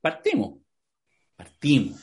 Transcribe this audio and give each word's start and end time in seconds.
Partimos. 0.00 0.58
Partimos. 1.36 2.00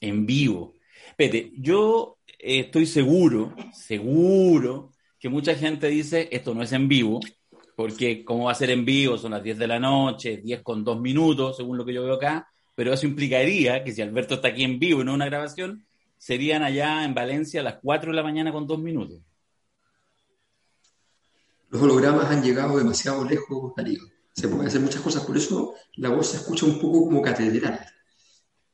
En 0.00 0.26
vivo. 0.26 0.74
Pete, 1.16 1.52
yo 1.56 2.18
eh, 2.26 2.60
estoy 2.60 2.86
seguro, 2.86 3.54
seguro, 3.72 4.92
que 5.18 5.28
mucha 5.28 5.54
gente 5.54 5.88
dice 5.88 6.28
esto 6.30 6.54
no 6.54 6.62
es 6.62 6.72
en 6.72 6.88
vivo, 6.88 7.20
porque 7.74 8.24
cómo 8.24 8.44
va 8.44 8.52
a 8.52 8.56
ser 8.56 8.70
en 8.70 8.84
vivo, 8.84 9.16
son 9.16 9.32
las 9.32 9.42
10 9.42 9.58
de 9.58 9.66
la 9.66 9.78
noche, 9.78 10.38
10 10.38 10.62
con 10.62 10.84
2 10.84 11.00
minutos, 11.00 11.56
según 11.56 11.78
lo 11.78 11.84
que 11.84 11.94
yo 11.94 12.04
veo 12.04 12.14
acá, 12.14 12.48
pero 12.74 12.92
eso 12.92 13.06
implicaría 13.06 13.82
que 13.82 13.92
si 13.92 14.02
Alberto 14.02 14.34
está 14.34 14.48
aquí 14.48 14.64
en 14.64 14.78
vivo 14.78 15.00
y 15.00 15.04
no 15.04 15.14
una 15.14 15.26
grabación, 15.26 15.86
serían 16.18 16.62
allá 16.62 17.04
en 17.04 17.14
Valencia 17.14 17.60
a 17.60 17.64
las 17.64 17.78
4 17.82 18.10
de 18.10 18.16
la 18.16 18.22
mañana 18.22 18.52
con 18.52 18.66
2 18.66 18.78
minutos. 18.78 19.20
Los 21.70 21.82
hologramas 21.82 22.30
han 22.30 22.42
llegado 22.42 22.76
demasiado 22.78 23.24
lejos, 23.24 23.72
Darío 23.74 24.15
se 24.36 24.48
pueden 24.48 24.66
hacer 24.66 24.82
muchas 24.82 25.00
cosas, 25.00 25.24
por 25.24 25.36
eso 25.36 25.74
la 25.94 26.10
voz 26.10 26.28
se 26.28 26.36
escucha 26.36 26.66
un 26.66 26.78
poco 26.78 27.06
como 27.06 27.22
catedral, 27.22 27.80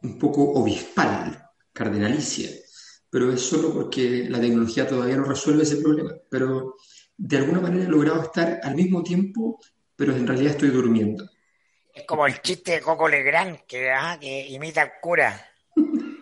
un 0.03 0.19
poco 0.19 0.43
obispal, 0.43 1.51
cardenalicia, 1.73 2.51
pero 3.09 3.33
es 3.33 3.41
solo 3.41 3.73
porque 3.73 4.27
la 4.29 4.41
tecnología 4.41 4.89
todavía 4.89 5.17
no 5.17 5.25
resuelve 5.25 5.63
ese 5.63 5.77
problema, 5.77 6.13
pero 6.29 6.75
de 7.17 7.37
alguna 7.37 7.61
manera 7.61 7.85
he 7.85 7.89
logrado 7.89 8.23
estar 8.23 8.59
al 8.63 8.75
mismo 8.75 9.05
tiempo, 9.05 9.61
pero 9.95 10.17
en 10.17 10.27
realidad 10.27 10.53
estoy 10.53 10.71
durmiendo. 10.71 11.31
Es 11.95 12.05
como 12.07 12.27
el 12.27 12.43
chiste 12.43 12.73
de 12.73 12.81
Coco 12.81 13.09
Legrand, 13.09 13.59
que, 13.67 13.93
ah, 13.93 14.19
que 14.21 14.49
imita 14.49 14.83
al 14.83 14.93
cura. 15.01 15.49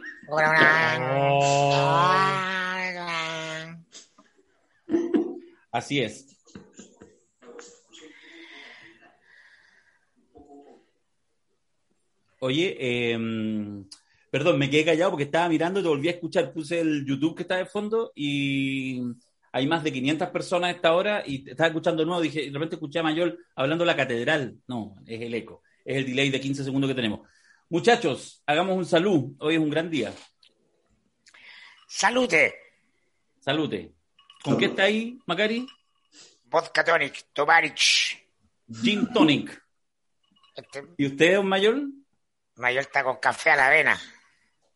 Así 5.72 6.00
es. 6.00 6.29
Oye, 12.41 12.77
eh, 12.80 13.19
perdón, 14.30 14.58
me 14.58 14.70
quedé 14.70 14.84
callado 14.86 15.10
porque 15.10 15.24
estaba 15.24 15.48
mirando, 15.48 15.83
te 15.83 15.88
volví 15.88 16.08
a 16.08 16.12
escuchar, 16.12 16.52
puse 16.52 16.80
el 16.80 17.05
YouTube 17.05 17.36
que 17.36 17.42
está 17.42 17.56
de 17.56 17.66
fondo 17.66 18.12
y 18.14 19.02
hay 19.52 19.66
más 19.66 19.84
de 19.84 19.92
500 19.92 20.28
personas 20.30 20.69
a 20.69 20.77
esta 20.77 20.94
hora 20.94 21.22
y 21.27 21.48
estaba 21.50 21.69
escuchando 21.69 22.02
de 22.02 22.06
nuevo, 22.06 22.22
dije, 22.22 22.47
de 22.47 22.52
repente 22.52 22.77
escuché 22.77 23.00
a 23.00 23.02
Mayor 23.02 23.36
hablando 23.55 23.82
de 23.82 23.86
la 23.86 23.97
catedral. 23.97 24.56
No, 24.66 24.97
es 25.06 25.20
el 25.20 25.34
eco, 25.34 25.62
es 25.84 25.98
el 25.98 26.06
delay 26.06 26.30
de 26.30 26.41
15 26.41 26.64
segundos 26.64 26.88
que 26.88 26.94
tenemos. 26.94 27.28
Muchachos, 27.69 28.42
hagamos 28.47 28.77
un 28.77 28.86
salud, 28.86 29.34
hoy 29.38 29.54
es 29.54 29.60
un 29.60 29.70
gran 29.70 29.91
día. 29.91 30.12
Salute. 31.86 32.54
Salute. 33.41 33.92
¿Con 34.42 34.56
qué 34.56 34.66
está 34.66 34.84
ahí, 34.84 35.19
Macari? 35.27 35.66
Vodka 36.44 36.82
tonic, 36.82 37.27
Tovarich. 37.34 38.19
Gin 38.82 39.12
tonic. 39.12 39.62
Este 40.54 40.84
¿Y 40.97 41.06
usted, 41.06 41.34
don 41.34 41.47
Mayor? 41.47 41.82
Mayor 42.56 42.82
está 42.82 43.02
con 43.04 43.16
café 43.16 43.50
a 43.50 43.56
la 43.56 43.66
avena. 43.68 43.98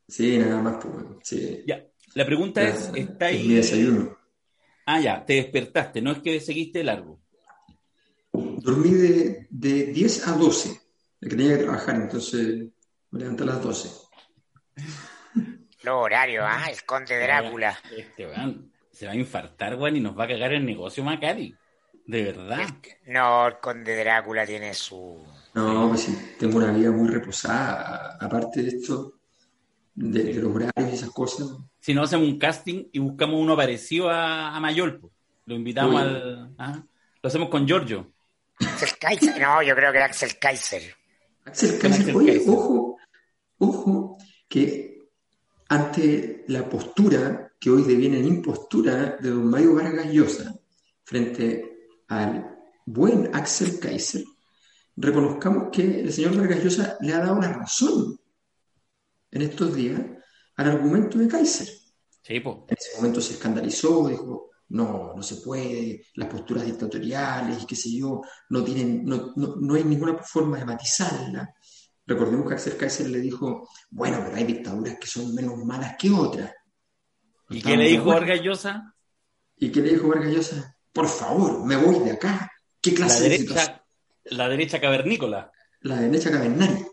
Sí, 0.08 0.38
nada 0.38 0.60
más, 0.60 0.74
pues, 0.82 0.92
bueno, 0.94 1.18
sí. 1.22 1.62
Ya. 1.66 1.82
La 2.14 2.24
pregunta 2.26 2.62
Ya, 2.62 2.68
es, 2.68 2.90
¿está 2.94 3.30
es 3.30 3.36
ahí? 3.40 3.48
mi 3.48 3.54
desayuno. 3.54 4.18
Ah, 4.86 5.00
ya, 5.00 5.24
te 5.24 5.34
despertaste, 5.34 6.00
no 6.02 6.12
es 6.12 6.18
que 6.18 6.40
seguiste 6.40 6.84
largo. 6.84 7.20
Dormí 8.32 8.90
de, 8.90 9.46
de 9.50 9.86
10 9.86 10.28
a 10.28 10.32
12, 10.32 10.80
que 11.20 11.28
tenía 11.28 11.56
que 11.56 11.64
trabajar, 11.64 11.96
entonces 11.96 12.66
me 13.10 13.20
levanté 13.20 13.42
a 13.44 13.46
las 13.46 13.62
12. 13.62 13.88
Los 15.82 15.94
horarios, 15.94 16.44
¿ah? 16.46 16.66
El 16.70 16.82
conde 16.84 17.18
Drácula. 17.18 17.78
Este 17.96 18.26
weón 18.26 18.72
se 18.90 19.06
va 19.06 19.12
a 19.12 19.16
infartar, 19.16 19.76
weón, 19.76 19.96
y 19.96 20.00
nos 20.00 20.18
va 20.18 20.24
a 20.24 20.28
cagar 20.28 20.52
el 20.52 20.64
negocio 20.64 21.04
Macari. 21.04 21.54
De 22.06 22.22
verdad. 22.22 22.68
No, 23.06 23.46
el 23.48 23.58
conde 23.58 23.96
Drácula 23.96 24.46
tiene 24.46 24.74
su... 24.74 25.24
No, 25.54 25.88
pues 25.88 26.00
sí, 26.02 26.16
tengo 26.38 26.58
una 26.58 26.72
vida 26.72 26.90
muy 26.90 27.08
reposada, 27.08 28.16
aparte 28.20 28.62
de 28.62 28.68
esto, 28.68 29.14
de, 29.94 30.24
de 30.24 30.34
los 30.34 30.54
horarios 30.54 30.90
y 30.92 30.94
esas 30.94 31.10
cosas. 31.10 31.48
Si 31.80 31.94
no 31.94 32.02
hacemos 32.02 32.26
un 32.26 32.38
casting 32.38 32.86
y 32.92 32.98
buscamos 32.98 33.40
uno 33.40 33.56
parecido 33.56 34.10
a, 34.10 34.54
a 34.56 34.60
Mayol, 34.60 34.98
pues. 35.00 35.12
lo 35.46 35.54
invitamos 35.54 36.00
al. 36.02 36.54
ah, 36.58 36.82
Lo 37.22 37.28
hacemos 37.28 37.48
con 37.48 37.66
Giorgio. 37.66 38.12
Axel 38.60 38.90
Kaiser. 39.00 39.40
No, 39.40 39.62
yo 39.62 39.74
creo 39.74 39.92
que 39.92 39.98
era 39.98 40.06
Axel 40.06 40.38
Kaiser. 40.40 40.82
Axel 41.44 41.78
Kaiser, 41.78 42.00
Axel 42.00 42.16
oye, 42.16 42.32
Kaiser. 42.34 42.52
ojo, 42.52 42.96
ojo, 43.58 44.18
que 44.48 44.98
ante 45.68 46.44
la 46.48 46.68
postura 46.68 47.52
que 47.60 47.70
hoy 47.70 47.82
deviene 47.82 48.18
en 48.18 48.26
impostura 48.26 49.16
de 49.20 49.30
don 49.30 49.48
Mario 49.50 49.74
Vargas 49.74 50.06
Llosa 50.12 50.54
frente 51.04 51.88
al 52.08 52.56
buen 52.86 53.30
Axel 53.34 53.78
Kaiser, 53.80 54.24
reconozcamos 54.96 55.68
que 55.72 56.00
el 56.00 56.12
señor 56.12 56.36
Vargas 56.36 56.62
Llosa 56.62 56.96
le 57.00 57.12
ha 57.12 57.18
dado 57.18 57.40
la 57.40 57.52
razón 57.52 58.18
en 59.30 59.42
estos 59.42 59.74
días 59.74 60.00
al 60.56 60.68
argumento 60.68 61.18
de 61.18 61.28
Kaiser. 61.28 61.68
Sí. 62.22 62.36
En 62.36 62.76
ese 62.76 62.96
momento 62.96 63.20
se 63.20 63.34
escandalizó, 63.34 64.08
dijo, 64.08 64.50
no, 64.68 65.12
no 65.14 65.22
se 65.22 65.36
puede, 65.36 66.06
las 66.14 66.28
posturas 66.28 66.64
dictatoriales 66.64 67.62
y 67.62 67.66
qué 67.66 67.76
sé 67.76 67.92
yo, 67.92 68.22
no 68.48 68.64
tienen, 68.64 69.04
no, 69.04 69.32
no, 69.36 69.56
no 69.56 69.74
hay 69.74 69.84
ninguna 69.84 70.18
forma 70.18 70.58
de 70.58 70.64
matizarla. 70.64 71.54
Recordemos 72.06 72.46
que 72.46 72.54
Axel 72.54 72.76
Kaiser 72.76 73.08
le 73.08 73.20
dijo, 73.20 73.68
bueno, 73.90 74.20
pero 74.24 74.36
hay 74.36 74.44
dictaduras 74.44 74.98
que 74.98 75.06
son 75.06 75.34
menos 75.34 75.56
malas 75.64 75.96
que 75.98 76.10
otras. 76.10 76.52
¿Y 77.50 77.62
qué 77.62 77.76
le 77.76 77.88
dijo. 77.88 78.04
Vargas 78.06 78.40
Llosa? 78.42 78.94
¿Y 79.56 79.70
qué 79.70 79.80
le 79.80 79.90
dijo 79.90 80.08
Vargas 80.08 80.32
Llosa? 80.32 80.76
Por 80.92 81.08
favor, 81.08 81.64
me 81.64 81.76
voy 81.76 82.00
de 82.00 82.12
acá. 82.12 82.50
¿Qué 82.80 82.90
La 82.92 82.96
clase 82.96 83.28
de 83.28 83.38
situación? 83.38 83.83
La 84.24 84.48
derecha 84.48 84.80
cavernícola. 84.80 85.50
La 85.80 86.00
derecha 86.00 86.30
cavernaria. 86.30 86.86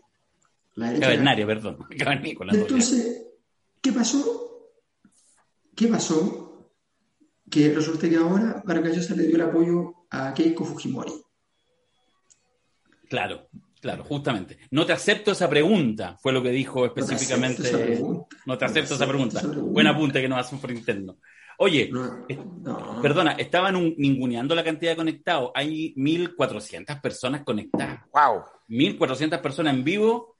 La 0.74 0.86
derecha 0.86 1.06
Cavernaria, 1.06 1.46
perdón. 1.46 1.78
Cavernícola. 1.98 2.52
Entonces, 2.54 3.26
¿qué 3.80 3.92
pasó? 3.92 4.70
¿Qué 5.74 5.88
pasó? 5.88 6.70
Que 7.50 7.74
resulta 7.74 8.08
que 8.08 8.16
ahora 8.16 8.62
Vargas 8.64 9.10
le 9.10 9.26
dio 9.26 9.36
el 9.36 9.42
apoyo 9.42 10.06
a 10.10 10.32
Keiko 10.32 10.64
Fujimori. 10.64 11.12
Claro, 13.10 13.48
claro, 13.80 14.04
justamente. 14.04 14.58
No 14.70 14.86
te 14.86 14.94
acepto 14.94 15.32
esa 15.32 15.50
pregunta, 15.50 16.16
fue 16.22 16.32
lo 16.32 16.42
que 16.42 16.50
dijo 16.50 16.90
te 16.90 17.00
específicamente. 17.00 17.60
acepto 17.60 17.76
esa 17.76 17.86
pregunta. 17.86 18.36
No 18.46 18.58
te 18.58 18.64
acepto 18.64 18.94
esa 18.94 19.06
pregunta. 19.06 19.38
esa 19.38 19.48
pregunta. 19.50 19.72
Buen 19.72 19.86
apunte 19.86 20.22
que 20.22 20.28
nos 20.28 20.38
hacen 20.38 20.58
por 20.58 20.70
interno. 20.70 21.18
Oye, 21.62 21.90
No, 21.92 22.24
eh, 22.28 22.36
no. 22.62 23.00
perdona, 23.00 23.32
estaban 23.32 23.76
un- 23.76 23.94
ninguneando 23.96 24.52
la 24.54 24.64
cantidad 24.64 24.90
de 24.92 24.96
conectados. 24.96 25.52
Hay 25.54 25.94
1.400 25.96 27.00
personas 27.00 27.44
conectadas. 27.44 28.00
Wow. 28.12 28.42
1.400 28.68 29.40
personas 29.40 29.72
en 29.74 29.84
vivo 29.84 30.34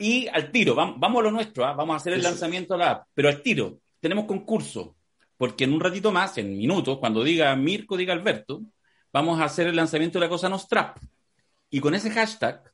y 0.00 0.26
al 0.26 0.50
tiro. 0.50 0.74
Vamos, 0.74 0.96
vamos 0.98 1.20
a 1.20 1.22
lo 1.24 1.30
nuestro, 1.30 1.64
¿ah? 1.64 1.74
vamos 1.74 1.94
a 1.94 1.96
hacer 1.98 2.12
el 2.14 2.20
Eso. 2.20 2.30
lanzamiento 2.30 2.74
de 2.74 2.78
la 2.78 2.90
app, 2.90 3.06
pero 3.14 3.28
al 3.28 3.40
tiro. 3.40 3.78
Tenemos 4.00 4.24
concurso, 4.24 4.96
porque 5.36 5.62
en 5.62 5.74
un 5.74 5.80
ratito 5.80 6.10
más, 6.10 6.36
en 6.38 6.56
minutos, 6.56 6.98
cuando 6.98 7.22
diga 7.22 7.54
Mirko, 7.54 7.96
diga 7.96 8.12
Alberto, 8.12 8.60
vamos 9.12 9.38
a 9.40 9.44
hacer 9.44 9.68
el 9.68 9.76
lanzamiento 9.76 10.18
de 10.18 10.24
la 10.26 10.28
cosa 10.28 10.48
Nostrap. 10.48 10.98
Y 11.70 11.78
con 11.78 11.94
ese 11.94 12.10
hashtag 12.10 12.64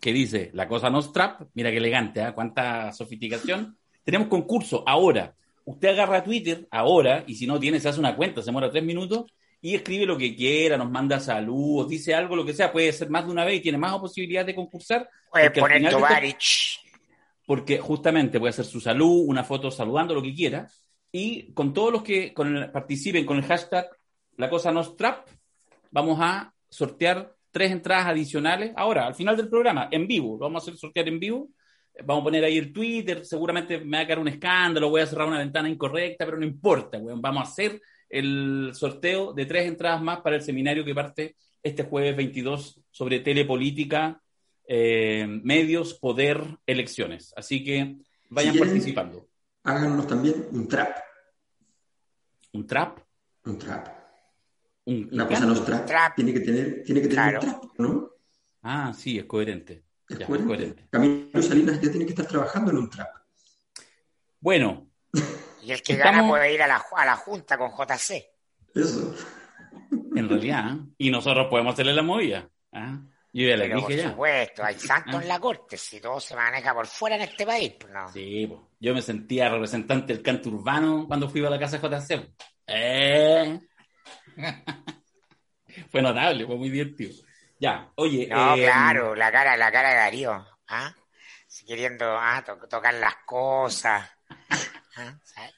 que 0.00 0.12
dice 0.14 0.50
la 0.54 0.66
cosa 0.66 0.88
Nostrap, 0.88 1.42
mira 1.52 1.70
qué 1.70 1.76
elegante, 1.76 2.22
¿ah? 2.22 2.32
cuánta 2.34 2.92
sofisticación, 2.94 3.76
tenemos 4.04 4.28
concurso 4.28 4.82
ahora. 4.86 5.34
Usted 5.70 5.88
agarra 5.90 6.24
Twitter 6.24 6.66
ahora 6.70 7.24
y 7.26 7.34
si 7.34 7.46
no 7.46 7.58
tiene, 7.60 7.78
se 7.80 7.88
hace 7.88 8.00
una 8.00 8.16
cuenta, 8.16 8.40
se 8.42 8.46
demora 8.46 8.70
tres 8.70 8.82
minutos 8.84 9.24
y 9.60 9.74
escribe 9.74 10.06
lo 10.06 10.16
que 10.16 10.34
quiera, 10.34 10.76
nos 10.76 10.90
manda 10.90 11.20
saludos, 11.20 11.88
dice 11.88 12.14
algo, 12.14 12.34
lo 12.34 12.44
que 12.44 12.54
sea, 12.54 12.72
puede 12.72 12.92
ser 12.92 13.10
más 13.10 13.26
de 13.26 13.32
una 13.32 13.44
vez 13.44 13.58
y 13.58 13.60
tiene 13.60 13.78
más 13.78 13.98
posibilidades 13.98 14.46
de 14.48 14.54
concursar. 14.54 15.08
Puede 15.30 15.50
poner 15.50 15.90
Tovarich. 15.92 16.80
porque 17.46 17.78
justamente 17.78 18.38
puede 18.40 18.50
hacer 18.50 18.64
su 18.64 18.80
salud, 18.80 19.24
una 19.26 19.44
foto 19.44 19.70
saludando, 19.70 20.14
lo 20.14 20.22
que 20.22 20.34
quiera, 20.34 20.68
y 21.12 21.52
con 21.52 21.72
todos 21.74 21.92
los 21.92 22.02
que 22.02 22.32
con 22.32 22.56
el- 22.56 22.70
participen 22.70 23.26
con 23.26 23.36
el 23.38 23.44
hashtag 23.44 23.88
La 24.36 24.48
Cosa 24.48 24.72
Nostrap, 24.72 25.26
vamos 25.90 26.18
a 26.20 26.52
sortear 26.68 27.34
tres 27.50 27.72
entradas 27.72 28.06
adicionales. 28.06 28.72
Ahora, 28.76 29.06
al 29.06 29.14
final 29.14 29.36
del 29.36 29.48
programa, 29.48 29.88
en 29.90 30.06
vivo, 30.06 30.34
lo 30.38 30.44
vamos 30.46 30.62
a 30.62 30.64
hacer 30.64 30.78
sortear 30.78 31.08
en 31.08 31.18
vivo. 31.20 31.48
Vamos 32.04 32.22
a 32.22 32.24
poner 32.24 32.44
ahí 32.44 32.58
el 32.58 32.72
Twitter, 32.72 33.24
seguramente 33.24 33.78
me 33.78 33.98
va 33.98 34.02
a 34.02 34.06
quedar 34.06 34.18
un 34.18 34.28
escándalo, 34.28 34.90
voy 34.90 35.00
a 35.02 35.06
cerrar 35.06 35.28
una 35.28 35.38
ventana 35.38 35.68
incorrecta, 35.68 36.24
pero 36.24 36.38
no 36.38 36.44
importa, 36.46 36.98
weón. 36.98 37.20
Vamos 37.20 37.40
a 37.46 37.50
hacer 37.50 37.80
el 38.08 38.70
sorteo 38.74 39.32
de 39.32 39.46
tres 39.46 39.66
entradas 39.68 40.02
más 40.02 40.20
para 40.20 40.36
el 40.36 40.42
seminario 40.42 40.84
que 40.84 40.94
parte 40.94 41.36
este 41.62 41.84
jueves 41.84 42.16
22 42.16 42.80
sobre 42.90 43.20
telepolítica 43.20 44.20
eh, 44.66 45.26
medios, 45.42 45.94
poder, 45.94 46.42
elecciones. 46.66 47.32
Así 47.36 47.62
que 47.64 47.96
vayan 48.28 48.52
Si 48.54 48.58
quieren- 48.58 48.72
participando. 48.74 49.28
Háganos 49.64 50.06
también 50.06 50.46
un 50.52 50.66
trap. 50.68 50.96
¿Un 52.52 52.66
trap? 52.66 52.98
Un 53.44 53.58
trap. 53.58 53.88
¿Un, 54.86 54.94
un 54.96 55.08
La 55.12 55.26
cosa 55.26 55.40
canto? 55.40 55.54
nostra 55.54 55.84
Trap. 55.84 56.14
tiene 56.16 56.32
que 56.32 56.40
tener, 56.40 56.82
tiene 56.84 57.00
que 57.02 57.08
tener 57.08 57.40
Claro. 57.40 57.40
un 57.40 57.60
trap, 57.60 57.64
¿no? 57.78 58.10
Ah, 58.62 58.92
sí, 58.96 59.18
es 59.18 59.24
coherente. 59.24 59.82
Es 60.10 60.18
Ya, 60.18 60.26
coherente. 60.26 60.46
coherente. 60.54 60.86
Camilo 60.90 61.42
Salinas 61.42 61.80
ya 61.80 61.90
tiene 61.90 62.04
que 62.04 62.10
estar 62.12 62.26
trabajando 62.26 62.70
en 62.72 62.78
un 62.78 62.90
trap. 62.90 63.08
Y 63.82 63.84
Bueno, 64.40 64.88
el 65.62 65.82
que 65.82 65.92
Estamos- 65.92 66.16
gana 66.16 66.28
puede 66.28 66.54
ir 66.54 66.62
a 66.62 66.66
la, 66.66 66.82
a 66.96 67.04
la 67.06 67.16
junta 67.16 67.56
con 67.58 67.70
JC. 67.70 68.24
Eso. 68.74 69.14
en 70.16 70.28
realidad, 70.28 70.74
¿eh? 70.74 70.78
y 70.98 71.10
nosotros 71.10 71.46
podemos 71.48 71.74
hacerle 71.74 71.92
la 71.94 72.02
movida. 72.02 72.48
¿ah? 72.72 72.98
Yo 73.32 73.46
ya 73.48 73.56
le 73.56 73.68
Pero 73.68 73.80
por 73.80 73.88
dije 73.90 74.02
ya. 74.02 74.10
supuesto, 74.10 74.64
hay 74.64 74.74
santos 74.78 75.14
Ah. 75.16 75.22
en 75.22 75.28
la 75.28 75.38
corte. 75.38 75.76
Si 75.76 76.00
todo 76.00 76.18
se 76.18 76.34
maneja 76.34 76.74
por 76.74 76.86
fuera 76.86 77.16
en 77.16 77.22
este 77.22 77.46
país, 77.46 77.74
pues 77.78 77.92
no. 77.92 78.08
Sí, 78.12 78.46
po. 78.48 78.70
yo 78.80 78.92
me 78.94 79.02
sentía 79.02 79.48
representante 79.48 80.12
del 80.14 80.22
canto 80.22 80.48
urbano 80.48 81.06
cuando 81.06 81.28
fui 81.28 81.44
a 81.44 81.50
la 81.50 81.58
casa 81.58 81.78
JC. 81.78 82.34
Eh. 82.72 83.58
fue 85.90 86.02
notable, 86.02 86.46
fue 86.46 86.56
muy 86.56 86.70
divertido. 86.70 87.12
Ya, 87.60 87.92
oye. 87.96 88.26
No, 88.26 88.56
eh, 88.56 88.62
claro, 88.62 89.14
la 89.14 89.30
cara, 89.30 89.56
la 89.56 89.70
cara 89.70 89.90
de 89.90 89.96
Darío. 89.96 90.46
¿ah? 90.68 90.94
Queriendo 91.66 92.16
ah, 92.18 92.42
to- 92.44 92.66
tocar 92.68 92.94
las 92.94 93.16
cosas. 93.26 94.08
¿ah? 94.96 95.18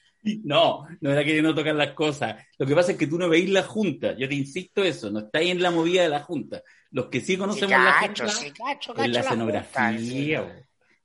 No, 0.45 0.87
no 1.01 1.11
era 1.11 1.25
queriendo 1.25 1.53
tocar 1.53 1.75
las 1.75 1.95
cosas. 1.95 2.37
Lo 2.57 2.65
que 2.65 2.77
pasa 2.77 2.93
es 2.93 2.99
que 2.99 3.09
tú 3.09 3.19
no 3.19 3.29
veís 3.29 3.51
la 3.51 3.65
Junta. 3.65 4.13
Yo 4.17 4.29
te 4.29 4.37
insisto 4.37 4.85
eso, 4.85 5.11
no 5.11 5.19
estáis 5.19 5.51
en 5.51 5.61
la 5.61 5.73
movida 5.73 6.03
de 6.03 6.11
la 6.11 6.21
Junta. 6.21 6.63
Los 6.93 7.07
que 7.07 7.19
sí 7.19 7.33
Sí, 7.33 7.37
conocemos 7.39 7.71
la 7.77 7.97
cacho, 8.01 8.25
Junta 8.27 8.39
sí, 8.39 8.53
cacho, 8.53 8.95
cacho. 8.95 9.01
la 9.09 9.09
la 9.09 9.21
escenografía. 9.21 9.89
junta, 9.89 9.99
sí. 9.99 10.35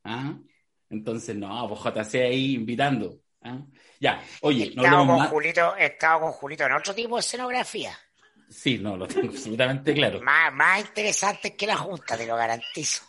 ¿Ah? 0.03 0.33
Entonces, 0.91 1.35
no, 1.35 1.67
pues 1.67 1.81
JC 1.95 2.15
ahí 2.25 2.53
invitando. 2.53 3.17
¿ah? 3.41 3.57
Ya, 3.99 4.21
oye, 4.41 4.71
no 4.75 4.83
hablemos 4.83 5.07
con 5.07 5.17
más. 5.17 5.29
Julito, 5.29 5.75
he 5.77 5.85
estado 5.87 6.19
con 6.19 6.31
Julito 6.33 6.65
en 6.65 6.73
otro 6.73 6.93
tipo 6.93 7.15
de 7.15 7.21
escenografía. 7.21 7.97
Sí, 8.49 8.77
no, 8.77 8.95
lo 8.95 9.07
tengo 9.07 9.29
absolutamente 9.29 9.93
claro. 9.93 10.21
Más, 10.21 10.53
más 10.53 10.79
interesantes 10.79 11.53
que 11.53 11.67
la 11.67 11.75
Junta, 11.77 12.17
te 12.17 12.25
lo 12.25 12.35
garantizo. 12.35 13.03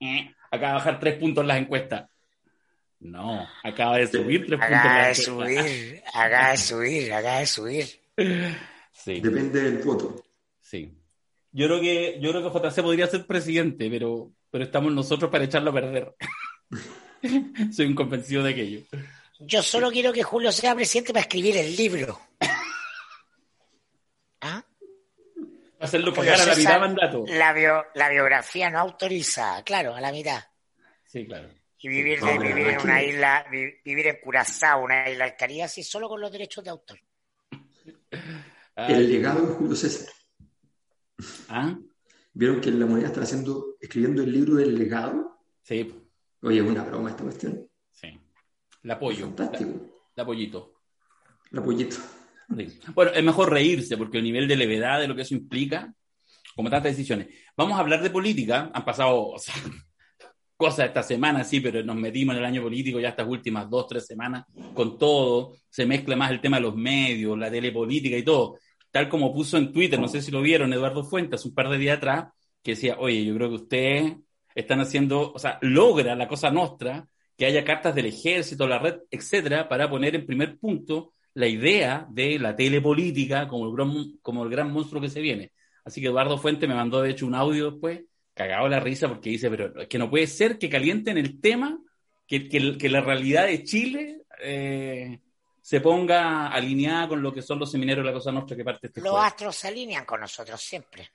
Eh, 0.00 0.34
Acaba 0.50 0.68
de 0.68 0.78
bajar 0.78 1.00
tres 1.00 1.18
puntos 1.18 1.42
en 1.42 1.48
las 1.48 1.58
encuestas. 1.58 2.08
No, 3.00 3.46
acaba 3.62 3.96
de 3.98 4.06
subir 4.08 4.46
tres 4.46 4.58
puntos 4.58 4.68
en 4.68 4.74
Acaba 4.74 5.06
de 5.08 5.14
subir, 5.14 6.02
acaba 6.12 6.50
de 6.50 6.56
subir, 6.56 7.12
acaba 7.12 7.38
de 7.40 7.46
subir. 7.46 8.00
Sí, 8.92 9.20
Depende 9.20 9.62
del 9.62 9.78
voto. 9.78 10.24
sí. 10.60 10.92
Yo 11.52 11.66
creo 11.66 11.80
que, 11.80 12.18
yo 12.20 12.30
creo 12.30 12.52
que 12.52 12.58
JC 12.68 12.82
podría 12.82 13.06
ser 13.06 13.26
presidente, 13.26 13.88
pero, 13.88 14.32
pero 14.50 14.64
estamos 14.64 14.92
nosotros 14.92 15.30
para 15.30 15.44
echarlo 15.44 15.70
a 15.70 15.72
perder. 15.72 16.14
Soy 17.72 17.86
un 17.86 17.94
convencido 17.94 18.42
de 18.42 18.50
aquello. 18.50 18.80
Yo 19.38 19.62
solo 19.62 19.90
quiero 19.90 20.12
que 20.12 20.22
Julio 20.24 20.52
sea 20.52 20.74
presidente 20.74 21.12
para 21.12 21.22
escribir 21.22 21.56
el 21.56 21.74
libro. 21.76 22.20
Hacerlo 25.80 26.12
pagar 26.12 26.34
a 26.40 26.46
la 26.46 26.54
César, 26.54 26.58
mitad 26.74 26.80
mandato. 26.80 27.24
La, 27.28 27.52
bio- 27.52 27.84
la 27.94 28.08
biografía 28.08 28.70
no 28.70 28.78
autoriza, 28.80 29.62
claro, 29.64 29.94
a 29.94 30.00
la 30.00 30.10
mitad. 30.12 30.42
Sí, 31.06 31.24
claro. 31.26 31.48
Y 31.80 31.88
vivir, 31.88 32.20
de, 32.20 32.38
vivir 32.38 32.66
en 32.68 32.76
que- 32.78 32.84
una 32.84 33.02
isla, 33.02 33.46
vi- 33.50 33.74
vivir 33.84 34.08
en 34.08 34.16
Curazao, 34.20 34.82
una 34.82 35.08
isla 35.08 35.36
Caribe, 35.36 35.62
así 35.62 35.82
solo 35.84 36.08
con 36.08 36.20
los 36.20 36.32
derechos 36.32 36.64
de 36.64 36.70
autor. 36.70 36.98
Ay, 38.74 38.94
El 38.94 39.12
legado 39.12 39.46
de 39.46 39.54
Julio 39.54 39.76
César. 39.76 40.12
¿Ah? 41.48 41.76
¿Vieron 42.32 42.60
que 42.60 42.68
en 42.68 42.80
la 42.80 42.86
moneda 42.86 43.08
están 43.08 43.22
haciendo, 43.24 43.76
escribiendo 43.80 44.22
el 44.22 44.32
libro 44.32 44.54
del 44.56 44.76
legado? 44.78 45.40
Sí, 45.62 45.94
Oye, 46.42 46.60
es 46.60 46.64
una 46.66 46.84
broma 46.84 47.10
esta 47.10 47.22
cuestión. 47.24 47.68
sí. 47.92 48.20
La 48.82 48.94
apoyo. 48.94 49.26
Fantástico. 49.26 49.70
La, 49.70 49.88
la 50.16 50.22
apoyito. 50.22 50.80
El 51.50 51.58
apoyito. 51.58 51.96
Bueno, 52.94 53.12
es 53.12 53.22
mejor 53.22 53.52
reírse 53.52 53.96
porque 53.96 54.18
el 54.18 54.24
nivel 54.24 54.48
de 54.48 54.56
levedad 54.56 55.00
de 55.00 55.08
lo 55.08 55.14
que 55.14 55.22
eso 55.22 55.34
implica, 55.34 55.92
como 56.56 56.70
tantas 56.70 56.96
decisiones. 56.96 57.28
Vamos 57.56 57.76
a 57.76 57.80
hablar 57.80 58.02
de 58.02 58.10
política. 58.10 58.70
Han 58.72 58.84
pasado 58.84 59.34
cosas 60.56 60.86
esta 60.86 61.02
semana, 61.02 61.44
sí, 61.44 61.60
pero 61.60 61.84
nos 61.84 61.96
metimos 61.96 62.34
en 62.34 62.40
el 62.40 62.46
año 62.46 62.62
político 62.62 62.98
ya 62.98 63.10
estas 63.10 63.28
últimas 63.28 63.68
dos, 63.68 63.86
tres 63.86 64.06
semanas 64.06 64.44
con 64.74 64.98
todo. 64.98 65.54
Se 65.68 65.86
mezcla 65.86 66.16
más 66.16 66.30
el 66.30 66.40
tema 66.40 66.56
de 66.56 66.62
los 66.62 66.74
medios, 66.74 67.38
la 67.38 67.50
telepolítica 67.50 68.16
y 68.16 68.24
todo. 68.24 68.58
Tal 68.90 69.08
como 69.08 69.32
puso 69.32 69.58
en 69.58 69.72
Twitter, 69.72 70.00
no 70.00 70.08
sé 70.08 70.22
si 70.22 70.30
lo 70.30 70.40
vieron, 70.40 70.72
Eduardo 70.72 71.04
Fuentes, 71.04 71.44
un 71.44 71.54
par 71.54 71.68
de 71.68 71.78
días 71.78 71.98
atrás, 71.98 72.32
que 72.62 72.72
decía, 72.72 72.96
oye, 72.98 73.24
yo 73.24 73.34
creo 73.34 73.48
que 73.50 73.54
ustedes 73.54 74.16
están 74.54 74.80
haciendo, 74.80 75.32
o 75.32 75.38
sea, 75.38 75.58
logra 75.62 76.16
la 76.16 76.26
cosa 76.26 76.50
nuestra 76.50 77.06
que 77.36 77.46
haya 77.46 77.62
cartas 77.64 77.94
del 77.94 78.06
ejército, 78.06 78.66
la 78.66 78.80
red, 78.80 78.96
etcétera, 79.10 79.68
para 79.68 79.88
poner 79.88 80.16
en 80.16 80.26
primer 80.26 80.58
punto 80.58 81.12
la 81.38 81.46
idea 81.46 82.04
de 82.10 82.36
la 82.40 82.56
telepolítica 82.56 83.46
como 83.46 83.66
el 83.68 83.72
gran, 83.76 84.18
como 84.22 84.42
el 84.42 84.50
gran 84.50 84.72
monstruo 84.72 85.00
que 85.00 85.08
se 85.08 85.20
viene. 85.20 85.52
Así 85.84 86.00
que 86.00 86.08
Eduardo 86.08 86.36
Fuente 86.36 86.66
me 86.66 86.74
mandó, 86.74 87.00
de 87.00 87.10
hecho, 87.10 87.26
un 87.26 87.34
audio 87.36 87.70
después, 87.70 88.00
cagado 88.34 88.68
la 88.68 88.80
risa, 88.80 89.06
porque 89.08 89.30
dice, 89.30 89.48
pero 89.48 89.80
es 89.82 89.86
que 89.86 89.98
no 89.98 90.10
puede 90.10 90.26
ser 90.26 90.58
que 90.58 90.68
calienten 90.68 91.16
el 91.16 91.40
tema, 91.40 91.78
que, 92.26 92.48
que, 92.48 92.76
que 92.76 92.88
la 92.88 93.02
realidad 93.02 93.46
de 93.46 93.62
Chile 93.62 94.22
eh, 94.42 95.20
se 95.62 95.80
ponga 95.80 96.48
alineada 96.48 97.06
con 97.06 97.22
lo 97.22 97.32
que 97.32 97.40
son 97.40 97.60
los 97.60 97.70
seminarios 97.70 98.04
de 98.04 98.10
la 98.10 98.16
cosa 98.18 98.32
nuestra 98.32 98.56
que 98.56 98.64
parte 98.64 98.88
este 98.88 99.00
Los 99.00 99.10
jueves. 99.10 99.28
astros 99.28 99.54
se 99.54 99.68
alinean 99.68 100.04
con 100.04 100.20
nosotros 100.20 100.60
siempre. 100.60 101.08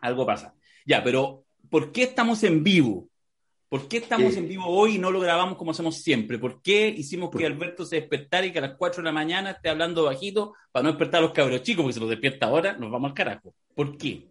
Algo 0.00 0.26
pasa. 0.26 0.54
Ya, 0.84 1.02
pero 1.02 1.46
¿por 1.70 1.90
qué 1.90 2.02
estamos 2.02 2.44
en 2.44 2.62
vivo? 2.62 3.08
¿Por 3.74 3.88
qué 3.88 3.96
estamos 3.96 4.36
en 4.36 4.46
vivo 4.46 4.66
hoy 4.68 4.94
y 4.94 4.98
no 4.98 5.10
lo 5.10 5.18
grabamos 5.18 5.58
como 5.58 5.72
hacemos 5.72 5.96
siempre? 6.00 6.38
¿Por 6.38 6.62
qué 6.62 6.86
hicimos 6.86 7.28
que 7.30 7.38
¿Por- 7.38 7.46
Alberto 7.46 7.84
se 7.84 7.96
despertara 7.96 8.46
y 8.46 8.52
que 8.52 8.58
a 8.58 8.62
las 8.62 8.76
4 8.76 9.02
de 9.02 9.06
la 9.06 9.10
mañana 9.12 9.50
esté 9.50 9.68
hablando 9.68 10.04
bajito 10.04 10.54
para 10.70 10.84
no 10.84 10.90
despertar 10.90 11.18
a 11.18 11.22
los 11.22 11.32
cabros 11.32 11.60
chicos? 11.64 11.82
Porque 11.82 11.94
si 11.94 11.98
los 11.98 12.08
despierta 12.08 12.46
ahora, 12.46 12.74
nos 12.74 12.88
vamos 12.92 13.08
al 13.10 13.14
carajo. 13.14 13.52
¿Por 13.74 13.98
qué? 13.98 14.30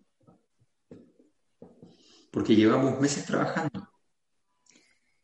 Porque 2.31 2.56
llevamos 2.56 2.98
meses 3.01 3.25
trabajando. 3.25 3.90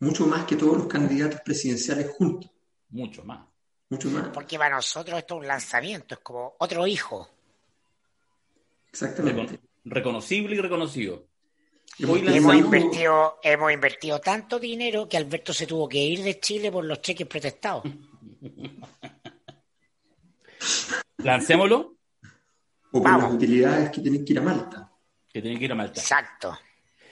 Mucho 0.01 0.27
más 0.27 0.43
que 0.43 0.57
todos 0.57 0.77
los 0.79 0.87
candidatos 0.87 1.39
presidenciales 1.39 2.09
juntos. 2.11 2.51
Mucho 2.89 3.23
más. 3.23 3.47
Mucho 3.89 4.09
más. 4.09 4.27
Porque 4.33 4.57
para 4.57 4.75
nosotros 4.75 5.17
esto 5.17 5.35
es 5.35 5.39
un 5.43 5.47
lanzamiento, 5.47 6.15
es 6.15 6.19
como 6.19 6.55
otro 6.59 6.85
hijo. 6.85 7.29
Exactamente. 8.91 9.53
Recon- 9.53 9.59
reconocible 9.85 10.55
y 10.57 10.59
reconocido. 10.59 11.28
Hemos 11.99 12.15
Hoy 12.15 12.21
Y 12.21 12.23
lanzamos- 12.23 12.53
hemos 12.55 12.71
tenido- 12.71 12.75
invertido, 12.79 13.39
hemos 13.43 13.71
invertido 13.73 14.19
tanto 14.19 14.59
dinero 14.59 15.07
que 15.09 15.17
Alberto 15.17 15.53
se 15.53 15.67
tuvo 15.67 15.89
que 15.89 15.97
ir 15.97 16.23
de 16.23 16.39
Chile 16.39 16.71
por 16.71 16.85
los 16.85 17.01
cheques 17.01 17.27
protestados. 17.27 17.83
Lancémoslo, 21.17 21.95
o 22.91 23.03
por 23.03 23.19
las 23.21 23.33
utilidades 23.33 23.89
que 23.91 24.01
tienen 24.01 24.23
que 24.25 24.33
ir 24.33 24.39
a 24.39 24.41
Malta. 24.41 24.91
que 25.31 25.41
tiene 25.41 25.59
que 25.59 25.65
ir 25.65 25.71
a 25.71 25.75
Malta. 25.75 25.99
Exacto. 25.99 26.57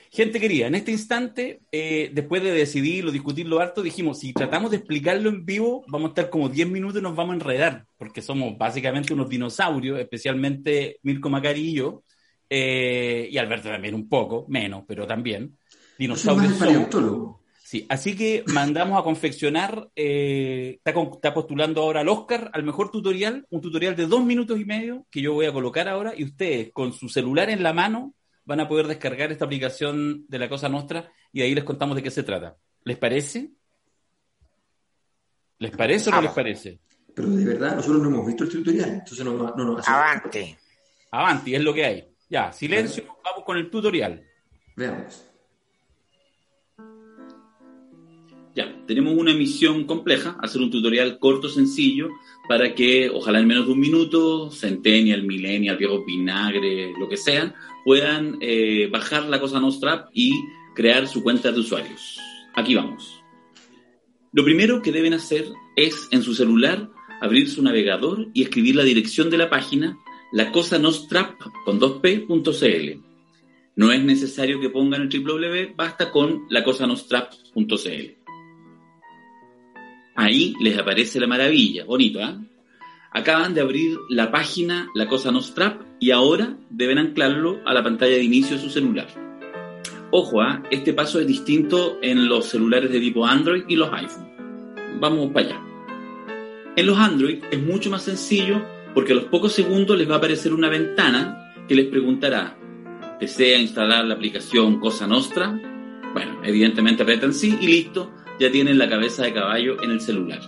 Gente 0.10 0.40
querida, 0.40 0.68
en 0.68 0.76
este 0.76 0.92
instante, 0.92 1.60
eh, 1.72 2.10
después 2.14 2.42
de 2.42 2.52
decidirlo, 2.52 3.12
discutirlo 3.12 3.60
harto, 3.60 3.84
dijimos, 3.84 4.20
si 4.20 4.34
tratamos 4.34 4.72
de 4.72 4.78
explicarlo 4.78 5.30
en 5.30 5.46
vivo, 5.46 5.84
vamos 5.90 6.08
a 6.08 6.12
estar 6.12 6.30
como 6.30 6.50
10 6.50 6.68
minutos 6.68 7.00
y 7.00 7.04
nos 7.04 7.16
vamos 7.16 7.34
a 7.34 7.36
enredar, 7.36 7.86
porque 7.98 8.22
somos 8.22 8.58
básicamente 8.58 9.14
unos 9.14 9.30
dinosaurios, 9.30 10.00
especialmente 10.00 10.98
Mirko 11.04 11.30
Macari 11.30 11.62
y 11.62 11.74
yo, 11.76 12.04
eh, 12.50 13.28
y 13.32 13.38
Alberto 13.38 13.70
también 13.70 13.96
un 13.96 14.08
poco, 14.10 14.46
menos, 14.48 14.84
pero 14.88 15.06
también. 15.08 15.58
Dinosaurios. 15.98 16.54
Sí, 17.64 17.86
así 17.90 18.16
que 18.16 18.44
mandamos 18.54 18.98
a 18.98 19.04
confeccionar, 19.04 19.90
eh, 19.94 20.76
está, 20.78 20.94
con- 20.94 21.10
está 21.16 21.34
postulando 21.34 21.82
ahora 21.82 22.00
al 22.00 22.08
Oscar, 22.08 22.50
al 22.54 22.64
mejor 22.64 22.92
tutorial, 22.92 23.46
un 23.50 23.60
tutorial 23.60 23.94
de 23.96 24.06
dos 24.06 24.24
minutos 24.24 24.58
y 24.58 24.64
medio 24.64 25.06
que 25.12 25.22
yo 25.22 25.34
voy 25.34 25.48
a 25.48 25.52
colocar 25.52 25.90
ahora 25.90 26.14
y 26.16 26.24
ustedes 26.24 26.72
con 26.72 26.94
su 26.94 27.10
celular 27.10 27.50
en 27.50 27.64
la 27.64 27.74
mano 27.74 28.14
van 28.46 28.62
a 28.62 28.70
poder 28.70 28.88
descargar 28.88 29.34
esta 29.34 29.44
aplicación 29.44 30.24
de 30.30 30.40
la 30.40 30.48
Cosa 30.48 30.70
Nostra 30.70 31.12
y 31.34 31.42
ahí 31.42 31.54
les 31.54 31.66
contamos 31.66 31.98
de 31.98 32.04
qué 32.04 32.10
se 32.12 32.24
trata. 32.24 32.56
¿Les 32.86 32.96
parece? 32.98 33.50
¿Les 35.60 35.72
parece 35.72 36.10
o 36.10 36.14
no 36.14 36.22
les 36.22 36.32
parece? 36.32 36.80
Pero 37.14 37.30
de 37.30 37.44
verdad, 37.44 37.76
nosotros 37.76 38.02
no 38.02 38.10
hemos 38.10 38.28
visto 38.28 38.44
el 38.44 38.50
tutorial. 38.50 38.90
Entonces 38.92 39.26
no, 39.26 39.34
no 39.34 39.56
nos 39.66 39.80
hace- 39.80 39.92
Avante. 39.92 40.58
Avanti, 41.12 41.56
es 41.56 41.62
lo 41.62 41.74
que 41.74 41.84
hay. 41.86 42.08
Ya, 42.30 42.52
silencio, 42.52 43.06
vamos 43.24 43.44
con 43.46 43.58
el 43.58 43.70
tutorial. 43.70 44.22
Veamos. 44.76 45.24
Ya, 48.54 48.76
tenemos 48.86 49.14
una 49.14 49.34
misión 49.34 49.86
compleja, 49.86 50.36
hacer 50.42 50.62
un 50.62 50.72
tutorial 50.72 51.20
corto, 51.20 51.48
sencillo, 51.48 52.10
para 52.50 52.74
que, 52.74 53.10
ojalá 53.10 53.40
en 53.40 53.48
menos 53.48 53.68
de 53.68 53.74
un 53.74 53.80
minuto, 53.80 54.50
Centennial, 54.52 55.24
Millennial, 55.24 55.78
Viejo 55.78 56.04
Vinagre, 56.04 56.92
lo 57.00 57.08
que 57.08 57.18
sean, 57.18 57.54
puedan 57.86 58.38
eh, 58.42 58.90
bajar 58.92 59.26
la 59.26 59.40
Cosa 59.40 59.60
Nostra 59.60 60.10
y 60.12 60.34
crear 60.74 61.08
su 61.08 61.24
cuenta 61.24 61.52
de 61.52 61.60
usuarios. 61.60 62.20
Aquí 62.56 62.74
vamos. 62.76 63.24
Lo 64.34 64.44
primero 64.44 64.82
que 64.82 64.92
deben 64.92 65.14
hacer 65.14 65.46
es, 65.76 66.08
en 66.12 66.24
su 66.24 66.34
celular, 66.34 66.90
abrir 67.22 67.50
su 67.50 67.62
navegador 67.62 68.28
y 68.34 68.42
escribir 68.42 68.76
la 68.76 68.84
dirección 68.84 69.30
de 69.30 69.38
la 69.38 69.50
página, 69.50 69.98
lacosanostrap 70.32 71.40
con 71.66 71.80
2p.cl. 71.80 73.02
No 73.76 73.92
es 73.92 74.04
necesario 74.04 74.60
que 74.60 74.70
pongan 74.70 75.04
el 75.04 75.10
www, 75.10 75.76
basta 75.76 76.12
con 76.12 76.46
lacosanostrap.cl. 76.50 78.18
Ahí 80.16 80.56
les 80.60 80.78
aparece 80.78 81.20
la 81.20 81.28
maravilla, 81.28 81.86
bonito, 81.86 82.20
¿ah? 82.24 82.42
Acaban 83.12 83.54
de 83.54 83.62
abrir 83.62 83.98
la 84.10 84.32
página 84.32 84.90
La 84.94 85.08
Cosa 85.08 85.32
Nostrap 85.32 85.82
y 86.00 86.12
ahora 86.12 86.58
deben 86.70 86.98
anclarlo 86.98 87.62
a 87.66 87.74
la 87.74 87.84
pantalla 87.84 88.16
de 88.16 88.24
inicio 88.24 88.58
de 88.58 88.64
su 88.64 88.70
celular. 88.70 89.08
Ojo, 90.12 90.42
¿ah? 90.42 90.64
este 90.72 90.94
paso 90.94 91.20
es 91.20 91.28
distinto 91.28 92.00
en 92.02 92.28
los 92.28 92.46
celulares 92.46 92.92
de 92.92 93.00
tipo 93.00 93.26
Android 93.26 93.64
y 93.68 93.76
los 93.76 93.92
iPhone. 93.94 95.00
Vamos 95.00 95.32
para 95.32 95.48
allá. 95.48 95.62
En 96.76 96.86
los 96.86 96.98
Android 96.98 97.44
es 97.52 97.62
mucho 97.62 97.90
más 97.90 98.04
sencillo 98.04 98.62
porque 98.94 99.14
a 99.14 99.16
los 99.16 99.26
pocos 99.26 99.54
segundos 99.54 99.98
les 99.98 100.10
va 100.10 100.16
a 100.16 100.18
aparecer 100.18 100.54
una 100.54 100.70
ventana 100.70 101.54
que 101.68 101.76
les 101.76 101.88
preguntará, 101.88 102.58
¿desea 103.20 103.60
instalar 103.60 104.06
la 104.06 104.16
aplicación 104.16 104.80
Cosa 104.80 105.08
Nostra? 105.08 105.60
Bueno, 106.14 106.40
evidentemente 106.44 107.04
apretan 107.04 107.34
sí 107.34 107.58
y 107.60 107.68
listo, 107.68 108.12
ya 108.40 108.52
tienen 108.52 108.78
la 108.78 108.90
cabeza 108.90 109.24
de 109.24 109.34
caballo 109.34 109.82
en 109.84 109.92
el 109.92 110.02
celular. 110.02 110.40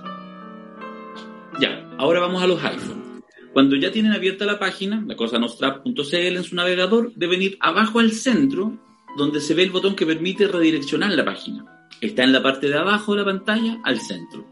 Ya, 1.59 1.87
ahora 1.97 2.21
vamos 2.21 2.41
a 2.41 2.47
los 2.47 2.63
iPhone. 2.63 3.21
Cuando 3.53 3.75
ya 3.75 3.91
tienen 3.91 4.13
abierta 4.13 4.45
la 4.45 4.59
página, 4.59 5.03
la 5.05 5.15
cosa 5.15 5.39
nostra.cl 5.39 6.15
en 6.15 6.43
su 6.43 6.55
navegador, 6.55 7.11
deben 7.15 7.41
ir 7.41 7.57
abajo 7.59 7.99
al 7.99 8.11
centro, 8.11 8.77
donde 9.17 9.41
se 9.41 9.53
ve 9.55 9.63
el 9.63 9.71
botón 9.71 9.95
que 9.95 10.05
permite 10.05 10.47
redireccionar 10.47 11.11
la 11.11 11.25
página. 11.25 11.65
Está 11.99 12.23
en 12.23 12.31
la 12.31 12.43
parte 12.43 12.69
de 12.69 12.77
abajo 12.77 13.13
de 13.13 13.19
la 13.19 13.25
pantalla, 13.25 13.79
al 13.83 13.99
centro. 13.99 14.45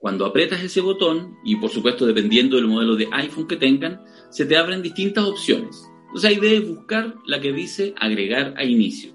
Cuando 0.00 0.26
apretas 0.26 0.62
ese 0.62 0.80
botón, 0.80 1.36
y 1.44 1.56
por 1.56 1.70
supuesto 1.70 2.06
dependiendo 2.06 2.56
del 2.56 2.68
modelo 2.68 2.94
de 2.94 3.08
iPhone 3.12 3.48
que 3.48 3.56
tengan, 3.56 4.02
se 4.30 4.46
te 4.46 4.56
abren 4.56 4.82
distintas 4.82 5.24
opciones. 5.24 5.84
Entonces 6.06 6.30
ahí 6.30 6.36
debes 6.36 6.68
buscar 6.68 7.16
la 7.26 7.40
que 7.40 7.52
dice 7.52 7.94
agregar 7.98 8.54
a 8.56 8.64
inicio. 8.64 9.12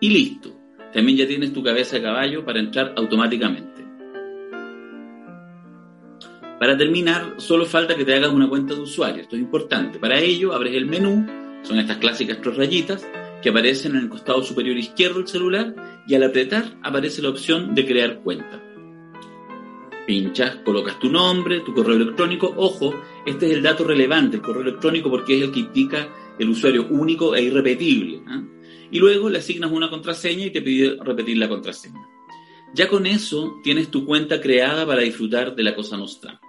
Y 0.00 0.08
listo. 0.08 0.52
También 0.92 1.18
ya 1.18 1.26
tienes 1.26 1.52
tu 1.52 1.62
cabeza 1.62 1.96
de 1.96 2.02
caballo 2.02 2.44
para 2.44 2.60
entrar 2.60 2.94
automáticamente. 2.96 3.84
Para 6.58 6.78
terminar, 6.78 7.34
solo 7.38 7.66
falta 7.66 7.94
que 7.94 8.04
te 8.04 8.14
hagas 8.14 8.32
una 8.32 8.48
cuenta 8.48 8.74
de 8.74 8.80
usuario. 8.80 9.22
Esto 9.22 9.36
es 9.36 9.42
importante. 9.42 9.98
Para 9.98 10.18
ello, 10.18 10.54
abres 10.54 10.74
el 10.74 10.86
menú, 10.86 11.26
son 11.62 11.78
estas 11.78 11.98
clásicas 11.98 12.40
tres 12.40 12.56
rayitas, 12.56 13.06
que 13.42 13.50
aparecen 13.50 13.96
en 13.96 14.02
el 14.02 14.08
costado 14.08 14.42
superior 14.42 14.78
izquierdo 14.78 15.18
del 15.18 15.28
celular 15.28 15.74
y 16.06 16.14
al 16.14 16.22
apretar 16.22 16.64
aparece 16.82 17.20
la 17.20 17.28
opción 17.28 17.74
de 17.74 17.84
crear 17.84 18.20
cuenta. 18.20 18.63
Pinchas, 20.06 20.56
colocas 20.56 20.98
tu 20.98 21.10
nombre, 21.10 21.60
tu 21.60 21.72
correo 21.72 21.96
electrónico. 21.96 22.52
Ojo, 22.56 22.94
este 23.24 23.46
es 23.46 23.52
el 23.52 23.62
dato 23.62 23.84
relevante, 23.84 24.36
el 24.36 24.42
correo 24.42 24.62
electrónico, 24.62 25.10
porque 25.10 25.38
es 25.38 25.44
el 25.44 25.52
que 25.52 25.60
indica 25.60 26.08
el 26.38 26.50
usuario 26.50 26.86
único 26.90 27.34
e 27.34 27.42
irrepetible. 27.42 28.22
¿ah? 28.26 28.42
Y 28.90 28.98
luego 28.98 29.30
le 29.30 29.38
asignas 29.38 29.72
una 29.72 29.88
contraseña 29.88 30.46
y 30.46 30.50
te 30.50 30.60
pide 30.60 30.96
repetir 31.02 31.38
la 31.38 31.48
contraseña. 31.48 32.06
Ya 32.74 32.88
con 32.88 33.06
eso 33.06 33.60
tienes 33.62 33.90
tu 33.90 34.04
cuenta 34.04 34.40
creada 34.40 34.86
para 34.86 35.00
disfrutar 35.00 35.54
de 35.54 35.62
la 35.62 35.74
Cosa 35.74 35.96
Nostra. 35.96 36.40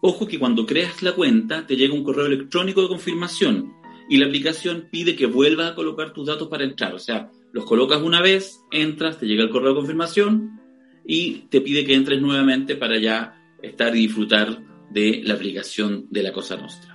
Ojo 0.00 0.26
que 0.26 0.38
cuando 0.38 0.64
creas 0.64 1.02
la 1.02 1.12
cuenta 1.12 1.66
te 1.66 1.76
llega 1.76 1.92
un 1.92 2.04
correo 2.04 2.26
electrónico 2.26 2.82
de 2.82 2.88
confirmación 2.88 3.74
y 4.08 4.18
la 4.18 4.26
aplicación 4.26 4.88
pide 4.90 5.16
que 5.16 5.26
vuelvas 5.26 5.72
a 5.72 5.74
colocar 5.74 6.12
tus 6.12 6.26
datos 6.26 6.48
para 6.48 6.64
entrar. 6.64 6.94
O 6.94 6.98
sea, 6.98 7.30
los 7.52 7.64
colocas 7.64 8.00
una 8.00 8.22
vez, 8.22 8.60
entras, 8.70 9.18
te 9.18 9.26
llega 9.26 9.42
el 9.42 9.50
correo 9.50 9.70
de 9.70 9.76
confirmación 9.76 10.60
y 11.06 11.42
te 11.48 11.60
pide 11.60 11.84
que 11.84 11.94
entres 11.94 12.20
nuevamente 12.20 12.76
para 12.76 12.98
ya 12.98 13.38
estar 13.62 13.94
y 13.94 14.06
disfrutar 14.06 14.48
de 14.90 15.20
la 15.24 15.34
aplicación 15.34 16.06
de 16.10 16.22
la 16.22 16.32
Cosa 16.32 16.56
Nostra. 16.56 16.94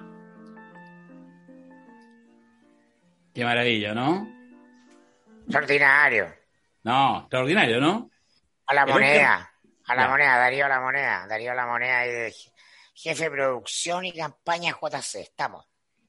Qué 3.33 3.43
maravilla, 3.45 3.93
¿no? 3.93 4.27
Extraordinario. 5.43 6.33
No, 6.83 7.19
extraordinario, 7.21 7.79
¿no? 7.79 8.09
A 8.67 8.73
la 8.73 8.85
moneda. 8.85 9.51
A 9.87 9.95
la 9.95 10.07
moneda, 10.07 10.37
Darío 10.37 10.65
a 10.65 10.69
la 10.69 10.79
moneda. 10.79 11.25
Darío 11.27 11.51
a 11.51 11.55
la 11.55 11.65
moneda 11.67 11.99
ahí 11.99 12.09
de 12.11 12.35
jefe 12.93 13.23
de 13.25 13.31
producción 13.31 14.05
y 14.05 14.13
campaña 14.13 14.73
JC. 14.79 15.15
Estamos. 15.21 15.65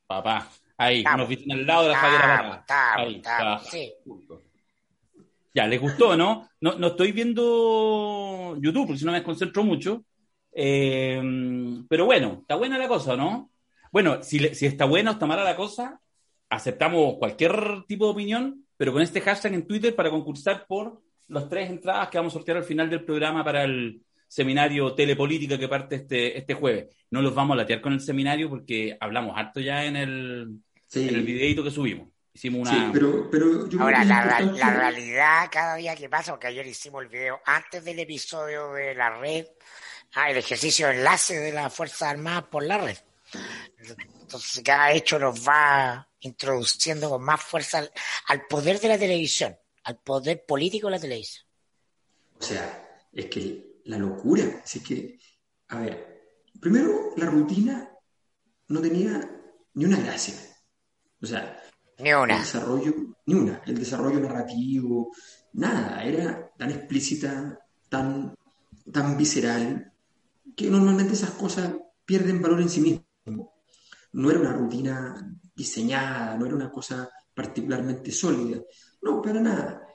Papá, 0.07 0.47
ahí, 0.77 0.99
Estamos. 0.99 1.15
una 1.17 1.25
oficina 1.25 1.55
al 1.55 1.67
lado 1.67 1.83
de 1.85 1.89
la 1.89 1.97
Javiera 1.97 2.25
Estamos, 2.35 2.59
estamos, 2.59 2.97
Ahí, 2.97 3.17
estamos, 3.17 3.63
está. 3.63 3.71
sí. 3.71 3.95
Ya, 5.55 5.67
¿les 5.67 5.81
gustó, 5.81 6.17
no? 6.17 6.49
No, 6.61 6.75
no 6.79 6.87
estoy 6.89 7.13
viendo 7.13 8.57
YouTube, 8.61 8.87
porque 8.87 8.99
si 8.99 9.05
no 9.05 9.13
me 9.13 9.19
desconcentro 9.19 9.63
mucho. 9.65 10.05
Eh, 10.55 11.21
pero 11.89 12.07
bueno, 12.07 12.39
está 12.41 12.55
buena 12.57 12.79
la 12.79 12.89
cosa, 12.89 13.17
¿no? 13.17 13.51
Bueno, 13.91 14.23
si, 14.23 14.39
le- 14.39 14.55
si 14.55 14.67
está 14.67 14.87
buena 14.87 15.11
o 15.11 15.13
está 15.15 15.27
mala 15.27 15.45
la 15.45 15.57
cosa, 15.57 16.01
aceptamos 16.49 17.17
cualquier 17.19 17.85
tipo 17.87 18.07
de 18.07 18.13
opinión, 18.13 18.67
pero 18.77 18.93
con 18.93 19.03
este 19.03 19.21
hashtag 19.21 19.55
en 19.55 19.67
Twitter 19.67 19.95
para 19.95 20.11
concursar 20.11 20.67
por 20.67 21.03
las 21.29 21.49
tres 21.49 21.69
entradas 21.71 22.09
que 22.09 22.19
vamos 22.19 22.33
a 22.33 22.39
sortear 22.39 22.59
al 22.59 22.65
final 22.65 22.89
del 22.91 23.05
programa 23.05 23.45
para 23.45 23.65
el 23.65 24.03
seminario 24.29 24.95
Telepolítica 24.95 25.59
que 25.59 25.69
parte 25.69 25.97
este, 25.97 26.39
este 26.39 26.55
jueves. 26.55 26.87
No 27.11 27.21
los 27.21 27.35
vamos 27.35 27.55
a 27.55 27.59
latear 27.59 27.81
con 27.83 27.93
el 27.93 28.01
seminario 28.01 28.49
porque 28.49 28.97
hablamos 28.99 29.35
harto 29.37 29.61
ya 29.61 29.85
en 29.85 29.97
el, 29.97 30.49
Sí, 30.87 31.09
en 31.09 31.15
el 31.15 31.23
videito 31.23 31.63
que 31.63 31.71
subimos. 31.71 32.09
Hicimos 32.35 32.69
sí, 32.69 32.75
una... 32.77 32.93
pero, 32.93 33.31
pero 33.31 33.65
yo 33.65 33.69
creo 33.69 33.83
Ahora, 33.83 34.05
la, 34.05 34.25
la- 34.25 34.41
importante- 34.41 34.59
la 34.61 34.71
realidad 34.71 35.49
cada 35.51 35.75
día 35.77 35.95
que 35.95 36.09
pasa, 36.09 36.33
porque 36.33 36.47
ayer 36.47 36.67
hicimos 36.67 37.03
el 37.03 37.09
video 37.09 37.41
antes 37.45 37.85
del 37.85 37.99
episodio 37.99 38.73
de 38.73 38.95
la 38.95 39.11
red, 39.19 39.47
ah, 40.15 40.31
el 40.31 40.39
ejercicio 40.39 40.89
de 40.89 40.95
enlace 40.97 41.39
de 41.39 41.53
las 41.53 41.73
Fuerzas 41.75 42.03
Armadas 42.03 42.45
por 42.45 42.63
la 42.65 42.79
red. 42.79 42.97
Entonces, 44.21 44.63
cada 44.65 44.93
hecho 44.93 45.19
nos 45.19 45.47
va 45.47 46.09
introduciendo 46.21 47.11
con 47.11 47.23
más 47.23 47.43
fuerza 47.43 47.79
al, 47.79 47.93
al 48.29 48.47
poder 48.47 48.81
de 48.81 48.89
la 48.89 48.99
televisión, 48.99 49.57
al 49.85 49.99
poder 49.99 50.45
político 50.47 50.87
de 50.87 50.93
la 50.93 51.01
televisión. 51.01 51.45
O 52.39 52.43
sea, 52.43 53.03
es 53.13 53.27
que 53.27 53.81
la 53.85 53.99
locura, 53.99 54.45
es 54.65 54.83
que, 54.83 55.19
a 55.69 55.81
ver, 55.81 56.41
primero 56.61 57.13
la 57.17 57.27
rutina 57.27 57.91
no 58.69 58.81
tenía 58.81 59.21
ni 59.75 59.85
una 59.85 59.99
gracia. 59.99 60.35
O 61.21 61.27
sea, 61.27 61.62
Ni 61.99 62.11
el 62.11 62.17
una. 62.17 62.39
desarrollo, 62.39 62.95
ni 63.27 63.35
una, 63.35 63.63
el 63.67 63.79
desarrollo 63.79 64.21
narrativo, 64.21 65.13
nada, 65.53 66.03
era 66.05 66.51
tan 66.57 66.71
explícita, 66.71 67.59
tan, 67.89 68.35
tan 68.91 69.17
visceral, 69.17 69.93
que 70.57 70.71
normalmente 70.71 71.15
esas 71.15 71.31
cosas 71.31 71.73
pierden 72.05 72.43
valor 72.43 72.61
en 72.61 72.69
sí 72.69 72.81
mismo. 72.81 73.53
No 74.13 74.31
era 74.31 74.41
una 74.41 74.53
rutina 74.53 75.39
diseñada, 75.55 76.37
no 76.37 76.47
era 76.47 76.55
una 76.55 76.71
cosa 76.71 77.09
particularmente 77.35 78.11
sólida, 78.11 78.61
no, 79.03 79.23
para 79.23 79.41
nada. 79.41 79.87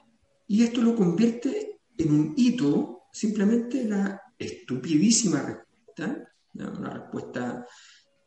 Y 0.47 0.63
esto 0.63 0.81
lo 0.81 0.95
convierte 0.95 1.81
en 1.97 2.13
un 2.13 2.33
hito, 2.35 3.03
simplemente 3.11 3.83
la 3.83 4.21
estupidísima 4.37 5.41
respuesta, 5.41 6.33
una 6.53 6.89
respuesta 6.89 7.65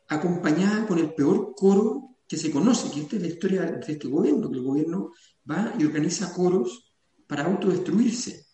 acompañada 0.09 0.87
con 0.87 0.99
el 0.99 1.15
peor 1.15 1.55
coro 1.57 2.10
que 2.31 2.37
se 2.37 2.53
conoce, 2.53 2.93
que 2.93 3.01
esta 3.01 3.17
es 3.17 3.23
la 3.23 3.29
historia 3.29 3.63
de 3.63 3.93
este 3.93 4.07
gobierno, 4.07 4.49
que 4.49 4.59
el 4.59 4.63
gobierno 4.63 5.11
va 5.51 5.75
y 5.77 5.85
organiza 5.85 6.33
coros 6.33 6.95
para 7.27 7.45
autodestruirse. 7.45 8.47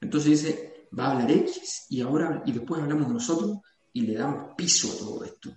Entonces 0.00 0.30
dice, 0.30 0.88
va 0.96 1.06
a 1.08 1.12
hablar 1.14 1.32
X 1.32 1.86
y 1.90 2.02
ahora 2.02 2.44
y 2.46 2.52
después 2.52 2.80
hablamos 2.80 3.08
nosotros 3.08 3.58
y 3.92 4.02
le 4.02 4.14
damos 4.14 4.54
piso 4.56 4.92
a 4.92 4.98
todo 4.98 5.24
esto. 5.24 5.50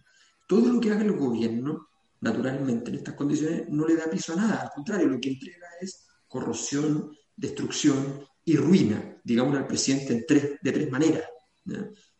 Todo 0.47 0.73
lo 0.73 0.79
que 0.79 0.91
haga 0.91 1.03
el 1.03 1.15
gobierno, 1.15 1.89
naturalmente, 2.21 2.89
en 2.89 2.95
estas 2.97 3.13
condiciones, 3.13 3.69
no 3.69 3.85
le 3.85 3.95
da 3.97 4.09
piso 4.09 4.33
a 4.33 4.37
nada. 4.37 4.61
Al 4.63 4.71
contrario, 4.73 5.05
lo 5.07 5.19
que 5.19 5.29
entrega 5.29 5.67
es 5.79 6.07
corrosión, 6.27 7.11
destrucción 7.35 8.25
y 8.45 8.55
ruina, 8.55 9.21
digamos 9.23 9.55
al 9.55 9.67
presidente 9.67 10.13
en 10.13 10.25
tres, 10.27 10.57
de 10.59 10.71
tres 10.71 10.89
maneras. 10.89 11.25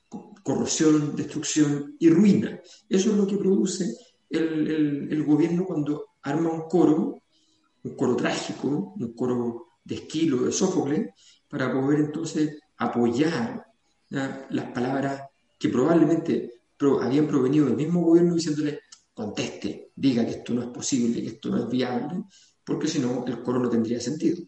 Co- 0.08 0.36
Corrosión, 0.44 1.16
destrucción 1.16 1.96
y 2.00 2.08
ruina. 2.10 2.60
Eso 2.88 3.10
es 3.12 3.18
lo 3.18 3.26
que 3.26 3.38
produce 3.38 3.86
el, 4.30 5.12
el- 5.12 5.24
gobierno 5.24 5.66
cuando 5.66 6.10
arma 6.24 6.52
un 6.52 6.62
coro, 6.68 7.16
un 7.84 7.96
coro 7.96 8.16
trágico, 8.16 8.94
un 8.98 9.14
coro 9.14 9.68
de 9.84 9.96
Esquilo, 9.96 10.44
de 10.44 10.52
Sófocles, 10.52 11.10
para 11.48 11.72
poder 11.72 12.00
entonces 12.02 12.60
apoyar 12.78 13.66
¿ya? 14.10 14.48
las 14.50 14.72
palabras 14.72 15.24
que 15.58 15.70
probablemente 15.70 16.62
pro- 16.78 17.02
habían 17.02 17.28
provenido 17.28 17.66
del 17.66 17.76
mismo 17.76 18.02
gobierno 18.02 18.36
diciéndole 18.36 18.80
conteste, 19.14 19.92
diga 19.96 20.26
que 20.26 20.32
esto 20.32 20.54
no 20.54 20.62
es 20.62 20.68
posible, 20.70 21.22
que 21.22 21.28
esto 21.28 21.50
no 21.50 21.58
es 21.64 21.70
viable, 21.70 22.24
porque 22.64 22.88
si 22.88 23.00
no 23.00 23.26
el 23.28 23.42
coro 23.42 23.60
no 23.60 23.70
tendría 23.70 24.00
sentido. 24.00 24.44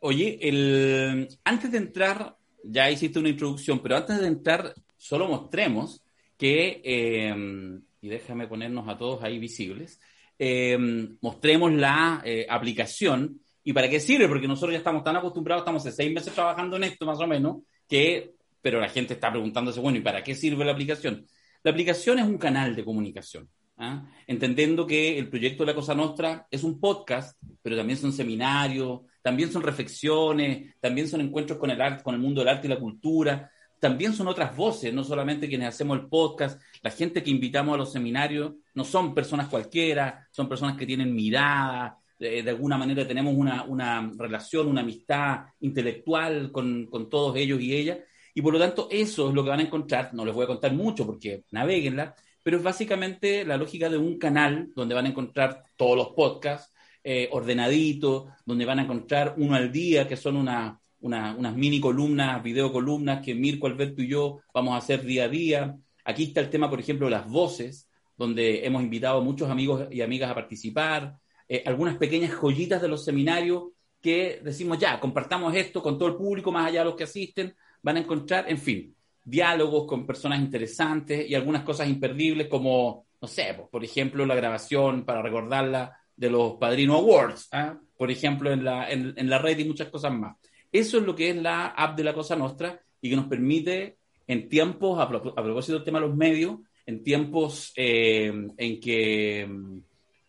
Oye, 0.00 0.38
el... 0.42 1.28
antes 1.44 1.70
de 1.70 1.78
entrar, 1.78 2.36
ya 2.64 2.90
hiciste 2.90 3.18
una 3.18 3.28
introducción, 3.28 3.80
pero 3.82 3.96
antes 3.96 4.18
de 4.18 4.26
entrar, 4.26 4.74
solo 4.96 5.28
mostremos 5.28 6.02
que, 6.38 6.80
eh, 6.84 7.80
y 8.00 8.08
déjame 8.08 8.46
ponernos 8.46 8.88
a 8.88 8.96
todos 8.96 9.22
ahí 9.22 9.38
visibles, 9.38 10.00
eh, 10.38 10.78
mostremos 11.20 11.72
la 11.72 12.22
eh, 12.24 12.46
aplicación 12.48 13.40
y 13.62 13.72
para 13.72 13.90
qué 13.90 14.00
sirve, 14.00 14.28
porque 14.28 14.48
nosotros 14.48 14.72
ya 14.72 14.78
estamos 14.78 15.04
tan 15.04 15.16
acostumbrados, 15.16 15.62
estamos 15.62 15.86
hace 15.86 15.94
seis 15.94 16.12
meses 16.12 16.32
trabajando 16.32 16.76
en 16.76 16.84
esto 16.84 17.04
más 17.04 17.20
o 17.20 17.26
menos, 17.26 17.58
que, 17.88 18.32
pero 18.62 18.80
la 18.80 18.88
gente 18.88 19.14
está 19.14 19.30
preguntándose, 19.30 19.80
bueno, 19.80 19.98
¿y 19.98 20.02
para 20.02 20.24
qué 20.24 20.34
sirve 20.34 20.64
la 20.64 20.72
aplicación? 20.72 21.26
La 21.62 21.70
aplicación 21.70 22.18
es 22.18 22.26
un 22.26 22.38
canal 22.38 22.74
de 22.74 22.84
comunicación. 22.84 23.48
¿ah? 23.80 24.06
entendiendo 24.26 24.86
que 24.86 25.18
el 25.18 25.28
proyecto 25.28 25.64
de 25.64 25.68
la 25.68 25.74
Cosa 25.74 25.94
Nostra 25.94 26.46
es 26.50 26.62
un 26.62 26.78
podcast, 26.78 27.38
pero 27.62 27.76
también 27.76 27.98
son 27.98 28.12
seminarios, 28.12 29.00
también 29.22 29.50
son 29.50 29.62
reflexiones, 29.62 30.74
también 30.80 31.08
son 31.08 31.22
encuentros 31.22 31.58
con 31.58 31.70
el 31.70 31.80
arte, 31.80 32.04
con 32.04 32.14
el 32.14 32.20
mundo 32.20 32.40
del 32.40 32.48
arte 32.48 32.66
y 32.66 32.70
la 32.70 32.78
cultura, 32.78 33.50
también 33.80 34.12
son 34.12 34.28
otras 34.28 34.54
voces, 34.54 34.92
no 34.92 35.02
solamente 35.02 35.48
quienes 35.48 35.68
hacemos 35.68 35.98
el 35.98 36.06
podcast, 36.06 36.60
la 36.82 36.90
gente 36.90 37.22
que 37.22 37.30
invitamos 37.30 37.74
a 37.74 37.78
los 37.78 37.92
seminarios 37.92 38.52
no 38.74 38.84
son 38.84 39.14
personas 39.14 39.48
cualquiera, 39.48 40.28
son 40.30 40.48
personas 40.48 40.76
que 40.76 40.86
tienen 40.86 41.14
mirada, 41.14 41.98
de, 42.18 42.48
alguna 42.50 42.76
manera 42.76 43.08
tenemos 43.08 43.34
una, 43.34 43.64
una, 43.64 44.12
relación, 44.18 44.68
una 44.68 44.82
amistad 44.82 45.46
intelectual 45.60 46.52
con, 46.52 46.86
con, 46.86 47.08
todos 47.08 47.34
ellos 47.36 47.60
y 47.62 47.74
ellas, 47.74 47.98
y 48.34 48.42
por 48.42 48.52
lo 48.52 48.58
tanto 48.58 48.88
eso 48.90 49.30
es 49.30 49.34
lo 49.34 49.42
que 49.42 49.50
van 49.50 49.60
a 49.60 49.64
encontrar, 49.64 50.12
no 50.12 50.26
les 50.26 50.34
voy 50.34 50.44
a 50.44 50.48
contar 50.48 50.74
mucho 50.74 51.06
porque 51.06 51.44
naveguenla, 51.50 52.14
pero 52.42 52.58
es 52.58 52.62
básicamente 52.62 53.44
la 53.44 53.56
lógica 53.56 53.88
de 53.88 53.96
un 53.96 54.18
canal 54.18 54.70
donde 54.76 54.94
van 54.94 55.06
a 55.06 55.08
encontrar 55.08 55.64
todos 55.76 55.96
los 55.96 56.08
podcasts 56.08 56.72
eh, 57.02 57.28
ordenaditos, 57.32 58.24
donde 58.44 58.66
van 58.66 58.78
a 58.78 58.82
encontrar 58.82 59.34
uno 59.38 59.54
al 59.54 59.72
día, 59.72 60.06
que 60.06 60.16
son 60.16 60.36
una 60.36 60.79
unas 61.00 61.54
mini 61.54 61.80
columnas, 61.80 62.42
video 62.42 62.72
columnas 62.72 63.24
que 63.24 63.34
Mirko, 63.34 63.66
Alberto 63.66 64.02
y 64.02 64.08
yo 64.08 64.40
vamos 64.52 64.74
a 64.74 64.78
hacer 64.78 65.02
día 65.02 65.24
a 65.24 65.28
día. 65.28 65.76
Aquí 66.04 66.24
está 66.24 66.40
el 66.40 66.50
tema, 66.50 66.68
por 66.68 66.80
ejemplo, 66.80 67.06
de 67.06 67.12
las 67.12 67.28
voces, 67.28 67.88
donde 68.16 68.66
hemos 68.66 68.82
invitado 68.82 69.18
a 69.18 69.24
muchos 69.24 69.48
amigos 69.48 69.88
y 69.90 70.02
amigas 70.02 70.30
a 70.30 70.34
participar, 70.34 71.16
eh, 71.48 71.62
algunas 71.66 71.96
pequeñas 71.96 72.32
joyitas 72.32 72.82
de 72.82 72.88
los 72.88 73.04
seminarios 73.04 73.64
que 74.00 74.40
decimos 74.42 74.78
ya, 74.78 75.00
compartamos 75.00 75.54
esto 75.54 75.82
con 75.82 75.98
todo 75.98 76.08
el 76.08 76.16
público, 76.16 76.52
más 76.52 76.66
allá 76.66 76.80
de 76.80 76.84
los 76.86 76.96
que 76.96 77.04
asisten, 77.04 77.54
van 77.82 77.96
a 77.96 78.00
encontrar, 78.00 78.48
en 78.48 78.58
fin, 78.58 78.94
diálogos 79.24 79.86
con 79.86 80.06
personas 80.06 80.40
interesantes 80.40 81.28
y 81.28 81.34
algunas 81.34 81.62
cosas 81.62 81.88
imperdibles 81.88 82.48
como, 82.48 83.06
no 83.20 83.28
sé, 83.28 83.54
pues, 83.56 83.68
por 83.68 83.84
ejemplo, 83.84 84.24
la 84.26 84.34
grabación 84.34 85.04
para 85.04 85.22
recordarla 85.22 85.96
de 86.14 86.30
los 86.30 86.54
Padrino 86.54 86.96
Awards, 86.96 87.48
¿ah? 87.52 87.78
por 87.96 88.10
ejemplo, 88.10 88.52
en 88.52 88.64
la, 88.64 88.90
en 88.90 89.30
la 89.30 89.38
red 89.38 89.58
y 89.58 89.64
muchas 89.64 89.88
cosas 89.88 90.12
más. 90.12 90.36
Eso 90.72 90.98
es 90.98 91.04
lo 91.04 91.14
que 91.14 91.30
es 91.30 91.36
la 91.36 91.66
app 91.68 91.96
de 91.96 92.04
la 92.04 92.14
Cosa 92.14 92.36
Nostra 92.36 92.80
y 93.00 93.10
que 93.10 93.16
nos 93.16 93.26
permite 93.26 93.96
en 94.26 94.48
tiempos, 94.48 95.00
a, 95.00 95.08
propósito 95.08 95.74
del 95.74 95.84
tema 95.84 96.00
de 96.00 96.06
los 96.06 96.16
medios, 96.16 96.58
en 96.86 97.02
tiempos 97.02 97.72
eh, 97.76 98.32
en, 98.56 98.80
que, 98.80 99.40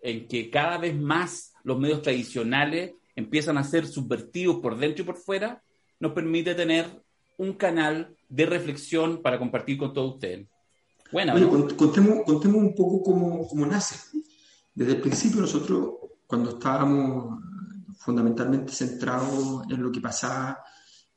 en 0.02 0.28
que 0.28 0.50
cada 0.50 0.78
vez 0.78 1.00
más 1.00 1.54
los 1.64 1.78
medios 1.78 2.02
tradicionales 2.02 2.94
empiezan 3.16 3.58
a 3.58 3.64
ser 3.64 3.86
subvertidos 3.86 4.58
por 4.58 4.78
dentro 4.78 5.04
y 5.04 5.06
por 5.06 5.18
fuera, 5.18 5.62
nos 6.00 6.14
permite 6.14 6.56
tener 6.56 6.88
un 7.38 7.54
canal 7.54 8.16
de 8.28 8.46
reflexión 8.46 9.22
para 9.22 9.38
compartir 9.38 9.78
con 9.78 9.94
todos 9.94 10.16
ustedes. 10.16 10.48
Bueno, 11.12 11.34
contemos, 11.76 12.20
contemos, 12.26 12.58
un 12.58 12.74
poco 12.74 13.04
cómo, 13.04 13.48
cómo 13.48 13.66
nace. 13.66 14.00
Desde 14.74 14.94
el 14.94 15.02
principio 15.02 15.42
nosotros, 15.42 15.96
cuando 16.26 16.52
estábamos 16.52 17.44
fundamentalmente 18.02 18.74
centrado 18.74 19.64
en 19.70 19.82
lo 19.82 19.92
que 19.92 20.02
pasaba 20.02 20.60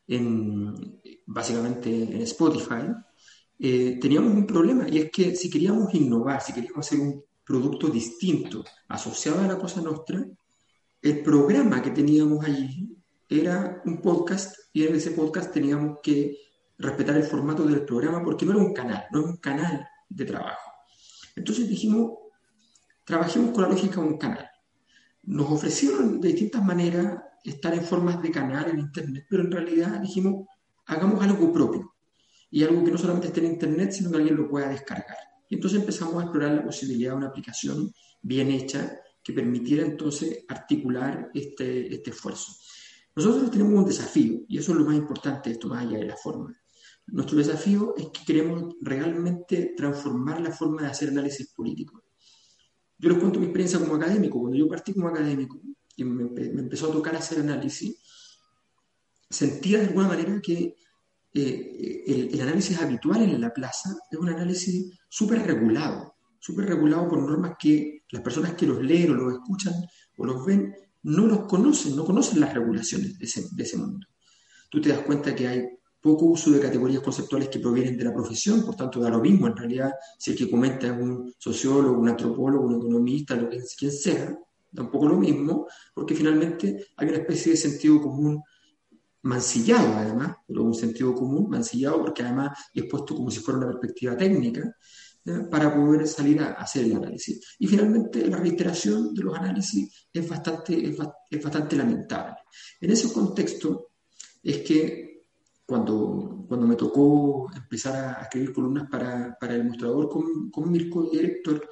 en, 0.06 1.00
básicamente 1.26 1.90
en 1.90 2.20
Spotify, 2.22 2.84
eh, 3.58 3.98
teníamos 4.00 4.34
un 4.34 4.46
problema 4.46 4.86
y 4.88 4.98
es 4.98 5.10
que 5.10 5.34
si 5.34 5.48
queríamos 5.48 5.94
innovar, 5.94 6.42
si 6.42 6.52
queríamos 6.52 6.86
hacer 6.86 7.00
un 7.00 7.24
producto 7.42 7.88
distinto 7.88 8.64
asociado 8.88 9.40
a 9.40 9.46
la 9.46 9.58
cosa 9.58 9.80
nuestra, 9.80 10.26
el 11.00 11.22
programa 11.22 11.80
que 11.82 11.90
teníamos 11.90 12.44
allí 12.44 12.94
era 13.28 13.82
un 13.86 14.02
podcast 14.02 14.54
y 14.72 14.84
en 14.84 14.94
ese 14.94 15.12
podcast 15.12 15.52
teníamos 15.52 15.98
que 16.02 16.36
respetar 16.76 17.16
el 17.16 17.24
formato 17.24 17.64
del 17.64 17.84
programa 17.84 18.22
porque 18.22 18.44
no 18.44 18.52
era 18.52 18.60
un 18.60 18.74
canal, 18.74 19.04
no 19.10 19.20
era 19.20 19.28
un 19.28 19.36
canal 19.38 19.86
de 20.08 20.24
trabajo. 20.26 20.70
Entonces 21.34 21.66
dijimos, 21.66 22.12
trabajemos 23.04 23.52
con 23.52 23.62
la 23.62 23.70
lógica 23.70 24.00
de 24.00 24.06
un 24.06 24.18
canal 24.18 24.50
nos 25.26 25.50
ofrecieron 25.50 26.20
de 26.20 26.28
distintas 26.28 26.64
maneras 26.64 27.22
estar 27.42 27.74
en 27.74 27.84
formas 27.84 28.22
de 28.22 28.30
canal 28.30 28.70
en 28.70 28.78
Internet, 28.78 29.26
pero 29.28 29.42
en 29.42 29.50
realidad 29.50 30.00
dijimos, 30.00 30.46
hagamos 30.86 31.22
algo 31.22 31.52
propio 31.52 31.94
y 32.50 32.62
algo 32.62 32.84
que 32.84 32.90
no 32.90 32.98
solamente 32.98 33.28
esté 33.28 33.40
en 33.40 33.52
Internet, 33.52 33.92
sino 33.92 34.10
que 34.10 34.16
alguien 34.16 34.36
lo 34.36 34.48
pueda 34.48 34.68
descargar. 34.68 35.16
Y 35.48 35.56
entonces 35.56 35.80
empezamos 35.80 36.14
a 36.16 36.22
explorar 36.22 36.52
la 36.52 36.64
posibilidad 36.64 37.10
de 37.10 37.16
una 37.16 37.28
aplicación 37.28 37.92
bien 38.22 38.50
hecha 38.50 38.98
que 39.22 39.32
permitiera 39.32 39.84
entonces 39.84 40.44
articular 40.48 41.30
este, 41.34 41.92
este 41.94 42.10
esfuerzo. 42.10 42.52
Nosotros 43.16 43.50
tenemos 43.50 43.74
un 43.74 43.84
desafío, 43.84 44.40
y 44.48 44.58
eso 44.58 44.72
es 44.72 44.78
lo 44.78 44.84
más 44.84 44.96
importante 44.96 45.50
esto, 45.50 45.68
más 45.68 45.86
allá 45.86 45.98
de 45.98 46.06
la 46.06 46.16
forma. 46.16 46.54
Nuestro 47.06 47.38
desafío 47.38 47.94
es 47.96 48.08
que 48.08 48.24
queremos 48.24 48.74
realmente 48.80 49.74
transformar 49.76 50.40
la 50.40 50.50
forma 50.50 50.82
de 50.82 50.88
hacer 50.88 51.10
análisis 51.10 51.52
político. 51.52 52.03
Yo 52.98 53.10
les 53.10 53.18
cuento 53.18 53.38
mi 53.38 53.46
experiencia 53.46 53.78
como 53.78 53.96
académico. 53.96 54.40
Cuando 54.40 54.56
yo 54.56 54.68
partí 54.68 54.92
como 54.92 55.08
académico 55.08 55.60
y 55.96 56.04
me, 56.04 56.24
empezó 56.42 56.88
a 56.88 56.92
tocar 56.92 57.16
hacer 57.16 57.40
análisis, 57.40 57.96
sentía 59.28 59.78
de 59.78 59.86
alguna 59.86 60.08
manera 60.08 60.40
que 60.40 60.74
eh, 61.32 62.28
el, 62.32 62.40
análisis 62.40 62.78
habitual 62.80 63.22
en 63.22 63.40
la 63.40 63.52
plaza 63.52 63.94
es 64.10 64.18
un 64.18 64.28
análisis 64.28 64.98
súper 65.08 65.42
regulado, 65.42 66.14
súper 66.38 66.66
regulado 66.66 67.08
por 67.08 67.22
normas 67.22 67.56
que 67.58 68.04
las 68.10 68.22
personas 68.22 68.54
que 68.54 68.66
los 68.66 68.80
leen 68.82 69.10
o 69.10 69.14
los 69.14 69.34
escuchan 69.34 69.74
o 70.16 70.24
los 70.24 70.46
ven 70.46 70.74
no 71.02 71.26
los 71.26 71.46
conocen, 71.46 71.96
no 71.96 72.04
conocen 72.04 72.40
las 72.40 72.54
regulaciones 72.54 73.18
de 73.18 73.24
ese, 73.24 73.48
de 73.50 73.62
ese 73.62 73.76
mundo. 73.76 74.06
Tú 74.70 74.80
te 74.80 74.90
das 74.90 75.00
cuenta 75.00 75.34
que 75.34 75.48
hay 75.48 75.68
poco 76.04 76.26
uso 76.26 76.50
de 76.50 76.60
categorías 76.60 77.02
conceptuales 77.02 77.48
que 77.48 77.60
provienen 77.60 77.96
de 77.96 78.04
la 78.04 78.12
profesión, 78.12 78.62
por 78.62 78.76
tanto 78.76 79.00
da 79.00 79.08
lo 79.08 79.20
mismo 79.20 79.46
en 79.46 79.56
realidad 79.56 79.90
si 80.18 80.32
el 80.32 80.36
que 80.36 80.50
comenta 80.50 80.86
es 80.86 80.92
un 80.92 81.32
sociólogo, 81.38 81.98
un 81.98 82.10
antropólogo, 82.10 82.66
un 82.66 82.74
economista, 82.74 83.34
lo 83.34 83.48
que 83.48 83.62
quien 83.78 83.90
sea, 83.90 84.38
da 84.70 84.82
un 84.82 84.90
poco 84.90 85.08
lo 85.08 85.16
mismo, 85.16 85.66
porque 85.94 86.14
finalmente 86.14 86.88
hay 86.98 87.08
una 87.08 87.16
especie 87.16 87.52
de 87.52 87.56
sentido 87.56 88.02
común 88.02 88.42
mancillado 89.22 89.94
además, 89.94 90.36
pero 90.46 90.62
un 90.64 90.74
sentido 90.74 91.14
común 91.14 91.48
mancillado 91.48 92.02
porque 92.02 92.22
además 92.22 92.50
es 92.74 92.84
puesto 92.84 93.14
como 93.14 93.30
si 93.30 93.40
fuera 93.40 93.60
una 93.60 93.68
perspectiva 93.68 94.14
técnica 94.14 94.76
para 95.50 95.74
poder 95.74 96.06
salir 96.06 96.38
a 96.42 96.52
hacer 96.52 96.84
el 96.84 96.96
análisis. 96.96 97.56
Y 97.58 97.66
finalmente 97.66 98.26
la 98.28 98.36
reiteración 98.36 99.14
de 99.14 99.22
los 99.22 99.38
análisis 99.38 100.06
es 100.12 100.28
bastante, 100.28 100.94
es 101.30 101.42
bastante 101.42 101.76
lamentable. 101.76 102.36
En 102.78 102.90
ese 102.90 103.10
contexto 103.10 103.92
es 104.42 104.58
que 104.58 105.03
cuando, 105.66 106.44
cuando 106.46 106.66
me 106.66 106.76
tocó 106.76 107.50
empezar 107.54 108.18
a 108.18 108.22
escribir 108.22 108.52
columnas 108.52 108.88
para, 108.90 109.36
para 109.40 109.54
el 109.54 109.64
mostrador 109.64 110.08
con, 110.08 110.50
con 110.50 110.70
Mirko, 110.70 111.08
director, 111.10 111.68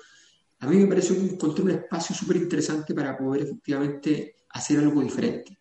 a 0.60 0.66
mí 0.66 0.76
me 0.76 0.86
pareció 0.86 1.16
que 1.16 1.22
encontré 1.22 1.64
un 1.64 1.70
espacio 1.70 2.14
súper 2.14 2.36
interesante 2.36 2.94
para 2.94 3.18
poder 3.18 3.42
efectivamente 3.42 4.36
hacer 4.50 4.78
algo 4.78 5.02
diferente. 5.02 5.58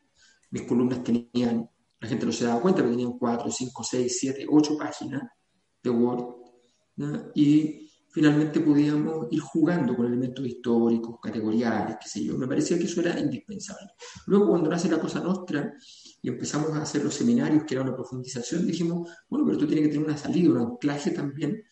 Mis 0.51 0.61
columnas 0.61 1.03
tenían, 1.03 1.67
la 1.99 2.07
gente 2.07 2.25
no 2.25 2.31
se 2.31 2.45
daba 2.45 2.61
cuenta, 2.61 2.81
pero 2.81 2.91
tenían 2.91 3.17
4, 3.17 3.51
5, 3.51 3.83
6, 3.83 4.17
7, 4.19 4.45
8 4.47 4.77
páginas 4.77 5.23
de 5.81 5.89
Word. 5.89 6.35
Y 7.33 7.89
finalmente 8.11 8.59
podíamos 8.59 9.27
ir 9.31 9.39
jugando 9.39 9.95
con 9.95 10.05
elementos 10.05 10.45
históricos, 10.45 11.19
categoriales, 11.19 11.97
qué 11.99 12.07
sé 12.07 12.23
yo. 12.23 12.37
Me 12.37 12.47
parecía 12.47 12.77
que 12.77 12.83
eso 12.85 13.01
era 13.01 13.19
indispensable. 13.19 13.93
Luego, 14.27 14.49
cuando 14.49 14.69
nace 14.69 14.87
la 14.87 14.99
cosa 14.99 15.19
nuestra, 15.19 15.73
y 16.21 16.29
empezamos 16.29 16.71
a 16.71 16.83
hacer 16.83 17.03
los 17.03 17.15
seminarios, 17.15 17.63
que 17.63 17.73
era 17.73 17.83
una 17.83 17.95
profundización, 17.95 18.67
dijimos, 18.67 19.09
bueno, 19.27 19.45
pero 19.45 19.57
esto 19.57 19.67
tiene 19.67 19.81
que 19.83 19.89
tener 19.89 20.05
una 20.05 20.17
salida, 20.17 20.51
un 20.51 20.57
anclaje 20.57 21.11
también, 21.11 21.63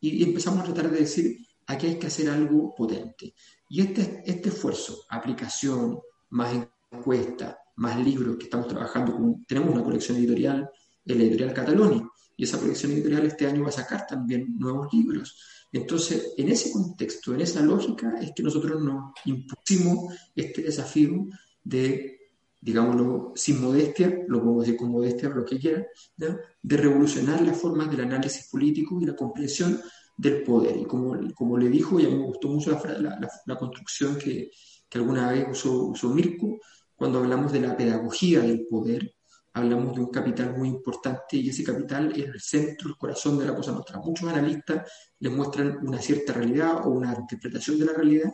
y, 0.00 0.24
empezamos 0.24 0.60
a 0.60 0.64
tratar 0.64 0.90
de 0.90 1.00
decir, 1.00 1.36
aquí 1.66 1.86
hay 1.86 1.98
que 1.98 2.08
hacer 2.08 2.28
algo 2.28 2.74
potente. 2.74 3.34
Y 3.68 3.80
este, 3.80 4.22
este 4.26 4.48
esfuerzo, 4.48 5.04
aplicación, 5.08 6.00
más 6.30 6.66
encuesta, 6.90 7.58
más 7.76 8.04
libros 8.04 8.36
que 8.36 8.44
estamos 8.44 8.66
trabajando, 8.66 9.12
con, 9.12 9.44
tenemos 9.44 9.72
una 9.72 9.84
colección 9.84 10.18
editorial, 10.18 10.68
el 11.04 11.20
editorial 11.20 11.54
Catalonia, 11.54 12.08
y 12.36 12.44
esa 12.44 12.58
colección 12.58 12.92
editorial 12.92 13.26
este 13.26 13.46
año 13.46 13.62
va 13.62 13.68
a 13.68 13.72
sacar 13.72 14.06
también 14.06 14.58
nuevos 14.58 14.92
libros. 14.92 15.36
Entonces, 15.70 16.34
en 16.36 16.48
ese 16.48 16.72
contexto, 16.72 17.34
en 17.34 17.40
esa 17.40 17.62
lógica, 17.62 18.14
es 18.20 18.32
que 18.34 18.42
nosotros 18.42 18.82
nos 18.82 19.12
impusimos 19.24 20.12
este 20.34 20.62
desafío 20.62 21.28
de 21.62 22.21
digámoslo 22.62 23.32
sin 23.34 23.60
modestia, 23.60 24.24
lo 24.28 24.40
puedo 24.40 24.60
decir 24.60 24.76
con 24.76 24.92
modestia, 24.92 25.28
lo 25.28 25.44
que 25.44 25.58
quiera, 25.58 25.84
de 26.16 26.76
revolucionar 26.76 27.42
las 27.42 27.60
formas 27.60 27.90
del 27.90 28.02
análisis 28.02 28.48
político 28.48 29.00
y 29.00 29.04
la 29.04 29.16
comprensión 29.16 29.80
del 30.16 30.44
poder. 30.44 30.76
Y 30.76 30.84
como, 30.84 31.16
como 31.34 31.58
le 31.58 31.68
dijo, 31.68 31.98
y 31.98 32.06
a 32.06 32.08
mí 32.08 32.14
me 32.14 32.24
gustó 32.24 32.48
mucho 32.48 32.80
la, 33.00 33.18
la, 33.46 33.58
construcción 33.58 34.16
que, 34.16 34.50
que, 34.88 34.98
alguna 34.98 35.32
vez 35.32 35.46
usó, 35.50 35.86
usó 35.86 36.10
Mirko, 36.10 36.60
cuando 36.94 37.18
hablamos 37.18 37.52
de 37.52 37.60
la 37.60 37.76
pedagogía 37.76 38.40
del 38.40 38.64
poder, 38.68 39.12
hablamos 39.54 39.96
de 39.96 40.02
un 40.02 40.10
capital 40.10 40.56
muy 40.56 40.68
importante 40.68 41.36
y 41.36 41.48
ese 41.48 41.64
capital 41.64 42.12
es 42.12 42.26
el 42.26 42.40
centro, 42.40 42.90
el 42.90 42.96
corazón 42.96 43.40
de 43.40 43.46
la 43.46 43.56
cosa 43.56 43.72
nuestra. 43.72 43.98
Muchos 43.98 44.28
analistas 44.28 44.88
les 45.18 45.32
muestran 45.32 45.84
una 45.84 46.00
cierta 46.00 46.32
realidad 46.32 46.86
o 46.86 46.90
una 46.90 47.12
interpretación 47.12 47.76
de 47.80 47.86
la 47.86 47.92
realidad, 47.92 48.32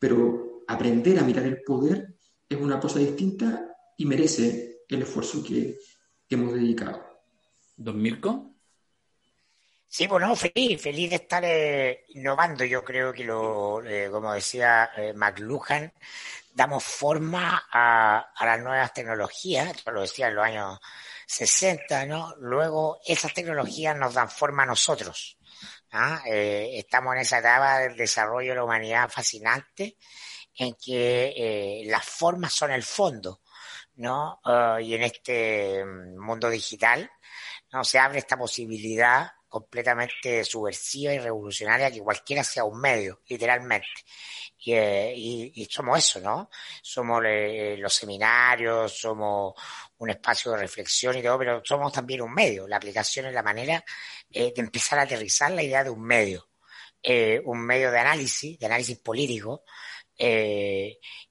pero 0.00 0.64
aprender 0.66 1.20
a 1.20 1.22
mirar 1.22 1.46
el 1.46 1.62
poder 1.62 2.16
es 2.52 2.60
una 2.60 2.80
cosa 2.80 2.98
distinta 2.98 3.76
y 3.96 4.06
merece 4.06 4.84
el 4.88 5.02
esfuerzo 5.02 5.42
que, 5.42 5.78
hemos 6.28 6.54
dedicado. 6.54 7.04
¿Don 7.76 8.00
Mirko? 8.00 8.54
Sí, 9.86 10.06
bueno, 10.06 10.34
feliz, 10.34 10.80
feliz 10.80 11.10
de 11.10 11.16
estar 11.16 11.44
eh, 11.44 12.06
innovando. 12.08 12.64
Yo 12.64 12.82
creo 12.82 13.12
que 13.12 13.24
lo, 13.24 13.84
eh, 13.84 14.08
como 14.10 14.32
decía 14.32 14.90
eh, 14.96 15.12
McLuhan, 15.12 15.92
damos 16.54 16.82
forma 16.82 17.68
a, 17.70 18.32
las 18.40 18.60
nuevas 18.60 18.94
tecnologías, 18.94 19.76
esto 19.76 19.90
lo 19.90 20.00
decía 20.00 20.28
en 20.28 20.36
los 20.36 20.44
años 20.46 20.80
60, 21.26 22.06
¿no? 22.06 22.34
Luego 22.36 22.98
esas 23.04 23.34
tecnologías 23.34 23.94
nos 23.94 24.14
dan 24.14 24.30
forma 24.30 24.62
a 24.62 24.66
nosotros. 24.66 25.36
¿ah? 25.90 26.22
estamos 26.26 27.14
en 27.14 27.20
esa 27.20 27.40
etapa 27.40 27.80
del 27.80 27.94
desarrollo 27.94 28.52
de 28.52 28.56
la 28.56 28.64
humanidad 28.64 29.10
fascinante 29.10 29.98
en 30.56 30.74
que 30.74 31.82
las 31.86 32.04
formas 32.04 32.52
son 32.52 32.72
el 32.72 32.82
fondo, 32.82 33.40
¿no? 33.96 34.40
Ah, 34.44 34.78
y 34.80 34.94
en 34.94 35.02
este 35.02 35.84
mm, 35.84 36.18
mundo 36.18 36.48
digital, 36.50 37.10
¿no? 37.72 37.84
Se 37.84 37.98
abre 37.98 38.18
esta 38.18 38.36
posibilidad 38.36 39.30
completamente 39.48 40.44
subversiva 40.44 41.12
y 41.12 41.18
revolucionaria 41.18 41.90
que 41.90 42.00
cualquiera 42.00 42.42
sea 42.42 42.64
un 42.64 42.80
medio, 42.80 43.20
literalmente. 43.28 43.86
Y, 44.64 44.72
eh, 44.74 45.68
somos 45.68 45.98
eso, 45.98 46.20
¿no? 46.20 46.48
Somos 46.80 47.22
eh, 47.26 47.76
los 47.78 47.92
seminarios, 47.92 48.98
somos 48.98 49.52
un 49.98 50.10
espacio 50.10 50.52
de 50.52 50.58
reflexión 50.58 51.18
y 51.18 51.22
todo, 51.22 51.38
pero 51.38 51.62
somos 51.64 51.92
también 51.92 52.22
un 52.22 52.32
medio. 52.32 52.66
La 52.66 52.76
aplicación 52.76 53.26
es 53.26 53.34
la 53.34 53.42
manera 53.42 53.84
eh, 54.30 54.52
de 54.54 54.62
empezar 54.62 54.98
a 54.98 55.02
aterrizar 55.02 55.50
la 55.50 55.62
idea 55.62 55.84
de 55.84 55.90
un 55.90 56.02
medio. 56.02 56.48
un 57.44 57.60
medio 57.66 57.90
de 57.90 57.98
análisis, 57.98 58.58
de 58.58 58.66
análisis 58.66 58.98
político, 58.98 59.64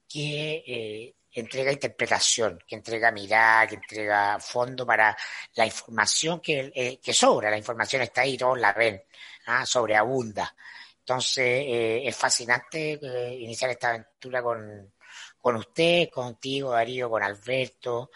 que 0.08 1.14
entrega 1.40 1.72
interpretación, 1.72 2.58
que 2.66 2.76
entrega 2.76 3.10
mirada, 3.10 3.66
que 3.66 3.76
entrega 3.76 4.38
fondo 4.38 4.86
para 4.86 5.16
la 5.54 5.66
información 5.66 6.40
que, 6.40 6.72
eh, 6.74 7.00
que 7.02 7.14
sobra. 7.14 7.50
La 7.50 7.56
información 7.58 8.02
está 8.02 8.22
ahí, 8.22 8.36
todos 8.36 8.58
la 8.58 8.72
ven, 8.72 9.02
¿ah? 9.46 9.64
sobreabunda. 9.64 10.54
Entonces, 10.98 11.44
eh, 11.44 12.06
es 12.06 12.16
fascinante 12.16 12.98
eh, 13.02 13.34
iniciar 13.40 13.70
esta 13.70 13.90
aventura 13.90 14.42
con, 14.42 14.92
con 15.40 15.56
usted, 15.56 16.08
contigo, 16.10 16.72
Darío, 16.72 17.10
con 17.10 17.22
Alberto, 17.22 18.10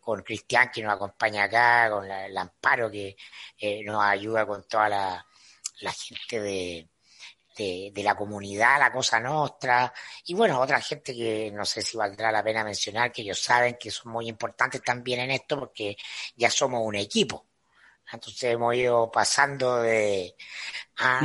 con 0.00 0.22
Cristian 0.22 0.70
que 0.72 0.82
nos 0.82 0.94
acompaña 0.94 1.44
acá, 1.44 1.88
con 1.90 2.10
el 2.10 2.36
Amparo 2.36 2.90
que 2.90 3.16
nos 3.84 4.02
ayuda 4.02 4.44
con 4.44 4.66
toda 4.66 4.88
la, 4.88 5.26
la 5.80 5.92
gente 5.92 6.40
de, 6.40 6.88
de, 7.56 7.92
la 8.02 8.14
comunidad, 8.16 8.78
la 8.78 8.92
cosa 8.92 9.20
nuestra, 9.20 9.92
y 10.26 10.34
bueno, 10.34 10.60
otra 10.60 10.80
gente 10.80 11.14
que 11.14 11.50
no 11.52 11.64
sé 11.64 11.82
si 11.82 11.96
valdrá 11.96 12.32
la 12.32 12.42
pena 12.42 12.64
mencionar, 12.64 13.12
que 13.12 13.22
ellos 13.22 13.40
saben 13.40 13.76
que 13.78 13.90
son 13.90 14.12
muy 14.12 14.28
importantes 14.28 14.82
también 14.82 15.20
en 15.20 15.30
esto 15.30 15.58
porque 15.58 15.96
ya 16.36 16.50
somos 16.50 16.82
un 16.84 16.96
equipo. 16.96 17.46
Entonces 18.12 18.44
hemos 18.52 18.74
ido 18.74 19.10
pasando 19.10 19.80
de, 19.80 20.36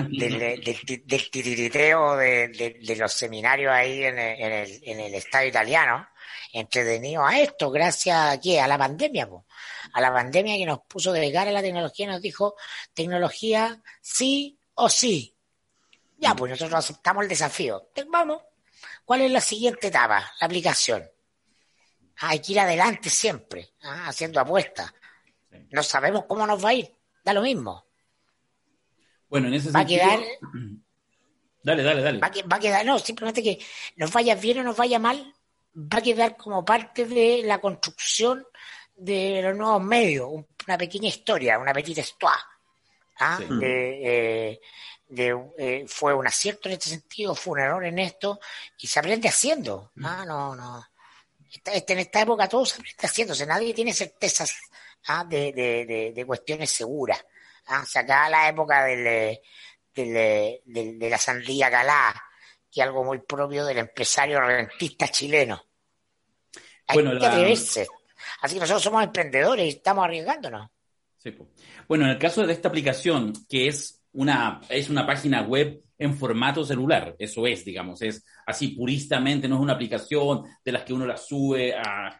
del, 0.09 1.29
titiriteo 1.29 2.15
de, 2.15 2.95
los 2.97 3.11
seminarios 3.11 3.71
ahí 3.73 4.03
en 4.03 4.17
el, 4.17 4.81
en 4.83 4.99
el, 4.99 5.13
Estado 5.13 5.45
italiano, 5.45 6.07
entretenido. 6.53 7.25
A 7.25 7.39
esto, 7.39 7.69
gracias 7.69 8.17
a, 8.17 8.39
¿qué? 8.39 8.61
a 8.61 8.67
la 8.67 8.77
pandemia, 8.77 9.27
a 9.93 10.01
la 10.01 10.13
pandemia 10.13 10.57
que 10.57 10.65
nos 10.65 10.79
puso 10.87 11.11
de 11.11 11.31
cara 11.31 11.49
a 11.49 11.53
la 11.53 11.61
tecnología 11.61 12.07
nos 12.07 12.21
dijo, 12.21 12.55
tecnología 12.93 13.81
sí 14.01 14.57
o 14.75 14.89
sí, 14.89 15.35
ya, 16.19 16.35
pues 16.35 16.51
nosotros 16.51 16.77
aceptamos 16.77 17.23
el 17.23 17.29
desafío. 17.29 17.89
Vamos. 18.09 18.41
¿Cuál 19.05 19.21
es 19.21 19.31
la 19.31 19.41
siguiente 19.41 19.87
etapa? 19.87 20.31
La 20.39 20.45
aplicación. 20.45 21.09
Hay 22.17 22.39
que 22.39 22.51
ir 22.51 22.59
adelante 22.59 23.09
siempre, 23.09 23.73
ah, 23.83 24.07
haciendo 24.07 24.39
apuestas. 24.39 24.93
No 25.71 25.81
sabemos 25.81 26.25
cómo 26.27 26.45
nos 26.45 26.63
va 26.63 26.69
a 26.69 26.73
ir. 26.73 26.93
Da 27.23 27.33
lo 27.33 27.41
mismo. 27.41 27.85
Bueno, 29.29 29.47
en 29.47 29.53
ese 29.53 29.71
va 29.71 29.79
sentido... 29.79 30.03
a 30.03 30.09
quedar. 30.09 30.19
Dale, 31.61 31.83
dale, 31.83 32.01
dale. 32.01 32.19
Va 32.19 32.55
a, 32.55 32.59
quedar, 32.59 32.85
no, 32.85 32.97
simplemente 32.97 33.43
que 33.43 33.59
nos 33.97 34.13
vaya 34.13 34.33
bien 34.33 34.59
o 34.59 34.63
nos 34.63 34.77
vaya 34.77 34.97
mal, 34.97 35.35
va 35.75 35.97
a 35.97 36.01
quedar 36.01 36.37
como 36.37 36.63
parte 36.63 37.05
de 37.05 37.41
la 37.43 37.59
construcción 37.59 38.45
de 38.95 39.41
los 39.43 39.57
nuevos 39.57 39.83
medios, 39.83 40.29
una 40.65 40.77
pequeña 40.77 41.09
historia, 41.09 41.59
una 41.59 41.73
petite 41.73 41.99
histoire. 41.99 42.39
¿ah? 43.19 43.39
eh, 43.61 44.59
eh, 45.15 45.85
fue 45.87 46.13
un 46.13 46.27
acierto 46.27 46.69
en 46.69 46.73
este 46.73 46.89
sentido, 46.89 47.33
fue 47.33 47.53
un 47.53 47.59
error 47.59 47.85
en 47.85 47.99
esto, 47.99 48.39
y 48.77 48.87
se 48.87 48.99
aprende 48.99 49.29
haciendo. 49.29 49.91
Mm. 49.95 50.05
Ah, 50.05 50.25
no, 50.25 50.55
no. 50.55 50.85
en 51.65 51.99
esta 51.99 52.21
época 52.21 52.47
todo 52.47 52.65
se 52.65 52.75
aprende 52.75 53.07
haciendo, 53.07 53.33
nadie 53.45 53.73
tiene 53.73 53.93
certezas 53.93 54.55
ah, 55.07 55.25
de, 55.25 56.13
de, 56.13 56.25
cuestiones 56.25 56.69
seguras. 56.69 57.25
Ah, 57.67 57.81
o 57.83 57.85
sea, 57.85 58.03
acá 58.03 58.29
la 58.29 58.49
época 58.49 58.85
del, 58.85 59.39
del, 59.93 60.99
de 60.99 61.09
la 61.09 61.17
sandía 61.17 61.69
galá, 61.69 62.13
que 62.71 62.81
es 62.81 62.85
algo 62.85 63.03
muy 63.03 63.19
propio 63.19 63.65
del 63.65 63.79
empresario 63.79 64.39
rentista 64.41 65.07
chileno. 65.07 65.65
Hay 66.87 67.03
que 67.03 67.25
atreverse. 67.25 67.87
Así 68.41 68.55
que 68.55 68.61
nosotros 68.61 68.83
somos 68.83 69.03
emprendedores 69.03 69.65
y 69.65 69.69
estamos 69.69 70.05
arriesgándonos. 70.05 70.69
Bueno, 71.87 72.05
en 72.05 72.11
el 72.11 72.19
caso 72.19 72.45
de 72.45 72.53
esta 72.53 72.69
aplicación, 72.69 73.33
que 73.47 73.67
es 73.67 73.98
una, 74.13 74.61
es 74.69 74.89
una 74.89 75.05
página 75.05 75.41
web 75.43 75.81
en 75.99 76.15
formato 76.15 76.63
celular, 76.63 77.15
eso 77.19 77.45
es, 77.45 77.65
digamos, 77.65 78.01
es 78.01 78.25
así 78.45 78.69
puristamente, 78.69 79.49
no 79.49 79.57
es 79.57 79.61
una 79.61 79.73
aplicación 79.73 80.43
de 80.63 80.71
las 80.71 80.83
que 80.83 80.93
uno 80.93 81.05
la 81.05 81.17
sube 81.17 81.75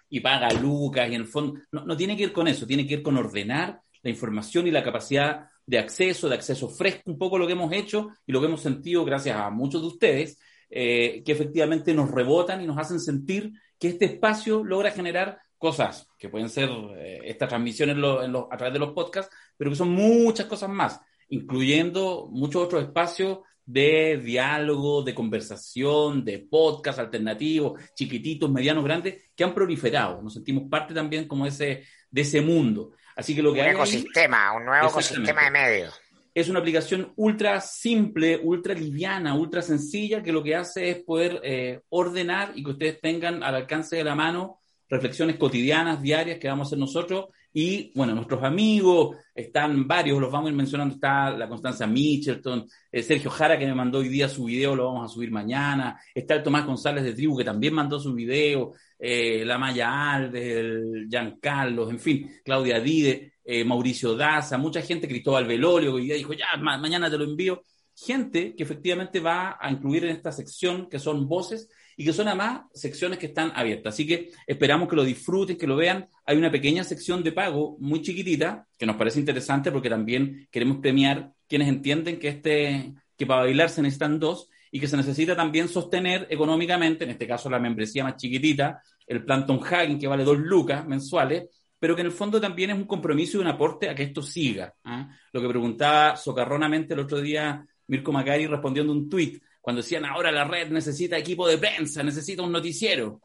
y 0.10 0.20
paga 0.20 0.52
lucas 0.52 1.10
y 1.10 1.16
en 1.16 1.22
el 1.22 1.28
fondo, 1.28 1.62
no, 1.72 1.96
tiene 1.96 2.18
que 2.18 2.24
ir 2.24 2.34
con 2.34 2.50
eso, 2.50 2.68
tiene 2.68 2.86
que 2.86 2.96
ir 2.96 3.02
con 3.02 3.16
ordenar 3.16 3.80
la 4.04 4.10
información 4.10 4.68
y 4.68 4.72
la 4.72 4.84
capacidad 4.84 5.48
de 5.66 5.80
acceso, 5.80 6.28
de 6.28 6.36
acceso 6.36 6.68
fresco, 6.68 7.04
un 7.06 7.18
poco 7.18 7.38
lo 7.38 7.48
que 7.48 7.54
hemos 7.54 7.72
hecho 7.72 8.10
y 8.26 8.34
lo 8.34 8.42
que 8.42 8.48
hemos 8.48 8.62
sentido 8.62 9.06
gracias 9.06 9.38
a 9.38 9.50
muchos 9.50 9.82
de 9.82 9.88
ustedes, 9.88 10.40
eh, 10.70 11.24
que 11.26 11.32
efectivamente 11.32 11.94
nos 11.94 12.12
rebotan 12.12 12.62
y 12.62 12.68
nos 12.68 12.78
hacen 12.78 13.00
sentir 13.00 13.54
que 13.80 13.88
este 13.88 14.06
espacio 14.06 14.62
logra 14.64 14.92
generar 14.92 15.40
cosas 15.58 16.08
que 16.18 16.28
pueden 16.28 16.50
ser 16.50 16.70
eh, 16.98 17.22
estas 17.24 17.48
transmisiones 17.48 17.96
a 17.98 18.58
través 18.58 18.74
de 18.74 18.80
los 18.80 18.92
podcasts, 18.92 19.34
pero 19.56 19.72
que 19.72 19.78
son 19.78 19.90
muchas 19.90 20.48
cosas 20.48 20.70
más 20.70 21.00
incluyendo 21.30 22.28
muchos 22.32 22.64
otros 22.64 22.84
espacios 22.84 23.40
de 23.66 24.18
diálogo, 24.18 25.04
de 25.04 25.14
conversación, 25.14 26.26
de 26.26 26.40
podcast 26.40 26.98
alternativos, 26.98 27.80
chiquititos, 27.94 28.50
medianos, 28.50 28.84
grandes, 28.84 29.30
que 29.36 29.44
han 29.44 29.54
proliferado. 29.54 30.24
Nos 30.24 30.34
sentimos 30.34 30.64
parte 30.70 30.94
también 30.94 31.28
como 31.28 31.46
ese, 31.46 31.84
de 32.10 32.22
ese 32.22 32.42
mundo. 32.42 32.94
Así 33.16 33.36
que 33.36 33.44
lo 33.44 33.54
que 33.54 33.62
un 33.62 33.68
ecosistema, 33.68 34.54
un 34.54 34.66
nuevo 34.66 34.88
ecosistema 34.88 35.44
de 35.44 35.52
medios. 35.52 36.02
Es 36.34 36.50
una 36.50 36.60
aplicación 36.60 37.14
ultra 37.16 37.62
simple, 37.62 38.40
ultra 38.42 38.74
liviana, 38.74 39.36
ultra 39.36 39.62
sencilla, 39.62 40.24
que 40.24 40.32
lo 40.32 40.42
que 40.42 40.56
hace 40.56 40.90
es 40.90 41.04
poder 41.04 41.40
eh, 41.44 41.82
ordenar 41.90 42.54
y 42.56 42.64
que 42.64 42.72
ustedes 42.72 43.02
tengan 43.02 43.44
al 43.44 43.54
alcance 43.54 43.98
de 43.98 44.04
la 44.04 44.16
mano 44.16 44.62
reflexiones 44.90 45.36
cotidianas, 45.36 46.02
diarias 46.02 46.40
que 46.40 46.48
vamos 46.48 46.66
a 46.66 46.70
hacer 46.70 46.80
nosotros 46.80 47.26
y 47.54 47.92
bueno, 47.96 48.14
nuestros 48.14 48.44
amigos, 48.44 49.18
están 49.34 49.88
varios, 49.88 50.20
los 50.20 50.32
vamos 50.32 50.48
a 50.48 50.52
ir 50.52 50.58
mencionando, 50.58 50.96
está 50.96 51.32
la 51.32 51.48
Constanza 51.48 51.88
Michelton, 51.88 52.68
eh, 52.92 53.02
Sergio 53.02 53.32
Jara 53.32 53.58
que 53.58 53.66
me 53.66 53.74
mandó 53.74 54.00
hoy 54.00 54.10
día 54.10 54.30
su 54.30 54.46
video, 54.46 54.76
lo 54.76 54.86
vamos 54.86 55.10
a 55.10 55.14
subir 55.14 55.32
mañana, 55.32 56.00
está 56.14 56.36
el 56.36 56.44
Tomás 56.44 56.66
González 56.66 57.04
de 57.04 57.14
Tribu 57.14 57.38
que 57.38 57.44
también 57.44 57.74
mandó 57.74 58.00
su 58.00 58.14
video, 58.14 58.74
eh, 59.00 59.44
la 59.46 59.58
Maya 59.58 60.14
Alves, 60.14 60.44
el 60.44 61.08
Giancarlo, 61.10 61.90
en 61.90 62.00
fin, 62.00 62.30
Claudia 62.44 62.80
Dide, 62.80 63.34
eh, 63.44 63.64
Mauricio 63.64 64.16
Daza, 64.16 64.58
mucha 64.58 64.82
gente, 64.82 65.08
Cristóbal 65.08 65.48
Velorio, 65.48 65.92
que 65.92 65.98
hoy 65.98 66.06
día 66.06 66.16
dijo, 66.16 66.34
ya, 66.34 66.56
mañana 66.58 67.10
te 67.10 67.18
lo 67.18 67.24
envío, 67.24 67.64
gente 67.96 68.56
que 68.56 68.64
efectivamente 68.64 69.20
va 69.20 69.58
a 69.60 69.72
incluir 69.72 70.06
en 70.06 70.12
esta 70.12 70.32
sección 70.32 70.88
que 70.88 71.00
son 71.00 71.28
voces 71.28 71.70
y 72.00 72.06
que 72.06 72.14
son 72.14 72.30
además 72.30 72.62
secciones 72.74 73.20
que 73.20 73.26
están 73.26 73.52
abiertas. 73.54 73.94
Así 73.94 74.08
que 74.08 74.32
esperamos 74.48 74.88
que 74.88 74.96
lo 74.96 75.04
disfruten, 75.04 75.58
que 75.58 75.68
lo 75.68 75.76
vean. 75.76 76.08
Hay 76.26 76.38
una 76.38 76.50
pequeña 76.50 76.86
sección 76.86 77.22
de 77.22 77.34
pago 77.34 77.76
muy 77.82 78.02
chiquitita 78.02 78.66
que 78.78 78.86
nos 78.86 78.96
parece 78.96 79.20
interesante 79.20 79.70
porque 79.70 79.90
también 79.90 80.48
queremos 80.50 80.78
premiar 80.78 81.34
quienes 81.46 81.68
entienden 81.68 82.18
que, 82.18 82.30
este, 82.30 82.94
que 83.18 83.26
para 83.26 83.42
bailar 83.42 83.70
se 83.70 83.82
necesitan 83.82 84.18
dos 84.18 84.50
y 84.72 84.80
que 84.80 84.88
se 84.88 84.96
necesita 84.96 85.36
también 85.36 85.68
sostener 85.68 86.26
económicamente, 86.30 87.04
en 87.04 87.10
este 87.10 87.28
caso 87.28 87.50
la 87.50 87.60
membresía 87.60 88.06
más 88.06 88.16
chiquitita, 88.16 88.82
el 89.06 89.26
Planton 89.26 89.60
Hagen 89.62 90.00
que 90.00 90.08
vale 90.08 90.24
dos 90.24 90.38
lucas 90.38 90.88
mensuales, 90.88 91.50
pero 91.78 91.96
que 91.96 92.02
en 92.02 92.08
el 92.08 92.14
fondo 92.14 92.40
también 92.40 92.70
es 92.70 92.78
un 92.78 92.86
compromiso 92.86 93.38
y 93.38 93.42
un 93.42 93.48
aporte 93.48 93.90
a 93.90 93.96
que 93.96 94.04
esto 94.04 94.22
siga. 94.22 94.74
¿ah? 94.86 95.10
Lo 95.34 95.42
que 95.42 95.50
preguntaba 95.50 96.16
socarronamente 96.16 96.94
el 96.94 97.02
otro 97.02 97.20
día 97.20 97.62
Mirko 97.88 98.14
Macari 98.14 98.48
respondiendo 98.48 98.94
un 98.94 99.10
tuit, 99.10 99.44
cuando 99.70 99.84
decían 99.84 100.04
ahora 100.04 100.32
la 100.32 100.46
red 100.46 100.72
necesita 100.72 101.16
equipo 101.16 101.48
de 101.48 101.60
prensa, 101.60 102.02
necesita 102.02 102.42
un 102.42 102.52
noticiero. 102.52 103.22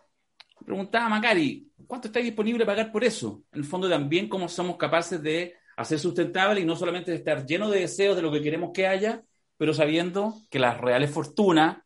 Preguntaba 0.62 1.09
Macari, 1.09 1.70
¿cuánto 1.87 2.09
está 2.09 2.20
disponible 2.20 2.66
pagar 2.66 2.92
por 2.92 3.02
eso? 3.02 3.44
En 3.50 3.61
el 3.61 3.64
fondo 3.64 3.88
también 3.88 4.28
cómo 4.28 4.46
somos 4.46 4.76
capaces 4.76 5.22
de 5.22 5.54
hacer 5.74 5.98
sustentable 5.98 6.61
y 6.61 6.66
no 6.66 6.76
solamente 6.76 7.12
de 7.12 7.16
estar 7.16 7.46
lleno 7.46 7.70
de 7.70 7.80
deseos 7.80 8.14
de 8.14 8.20
lo 8.20 8.30
que 8.30 8.42
queremos 8.42 8.72
que 8.74 8.87
haya, 8.87 9.22
pero 9.57 9.72
sabiendo 9.72 10.35
que 10.50 10.59
las 10.59 10.78
reales 10.78 11.11
fortunas, 11.11 11.78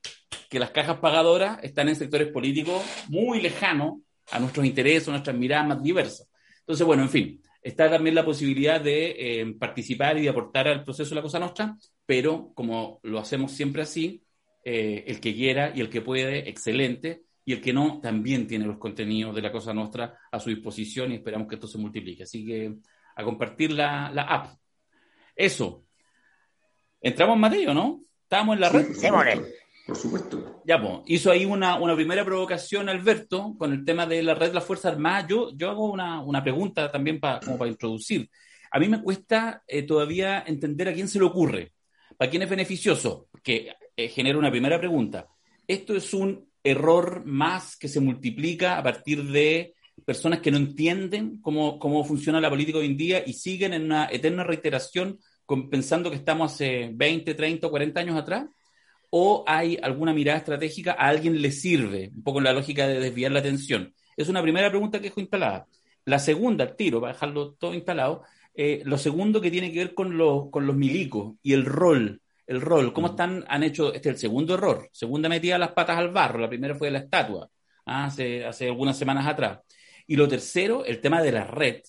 que 0.51 0.59
las 0.59 0.73
cajas 0.73 0.99
pagadoras 0.99 1.61
están 1.63 1.89
en 1.89 1.95
sectores 1.95 2.27
políticos 2.33 2.83
muy 3.07 3.41
lejanos 3.41 4.01
a 4.33 4.41
nuestros 4.41 4.67
intereses, 4.67 5.07
a 5.07 5.13
nuestras 5.13 5.37
miradas 5.37 5.69
más 5.69 5.83
diversas. 5.85 6.29
Entonces, 6.63 6.85
bueno, 6.85 7.05
en 7.05 7.11
fin, 7.11 7.41
está 7.63 7.89
también 7.89 8.17
la 8.17 8.25
posibilidad 8.25 8.81
de 8.81 9.41
eh, 9.41 9.55
participar 9.57 10.19
y 10.19 10.23
de 10.23 10.31
aportar 10.31 10.67
al 10.67 10.83
proceso 10.83 11.11
de 11.11 11.15
la 11.15 11.23
Cosa 11.23 11.39
Nostra, 11.39 11.77
pero 12.05 12.51
como 12.57 12.99
lo 13.05 13.21
hacemos 13.21 13.53
siempre 13.53 13.83
así, 13.83 14.25
eh, 14.71 15.05
el 15.07 15.19
que 15.19 15.35
quiera 15.35 15.73
y 15.75 15.81
el 15.81 15.89
que 15.89 16.03
puede, 16.03 16.47
excelente, 16.47 17.23
y 17.43 17.55
el 17.55 17.63
que 17.63 17.73
no, 17.73 18.01
también 18.03 18.47
tiene 18.47 18.67
los 18.67 18.77
contenidos 18.77 19.35
de 19.35 19.41
la 19.41 19.51
Cosa 19.51 19.73
Nostra 19.73 20.19
a 20.31 20.39
su 20.39 20.51
disposición 20.51 21.11
y 21.11 21.15
esperamos 21.15 21.49
que 21.49 21.55
esto 21.55 21.67
se 21.67 21.79
multiplique. 21.79 22.25
Así 22.25 22.45
que 22.45 22.75
a 23.17 23.25
compartir 23.25 23.73
la, 23.73 24.11
la 24.13 24.25
app. 24.25 24.59
Eso. 25.35 25.87
Entramos 27.01 27.37
en 27.37 27.41
Mateo, 27.41 27.73
¿no? 27.73 28.03
Estábamos 28.25 28.57
en 28.57 28.61
la 28.61 28.69
red. 28.69 29.43
Por 29.87 29.97
supuesto. 29.97 30.61
Ya, 30.67 30.79
pues, 30.79 30.99
hizo 31.07 31.31
ahí 31.31 31.47
una, 31.47 31.77
una, 31.81 31.97
primera 31.97 32.23
provocación 32.23 32.91
Alberto 32.91 33.55
con 33.57 33.73
el 33.73 33.87
tema 33.87 34.05
de 34.05 34.23
la 34.23 34.35
red 34.35 34.49
de 34.49 34.55
las 34.55 34.65
Fuerzas 34.65 34.93
Armadas. 34.93 35.25
Yo, 35.31 35.51
yo 35.57 35.71
hago 35.71 35.91
una, 35.91 36.21
una 36.21 36.43
pregunta 36.43 36.93
también 36.93 37.19
para, 37.19 37.41
como 37.41 37.57
para 37.57 37.71
introducir. 37.71 38.29
A 38.71 38.79
mí 38.79 38.87
me 38.87 39.01
cuesta 39.01 39.63
eh, 39.67 39.85
todavía 39.85 40.45
entender 40.47 40.89
a 40.89 40.93
quién 40.93 41.09
se 41.09 41.19
le 41.19 41.25
ocurre, 41.25 41.73
para 42.19 42.31
quién 42.31 42.43
es 42.43 42.51
beneficioso, 42.51 43.29
que 43.43 43.73
eh, 43.99 44.09
genera 44.09 44.39
una 44.39 44.51
primera 44.51 44.79
pregunta. 44.79 45.27
¿Esto 45.67 45.95
es 45.95 46.15
un 46.15 46.49
error 46.63 47.25
más 47.27 47.77
que 47.77 47.89
se 47.89 48.01
multiplica 48.01 48.79
a 48.79 48.83
partir 48.83 49.25
de 49.25 49.75
personas 50.07 50.41
que 50.41 50.51
no 50.51 50.57
entienden 50.57 51.41
cómo, 51.43 51.79
cómo 51.79 52.05
funciona 52.05 52.41
la 52.41 52.49
política 52.49 52.79
hoy 52.79 52.87
en 52.87 52.97
día 52.97 53.23
y 53.27 53.33
siguen 53.33 53.75
en 53.75 53.85
una 53.85 54.09
eterna 54.11 54.45
reiteración 54.45 55.19
pensando 55.71 56.11
que 56.11 56.17
estamos 56.17 56.53
hace 56.53 56.91
20, 56.95 57.35
30 57.35 57.67
o 57.67 57.71
40 57.71 58.01
años 58.01 58.17
atrás? 58.17 58.47
o 59.11 59.45
hay 59.47 59.79
alguna 59.83 60.13
mirada 60.13 60.39
estratégica, 60.39 60.93
a 60.93 61.09
alguien 61.09 61.41
le 61.41 61.51
sirve, 61.51 62.11
un 62.15 62.23
poco 62.23 62.39
en 62.39 62.45
la 62.45 62.53
lógica 62.53 62.87
de 62.87 63.01
desviar 63.01 63.33
la 63.33 63.39
atención. 63.41 63.95
Es 64.17 64.29
una 64.29 64.43
primera 64.43 64.69
pregunta 64.71 64.99
que 64.99 65.09
dejo 65.09 65.21
instalada. 65.21 65.67
La 66.05 66.19
segunda, 66.19 66.77
tiro, 66.77 67.01
para 67.01 67.13
dejarlo 67.13 67.53
todo 67.55 67.75
instalado, 67.75 68.23
eh, 68.55 68.83
lo 68.85 68.99
segundo 68.99 69.41
que 69.41 69.51
tiene 69.51 69.73
que 69.73 69.79
ver 69.79 69.95
con, 69.95 70.19
con 70.51 70.67
los 70.67 70.77
milicos 70.77 71.37
y 71.43 71.53
el 71.53 71.65
rol. 71.65 72.21
El 72.49 72.61
rol, 72.61 72.93
cómo 72.93 73.09
están, 73.09 73.45
han 73.47 73.63
hecho, 73.63 73.93
este 73.93 74.09
es 74.09 74.15
el 74.17 74.21
segundo 74.21 74.55
error, 74.55 74.89
segunda 74.93 75.29
metida 75.29 75.59
las 75.59 75.73
patas 75.73 75.99
al 75.99 76.11
barro, 76.11 76.41
la 76.41 76.49
primera 76.49 76.75
fue 76.75 76.91
la 76.91 76.99
estatua, 76.99 77.49
¿ah? 77.87 78.07
hace, 78.07 78.45
hace 78.45 78.67
algunas 78.67 78.99
semanas 78.99 79.27
atrás. 79.27 79.61
Y 80.07 80.17
lo 80.17 80.27
tercero, 80.27 80.85
el 80.85 81.01
tema 81.01 81.23
de 81.23 81.33
la 81.33 81.45
red. 81.45 81.83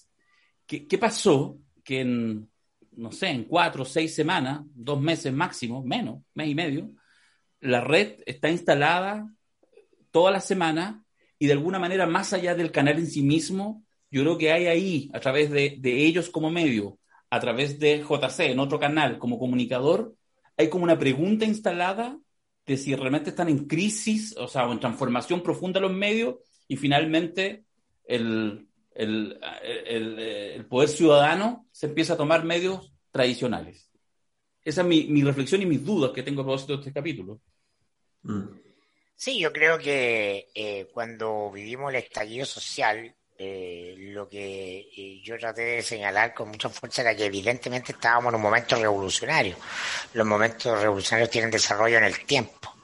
¿Qué, 0.68 0.86
qué 0.86 0.98
pasó? 0.98 1.58
Que 1.84 2.02
en, 2.02 2.50
no 2.92 3.12
sé, 3.12 3.30
en 3.30 3.46
cuatro 3.46 3.82
o 3.84 3.86
seis 3.86 4.14
semanas, 4.14 4.62
dos 4.76 5.02
meses 5.02 5.34
máximo, 5.34 5.82
menos, 5.84 6.22
mes 6.36 6.50
y 6.50 6.56
medio, 6.56 6.92
la 7.62 7.82
red 7.82 8.22
está 8.26 8.50
instalada 8.50 9.28
toda 10.12 10.32
la 10.32 10.42
semana 10.42 11.04
y 11.38 11.48
de 11.48 11.54
alguna 11.54 11.80
manera, 11.80 12.06
más 12.06 12.34
allá 12.34 12.54
del 12.54 12.72
canal 12.72 12.98
en 12.98 13.08
sí 13.08 13.22
mismo, 13.22 13.84
yo 14.12 14.22
creo 14.24 14.38
que 14.38 14.52
hay 14.52 14.68
ahí, 14.68 15.10
a 15.14 15.20
través 15.20 15.50
de, 15.50 15.80
ellos 15.84 16.30
como 16.30 16.52
medio, 16.52 17.00
a 17.30 17.40
través 17.40 17.80
de 17.80 18.04
JC, 18.04 18.52
en 18.52 18.60
otro 18.60 18.80
canal, 18.80 19.18
como 19.18 19.40
comunicador, 19.40 20.16
hay 20.60 20.70
como 20.70 20.84
una 20.84 21.00
pregunta 21.00 21.46
instalada 21.46 22.20
de 22.66 22.76
si 22.76 22.94
realmente 22.94 23.30
están 23.30 23.48
en 23.48 23.66
crisis, 23.66 24.36
o 24.38 24.50
sea, 24.50 24.68
o 24.68 24.74
en 24.74 24.82
transformación 24.82 25.42
profunda 25.42 25.80
los 25.80 25.94
medios, 25.94 26.36
y 26.68 26.76
finalmente 26.76 27.64
el, 28.04 28.68
el, 28.94 30.66
poder 30.70 30.90
ciudadano 30.90 31.66
se 31.72 31.86
empieza 31.86 32.14
a 32.14 32.18
tomar 32.18 32.44
medios 32.44 32.94
tradicionales. 33.10 33.90
Esa 34.62 34.82
es 34.82 34.88
mi, 34.88 35.06
mi 35.06 35.24
reflexión 35.24 35.62
y 35.62 35.66
mis 35.66 35.84
dudas 35.84 36.12
que 36.12 36.24
tengo 36.24 36.42
a 36.42 36.46
propósito 36.46 36.74
de 36.74 36.80
este 36.80 36.94
capítulo. 36.94 37.40
Mm. 38.24 38.44
Sí, 39.16 39.40
yo 39.40 39.54
creo 39.54 39.78
que 39.78 40.50
eh, 40.54 40.90
cuando 40.94 41.52
vivimos 41.52 41.90
el 41.94 42.02
estallido 42.02 42.46
social, 42.46 43.16
eh, 43.42 43.96
lo 43.98 44.28
que 44.28 44.90
eh, 44.98 45.22
yo 45.24 45.38
traté 45.40 45.62
de 45.62 45.82
señalar 45.82 46.34
con 46.34 46.50
mucha 46.50 46.68
fuerza 46.68 47.04
era 47.04 47.16
que 47.16 47.24
evidentemente 47.24 47.94
estábamos 47.94 48.32
en 48.32 48.36
un 48.36 48.42
momento 48.42 48.76
revolucionario. 48.76 49.56
Los 50.14 50.28
momentos 50.28 50.78
revolucionarios 50.82 51.30
tienen 51.30 51.50
desarrollo 51.50 52.00
en 52.00 52.04
el 52.04 52.26
tiempo, 52.26 52.76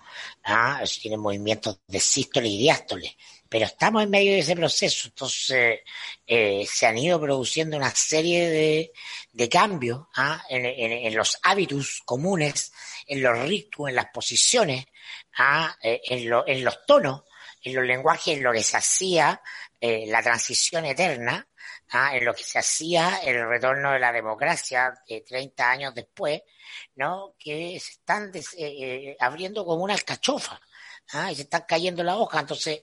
¿ah? 0.46 0.82
tienen 1.02 1.20
movimientos 1.20 1.80
de 1.86 2.00
sístole 2.00 2.48
y 2.48 2.58
diástole, 2.58 3.18
pero 3.50 3.66
estamos 3.66 4.04
en 4.04 4.10
medio 4.10 4.32
de 4.32 4.40
ese 4.40 4.56
proceso, 4.56 5.10
entonces 5.10 5.82
se 6.26 6.86
han 6.88 6.98
ido 6.98 7.20
produciendo 7.20 7.76
una 7.76 7.92
serie 7.94 8.92
de, 9.34 9.50
cambios 9.50 10.08
¿ah? 10.16 10.42
en, 10.50 11.14
los 11.14 11.38
hábitos 11.44 12.02
comunes, 12.06 12.72
en 13.08 13.22
los 13.22 13.38
ritmos, 13.40 13.90
en 13.90 13.96
las 13.96 14.08
posiciones, 14.08 14.86
eh, 15.82 16.02
en, 16.06 16.34
en, 16.48 16.64
los 16.64 16.86
tonos, 16.86 17.24
en 17.62 17.76
los 17.76 17.86
lenguajes, 17.86 18.38
en 18.38 18.44
lo 18.44 18.54
que 18.54 18.64
se 18.64 18.78
hacía 18.78 19.42
eh, 19.88 20.06
la 20.08 20.24
transición 20.24 20.84
eterna, 20.86 21.48
¿ah? 21.92 22.18
en 22.18 22.26
lo 22.26 22.34
que 22.34 22.44
se 22.44 22.58
hacía 22.58 23.20
el 23.24 23.48
retorno 23.48 23.92
de 23.92 24.00
la 24.00 24.12
democracia 24.12 24.96
eh, 25.08 25.24
30 25.24 25.70
años 25.70 25.94
después, 25.94 26.42
¿no? 26.96 27.36
que 27.38 27.80
se 27.80 27.92
están 27.92 28.32
eh, 28.58 29.16
abriendo 29.20 29.64
como 29.64 29.84
una 29.84 29.94
alcachofa. 29.94 30.60
¿ah? 31.14 31.32
y 31.32 31.36
se 31.36 31.44
están 31.44 31.66
cayendo 31.68 32.04
la 32.04 32.18
hoja. 32.18 32.40
Entonces, 32.40 32.82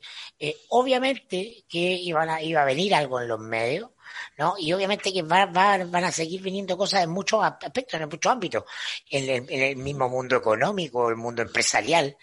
obviamente 0.69 1.65
que 1.69 1.81
iban 1.81 2.31
a, 2.31 2.41
iba 2.41 2.62
a 2.62 2.65
venir 2.65 2.95
algo 2.95 3.21
en 3.21 3.27
los 3.27 3.41
medios, 3.41 3.91
¿no? 4.38 4.55
Y 4.59 4.72
obviamente 4.72 5.12
que 5.12 5.22
van 5.22 6.05
a 6.05 6.12
seguir 6.12 6.42
viniendo 6.42 6.77
cosas 6.77 7.05
en 7.05 7.11
muchos 7.11 7.42
aspectos, 7.42 8.01
en 8.01 8.09
muchos 8.09 8.33
ámbitos. 8.33 8.64
En 9.11 9.46
el, 9.48 9.77
mismo 9.77 10.09
mundo 10.09 10.37
económico, 10.37 11.09
el 11.09 11.16
mundo 11.16 11.42
empresarial, 11.42 12.16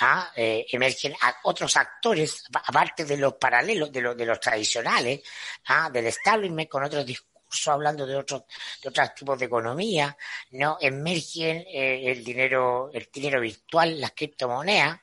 ¿ah? 0.00 0.30
eh, 0.36 0.66
emergen 0.70 1.14
otros 1.44 1.76
actores, 1.76 2.44
aparte 2.52 3.04
de 3.04 3.16
los 3.16 3.34
paralelos, 3.34 3.92
de, 3.92 4.00
los 4.00 4.16
de 4.16 4.26
los 4.26 4.40
tradicionales, 4.40 5.22
¿ah? 5.66 5.90
del 5.90 6.06
establishment, 6.06 6.68
con 6.68 6.84
otros 6.84 7.04
discursos 7.04 7.34
hablando 7.66 8.06
de 8.06 8.16
otros 8.16 8.44
de 8.82 8.88
otros 8.88 9.14
tipos 9.14 9.38
de 9.38 9.46
economía, 9.46 10.16
no 10.52 10.76
emergen 10.80 11.64
eh, 11.68 12.10
el 12.10 12.24
dinero 12.24 12.90
el 12.92 13.08
dinero 13.12 13.40
virtual, 13.40 14.00
las 14.00 14.12
criptomonedas, 14.12 15.00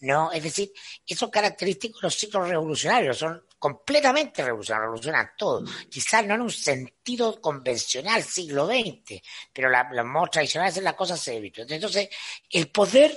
no, 0.00 0.32
es 0.32 0.42
decir, 0.42 0.72
esos 1.06 1.30
característicos 1.30 2.02
los 2.02 2.14
ciclos 2.14 2.48
revolucionarios 2.48 3.18
son 3.18 3.42
completamente 3.62 4.42
revolucionarios, 4.42 4.86
revolucionan 4.86 5.30
todo, 5.38 5.64
quizás 5.88 6.26
no 6.26 6.34
en 6.34 6.40
un 6.40 6.50
sentido 6.50 7.40
convencional 7.40 8.24
siglo 8.24 8.66
XX, 8.66 9.22
pero 9.52 9.70
la, 9.70 9.88
los 9.92 10.04
modos 10.04 10.32
tradicionales 10.32 10.78
en 10.78 10.82
las 10.82 10.94
cosas 10.94 11.20
se 11.20 11.36
evitó. 11.36 11.62
Entonces, 11.62 12.08
el 12.50 12.66
poder 12.72 13.16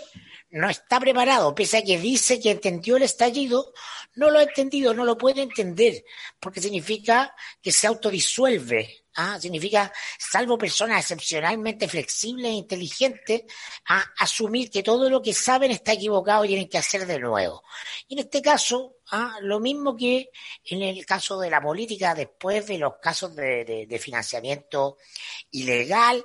no 0.51 0.69
está 0.69 0.99
preparado, 0.99 1.55
pese 1.55 1.77
a 1.77 1.81
que 1.83 1.97
dice 1.97 2.39
que 2.39 2.51
entendió 2.51 2.97
el 2.97 3.01
estallido, 3.01 3.73
no 4.13 4.29
lo 4.29 4.37
ha 4.37 4.43
entendido, 4.43 4.93
no 4.93 5.03
lo 5.03 5.17
puede 5.17 5.41
entender, 5.41 6.05
porque 6.39 6.61
significa 6.61 7.35
que 7.59 7.71
se 7.71 7.87
autodisuelve, 7.87 9.05
¿ah? 9.15 9.39
significa, 9.39 9.91
salvo 10.19 10.59
personas 10.59 10.99
excepcionalmente 10.99 11.87
flexibles 11.87 12.51
e 12.51 12.53
inteligentes, 12.53 13.45
¿ah? 13.89 14.05
asumir 14.19 14.69
que 14.69 14.83
todo 14.83 15.09
lo 15.09 15.23
que 15.23 15.33
saben 15.33 15.71
está 15.71 15.93
equivocado 15.93 16.45
y 16.45 16.49
tienen 16.49 16.69
que 16.69 16.77
hacer 16.77 17.07
de 17.07 17.17
nuevo. 17.17 17.63
Y 18.07 18.13
en 18.13 18.19
este 18.19 18.43
caso, 18.43 18.94
¿ah? 19.11 19.37
lo 19.41 19.59
mismo 19.59 19.95
que 19.95 20.29
en 20.65 20.81
el 20.81 21.05
caso 21.05 21.39
de 21.39 21.49
la 21.49 21.61
política, 21.61 22.13
después 22.13 22.67
de 22.67 22.77
los 22.77 22.95
casos 23.01 23.35
de, 23.35 23.99
financiamiento 24.01 24.97
ilegal, 25.51 26.23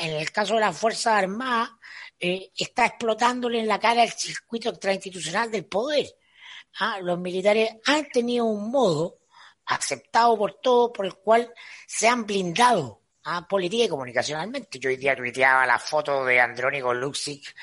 en 0.00 0.12
el 0.12 0.30
caso 0.30 0.54
de 0.54 0.60
las 0.60 0.76
Fuerzas 0.76 1.14
Armadas, 1.14 1.70
eh, 2.18 2.52
está 2.56 2.86
explotándole 2.86 3.60
en 3.60 3.68
la 3.68 3.80
cara 3.80 4.04
el 4.04 4.12
circuito 4.12 4.70
extrainstitucional 4.70 5.50
del 5.50 5.66
poder. 5.66 6.06
Ah, 6.78 6.98
los 7.00 7.18
militares 7.18 7.70
han 7.86 8.08
tenido 8.08 8.44
un 8.46 8.70
modo 8.70 9.18
aceptado 9.66 10.36
por 10.36 10.60
todos 10.60 10.90
por 10.92 11.06
el 11.06 11.14
cual 11.14 11.52
se 11.86 12.08
han 12.08 12.26
blindado 12.26 13.02
a 13.24 13.46
política 13.48 13.84
y 13.84 13.88
comunicacionalmente. 13.88 14.78
Yo 14.78 14.90
hoy 14.90 14.96
día 14.96 15.16
tuiteaba 15.16 15.66
la 15.66 15.78
foto 15.78 16.24
de 16.24 16.40
Andrónico 16.40 16.92
Luxic, 16.92 17.54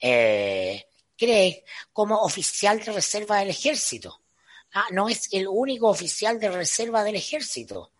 eh, 0.00 0.87
cree, 1.18 1.64
como 1.92 2.22
oficial 2.22 2.78
de 2.80 2.92
reserva 2.92 3.40
del 3.40 3.50
ejército. 3.50 4.22
Ah, 4.72 4.86
no 4.92 5.08
es 5.08 5.28
el 5.32 5.48
único 5.48 5.88
oficial 5.88 6.38
de 6.38 6.50
reserva 6.50 7.04
del 7.04 7.16
ejército. 7.16 7.92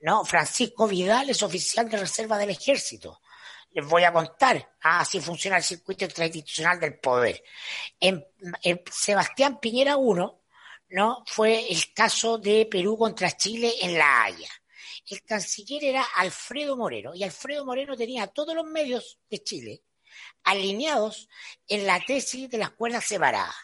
No, 0.00 0.24
Francisco 0.24 0.86
Vidal 0.86 1.28
es 1.28 1.42
oficial 1.42 1.90
de 1.90 1.98
reserva 1.98 2.38
del 2.38 2.50
ejército 2.50 3.20
les 3.72 3.86
voy 3.86 4.04
a 4.04 4.12
contar. 4.12 4.76
así 4.80 5.20
funciona 5.20 5.56
el 5.56 5.62
circuito 5.62 6.04
institucional 6.04 6.80
del 6.80 6.98
poder. 6.98 7.42
En, 7.98 8.24
Sebastián 8.90 9.60
Piñera 9.60 9.96
1, 9.96 10.42
¿no? 10.90 11.24
Fue 11.26 11.70
el 11.70 11.92
caso 11.94 12.38
de 12.38 12.66
Perú 12.66 12.96
contra 12.98 13.36
Chile 13.36 13.72
en 13.82 13.96
La 13.96 14.24
Haya. 14.24 14.48
El 15.06 15.22
canciller 15.22 15.84
era 15.84 16.06
Alfredo 16.16 16.76
Moreno 16.76 17.14
y 17.14 17.24
Alfredo 17.24 17.64
Moreno 17.64 17.96
tenía 17.96 18.26
todos 18.28 18.54
los 18.54 18.64
medios 18.64 19.18
de 19.28 19.42
Chile 19.42 19.82
alineados 20.44 21.28
en 21.66 21.86
la 21.86 22.00
tesis 22.00 22.48
de 22.48 22.58
las 22.58 22.70
cuerdas 22.70 23.04
separadas. 23.04 23.54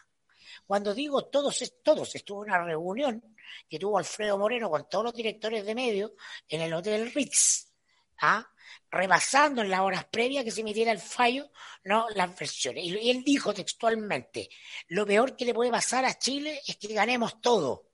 Cuando 0.66 0.94
digo 0.94 1.26
todos, 1.26 1.62
todos, 1.82 2.14
estuvo 2.14 2.40
una 2.40 2.62
reunión 2.64 3.36
que 3.68 3.78
tuvo 3.78 3.98
Alfredo 3.98 4.38
Moreno 4.38 4.68
con 4.68 4.88
todos 4.88 5.04
los 5.04 5.14
directores 5.14 5.64
de 5.64 5.74
medios 5.74 6.12
en 6.48 6.60
el 6.60 6.74
Hotel 6.74 7.12
Ritz. 7.12 7.72
¿ah? 8.20 8.46
rebasando 8.90 9.62
en 9.62 9.70
las 9.70 9.80
horas 9.80 10.04
previas 10.06 10.44
que 10.44 10.50
se 10.50 10.60
emitiera 10.60 10.92
el 10.92 10.98
fallo, 10.98 11.50
no 11.84 12.08
las 12.10 12.36
versiones. 12.38 12.84
Y 12.84 13.10
él 13.10 13.22
dijo 13.24 13.52
textualmente, 13.52 14.48
lo 14.88 15.06
peor 15.06 15.36
que 15.36 15.44
le 15.44 15.54
puede 15.54 15.70
pasar 15.70 16.04
a 16.04 16.18
Chile 16.18 16.60
es 16.66 16.76
que 16.76 16.94
ganemos 16.94 17.40
todo. 17.40 17.85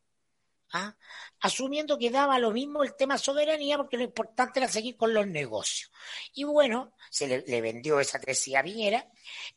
¿Ah? 0.73 0.97
asumiendo 1.41 1.99
que 1.99 2.11
daba 2.11 2.39
lo 2.39 2.51
mismo 2.51 2.83
el 2.83 2.95
tema 2.95 3.19
soberanía 3.19 3.77
porque 3.77 3.97
lo 3.97 4.05
importante 4.05 4.61
era 4.61 4.69
seguir 4.69 4.97
con 4.97 5.13
los 5.13 5.27
negocios. 5.27 5.91
Y 6.35 6.45
bueno, 6.45 6.95
se 7.11 7.43
le, 7.47 7.61
vendió 7.61 8.01
esa 8.01 8.19
tesis 8.19 8.55
a 8.55 8.63
Piñera 8.63 9.07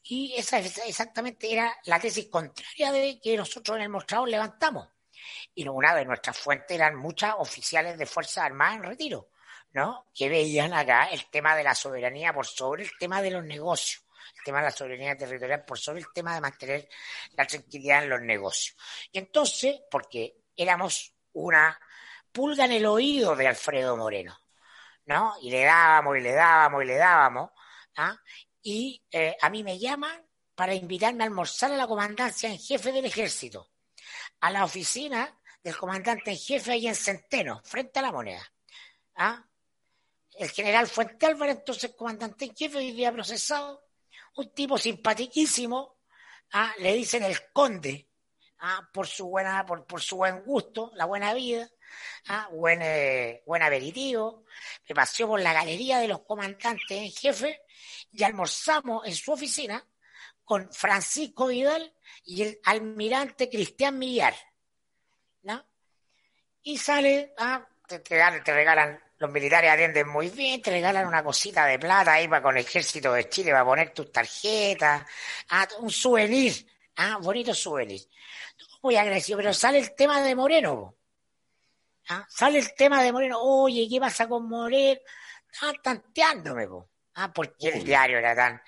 y 0.03 0.33
esa 0.35 0.59
exactamente 0.59 1.51
era 1.51 1.75
la 1.85 1.99
tesis 1.99 2.27
contraria 2.27 2.91
de 2.91 3.19
que 3.19 3.37
nosotros 3.37 3.77
en 3.77 3.83
el 3.83 3.89
mostrador 3.89 4.29
levantamos. 4.29 4.89
Y 5.53 5.67
una 5.67 5.95
de 5.95 6.05
nuestras 6.05 6.37
fuentes 6.37 6.75
eran 6.75 6.95
muchas 6.95 7.35
oficiales 7.37 7.97
de 7.97 8.05
Fuerzas 8.05 8.45
Armadas 8.45 8.75
en 8.75 8.83
retiro, 8.83 9.29
¿no? 9.73 10.07
Que 10.13 10.29
veían 10.29 10.73
acá 10.73 11.05
el 11.05 11.25
tema 11.29 11.55
de 11.55 11.63
la 11.63 11.73
soberanía 11.73 12.33
por 12.33 12.45
sobre 12.45 12.83
el 12.83 12.91
tema 12.99 13.21
de 13.21 13.31
los 13.31 13.43
negocios 13.43 14.05
el 14.37 14.43
tema 14.43 14.59
de 14.59 14.65
la 14.65 14.71
soberanía 14.71 15.17
territorial 15.17 15.65
por 15.65 15.79
sobre 15.79 15.99
el 15.99 16.07
tema 16.13 16.35
de 16.35 16.41
mantener 16.41 16.89
la 17.35 17.45
tranquilidad 17.45 18.03
en 18.03 18.09
los 18.09 18.21
negocios. 18.21 18.75
Y 19.11 19.19
entonces, 19.19 19.81
porque 19.89 20.44
éramos 20.55 21.13
una 21.33 21.79
pulga 22.31 22.65
en 22.65 22.73
el 22.73 22.85
oído 22.85 23.35
de 23.35 23.47
Alfredo 23.47 23.95
Moreno, 23.95 24.37
¿no? 25.05 25.35
Y 25.41 25.49
le 25.49 25.63
dábamos 25.63 26.17
y 26.17 26.21
le 26.21 26.33
dábamos 26.33 26.83
y 26.83 26.87
le 26.87 26.95
dábamos, 26.95 27.51
¿ah? 27.97 28.17
Y 28.61 29.03
eh, 29.11 29.37
a 29.41 29.49
mí 29.49 29.63
me 29.63 29.79
llaman 29.79 30.25
para 30.55 30.73
invitarme 30.73 31.23
a 31.23 31.27
almorzar 31.27 31.71
a 31.71 31.77
la 31.77 31.87
comandancia 31.87 32.49
en 32.49 32.57
jefe 32.57 32.91
del 32.91 33.05
ejército, 33.05 33.69
a 34.39 34.49
la 34.51 34.63
oficina 34.63 35.37
del 35.61 35.77
comandante 35.77 36.31
en 36.31 36.37
jefe 36.37 36.71
ahí 36.71 36.87
en 36.87 36.95
Centeno, 36.95 37.61
frente 37.63 37.99
a 37.99 38.01
la 38.01 38.11
moneda. 38.11 38.45
¿ah? 39.15 39.43
El 40.37 40.49
general 40.49 40.87
Fuente 40.87 41.25
Álvarez, 41.25 41.57
entonces 41.57 41.91
comandante 41.95 42.45
en 42.45 42.55
jefe, 42.55 42.77
hoy 42.77 42.91
día 42.91 43.11
procesado, 43.11 43.85
un 44.35 44.53
tipo 44.53 44.77
simpaticísimo, 44.77 45.97
¿ah? 46.53 46.73
le 46.79 46.93
dicen 46.93 47.23
el 47.23 47.51
conde, 47.51 48.09
¿ah? 48.59 48.87
por 48.93 49.07
su 49.07 49.27
buena, 49.27 49.65
por, 49.65 49.85
por, 49.85 50.01
su 50.01 50.17
buen 50.17 50.43
gusto, 50.43 50.91
la 50.95 51.05
buena 51.05 51.33
vida, 51.33 51.69
¿ah? 52.27 52.47
buen, 52.51 52.81
eh, 52.81 53.43
buen 53.45 53.61
aperitivo, 53.61 54.45
me 54.87 54.95
paseó 54.95 55.27
por 55.27 55.41
la 55.41 55.53
galería 55.53 55.99
de 55.99 56.07
los 56.07 56.21
comandantes 56.21 56.91
en 56.91 57.11
jefe 57.11 57.61
y 58.11 58.23
almorzamos 58.23 59.05
en 59.05 59.15
su 59.15 59.31
oficina 59.31 59.85
con 60.43 60.71
Francisco 60.71 61.47
Vidal 61.47 61.93
y 62.25 62.43
el 62.43 62.59
almirante 62.65 63.49
Cristian 63.49 63.97
Millar. 63.97 64.35
¿no? 65.43 65.65
Y 66.63 66.77
sale, 66.77 67.33
¿ah? 67.37 67.67
te, 67.87 67.99
te 67.99 68.53
regalan 68.53 68.99
los 69.17 69.31
militares 69.31 69.71
atienden 69.71 70.07
muy 70.09 70.29
bien, 70.29 70.61
te 70.61 70.71
regalan 70.71 71.07
una 71.07 71.23
cosita 71.23 71.65
de 71.65 71.79
plata 71.79 72.13
ahí 72.13 72.27
para 72.27 72.41
con 72.41 72.57
el 72.57 72.65
ejército 72.65 73.13
de 73.13 73.29
Chile 73.29 73.51
para 73.51 73.63
poner 73.63 73.93
tus 73.93 74.11
tarjetas, 74.11 75.03
ah, 75.49 75.67
un 75.79 75.89
souvenir, 75.89 76.53
ah, 76.97 77.17
bonito 77.21 77.53
souvenir. 77.53 78.01
Muy 78.81 78.95
agresivo, 78.95 79.37
pero 79.37 79.53
sale 79.53 79.79
el 79.79 79.95
tema 79.95 80.21
de 80.21 80.35
Moreno. 80.35 80.95
¿ah? 82.09 82.25
Sale 82.29 82.59
el 82.59 82.73
tema 82.75 83.01
de 83.01 83.11
Moreno, 83.11 83.39
oye, 83.41 83.87
¿qué 83.89 83.99
pasa 83.99 84.27
con 84.27 84.47
Moreno? 84.47 84.99
Ah, 85.61 85.73
tanteándome, 85.81 86.67
ah, 87.15 87.31
porque 87.33 87.69
el 87.69 87.83
diario 87.83 88.17
era 88.17 88.35
tan 88.35 88.61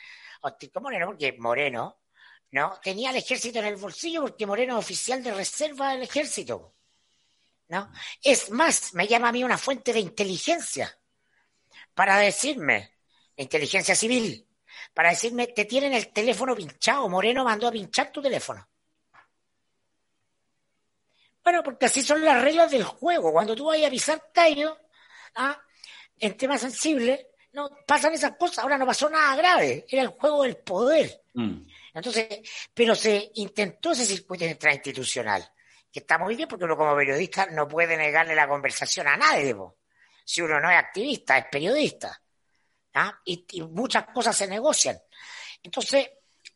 con 0.74 0.84
Moreno, 0.84 1.08
porque 1.08 1.36
Moreno, 1.38 2.02
¿no? 2.52 2.80
Tenía 2.82 3.10
el 3.10 3.18
ejército 3.18 3.60
en 3.60 3.66
el 3.66 3.76
bolsillo 3.76 4.22
porque 4.22 4.46
Moreno 4.46 4.78
es 4.78 4.86
oficial 4.86 5.22
de 5.24 5.34
reserva 5.34 5.92
del 5.92 6.04
ejército. 6.04 6.74
¿no? 7.70 7.92
Es 8.24 8.50
más, 8.50 8.94
me 8.94 9.08
llama 9.08 9.30
a 9.30 9.32
mí 9.32 9.44
una 9.44 9.58
fuente 9.58 9.92
de 9.92 10.00
inteligencia 10.00 10.98
para 11.94 12.18
decirme, 12.18 12.94
inteligencia 13.36 13.96
civil, 13.96 14.47
para 14.98 15.12
decirme, 15.12 15.46
te 15.46 15.66
tienen 15.66 15.94
el 15.94 16.08
teléfono 16.08 16.56
pinchado, 16.56 17.08
Moreno 17.08 17.44
mandó 17.44 17.68
a 17.68 17.72
pinchar 17.72 18.12
tu 18.12 18.20
teléfono. 18.20 18.68
Bueno, 21.44 21.62
porque 21.62 21.86
así 21.86 22.02
son 22.02 22.26
las 22.26 22.42
reglas 22.42 22.72
del 22.72 22.84
juego. 22.84 23.32
Cuando 23.32 23.56
tú 23.56 23.66
vas 23.66 23.80
a 23.80 23.86
avisar 23.86 24.32
callo 24.34 24.76
¿ah? 25.36 25.62
en 26.18 26.36
temas 26.36 26.62
sensibles, 26.62 27.28
no 27.54 27.70
pasan 27.86 28.14
esas 28.16 28.38
cosas. 28.38 28.58
Ahora 28.58 28.80
no 28.80 28.88
pasó 28.88 29.08
nada 29.08 29.36
grave. 29.36 29.86
Era 29.88 30.02
el 30.02 30.08
juego 30.08 30.42
del 30.42 30.58
poder. 30.58 31.22
Mm. 31.36 31.68
Entonces, 31.94 32.40
pero 32.74 32.96
se 32.96 33.30
intentó 33.36 33.92
ese 33.92 34.04
circuito 34.04 34.46
intrainstitucional 34.46 35.48
que 35.92 36.00
está 36.00 36.18
muy 36.18 36.36
bien 36.36 36.50
porque 36.50 36.66
uno 36.66 36.76
como 36.76 36.96
periodista 36.96 37.46
no 37.52 37.68
puede 37.68 37.98
negarle 37.98 38.34
la 38.34 38.48
conversación 38.48 39.08
a 39.08 39.16
nadie. 39.16 39.56
Si 40.26 40.42
uno 40.42 40.60
no 40.60 40.72
es 40.72 40.78
activista, 40.78 41.38
es 41.38 41.46
periodista. 41.52 42.20
¿Ah? 42.98 43.22
Y, 43.26 43.46
muchas 43.62 44.06
cosas 44.14 44.36
se 44.36 44.48
negocian. 44.48 44.98
Entonces, 45.62 46.10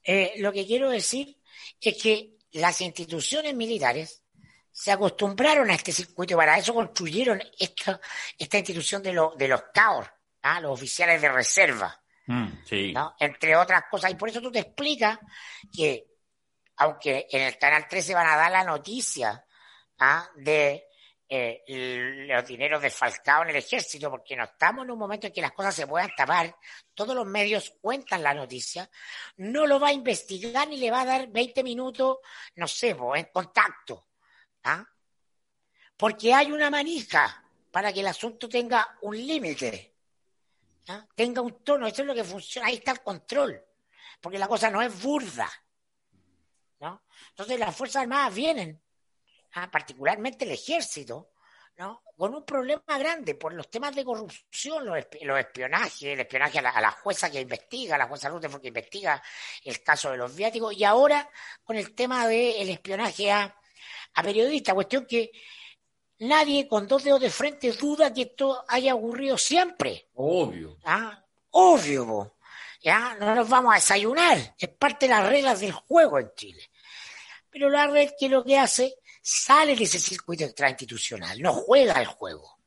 eh, 0.04 0.34
lo 0.38 0.52
que 0.52 0.66
quiero 0.66 0.90
decir 0.90 1.38
es 1.80 2.02
que 2.02 2.38
las 2.54 2.82
instituciones 2.82 3.54
militares 3.54 4.24
se 4.72 4.92
acostumbraron 4.92 5.70
a 5.70 5.76
este 5.76 5.92
circuito, 5.92 6.36
para 6.36 6.58
eso 6.58 6.74
construyeron 6.74 7.42
esta, 7.60 8.00
esta 8.38 8.58
institución 8.58 9.04
de, 9.04 9.12
de 9.38 9.48
los 9.48 9.64
CAOR, 9.74 10.12
¿ah? 10.42 10.60
los 10.60 10.72
oficiales 10.72 11.22
de 11.22 11.32
reserva. 11.32 12.02
Mm, 12.26 12.48
Entre 13.20 13.56
otras 13.56 13.84
cosas. 13.90 14.12
Y 14.12 14.16
por 14.16 14.30
eso 14.30 14.42
tú 14.42 14.52
te 14.52 14.60
explicas 14.60 15.20
que 15.76 16.08
aunque 16.78 17.28
en 17.30 17.42
el 17.42 17.58
Canal 17.58 17.88
13 17.88 18.14
van 18.14 18.28
a 18.28 18.38
dar 18.38 18.52
la 18.52 18.64
noticia 18.64 19.46
¿ah? 20.00 20.28
de 20.36 20.88
eh, 21.34 21.64
los 22.28 22.46
dineros 22.46 22.82
desfalcados 22.82 23.46
en 23.46 23.52
el 23.52 23.56
ejército, 23.56 24.12
porque 24.12 24.36
no 24.36 24.44
estamos 24.44 24.84
en 24.84 24.92
un 24.92 25.00
momento 25.00 25.28
en 25.28 25.34
que 25.34 25.40
las 25.40 25.54
cosas 25.54 25.74
se 25.74 25.88
puedan 25.88 26.14
tapar, 26.14 26.54
todos 26.94 27.16
los 27.16 27.26
medios 27.26 27.74
cuentan 27.80 28.22
la 28.22 28.34
noticia, 28.34 28.90
no 29.38 29.66
lo 29.66 29.80
va 29.80 29.88
a 29.88 29.94
investigar 29.94 30.68
ni 30.68 30.76
le 30.76 30.92
va 30.92 31.02
a 31.02 31.06
dar 31.06 31.28
20 31.30 31.64
minutos, 31.64 32.18
no 32.56 32.68
sé, 32.68 32.90
en 32.90 33.26
contacto. 33.32 34.10
¿ah? 34.66 34.86
Porque 35.96 36.34
hay 36.34 36.52
una 36.52 36.70
manija 36.70 37.42
para 37.72 37.94
que 37.94 38.02
el 38.02 38.08
asunto 38.08 38.50
tenga 38.50 38.98
un 39.04 39.16
límite, 39.16 39.96
¿ah? 40.90 41.08
tenga 41.16 41.40
un 41.40 41.64
tono, 41.64 41.88
eso 41.88 42.02
es 42.02 42.08
lo 42.10 42.14
que 42.14 42.26
funciona, 42.26 42.68
ahí 42.68 42.76
está 42.76 42.92
el 42.92 43.02
control, 43.02 43.58
porque 44.20 44.38
la 44.38 44.50
cosa 44.50 44.70
no 44.70 44.82
es 44.82 45.02
burda. 45.02 45.50
Entonces 47.30 47.58
las 47.58 47.74
Fuerzas 47.74 48.02
Armadas 48.02 48.36
vienen, 48.36 48.82
ah, 49.56 49.70
particularmente 49.72 50.46
el 50.46 50.52
ejército, 50.52 51.32
¿no? 51.78 52.04
con 52.22 52.36
un 52.36 52.46
problema 52.46 52.98
grande 53.00 53.36
por 53.36 53.54
los 53.54 53.70
temas 53.70 53.96
de 53.96 54.06
corrupción, 54.06 54.86
los, 54.86 54.98
espionajes, 54.98 56.04
el 56.04 56.20
espionaje 56.20 56.60
a 56.60 56.82
la, 56.82 56.92
jueza 56.92 57.32
que 57.32 57.42
investiga, 57.42 57.98
la 57.98 58.08
jueza 58.08 58.30
Rutherford 58.30 58.62
que 58.62 58.68
investiga 58.68 59.22
el 59.64 59.82
caso 59.82 60.12
de 60.12 60.18
los 60.18 60.36
viáticos, 60.36 60.76
y 60.78 60.84
ahora 60.84 61.28
con 61.64 61.78
el 61.78 61.96
tema 61.96 62.28
del 62.28 62.70
espionaje 62.70 63.32
a, 63.32 63.56
periodistas, 64.22 64.76
cuestión 64.76 65.08
que 65.08 65.32
nadie 66.20 66.68
con 66.68 66.88
dos 66.88 67.04
dedos 67.04 67.22
de 67.22 67.32
frente 67.32 67.72
duda 67.72 68.14
que 68.14 68.22
esto 68.22 68.64
haya 68.68 68.94
ocurrido 68.94 69.38
siempre. 69.38 70.10
Obvio. 70.14 70.78
¿Ah? 70.86 71.26
Obvio, 71.50 72.36
¿ya? 72.84 73.16
No 73.20 73.34
nos 73.34 73.50
vamos 73.50 73.72
a 73.72 73.76
desayunar, 73.76 74.38
es 74.60 74.70
parte 74.70 75.08
de 75.08 75.14
las 75.14 75.28
reglas 75.28 75.60
del 75.60 75.72
juego 75.72 76.20
en 76.20 76.32
Chile. 76.36 76.70
Pero 77.50 77.70
la 77.70 77.88
red 77.88 78.12
que 78.18 78.30
lo 78.30 78.44
que 78.44 78.58
hace, 78.58 78.96
sale 79.22 79.76
de 79.76 79.84
ese 79.84 80.00
circuito 80.00 80.44
extrainstitucional, 80.44 81.42
no 81.42 81.54
juega 81.54 82.00
el 82.00 82.08
juego. 82.08 82.60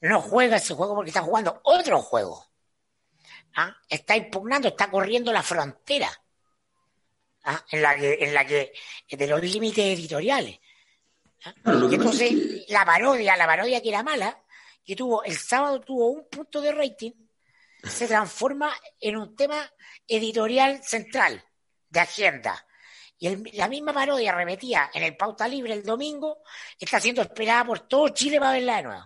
No 0.00 0.20
juega 0.20 0.56
ese 0.56 0.74
juego 0.74 0.94
porque 0.94 1.10
está 1.10 1.22
jugando 1.22 1.60
otro 1.64 2.00
juego. 2.00 2.46
¿Ah? 3.54 3.76
Está 3.88 4.16
impugnando, 4.16 4.68
está 4.68 4.90
corriendo 4.90 5.32
la 5.32 5.42
frontera. 5.42 6.10
¿Ah? 7.44 7.64
En 7.70 7.82
la 7.82 7.96
que, 7.96 8.18
en 8.20 8.34
la 8.34 8.46
que, 8.46 8.72
de 9.08 9.26
los 9.26 9.42
límites 9.42 9.98
editoriales. 9.98 10.58
¿Ah? 11.44 11.54
y 11.64 11.94
entonces, 11.94 12.64
la 12.68 12.84
parodia, 12.84 13.36
la 13.36 13.46
parodia 13.46 13.80
que 13.80 13.88
era 13.88 14.02
mala, 14.02 14.42
que 14.84 14.96
tuvo, 14.96 15.22
el 15.22 15.36
sábado 15.36 15.80
tuvo 15.80 16.08
un 16.08 16.28
punto 16.28 16.60
de 16.60 16.72
rating, 16.72 17.12
se 17.82 18.06
transforma 18.06 18.74
en 19.00 19.16
un 19.16 19.34
tema 19.36 19.70
editorial 20.06 20.82
central 20.82 21.42
de 21.88 22.00
agenda. 22.00 22.66
Y 23.22 23.52
la 23.52 23.68
misma 23.68 23.92
parodia 23.92 24.34
repetía 24.34 24.90
en 24.94 25.02
el 25.02 25.14
Pauta 25.14 25.46
Libre 25.46 25.74
el 25.74 25.82
domingo, 25.82 26.38
está 26.78 26.98
siendo 26.98 27.20
esperada 27.20 27.66
por 27.66 27.80
todo 27.80 28.08
Chile 28.08 28.38
para 28.38 28.52
verla 28.52 28.76
de 28.76 28.82
nuevo. 28.82 29.04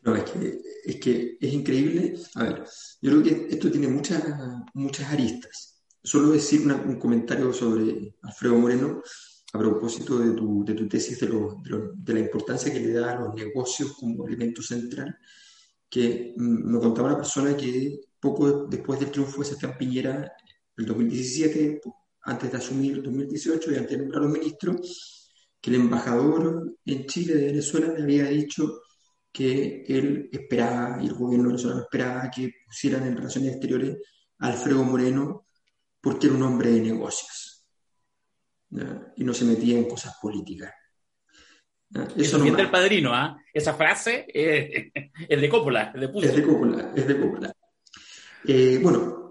No, 0.00 0.16
es 0.16 0.24
que, 0.30 0.60
es 0.84 0.96
que 0.96 1.36
es 1.38 1.52
increíble. 1.52 2.14
A 2.36 2.44
ver, 2.44 2.64
yo 3.02 3.10
creo 3.10 3.22
que 3.22 3.48
esto 3.50 3.70
tiene 3.70 3.88
muchas, 3.88 4.22
muchas 4.72 5.12
aristas. 5.12 5.82
Solo 6.02 6.30
decir 6.30 6.62
un 6.66 6.98
comentario 6.98 7.52
sobre 7.52 8.14
Alfredo 8.22 8.54
Moreno 8.54 9.02
a 9.52 9.58
propósito 9.58 10.18
de 10.18 10.30
tu, 10.32 10.64
de 10.64 10.72
tu 10.72 10.88
tesis 10.88 11.20
de, 11.20 11.28
de, 11.96 12.14
la 12.14 12.20
importancia 12.20 12.72
que 12.72 12.80
le 12.80 12.92
da 12.92 13.12
a 13.12 13.20
los 13.20 13.34
negocios 13.34 13.92
como 13.92 14.26
elemento 14.26 14.62
central, 14.62 15.18
que 15.90 16.32
mm, 16.34 16.72
me 16.72 16.80
contaba 16.80 17.08
una 17.08 17.16
persona 17.18 17.54
que 17.56 18.00
poco 18.18 18.66
después 18.66 19.00
del 19.00 19.10
triunfo 19.10 19.40
de 19.40 19.44
Sebastián 19.44 19.76
Piñera 19.78 20.32
el 20.76 20.86
2017, 20.86 21.80
antes 22.22 22.50
de 22.50 22.58
asumir 22.58 22.94
el 22.94 23.02
2018 23.02 23.72
y 23.72 23.76
antes 23.76 23.90
de 23.90 23.98
nombrar 23.98 24.22
a 24.22 24.26
los 24.26 24.38
ministros, 24.38 25.30
que 25.60 25.70
el 25.70 25.76
embajador 25.76 26.76
en 26.84 27.06
Chile 27.06 27.34
de 27.34 27.46
Venezuela 27.46 27.92
le 27.92 28.02
había 28.02 28.26
dicho 28.26 28.82
que 29.32 29.84
él 29.88 30.28
esperaba, 30.32 30.98
y 31.02 31.06
el 31.06 31.14
gobierno 31.14 31.48
venezolano 31.48 31.82
esperaba 31.82 32.30
que 32.30 32.52
pusieran 32.64 33.06
en 33.06 33.16
relaciones 33.16 33.52
exteriores 33.52 33.96
a 34.38 34.48
Alfredo 34.48 34.82
Moreno 34.84 35.46
porque 36.00 36.26
era 36.26 36.36
un 36.36 36.42
hombre 36.42 36.70
de 36.70 36.80
negocios. 36.80 37.66
y 39.16 39.24
no 39.24 39.32
se 39.32 39.44
metía 39.44 39.78
en 39.78 39.88
cosas 39.88 40.16
políticas. 40.20 40.72
Eso, 42.16 42.38
no 42.38 42.56
del 42.56 42.70
padrino, 42.70 43.14
¿ah? 43.14 43.36
Esa 43.52 43.74
frase 43.74 44.26
es, 44.28 44.92
de 45.40 45.48
Coppola, 45.48 45.92
es 45.94 46.00
de 46.00 46.26
Es 46.26 46.36
de 46.36 46.42
Coppola, 46.42 46.92
es 46.94 47.06
de 47.06 47.20
Coppola. 47.20 47.52
Eh, 48.44 48.78
bueno, 48.82 49.25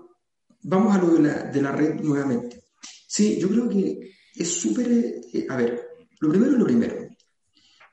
vamos 0.66 0.96
a 0.96 1.00
lo 1.00 1.14
de 1.14 1.22
la, 1.22 1.44
de 1.44 1.62
la, 1.62 1.72
red 1.72 2.02
nuevamente. 2.02 2.64
Sí, 3.08 3.38
yo 3.40 3.48
creo 3.50 3.70
que 3.70 4.16
es 4.36 4.52
súper... 4.52 4.88
Eh, 4.90 5.46
a 5.50 5.56
ver, 5.56 5.88
lo 6.20 6.30
primero 6.30 6.54
es 6.54 6.58
lo 6.58 6.66
primero. 6.66 6.96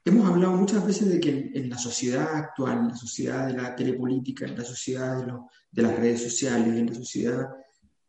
Hemos 0.05 0.29
hablado 0.29 0.57
muchas 0.57 0.85
veces 0.85 1.09
de 1.09 1.21
que 1.21 1.51
en, 1.55 1.69
la 1.69 1.79
sociedad 1.79 2.35
actual, 2.35 2.79
en 2.79 2.89
la 2.89 2.97
sociedad 2.97 3.47
de 3.47 3.55
la 3.55 3.77
telepolítica, 3.77 4.47
en 4.47 4.57
la 4.57 4.65
sociedad 4.65 5.25
de, 5.25 5.33
de 5.71 5.83
las 5.83 5.97
redes 5.97 6.23
sociales, 6.23 6.69
en 6.69 6.87
la 6.87 6.95
sociedad 6.95 7.49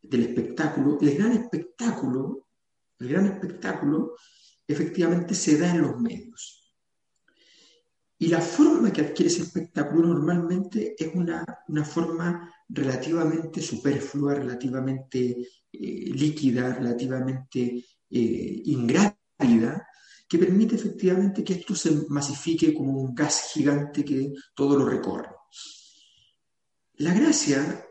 del 0.02 0.22
espectáculo, 0.22 0.98
el 1.00 1.14
gran 1.14 1.32
espectáculo, 1.32 2.48
el 2.98 3.08
gran 3.08 3.26
espectáculo 3.26 4.14
efectivamente 4.66 5.34
se 5.34 5.58
da 5.58 5.70
en 5.70 5.82
los 5.82 6.00
medios. 6.00 6.63
Y 8.24 8.28
la 8.28 8.40
forma 8.40 8.90
que 8.90 9.02
adquiere 9.02 9.30
ese 9.30 9.42
espectáculo 9.42 10.08
normalmente 10.08 10.94
es 10.98 11.14
una, 11.14 11.44
forma 11.84 12.50
relativamente 12.66 13.60
superflua, 13.60 14.32
relativamente 14.32 15.46
eh, 15.70 16.10
líquida, 16.14 16.72
relativamente 16.72 17.84
eh, 18.08 18.62
que 20.26 20.38
permite 20.38 20.76
efectivamente 20.76 21.44
que 21.44 21.52
esto 21.52 21.74
se 21.74 21.90
masifique 22.08 22.72
como 22.72 22.98
un 22.98 23.14
gas 23.14 23.50
gigante 23.52 24.02
que 24.02 24.32
todo 24.54 24.78
lo 24.78 24.86
recorre. 24.86 25.28
La 26.94 27.12
gracia, 27.12 27.86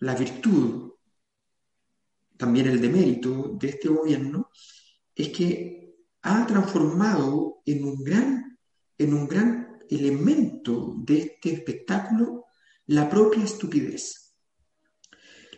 la 0.00 0.14
virtud, 0.14 0.92
también 2.36 2.66
el 2.66 2.78
demérito 2.78 3.56
de 3.58 3.68
este 3.70 3.88
gobierno, 3.88 4.50
es 5.14 5.30
que 5.30 5.94
ha 6.20 6.46
transformado 6.46 7.62
en 7.64 7.84
un 7.84 8.04
gran, 8.04 8.58
en 8.98 9.14
un 9.14 9.26
gran 9.26 9.61
elemento 9.94 10.94
de 10.98 11.18
este 11.18 11.52
espectáculo 11.52 12.46
la 12.86 13.08
propia 13.08 13.44
estupidez. 13.44 14.34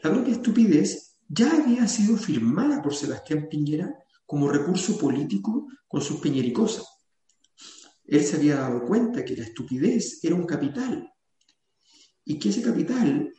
La 0.03 0.12
propia 0.12 0.35
estupidez 0.35 1.16
ya 1.28 1.51
había 1.51 1.89
sido 1.89 2.16
firmada 2.16 2.82
por 2.82 2.95
Sebastián 2.95 3.49
Piñera 3.51 3.95
como 4.26 4.51
recurso 4.51 4.99
político 4.99 5.68
con 5.89 6.03
sus 6.03 6.20
piñericosas. 6.20 6.87
Él 8.07 8.22
se 8.22 8.37
había 8.37 8.57
dado 8.57 8.85
cuenta 8.85 9.24
que 9.24 9.37
la 9.37 9.45
estupidez 9.45 10.22
era 10.22 10.35
un 10.35 10.45
capital 10.45 11.11
y 12.24 12.39
que 12.39 12.51
ese 12.51 12.62
capital, 12.62 13.32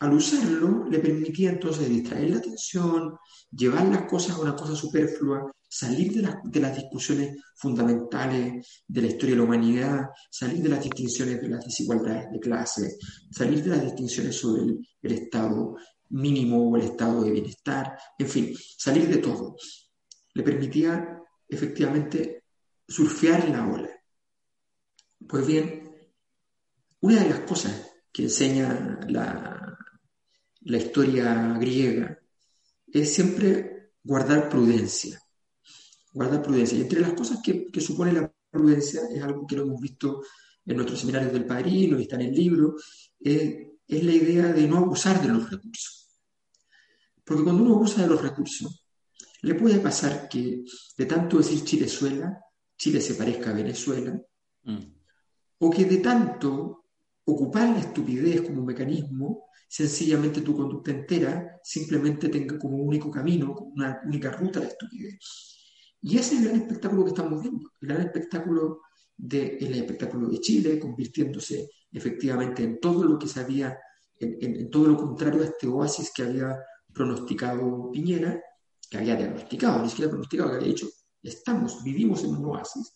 al 0.00 0.12
usarlo, 0.12 0.88
le 0.88 0.98
permitía 0.98 1.50
entonces 1.50 1.88
distraer 1.88 2.30
la 2.30 2.36
atención, 2.38 3.16
llevar 3.50 3.86
las 3.86 4.02
cosas 4.04 4.36
a 4.36 4.40
una 4.40 4.56
cosa 4.56 4.74
superflua 4.74 5.52
salir 5.70 6.12
de, 6.12 6.60
las 6.60 6.76
discusiones 6.76 7.40
fundamentales 7.54 8.82
de 8.88 9.02
la 9.02 9.06
historia 9.06 9.36
de 9.36 9.40
la 9.40 9.44
humanidad, 9.44 10.00
salir 10.28 10.62
de 10.64 10.68
las 10.68 10.82
distinciones 10.82 11.40
de 11.40 11.48
las 11.48 11.64
desigualdades 11.64 12.28
de 12.32 12.40
clase, 12.40 12.96
salir 13.30 13.62
de 13.62 13.70
las 13.70 13.84
distinciones 13.84 14.34
sobre 14.34 14.62
el, 15.00 15.12
estado 15.12 15.76
mínimo 16.08 16.68
o 16.68 16.76
el 16.76 16.82
estado 16.82 17.22
de 17.22 17.30
bienestar, 17.30 17.96
en 18.18 18.28
fin, 18.28 18.52
salir 18.76 19.08
de 19.08 19.18
todo. 19.18 19.54
Le 20.34 20.42
permitía 20.42 21.22
efectivamente 21.48 22.46
surfear 22.88 23.48
la 23.48 23.68
ola. 23.68 23.90
Pues 25.28 25.46
bien, 25.46 25.94
una 26.98 27.22
de 27.22 27.30
las 27.30 27.40
cosas 27.40 27.92
que 28.10 28.24
enseña 28.24 28.98
la, 29.08 29.78
la 30.62 30.76
historia 30.76 31.56
griega 31.60 32.18
es 32.92 33.14
siempre 33.14 33.92
guardar 34.02 34.48
prudencia 34.48 35.20
guardar 36.12 36.42
prudencia. 36.42 36.78
Y 36.78 36.82
entre 36.82 37.00
las 37.00 37.12
cosas 37.12 37.40
que, 37.42 37.68
supone 37.80 38.12
la 38.12 38.32
prudencia, 38.50 39.02
es 39.14 39.22
algo 39.22 39.46
que 39.46 39.56
lo 39.56 39.62
hemos 39.62 39.80
visto 39.80 40.22
en 40.66 40.76
nuestros 40.76 41.00
seminarios 41.00 41.32
del 41.32 41.46
Padrino 41.46 41.98
y 41.98 42.02
está 42.02 42.16
en 42.16 42.22
el 42.22 42.34
libro, 42.34 42.76
es 43.20 44.04
la 44.04 44.12
idea 44.12 44.52
de 44.52 44.66
no 44.66 44.78
abusar 44.78 45.20
de 45.20 45.28
los 45.28 45.50
recursos. 45.50 46.08
Porque 47.24 47.44
cuando 47.44 47.62
uno 47.62 47.76
abusa 47.76 48.02
de 48.02 48.08
los 48.08 48.20
recursos, 48.20 48.84
le 49.42 49.54
puede 49.54 49.78
pasar 49.78 50.28
que 50.28 50.64
de 50.96 51.06
tanto 51.06 51.38
decir 51.38 51.64
Chilezuela, 51.64 52.40
Chile 52.76 53.00
se 53.00 53.14
parezca 53.14 53.50
a 53.50 53.54
Venezuela, 53.54 54.20
mm. 54.64 54.78
o 55.58 55.70
que 55.70 55.84
de 55.84 55.98
tanto 55.98 56.86
ocupar 57.24 57.68
la 57.70 57.80
estupidez 57.80 58.42
como 58.42 58.64
mecanismo, 58.64 59.46
sencillamente 59.68 60.40
tu 60.40 60.56
conducta 60.56 60.90
entera 60.90 61.60
simplemente 61.62 62.28
tenga 62.28 62.58
como 62.58 62.78
único 62.78 63.10
camino, 63.10 63.54
como 63.54 63.70
una 63.74 64.00
única 64.04 64.30
ruta 64.32 64.60
la 64.60 64.66
estupidez. 64.66 65.59
Y 66.02 66.16
ese 66.16 66.34
es 66.34 66.40
el 66.40 66.48
gran 66.48 66.60
espectáculo 66.62 67.04
que 67.04 67.10
estamos 67.10 67.42
viendo, 67.42 67.72
el 67.80 67.88
gran 67.88 68.00
espectáculo 68.02 68.80
de, 69.16 69.58
el 69.60 69.74
espectáculo 69.74 70.28
de 70.28 70.40
Chile, 70.40 70.78
convirtiéndose 70.78 71.70
efectivamente 71.92 72.62
en 72.62 72.80
todo 72.80 73.04
lo 73.04 73.18
que 73.18 73.28
se 73.28 73.40
había, 73.40 73.78
en, 74.18 74.70
todo 74.70 74.86
lo 74.86 74.96
contrario 74.96 75.42
a 75.42 75.46
este 75.46 75.66
oasis 75.66 76.12
que 76.14 76.22
había 76.22 76.56
pronosticado 76.92 77.90
Piñera, 77.92 78.40
que 78.88 78.98
había 78.98 79.16
diagnosticado, 79.16 79.82
ni 79.82 79.90
siquiera 79.90 80.10
pronosticado, 80.10 80.50
que 80.50 80.56
había 80.56 80.68
dicho, 80.68 80.88
estamos, 81.22 81.82
vivimos 81.84 82.24
en 82.24 82.36
un 82.36 82.44
oasis. 82.46 82.94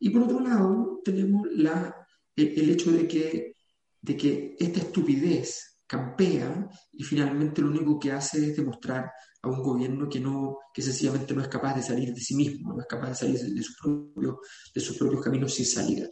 Y 0.00 0.10
por 0.10 0.22
otro 0.22 0.40
lado, 0.40 1.00
tenemos 1.04 1.46
la, 1.52 1.94
el, 2.34 2.70
hecho 2.70 2.90
de 2.90 3.06
que, 3.06 3.54
de 4.00 4.16
que 4.16 4.56
esta 4.58 4.80
estupidez 4.80 5.80
campea 5.86 6.68
y 6.92 7.02
finalmente 7.02 7.62
lo 7.62 7.68
único 7.68 7.98
que 7.98 8.12
hace 8.12 8.50
es 8.50 8.56
demostrar 8.56 9.10
a 9.42 9.48
un 9.48 9.62
gobierno 9.62 10.08
que, 10.08 10.20
no, 10.20 10.58
que 10.72 10.82
sencillamente 10.82 11.34
no 11.34 11.42
es 11.42 11.48
capaz 11.48 11.74
de 11.74 11.82
salir 11.82 12.12
de 12.12 12.20
sí 12.20 12.34
mismo, 12.34 12.74
no 12.74 12.80
es 12.80 12.86
capaz 12.86 13.10
de 13.10 13.14
salir 13.14 13.40
de, 13.40 13.62
sus, 13.62 13.76
propios, 13.76 14.36
de 14.74 14.80
sus 14.80 14.96
propios 14.98 15.22
caminos 15.22 15.54
sin 15.54 15.66
salida. 15.66 16.08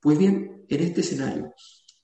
Pues 0.00 0.18
bien, 0.18 0.64
en 0.68 0.80
este 0.80 1.00
escenario, 1.00 1.52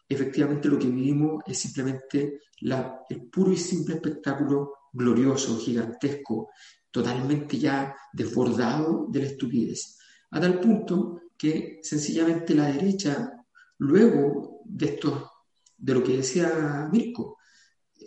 efectivamente 0.08 0.68
lo 0.68 0.78
que 0.78 0.88
vivimos 0.88 1.42
es 1.46 1.58
simplemente 1.58 2.40
la, 2.60 3.00
el 3.08 3.28
puro 3.30 3.52
y 3.52 3.56
simple 3.56 3.94
espectáculo 3.94 4.72
glorioso, 4.92 5.58
gigantesco, 5.58 6.50
totalmente 6.90 7.58
ya 7.58 7.94
desbordado 8.12 9.06
de 9.08 9.20
la 9.20 9.26
estupidez, 9.26 9.98
a 10.30 10.40
tal 10.40 10.60
punto 10.60 11.20
que 11.38 11.78
sencillamente 11.82 12.54
la 12.54 12.66
derecha, 12.66 13.32
luego 13.78 14.60
de 14.64 14.86
esto, 14.86 15.30
de 15.78 15.94
lo 15.94 16.02
que 16.02 16.18
decía 16.18 16.88
Mirko, 16.92 17.38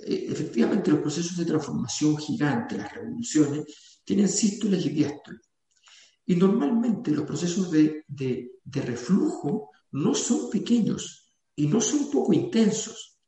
efectivamente 0.06 0.92
los 0.92 1.00
procesos 1.00 1.38
de 1.38 1.46
transformación 1.46 2.18
gigante, 2.18 2.78
las 2.78 2.94
revoluciones, 2.94 3.66
tienen 4.04 4.28
sístoles 4.28 4.86
y 4.86 4.90
diástoles. 4.90 5.42
Y 6.26 6.36
normalmente 6.36 7.12
los 7.12 7.26
procesos 7.26 7.72
de, 7.72 8.06
de, 8.08 8.82
reflujo 8.82 9.72
no 9.92 10.16
son 10.16 10.50
pequeños 10.50 11.34
y 11.56 11.68
no 11.68 11.82
son 11.82 12.10
poco 12.10 12.34
intensos. 12.34 13.20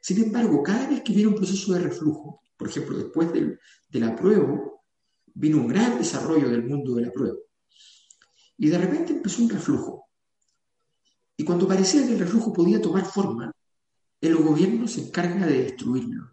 Sin 0.00 0.22
embargo, 0.22 0.62
cada 0.62 0.88
vez 0.88 1.02
que 1.02 1.12
viene 1.12 1.28
un 1.28 1.36
proceso 1.36 1.72
de 1.72 1.80
reflujo, 1.80 2.42
por 2.56 2.68
ejemplo, 2.68 2.98
después 2.98 3.32
del, 3.32 3.58
del 3.88 4.02
apruebo, 4.04 4.84
vino 5.34 5.58
un 5.58 5.68
gran 5.68 5.98
desarrollo 5.98 6.48
del 6.48 6.64
mundo 6.64 6.94
del 6.94 7.08
apruebo. 7.08 7.38
Y 8.58 8.68
de 8.68 8.78
repente 8.78 9.12
empezó 9.12 9.42
un 9.42 9.50
reflujo. 9.50 10.08
Y 11.36 11.44
cuando 11.44 11.66
parecía 11.66 12.06
que 12.06 12.12
el 12.12 12.18
reflujo 12.18 12.52
podía 12.52 12.80
tomar 12.80 13.04
forma, 13.04 13.52
el 14.28 14.36
gobierno 14.36 14.86
se 14.88 15.02
encarga 15.02 15.46
de 15.46 15.64
destruirlo. 15.64 16.30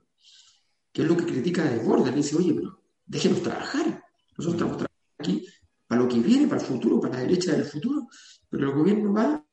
Que 0.92 1.04
es 1.04 1.08
lo 1.08 1.16
que 1.18 1.26
critica 1.26 1.64
de. 1.64 1.82
Le 1.84 2.12
dice, 2.12 2.36
oye, 2.36 2.54
pero 2.54 2.82
déjenos 3.06 3.42
trabajar. 3.42 4.04
Nosotros 4.38 4.54
estamos 4.54 4.78
trabajando 4.78 5.16
aquí 5.20 5.46
para 5.88 6.02
lo 6.02 6.08
que 6.08 6.20
viene, 6.20 6.48
para 6.48 6.62
el 6.62 6.68
futuro, 6.68 7.00
para 7.00 7.16
la 7.16 7.22
derecha 7.22 7.52
del 7.52 7.66
futuro, 7.66 8.08
pero 8.50 8.70
el 8.70 8.76
gobierno 8.76 9.14
va 9.14 9.46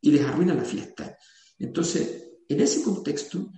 y 0.00 0.10
les 0.10 0.24
arruina 0.24 0.54
la 0.54 0.64
fiesta. 0.64 1.16
Entonces, 1.58 2.32
en 2.48 2.60
ese 2.60 2.82
contexto, 2.82 3.50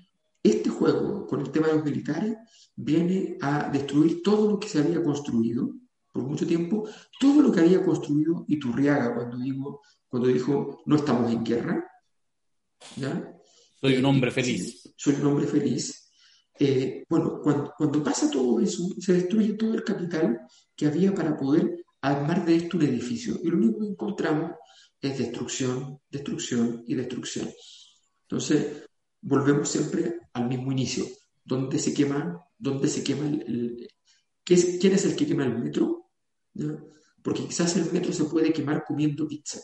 este 0.43 0.71
juego 0.71 1.27
con 1.27 1.41
el 1.41 1.51
tema 1.51 1.69
de 1.69 1.75
los 1.75 1.85
militares 1.85 2.37
viene 2.75 3.39
a 3.41 3.69
destruir 3.71 4.23
todo 4.23 4.51
lo 4.51 4.59
que 4.59 4.69
se 4.69 4.79
había 4.81 5.03
construido 5.03 5.73
por 6.13 6.25
mucho 6.25 6.47
tiempo, 6.47 6.89
todo 7.21 7.43
lo 7.43 7.53
que 7.53 7.61
había 7.61 7.85
construido 7.85 8.45
Iturriaga 8.49 9.15
cuando, 9.15 9.39
digo, 9.39 9.83
cuando 10.09 10.29
dijo 10.29 10.83
no 10.87 10.97
estamos 10.97 11.31
en 11.31 11.45
guerra, 11.45 11.85
¿ya? 12.97 13.36
Soy 13.87 13.99
un 13.99 14.05
hombre 14.07 14.31
feliz. 14.33 14.93
soy 14.97 15.15
un 15.15 15.27
hombre 15.27 15.47
feliz. 15.47 16.11
Eh, 16.59 17.05
bueno, 17.09 17.41
cuando, 17.41 18.03
pasa 18.03 18.29
todo 18.31 18.59
eso, 18.61 18.89
se 18.99 19.13
destruye 19.13 19.53
todo 19.53 19.75
el 19.75 19.85
capital 19.85 20.41
que 20.75 20.87
había 20.87 21.15
para 21.15 21.37
poder 21.37 21.85
armar 22.01 22.45
de 22.45 22.57
esto 22.57 22.79
un 22.79 22.83
edificio. 22.83 23.39
Y 23.43 23.49
lo 23.49 23.59
único 23.59 23.81
que 23.81 23.87
encontramos 23.87 24.53
es 25.01 25.19
destrucción, 25.19 26.01
destrucción 26.11 26.83
y 26.89 26.97
destrucción. 26.97 27.49
Entonces, 28.23 28.89
volvemos 29.21 29.69
siempre 29.69 30.19
al 30.33 30.49
mismo 30.49 30.73
inicio. 30.73 31.05
¿Dónde 31.45 31.79
se 31.79 31.95
quema? 31.95 32.45
¿Dónde 32.59 32.89
se 32.89 33.05
quema 33.05 33.27
el, 33.29 33.89
¿Quién 34.43 34.93
es 34.95 35.05
el 35.05 35.15
que 35.15 35.27
quema 35.27 35.45
el 35.45 35.59
metro? 35.59 36.11
Porque 37.23 37.47
quizás 37.47 37.77
el 37.77 37.93
metro 37.93 38.13
se 38.13 38.25
puede 38.25 38.53
quemar 38.53 38.83
comiendo 38.85 39.29
pizza 39.29 39.61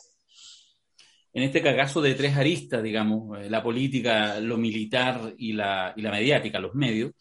en 1.32 1.42
este 1.42 1.62
cagazo 1.62 2.00
de 2.00 2.14
tres 2.14 2.36
aristas, 2.36 2.82
digamos, 2.82 3.38
eh, 3.38 3.48
la 3.48 3.62
política, 3.62 4.38
lo 4.40 4.58
militar 4.58 5.34
y 5.38 5.52
la, 5.52 5.92
y 5.96 6.02
la 6.02 6.10
mediática, 6.10 6.60
los 6.60 6.74
medios, 6.74 7.12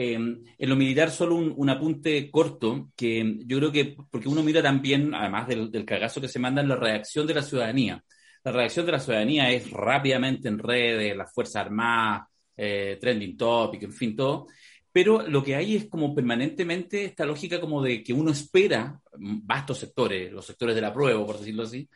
en 0.00 0.44
lo 0.60 0.76
militar, 0.76 1.10
solo 1.10 1.34
un, 1.34 1.68
apunte 1.68 2.30
corto, 2.30 2.90
que 2.94 3.38
yo 3.44 3.58
creo 3.58 3.72
que, 3.72 3.96
porque 4.08 4.28
uno 4.28 4.44
mira 4.44 4.62
también, 4.62 5.12
además 5.12 5.48
del, 5.48 5.72
del 5.72 5.84
cagazo 5.84 6.20
que 6.20 6.28
se 6.28 6.38
manda, 6.38 6.62
en 6.62 6.68
la 6.68 6.76
reacción 6.76 7.26
de 7.26 7.34
la 7.34 7.42
ciudadanía. 7.42 8.04
La 8.44 8.52
reacción 8.52 8.86
de 8.86 8.92
la 8.92 9.00
ciudadanía 9.00 9.50
es 9.50 9.70
rápidamente 9.70 10.48
en 10.48 10.60
redes, 10.60 11.16
las 11.16 11.32
Fuerzas 11.34 11.66
Armadas, 11.66 12.28
eh, 12.56 12.96
trending 13.00 13.36
topic, 13.36 13.82
en 13.82 13.92
fin, 13.92 14.16
todo. 14.16 14.46
Pero 14.92 15.26
lo 15.26 15.42
que 15.42 15.56
hay 15.56 15.76
es 15.76 15.88
como 15.88 16.14
permanentemente 16.14 17.04
esta 17.04 17.26
lógica 17.26 17.60
como 17.60 17.82
de 17.82 18.02
que 18.02 18.12
uno 18.12 18.30
espera, 18.30 19.00
vastos 19.12 19.78
sectores, 19.78 20.32
los 20.32 20.46
sectores 20.46 20.74
de 20.74 20.80
la 20.80 20.92
prueba, 20.92 21.24
por 21.26 21.38
decirlo 21.38 21.64
así, 21.64 21.88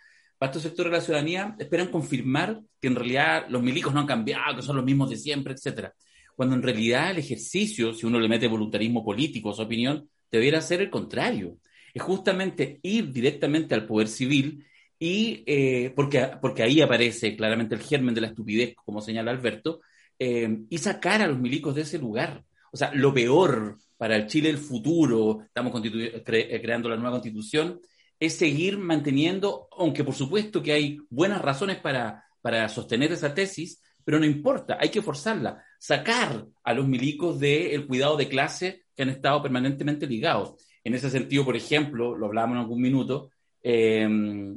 vastos 0.43 0.63
sectores 0.63 0.91
de 0.91 0.99
la 0.99 1.05
ciudadanía 1.05 1.57
esperan 1.59 1.89
confirmar 1.89 2.61
que 2.81 2.89
en 2.89 2.97
realidad 2.97 3.47
los 3.49 3.63
milicos 3.63 3.95
no 3.95 4.01
han 4.01 4.07
cambiado, 4.07 4.57
que 4.57 4.63
son 4.63 4.77
los 4.77 4.85
mismos 4.85 5.11
de 5.11 5.17
siempre, 5.17 5.55
etcétera 5.55 5.95
cuando 6.35 6.55
en 6.55 6.63
realidad 6.63 7.11
el 7.11 7.19
ejercicio, 7.19 7.95
si 7.95 8.07
uno 8.07 8.19
le 8.19 8.29
mete 8.29 8.49
voluntarismo 8.49 9.05
político, 9.05 9.53
su 9.53 9.63
opinión, 9.63 10.09
debería 10.31 10.61
ser 10.61 10.81
el 10.81 10.91
contrario. 10.91 11.59
Es 11.95 12.03
justamente 12.03 12.81
ir 12.83 13.13
directamente 13.13 13.75
al 13.75 13.87
poder 13.87 14.09
civil 14.09 14.65
y 14.99 15.43
eh, 15.47 15.93
porque, 15.95 16.31
porque 16.41 16.63
ahí 16.63 16.81
aparece 16.81 17.37
claramente 17.37 17.75
el 17.75 17.83
germen 17.83 18.15
de 18.15 18.23
la 18.23 18.29
estupidez, 18.29 18.75
como 18.75 19.01
señala 19.01 19.31
Alberto, 19.31 19.81
eh, 20.19 20.59
y 20.71 20.79
sacar 20.79 21.21
a 21.23 21.27
los 21.27 21.39
milicos 21.39 21.75
de 21.75 21.83
ese 21.83 21.99
lugar. 21.99 22.45
O 22.73 22.77
sea, 22.77 22.93
lo 22.95 23.13
peor 23.13 23.77
para 23.97 24.17
el 24.17 24.27
Chile 24.27 24.49
del 24.49 24.59
futuro, 24.59 25.43
estamos 25.45 25.81
eh, 25.85 26.61
creando 26.63 26.89
la 26.89 26.97
nueva 26.97 27.13
constitución, 27.13 27.81
es 28.23 28.37
seguir 28.37 28.79
manteniendo, 28.79 29.67
aunque 29.77 30.05
por 30.05 30.15
supuesto 30.15 30.63
que 30.63 30.71
hay 30.71 30.99
buenas 31.11 31.43
razones 31.43 31.79
para, 31.79 32.25
para 32.41 32.69
sostener 32.69 33.11
esa 33.11 33.35
tesis, 33.35 33.83
pero 34.05 34.21
no 34.21 34.25
importa, 34.25 34.79
hay 34.81 34.91
que 34.91 35.03
forzarla, 35.03 35.65
sacar 35.77 36.47
a 36.63 36.73
los 36.73 36.87
milicos 36.87 37.41
del 37.41 37.85
cuidado 37.89 38.17
de 38.17 38.29
clase 38.29 38.85
que 38.95 39.03
han 39.03 39.09
estado 39.09 39.43
permanentemente 39.43 40.07
ligados. 40.07 40.55
En 40.85 40.95
ese 40.95 41.11
sentido, 41.11 41.45
por 41.45 41.57
ejemplo, 41.57 42.17
lo 42.17 42.27
hablábamos 42.27 42.55
en 42.55 42.61
algún 42.61 42.81
minuto, 42.81 43.31
eh, 43.61 44.09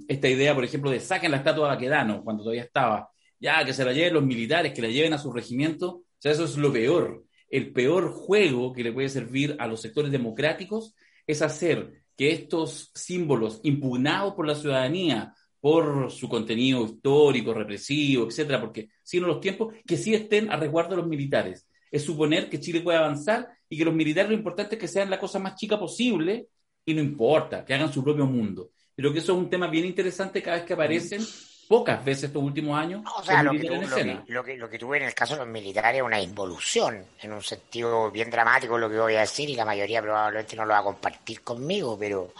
esta 0.07 0.29
idea, 0.29 0.53
por 0.53 0.63
ejemplo, 0.63 0.91
de 0.91 0.99
saquen 0.99 1.31
la 1.31 1.37
estatua 1.37 1.67
de 1.67 1.73
Baquedano, 1.73 2.23
cuando 2.23 2.43
todavía 2.43 2.65
estaba, 2.65 3.09
ya 3.39 3.65
que 3.65 3.73
se 3.73 3.83
la 3.83 3.93
lleven 3.93 4.13
los 4.13 4.25
militares, 4.25 4.73
que 4.73 4.81
la 4.83 4.89
lleven 4.89 5.13
a 5.13 5.17
su 5.17 5.33
regimiento, 5.33 5.89
o 5.89 6.03
sea, 6.19 6.33
eso 6.33 6.45
es 6.45 6.55
lo 6.55 6.71
peor. 6.71 7.25
El 7.49 7.73
peor 7.73 8.11
juego 8.11 8.73
que 8.73 8.83
le 8.83 8.91
puede 8.91 9.09
servir 9.09 9.55
a 9.57 9.65
los 9.65 9.81
sectores 9.81 10.11
democráticos 10.11 10.93
es 11.25 11.41
hacer 11.41 12.04
que 12.15 12.31
estos 12.31 12.91
símbolos 12.93 13.59
impugnados 13.63 14.33
por 14.33 14.47
la 14.47 14.55
ciudadanía, 14.55 15.33
por 15.59 16.11
su 16.11 16.29
contenido 16.29 16.85
histórico, 16.85 17.53
represivo, 17.53 18.27
etcétera, 18.27 18.61
porque 18.61 18.89
sino 19.01 19.27
los 19.27 19.39
tiempos, 19.39 19.73
que 19.85 19.97
sí 19.97 20.13
estén 20.13 20.51
a 20.51 20.57
resguardo 20.57 20.91
de 20.91 20.97
los 20.97 21.07
militares. 21.07 21.67
Es 21.91 22.03
suponer 22.03 22.49
que 22.49 22.59
Chile 22.59 22.81
puede 22.81 22.97
avanzar 22.97 23.49
y 23.67 23.77
que 23.77 23.85
los 23.85 23.93
militares 23.93 24.29
lo 24.29 24.37
importante 24.37 24.75
es 24.75 24.81
que 24.81 24.87
sean 24.87 25.09
la 25.09 25.19
cosa 25.19 25.39
más 25.39 25.55
chica 25.55 25.79
posible 25.79 26.49
y 26.85 26.93
no 26.93 27.01
importa, 27.01 27.65
que 27.65 27.73
hagan 27.73 27.91
su 27.91 28.03
propio 28.03 28.25
mundo. 28.27 28.71
Pero 28.95 29.11
que 29.11 29.19
eso 29.19 29.33
es 29.33 29.39
un 29.39 29.49
tema 29.49 29.67
bien 29.67 29.85
interesante 29.85 30.41
cada 30.41 30.57
vez 30.57 30.65
que 30.65 30.73
aparecen, 30.73 31.21
pocas 31.67 32.03
veces 32.03 32.25
estos 32.25 32.43
últimos 32.43 32.77
años. 32.77 33.03
o 33.17 33.23
sea, 33.23 33.43
lo 33.43 33.51
que, 33.51 34.57
lo, 34.57 34.69
que, 34.69 34.79
tuve 34.79 34.97
en 34.97 35.03
el 35.03 35.13
caso 35.13 35.33
de 35.33 35.39
los 35.39 35.47
militares 35.47 35.99
es 35.99 36.05
una 36.05 36.21
involución, 36.21 37.05
en 37.21 37.33
un 37.33 37.41
sentido 37.41 38.11
bien 38.11 38.29
dramático 38.29 38.77
lo 38.77 38.89
que 38.89 38.97
voy 38.97 39.15
a 39.15 39.21
decir, 39.21 39.49
y 39.49 39.55
la 39.55 39.65
mayoría 39.65 40.01
probablemente 40.01 40.55
no 40.55 40.65
lo 40.65 40.73
va 40.73 40.79
a 40.79 40.83
compartir 40.83 41.41
conmigo, 41.41 41.97
pero 41.97 42.33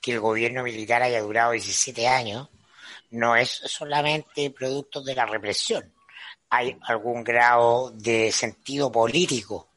que 0.00 0.12
el 0.12 0.20
gobierno 0.20 0.62
militar 0.62 1.02
haya 1.02 1.20
durado 1.20 1.52
17 1.52 2.06
años 2.06 2.48
no 3.10 3.36
es 3.36 3.50
solamente 3.50 4.50
producto 4.50 5.02
de 5.02 5.14
la 5.14 5.26
represión. 5.26 5.92
Hay 6.50 6.76
algún 6.82 7.24
grado 7.24 7.90
de 7.90 8.30
sentido 8.30 8.90
político, 8.92 9.68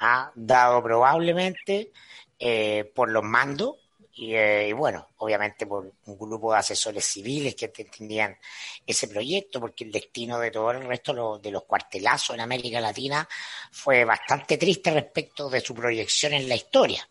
¿ah? 0.00 0.30
dado 0.34 0.82
probablemente 0.82 1.92
eh, 2.38 2.90
por 2.94 3.10
los 3.10 3.22
mandos 3.22 3.76
eh, 4.16 4.66
y, 4.68 4.72
bueno, 4.72 5.08
obviamente 5.18 5.66
por 5.66 5.92
un 6.06 6.18
grupo 6.18 6.52
de 6.52 6.58
asesores 6.58 7.04
civiles 7.04 7.54
que 7.54 7.72
entendían 7.76 8.36
ese 8.86 9.08
proyecto, 9.08 9.60
porque 9.60 9.84
el 9.84 9.92
destino 9.92 10.38
de 10.38 10.50
todo 10.50 10.70
el 10.70 10.84
resto 10.84 11.38
de 11.38 11.50
los 11.50 11.64
cuartelazos 11.64 12.34
en 12.34 12.40
América 12.40 12.80
Latina 12.80 13.28
fue 13.72 14.04
bastante 14.04 14.56
triste 14.56 14.92
respecto 14.92 15.48
de 15.48 15.60
su 15.60 15.74
proyección 15.74 16.32
en 16.32 16.48
la 16.48 16.54
historia. 16.54 17.08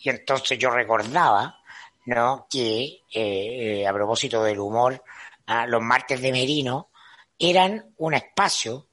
Y 0.00 0.10
entonces 0.10 0.58
yo 0.58 0.70
recordaba 0.70 1.58
¿no? 2.04 2.46
que 2.50 3.02
eh, 3.12 3.80
eh, 3.80 3.86
a 3.86 3.92
propósito 3.92 4.42
del 4.44 4.60
humor, 4.60 5.02
ah, 5.46 5.66
los 5.66 5.80
martes 5.80 6.20
de 6.20 6.32
Merino 6.32 6.90
eran 7.38 7.94
un 7.96 8.14
espacio 8.14 8.88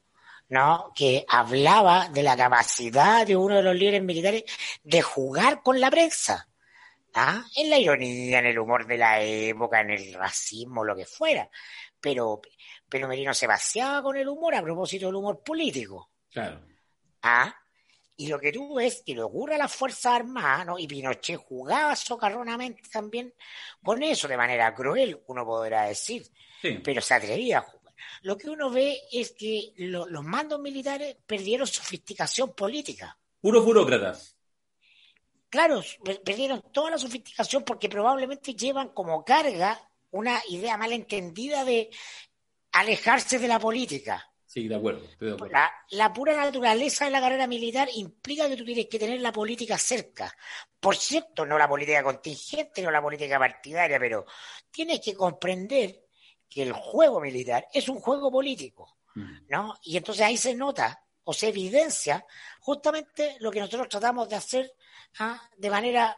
¿no? 0.48 0.92
que 0.94 1.24
hablaba 1.28 2.08
de 2.08 2.22
la 2.22 2.36
capacidad 2.36 3.26
de 3.26 3.36
uno 3.36 3.56
de 3.56 3.62
los 3.62 3.76
líderes 3.76 4.02
militares 4.02 4.44
de 4.82 5.02
jugar 5.02 5.62
con 5.62 5.78
la 5.78 5.90
prensa. 5.90 6.48
¿Ah? 7.14 7.44
En 7.56 7.70
la 7.70 7.78
ironía, 7.78 8.40
en 8.40 8.46
el 8.46 8.58
humor 8.58 8.86
de 8.86 8.98
la 8.98 9.22
época, 9.22 9.80
en 9.80 9.90
el 9.90 10.14
racismo, 10.14 10.84
lo 10.84 10.94
que 10.94 11.06
fuera. 11.06 11.48
Pero, 12.00 12.40
pero 12.88 13.08
Merino 13.08 13.32
se 13.32 13.46
vaciaba 13.46 14.02
con 14.02 14.16
el 14.16 14.28
humor 14.28 14.54
a 14.54 14.62
propósito 14.62 15.06
del 15.06 15.14
humor 15.16 15.42
político. 15.42 16.10
Claro. 16.30 16.60
¿Ah? 17.22 17.54
Y 18.16 18.28
lo 18.28 18.38
que 18.38 18.52
tú 18.52 18.74
ves 18.74 19.02
que 19.04 19.14
le 19.14 19.22
ocurre 19.22 19.56
a 19.56 19.58
las 19.58 19.74
Fuerzas 19.74 20.12
Armadas, 20.12 20.66
¿no? 20.66 20.78
y 20.78 20.86
Pinochet 20.86 21.36
jugaba 21.36 21.96
socarronamente 21.96 22.82
también 22.92 23.34
con 23.82 24.02
eso, 24.02 24.28
de 24.28 24.36
manera 24.36 24.72
cruel, 24.74 25.20
uno 25.26 25.44
podrá 25.44 25.86
decir, 25.86 26.24
pero 26.84 27.00
se 27.00 27.14
atrevía 27.14 27.58
a 27.58 27.62
jugar. 27.62 27.94
Lo 28.22 28.36
que 28.36 28.50
uno 28.50 28.70
ve 28.70 29.00
es 29.10 29.32
que 29.32 29.72
los 29.76 30.24
mandos 30.24 30.60
militares 30.60 31.16
perdieron 31.26 31.66
sofisticación 31.66 32.54
política. 32.54 33.18
Puros 33.40 33.64
burócratas. 33.64 34.33
Claro, 35.54 35.84
perdieron 36.24 36.62
toda 36.72 36.90
la 36.90 36.98
sofisticación 36.98 37.62
porque 37.62 37.88
probablemente 37.88 38.56
llevan 38.56 38.88
como 38.88 39.24
carga 39.24 39.80
una 40.10 40.42
idea 40.48 40.76
mal 40.76 40.92
entendida 40.92 41.64
de 41.64 41.90
alejarse 42.72 43.38
de 43.38 43.46
la 43.46 43.60
política. 43.60 44.28
Sí, 44.44 44.66
de 44.66 44.74
acuerdo. 44.74 45.06
La, 45.90 46.12
pura 46.12 46.34
naturaleza 46.34 47.04
de 47.04 47.12
la 47.12 47.20
carrera 47.20 47.46
militar 47.46 47.88
implica 47.94 48.48
que 48.48 48.56
tú 48.56 48.64
tienes 48.64 48.88
que 48.88 48.98
tener 48.98 49.20
la 49.20 49.30
política 49.30 49.78
cerca. 49.78 50.36
Por 50.80 50.96
cierto, 50.96 51.46
no 51.46 51.56
la 51.56 51.68
política 51.68 52.02
contingente, 52.02 52.82
no 52.82 52.90
la 52.90 53.00
política 53.00 53.38
partidaria, 53.38 54.00
pero 54.00 54.26
tienes 54.72 54.98
que 54.98 55.14
comprender 55.14 56.08
que 56.50 56.64
el 56.64 56.72
juego 56.72 57.20
militar 57.20 57.68
es 57.72 57.88
un 57.88 58.00
juego 58.00 58.28
político. 58.28 58.98
¿no? 59.48 59.76
Y 59.84 59.98
entonces 59.98 60.26
ahí 60.26 60.36
se 60.36 60.56
nota 60.56 61.03
o 61.24 61.32
se 61.32 61.48
evidencia 61.48 62.24
justamente 62.60 63.36
lo 63.40 63.50
que 63.50 63.60
nosotros 63.60 63.88
tratamos 63.88 64.28
de 64.28 64.36
hacer 64.36 64.72
¿ah? 65.18 65.40
de 65.56 65.70
manera 65.70 66.16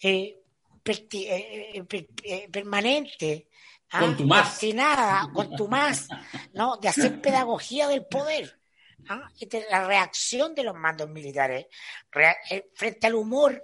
eh, 0.00 0.40
eh, 0.84 1.86
eh, 2.24 2.48
permanente 2.50 3.48
Ah, 3.94 4.00
con 4.00 4.16
tu 4.16 4.26
más. 4.26 4.60
nada, 4.74 5.30
con 5.32 5.54
tu 5.54 5.68
más, 5.68 6.08
¿no? 6.52 6.76
De 6.78 6.88
hacer 6.88 7.20
pedagogía 7.20 7.86
del 7.86 8.04
poder. 8.04 8.58
¿ah? 9.08 9.30
La 9.70 9.86
reacción 9.86 10.52
de 10.52 10.64
los 10.64 10.74
mandos 10.74 11.08
militares 11.08 11.66
frente 12.10 13.06
al 13.06 13.14
humor, 13.14 13.62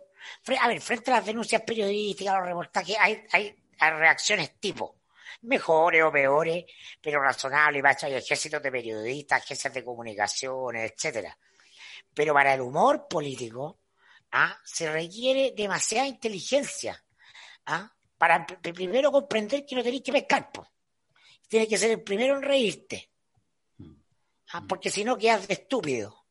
a 0.60 0.68
ver, 0.68 0.80
frente 0.80 1.10
a 1.10 1.16
las 1.16 1.26
denuncias 1.26 1.62
periodísticas, 1.62 2.36
los 2.36 2.46
reportajes, 2.46 2.96
hay, 3.00 3.24
hay, 3.32 3.56
reacciones 3.80 4.60
tipo 4.60 4.99
mejores 5.42 6.02
o 6.02 6.12
peores, 6.12 6.64
pero 7.00 7.20
razonables, 7.20 8.02
hay 8.04 8.14
ejércitos 8.14 8.62
de 8.62 8.70
periodistas, 8.70 9.42
agencias 9.42 9.74
de 9.74 9.84
comunicaciones, 9.84 10.92
etcétera. 10.92 11.36
Pero 12.12 12.34
para 12.34 12.54
el 12.54 12.60
humor 12.60 13.06
político, 13.08 13.80
¿ah? 14.32 14.58
se 14.64 14.90
requiere 14.90 15.52
demasiada 15.56 16.06
inteligencia. 16.06 17.02
¿ah? 17.66 17.90
para 18.20 18.46
primero 18.46 19.10
comprender 19.10 19.64
que 19.64 19.74
no 19.74 19.82
tenéis 19.82 20.02
que 20.02 20.12
pescar. 20.12 20.50
Tienes 21.48 21.68
que 21.70 21.78
ser 21.78 21.92
el 21.92 22.02
primero 22.02 22.36
en 22.36 22.42
reírte. 22.42 23.10
¿ah? 24.52 24.62
Porque 24.68 24.90
si 24.90 25.04
no 25.04 25.16
quedas 25.16 25.48
de 25.48 25.54
estúpido. 25.54 26.26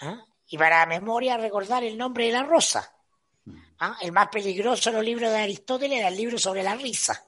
¿Ah? 0.00 0.24
Y 0.46 0.56
para 0.56 0.86
memoria 0.86 1.36
recordar 1.36 1.82
el 1.82 1.98
nombre 1.98 2.26
de 2.26 2.32
la 2.32 2.44
rosa. 2.44 2.94
¿ah? 3.80 3.98
El 4.02 4.12
más 4.12 4.28
peligroso 4.28 4.90
de 4.90 4.96
los 4.98 5.04
libros 5.04 5.32
de 5.32 5.38
Aristóteles 5.38 5.98
era 5.98 6.06
el 6.06 6.16
libro 6.16 6.38
sobre 6.38 6.62
la 6.62 6.76
risa. 6.76 7.26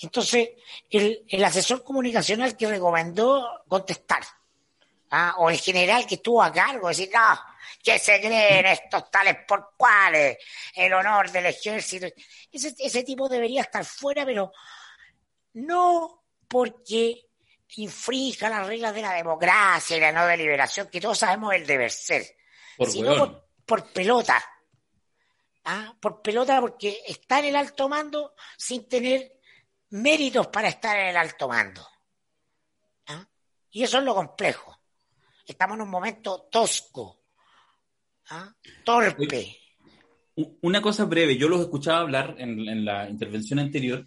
Entonces, 0.00 0.50
el, 0.90 1.24
el 1.28 1.44
asesor 1.44 1.82
comunicacional 1.82 2.56
que 2.56 2.68
recomendó 2.68 3.64
contestar, 3.68 4.22
o 5.38 5.50
el 5.50 5.58
general 5.58 6.06
que 6.06 6.16
estuvo 6.16 6.42
a 6.42 6.52
cargo, 6.52 6.88
decir, 6.88 7.10
no, 7.12 7.40
que 7.82 7.98
se 7.98 8.20
creen 8.20 8.66
estos 8.66 9.10
tales 9.10 9.36
por 9.46 9.74
cuales, 9.76 10.38
el 10.74 10.92
honor 10.92 11.30
del 11.30 11.46
ejército. 11.46 12.06
Ese, 12.52 12.74
ese 12.78 13.02
tipo 13.04 13.28
debería 13.28 13.62
estar 13.62 13.84
fuera, 13.84 14.24
pero 14.24 14.52
no 15.54 16.24
porque 16.48 17.26
infrinja 17.76 18.48
las 18.48 18.66
reglas 18.66 18.94
de 18.94 19.02
la 19.02 19.14
democracia 19.14 19.96
y 19.96 20.00
la 20.00 20.12
no 20.12 20.26
deliberación, 20.26 20.88
que 20.88 21.00
todos 21.00 21.18
sabemos 21.18 21.54
el 21.54 21.66
deber 21.66 21.90
ser, 21.90 22.24
sino 22.86 23.42
por, 23.64 23.92
pelota. 23.92 24.42
¿Ah? 25.64 25.94
Por 26.00 26.22
pelota 26.22 26.60
porque 26.60 27.02
está 27.06 27.40
en 27.40 27.46
el 27.46 27.56
alto 27.56 27.88
mando 27.88 28.34
sin 28.56 28.88
tener 28.88 29.35
méritos 29.90 30.48
para 30.48 30.68
estar 30.68 30.96
en 30.96 31.08
el 31.08 31.16
alto 31.16 31.48
mando. 31.48 31.86
¿Ah? 33.06 33.26
Y 33.70 33.82
eso 33.82 33.98
es 33.98 34.04
lo 34.04 34.14
complejo. 34.14 34.76
Estamos 35.46 35.76
en 35.76 35.82
un 35.82 35.90
momento 35.90 36.48
tosco, 36.50 37.20
¿ah? 38.30 38.52
torpe. 38.84 39.56
Una 40.62 40.82
cosa 40.82 41.04
breve, 41.04 41.38
yo 41.38 41.48
los 41.48 41.60
escuchaba 41.60 42.00
hablar 42.00 42.34
en, 42.38 42.84
la 42.84 43.08
intervención 43.08 43.58
anterior 43.58 44.06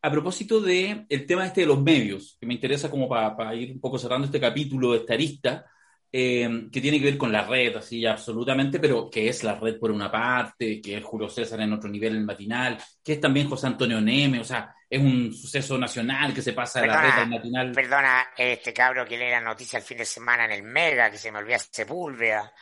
a 0.00 0.10
propósito 0.10 0.60
del 0.60 1.06
el 1.08 1.26
tema 1.26 1.46
este 1.46 1.60
de 1.62 1.66
los 1.66 1.80
medios, 1.80 2.36
que 2.40 2.46
me 2.46 2.54
interesa 2.54 2.90
como 2.90 3.08
para 3.08 3.54
ir 3.54 3.72
un 3.72 3.80
poco 3.80 3.98
cerrando 3.98 4.26
este 4.26 4.40
capítulo 4.40 4.92
de 4.92 4.98
estarista, 4.98 5.66
eh, 6.10 6.68
que 6.72 6.80
tiene 6.80 6.98
que 6.98 7.04
ver 7.04 7.18
con 7.18 7.30
la 7.30 7.44
red, 7.44 7.76
así 7.76 8.06
absolutamente, 8.06 8.78
pero 8.78 9.10
que 9.10 9.28
es 9.28 9.44
la 9.44 9.54
red 9.54 9.78
por 9.78 9.90
una 9.90 10.10
parte, 10.10 10.80
que 10.80 10.96
es 10.96 11.04
Julio 11.04 11.28
César 11.28 11.60
en 11.60 11.72
otro 11.72 11.90
nivel, 11.90 12.16
el 12.16 12.24
matinal, 12.24 12.78
que 13.04 13.12
es 13.12 13.20
también 13.20 13.48
José 13.48 13.66
Antonio 13.66 14.00
Neme, 14.00 14.40
o 14.40 14.44
sea, 14.44 14.74
es 14.88 15.00
un 15.00 15.34
suceso 15.34 15.76
nacional 15.76 16.32
que 16.32 16.40
se 16.40 16.54
pasa 16.54 16.80
de 16.80 16.86
la 16.86 17.02
red 17.02 17.22
al 17.22 17.28
matinal. 17.28 17.72
Perdona, 17.72 18.28
este 18.36 18.72
cabro 18.72 19.04
que 19.04 19.18
lee 19.18 19.30
la 19.30 19.40
noticia 19.40 19.78
el 19.78 19.84
fin 19.84 19.98
de 19.98 20.06
semana 20.06 20.46
en 20.46 20.52
el 20.52 20.62
Mega, 20.62 21.10
que 21.10 21.18
se 21.18 21.30
me 21.30 21.40
olvida 21.40 21.58
Sepúlveda, 21.58 22.52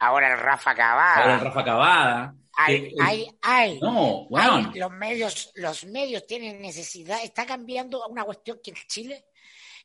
ahora 0.00 0.32
el 0.32 0.40
Rafa 0.40 0.74
Cavada. 0.74 1.22
Ahora 1.22 1.34
el 1.34 1.40
Rafa 1.40 1.64
Cavada. 1.64 2.34
Hay, 2.60 2.92
hay, 3.00 3.28
hay, 3.40 3.78
no, 3.78 4.26
los 4.74 4.90
medios, 4.90 5.52
los 5.54 5.84
medios 5.84 6.26
tienen 6.26 6.60
necesidad, 6.60 7.22
está 7.22 7.46
cambiando 7.46 8.04
una 8.08 8.24
cuestión 8.24 8.58
que 8.60 8.70
en 8.70 8.76
Chile 8.88 9.26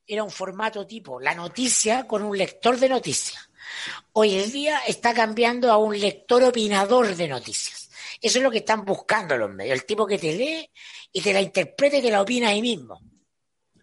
era 0.07 0.23
un 0.23 0.31
formato 0.31 0.85
tipo 0.85 1.19
la 1.19 1.33
noticia 1.33 2.05
con 2.07 2.23
un 2.23 2.37
lector 2.37 2.77
de 2.77 2.89
noticias. 2.89 3.49
Hoy 4.13 4.35
en 4.35 4.51
día 4.51 4.79
está 4.87 5.13
cambiando 5.13 5.71
a 5.71 5.77
un 5.77 5.99
lector 5.99 6.43
opinador 6.43 7.15
de 7.15 7.27
noticias. 7.27 7.89
Eso 8.21 8.37
es 8.37 8.43
lo 8.43 8.51
que 8.51 8.59
están 8.59 8.85
buscando 8.85 9.37
los 9.37 9.51
medios, 9.51 9.73
el 9.73 9.85
tipo 9.85 10.05
que 10.05 10.17
te 10.17 10.35
lee 10.35 10.69
y 11.11 11.21
te 11.21 11.33
la 11.33 11.41
interpreta 11.41 11.97
y 11.97 12.01
te 12.01 12.11
la 12.11 12.21
opina 12.21 12.49
ahí 12.49 12.61
mismo. 12.61 13.01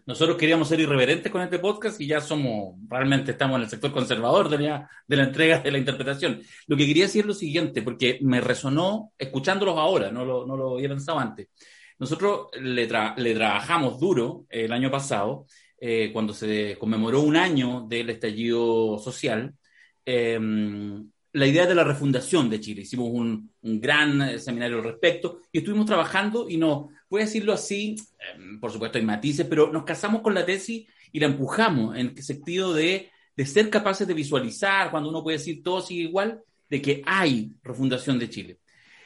Nosotros 0.05 0.35
queríamos 0.35 0.67
ser 0.67 0.79
irreverentes 0.79 1.31
con 1.31 1.41
este 1.41 1.59
podcast 1.59 2.01
y 2.01 2.07
ya 2.07 2.19
somos, 2.19 2.75
realmente 2.89 3.31
estamos 3.31 3.57
en 3.57 3.63
el 3.63 3.69
sector 3.69 3.91
conservador 3.91 4.49
de 4.49 4.57
la, 4.57 4.89
de 5.07 5.15
la 5.15 5.23
entrega 5.23 5.59
de 5.59 5.71
la 5.71 5.77
interpretación. 5.77 6.41
Lo 6.67 6.75
que 6.75 6.87
quería 6.87 7.03
decir 7.05 7.21
es 7.21 7.27
lo 7.27 7.33
siguiente, 7.33 7.81
porque 7.81 8.17
me 8.21 8.41
resonó 8.41 9.13
escuchándolos 9.17 9.77
ahora, 9.77 10.11
no 10.11 10.25
lo, 10.25 10.45
no 10.47 10.57
lo 10.57 10.75
había 10.75 10.89
pensado 10.89 11.19
antes. 11.19 11.49
Nosotros 11.99 12.47
le, 12.59 12.89
le 13.17 13.35
trabajamos 13.35 13.99
duro 13.99 14.45
el 14.49 14.71
año 14.73 14.89
pasado 14.89 15.45
eh, 15.83 16.11
cuando 16.13 16.31
se 16.31 16.77
conmemoró 16.77 17.21
un 17.21 17.35
año 17.35 17.87
del 17.89 18.11
estallido 18.11 18.99
social, 18.99 19.55
em, 20.05 21.09
la 21.33 21.47
idea 21.47 21.65
de 21.65 21.73
la 21.73 21.83
refundación 21.83 22.51
de 22.51 22.59
Chile. 22.59 22.83
Hicimos 22.83 23.09
un, 23.11 23.51
gran 23.63 24.21
eh, 24.21 24.39
seminario 24.39 24.77
al 24.77 24.83
respecto 24.83 25.41
y 25.51 25.57
estuvimos 25.59 25.87
trabajando 25.87 26.47
y 26.47 26.57
no, 26.57 26.89
voy 27.09 27.21
a 27.21 27.25
decirlo 27.25 27.51
así, 27.51 27.95
em, 28.35 28.59
por 28.59 28.71
supuesto 28.71 28.99
hay 28.99 29.05
matices, 29.05 29.47
pero 29.49 29.71
nos 29.71 29.83
casamos 29.83 30.21
con 30.21 30.35
la 30.35 30.45
tesis 30.45 30.87
y 31.11 31.19
la 31.19 31.25
empujamos 31.25 31.97
en 31.97 32.13
el 32.15 32.23
sentido 32.23 32.73
de, 32.75 33.09
de 33.35 33.45
ser 33.47 33.71
capaces 33.71 34.07
de 34.07 34.13
visualizar, 34.13 34.91
cuando 34.91 35.09
uno 35.09 35.23
puede 35.23 35.39
decir 35.39 35.63
todo 35.63 35.81
sigue 35.81 36.03
igual, 36.03 36.41
de 36.69 36.81
que 36.81 37.01
hay 37.07 37.53
refundación 37.63 38.19
de 38.19 38.29
Chile. 38.29 38.60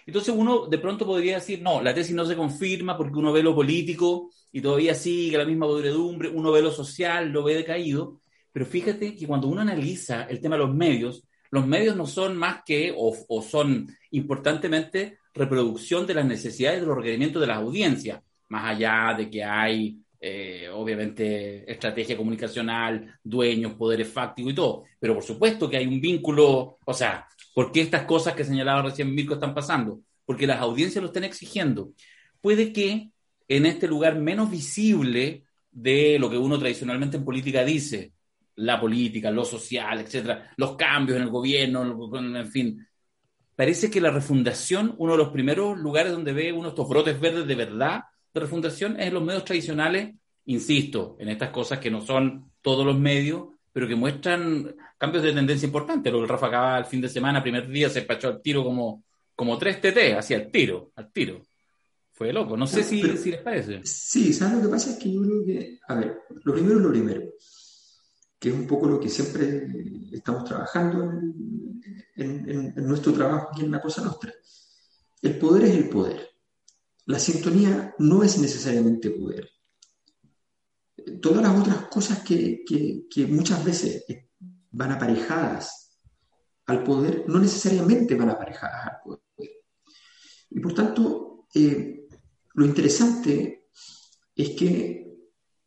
Entonces 0.06 0.34
uno 0.38 0.68
de 0.68 0.78
pronto 0.78 1.06
podría 1.06 1.36
decir, 1.36 1.62
no, 1.62 1.82
la 1.82 1.94
tesis 1.94 2.16
no 2.16 2.26
se 2.26 2.36
confirma 2.36 2.96
porque 2.96 3.18
uno 3.18 3.34
ve 3.34 3.42
lo 3.42 3.56
político 3.56 4.30
y 4.52 4.62
todavía 4.62 4.94
sigue 4.94 5.38
la 5.38 5.46
misma 5.46 5.66
podredumbre, 5.66 6.30
uno 6.30 6.52
ve 6.52 6.62
lo 6.62 6.72
social, 6.72 7.30
lo 7.30 7.44
ve 7.44 7.56
decaído, 7.56 8.22
pero 8.52 8.66
fíjate 8.66 9.16
que 9.16 9.28
cuando 9.28 9.48
uno 9.48 9.62
analiza 9.62 10.24
el 10.30 10.40
tema 10.40 10.56
de 10.56 10.64
los 10.64 10.74
medios, 10.74 11.24
los 11.52 11.68
medios 11.68 11.96
no 11.96 12.06
son 12.06 12.38
más 12.38 12.64
que, 12.66 12.94
o, 12.96 13.42
son 13.42 13.88
importantemente, 14.12 15.18
reproducción 15.34 16.08
de 16.08 16.14
las 16.14 16.26
necesidades 16.26 16.82
de 16.82 16.88
los 16.88 16.96
requerimientos 16.96 17.42
de 17.42 17.48
las 17.48 17.58
audiencias, 17.58 18.22
más 18.48 18.76
allá 18.76 19.14
de 19.18 19.30
que 19.30 19.44
hay, 19.44 19.98
eh, 20.22 20.70
obviamente, 20.74 21.70
estrategia 21.70 22.16
comunicacional, 22.16 23.20
dueños, 23.24 23.74
poderes 23.74 24.08
fácticos 24.08 24.54
y 24.54 24.56
todo, 24.56 24.84
pero 25.00 25.16
por 25.16 25.24
supuesto 25.24 25.70
que 25.70 25.78
hay 25.78 25.88
un 25.88 26.00
vínculo, 26.00 26.78
o 26.86 26.94
sea, 26.94 27.28
¿Por 27.56 27.72
qué 27.72 27.80
estas 27.80 28.04
cosas 28.04 28.34
que 28.34 28.44
señalaba 28.44 28.82
recién 28.82 29.16
Mirko 29.16 29.36
están 29.36 29.54
pasando? 29.54 30.02
Porque 30.26 30.46
las 30.46 30.60
audiencias 30.60 31.02
lo 31.02 31.08
están 31.08 31.24
exigiendo. 31.24 31.94
Puede 32.42 32.74
que 32.74 33.12
en 33.48 33.66
este 33.66 33.88
lugar 33.88 34.20
menos 34.20 34.52
visible 34.52 35.46
de 35.72 36.20
lo 36.20 36.30
que 36.30 36.38
uno 36.38 36.60
tradicionalmente 36.60 37.16
en 37.16 37.24
política 37.24 37.64
dice, 37.64 38.12
la 38.56 38.78
política, 38.78 39.32
lo 39.32 39.46
social, 39.46 40.02
etcétera, 40.02 40.52
los 40.58 40.76
cambios 40.76 41.16
en 41.16 41.24
el 41.24 41.30
gobierno, 41.30 42.10
en 42.38 42.52
fin, 42.52 42.86
parece 43.56 43.90
que 43.90 44.02
la 44.02 44.12
refundación, 44.12 44.94
uno 44.98 45.14
de 45.14 45.20
los 45.20 45.30
primeros 45.30 45.78
lugares 45.78 46.12
donde 46.12 46.34
ve 46.34 46.52
uno 46.52 46.70
estos 46.70 46.90
brotes 46.90 47.18
verdes 47.22 47.48
de 47.48 47.56
verdad 47.56 48.02
de 48.34 48.40
refundación 48.42 49.00
es 49.00 49.08
en 49.08 49.14
los 49.14 49.24
medios 49.24 49.46
tradicionales, 49.46 50.14
insisto, 50.44 51.16
en 51.20 51.30
estas 51.30 51.52
cosas 51.52 51.80
que 51.80 51.90
no 51.90 52.02
son 52.02 52.52
todos 52.62 52.86
los 52.86 53.00
medios, 53.00 53.55
pero 53.76 53.90
que 53.90 53.96
muestran 53.98 54.74
cambios 54.98 55.22
de 55.22 55.34
tendencia 55.34 55.66
importantes. 55.66 56.10
Lo 56.10 56.22
que 56.22 56.28
Rafa 56.28 56.48
acaba 56.48 56.78
el 56.78 56.86
fin 56.86 57.02
de 57.02 57.10
semana, 57.10 57.44
primer 57.44 57.68
día, 57.68 57.90
se 57.90 58.04
pachó 58.04 58.30
al 58.30 58.42
tiro 58.42 58.64
como, 58.64 59.04
como 59.36 59.58
3 59.58 59.82
TT, 59.82 59.98
así 60.18 60.34
al 60.34 60.50
tiro, 60.50 60.94
al 60.96 61.12
tiro. 61.12 61.42
Fue 62.14 62.32
loco, 62.32 62.56
no 62.56 62.68
sé 62.68 62.84
si, 62.84 63.02
si, 63.18 63.32
les 63.32 63.42
parece. 63.42 63.82
Sí, 63.84 64.32
¿sabes 64.32 64.60
lo 64.60 64.62
que 64.62 64.70
pasa? 64.70 64.92
Es 64.92 64.98
que 64.98 65.12
yo 65.12 65.22
creo 65.22 65.46
que, 65.46 65.80
a 65.90 65.96
ver, 65.96 66.20
lo 66.46 66.54
primero 66.54 66.78
es 66.78 66.84
lo 66.84 66.90
primero, 66.90 67.22
que 68.40 68.48
es 68.48 68.56
un 68.56 68.66
poco 68.66 68.88
lo 68.88 68.98
que 68.98 69.10
siempre 69.10 69.68
estamos 70.14 70.46
trabajando 70.46 71.12
en, 72.16 72.74
en 72.78 72.88
nuestro 72.88 73.12
trabajo 73.12 73.50
aquí 73.52 73.66
en 73.66 73.72
La 73.72 73.82
Cosa 73.82 74.06
Nostra. 74.06 74.32
El 75.22 75.38
poder 75.38 75.66
es 75.66 75.76
el 75.76 75.90
poder. 75.90 76.30
La 77.08 77.20
sintonía 77.20 77.94
no 78.00 78.24
es 78.24 78.38
necesariamente 78.38 79.10
poder 79.10 79.50
todas 81.22 81.44
las 81.44 81.60
otras 81.60 81.78
cosas 81.88 82.20
que, 82.20 82.64
muchas 83.30 83.64
veces 83.64 84.06
van 84.72 84.92
aparejadas 84.92 86.00
al 86.66 86.84
poder, 86.84 87.26
no 87.28 87.40
necesariamente 87.40 88.16
van 88.16 88.30
aparejadas 88.30 88.88
al 88.88 89.02
poder. 89.04 89.22
Y 90.50 90.60
por 90.60 90.74
tanto, 90.74 91.48
eh, 91.54 92.08
lo 92.54 92.66
interesante 92.66 93.68
es 94.36 94.50
que 94.52 95.06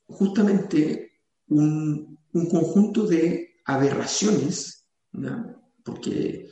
justamente 0.06 1.20
un, 1.48 2.18
conjunto 2.32 3.06
de 3.06 3.60
aberraciones, 3.64 4.86
porque 5.84 6.48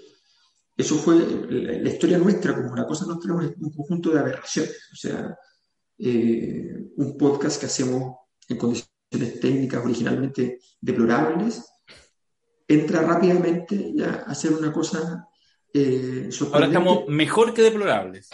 eso 0.77 0.97
fue 0.97 1.17
la, 1.49 1.89
historia 1.89 2.19
nuestra, 2.19 2.55
como 2.55 2.75
la 2.75 2.87
cosa 2.87 3.07
nuestra, 3.07 3.35
un 3.35 3.73
conjunto 3.73 4.11
de 4.11 4.19
aberraciones, 4.19 4.89
o 4.93 4.97
sea, 4.97 5.39
eh, 5.99 6.91
un 6.97 7.17
podcast 7.17 7.61
que 7.61 7.67
hacemos 7.67 8.17
en 8.49 8.57
condiciones 8.57 9.41
técnicas 9.41 9.85
originalmente 9.85 10.61
deplorables, 10.81 11.65
entra 12.69 13.03
rápidamente 13.03 13.93
ya 13.95 14.25
a 14.27 14.33
hacer 14.33 14.53
una 14.53 14.73
cosa 14.73 15.29
eh, 15.73 16.31
Ahora 16.53 16.67
estamos 16.67 17.07
mejor 17.09 17.53
que 17.53 17.63
deplorables. 17.63 18.31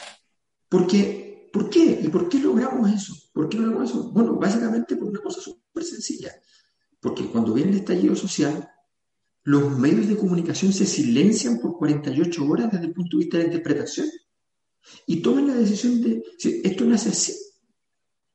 Porque, 0.69 1.51
¿Por 1.53 1.69
qué? 1.69 2.01
¿Y 2.03 2.09
por 2.09 2.29
qué 2.29 2.39
logramos 2.39 2.91
eso? 2.91 3.15
¿Por 3.33 3.49
qué 3.49 3.59
logramos 3.59 3.91
eso? 3.91 4.11
Bueno, 4.11 4.37
básicamente 4.37 4.97
por 4.97 5.09
una 5.09 5.21
cosa 5.21 5.41
súper 5.41 5.83
sencilla. 5.85 6.33
Porque 7.01 7.27
cuando 7.27 7.53
viene 7.53 7.73
el 7.73 7.79
estallido 7.79 8.15
social, 8.15 8.71
los 9.45 9.77
medios 9.77 10.09
de 10.09 10.17
comunicación 10.17 10.73
se 10.73 10.87
silencian 10.87 11.59
por 11.59 11.77
48 11.77 12.45
horas 12.47 12.71
desde 12.71 12.87
el 12.87 12.93
punto 12.93 13.17
de 13.17 13.25
vista 13.25 13.39
de 13.39 13.45
la 13.45 13.49
interpretación 13.49 14.07
y 15.07 15.21
toman 15.21 15.49
la 15.49 15.55
decisión 15.55 16.01
de, 16.01 16.23
esto 16.39 16.85
nace 16.85 17.09
así, 17.11 17.35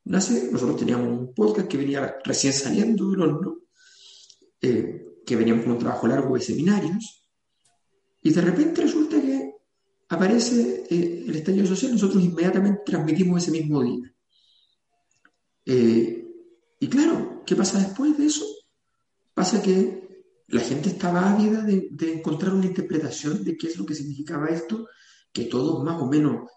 nace, 0.08 0.50
nosotros 0.50 0.78
teníamos 0.78 1.06
un 1.06 1.34
podcast 1.34 1.68
que 1.68 1.76
venía 1.76 2.16
recién 2.24 2.52
saliendo 2.52 3.10
del 3.10 3.22
horno, 3.22 3.58
eh, 4.60 5.20
que 5.24 5.36
veníamos 5.36 5.64
con 5.64 5.74
un 5.74 5.78
trabajo 5.78 6.06
largo 6.06 6.34
de 6.34 6.40
seminarios, 6.40 7.26
y 8.22 8.30
de 8.30 8.40
repente 8.40 8.82
resulta 8.82 9.20
que 9.20 9.54
aparece 10.08 10.86
eh, 10.88 11.24
el 11.26 11.36
estallido 11.36 11.66
social, 11.66 11.92
nosotros 11.92 12.24
inmediatamente 12.24 12.82
transmitimos 12.84 13.42
ese 13.42 13.52
mismo 13.52 13.82
día. 13.82 14.14
Eh, 15.66 16.26
y 16.80 16.88
claro, 16.88 17.42
¿qué 17.44 17.54
pasa 17.54 17.78
después 17.78 18.16
de 18.16 18.26
eso? 18.26 18.46
Pasa 19.34 19.62
que 19.62 20.24
la 20.48 20.60
gente 20.60 20.88
estaba 20.88 21.34
ávida 21.34 21.62
de, 21.62 21.88
de 21.90 22.14
encontrar 22.14 22.54
una 22.54 22.66
interpretación 22.66 23.44
de 23.44 23.56
qué 23.58 23.66
es 23.66 23.76
lo 23.76 23.84
que 23.84 23.94
significaba 23.94 24.48
esto, 24.48 24.88
que 25.30 25.44
todos 25.44 25.84
más 25.84 26.00
o 26.00 26.06
menos 26.06 26.48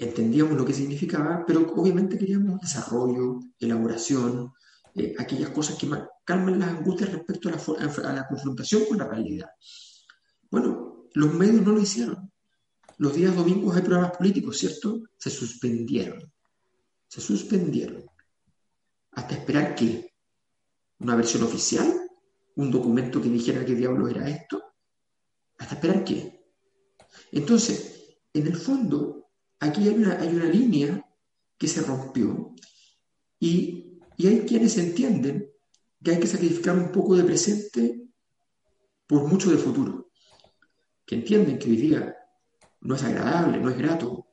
entendíamos 0.00 0.56
lo 0.56 0.64
que 0.64 0.72
significaba, 0.72 1.44
pero 1.46 1.72
obviamente 1.74 2.18
queríamos 2.18 2.58
desarrollo, 2.60 3.40
elaboración, 3.58 4.52
eh, 4.94 5.14
aquellas 5.18 5.50
cosas 5.50 5.76
que 5.76 5.88
calmen 6.24 6.58
las 6.58 6.70
angustias 6.70 7.12
respecto 7.12 7.50
a 7.50 8.12
la, 8.12 8.26
confrontación 8.26 8.86
con 8.88 8.96
la 8.98 9.06
realidad. 9.06 9.50
Bueno, 10.50 11.04
los 11.12 11.34
medios 11.34 11.62
no 11.62 11.72
lo 11.72 11.80
hicieron. 11.80 12.32
Los 12.96 13.14
días 13.14 13.36
domingos 13.36 13.76
hay 13.76 13.82
programas 13.82 14.16
políticos, 14.16 14.58
¿cierto? 14.58 15.02
Se 15.18 15.28
suspendieron. 15.28 16.32
Se 17.06 17.20
suspendieron. 17.20 18.04
Hasta 19.12 19.34
esperar 19.34 19.74
que 19.74 20.14
una 20.98 21.14
versión 21.14 21.42
oficial, 21.42 21.92
un 22.56 22.70
documento 22.70 23.20
que 23.20 23.28
dijera 23.28 23.64
qué 23.66 23.74
diablo 23.74 24.08
era 24.08 24.28
esto. 24.28 24.62
Hasta 25.58 25.74
esperar 25.74 26.04
qué. 26.04 26.42
Entonces, 27.32 28.18
en 28.32 28.46
el 28.46 28.56
fondo, 28.56 29.19
aquí 29.60 29.88
hay 29.88 29.94
una, 29.94 30.18
hay 30.18 30.34
una 30.34 30.46
línea 30.46 31.06
que 31.56 31.68
se 31.68 31.82
rompió 31.82 32.54
y, 33.38 33.86
hay 34.18 34.40
quienes 34.40 34.76
entienden 34.76 35.50
que 36.02 36.10
hay 36.10 36.20
que 36.20 36.26
sacrificar 36.26 36.76
un 36.76 36.92
poco 36.92 37.16
de 37.16 37.24
presente 37.24 38.02
por 39.06 39.26
mucho 39.26 39.50
de 39.50 39.56
futuro, 39.56 40.10
que 41.06 41.14
entienden 41.14 41.58
que 41.58 41.70
hoy 41.70 41.76
día 41.76 42.14
no 42.82 42.96
es 42.96 43.02
agradable, 43.02 43.58
no 43.58 43.70
es 43.70 43.78
grato 43.78 44.26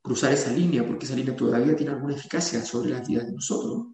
cruzar 0.00 0.32
esa 0.32 0.52
línea, 0.52 0.86
porque 0.86 1.06
esa 1.06 1.16
línea 1.16 1.34
todavía 1.34 1.74
tiene 1.74 1.92
alguna 1.92 2.14
eficacia 2.14 2.64
sobre 2.64 2.90
las 2.90 3.08
vidas 3.08 3.26
de 3.26 3.32
nosotros. 3.32 3.88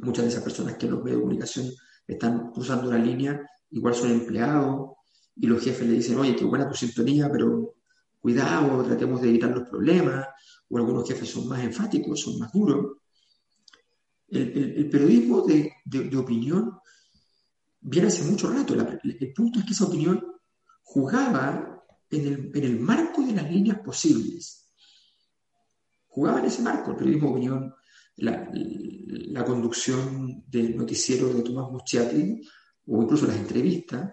Muchas 0.00 0.24
de 0.24 0.30
esas 0.30 0.42
personas 0.42 0.76
que 0.76 0.84
en 0.84 0.92
los 0.92 1.02
medios 1.02 1.20
de 1.20 1.22
comunicación 1.22 1.70
están 2.06 2.50
cruzando 2.50 2.90
la 2.90 2.98
línea, 2.98 3.40
igual 3.70 3.94
son 3.94 4.10
empleados, 4.10 4.90
y 5.36 5.46
los 5.46 5.62
jefes 5.64 5.86
le 5.86 5.94
dicen, 5.94 6.18
oye, 6.18 6.36
qué 6.36 6.44
buena 6.44 6.68
tu 6.68 6.74
sintonía, 6.74 7.30
pero 7.32 7.77
cuidado, 8.20 8.82
tratemos 8.84 9.20
de 9.20 9.28
evitar 9.28 9.50
los 9.50 9.68
problemas, 9.68 10.26
o 10.68 10.78
algunos 10.78 11.08
jefes 11.08 11.30
son 11.30 11.48
más 11.48 11.62
enfáticos, 11.62 12.20
son 12.20 12.38
más 12.38 12.52
duros. 12.52 12.98
El, 14.28 14.90
periodismo 14.90 15.42
de, 15.42 15.72
opinión 16.16 16.78
viene 17.80 18.08
hace 18.08 18.24
mucho 18.24 18.52
rato. 18.52 18.74
el 18.74 19.32
punto 19.32 19.58
es 19.58 19.64
que 19.64 19.72
esa 19.72 19.86
opinión 19.86 20.22
jugaba 20.82 21.78
en 22.10 22.50
el, 22.54 22.80
marco 22.80 23.22
de 23.22 23.32
las 23.32 23.50
líneas 23.50 23.78
posibles 23.80 24.64
jugaba 26.06 26.40
en 26.40 26.46
ese 26.46 26.62
marco, 26.62 26.90
el 26.90 26.96
periodismo 26.96 27.28
de 27.28 27.32
opinión, 27.32 27.74
la, 28.16 29.44
conducción 29.44 30.42
del 30.48 30.76
noticiero 30.76 31.28
de 31.28 31.42
Tomás 31.42 31.70
Mucciati 31.70 32.40
o 32.86 33.02
incluso 33.02 33.26
las 33.26 33.36
entrevistas 33.36 34.10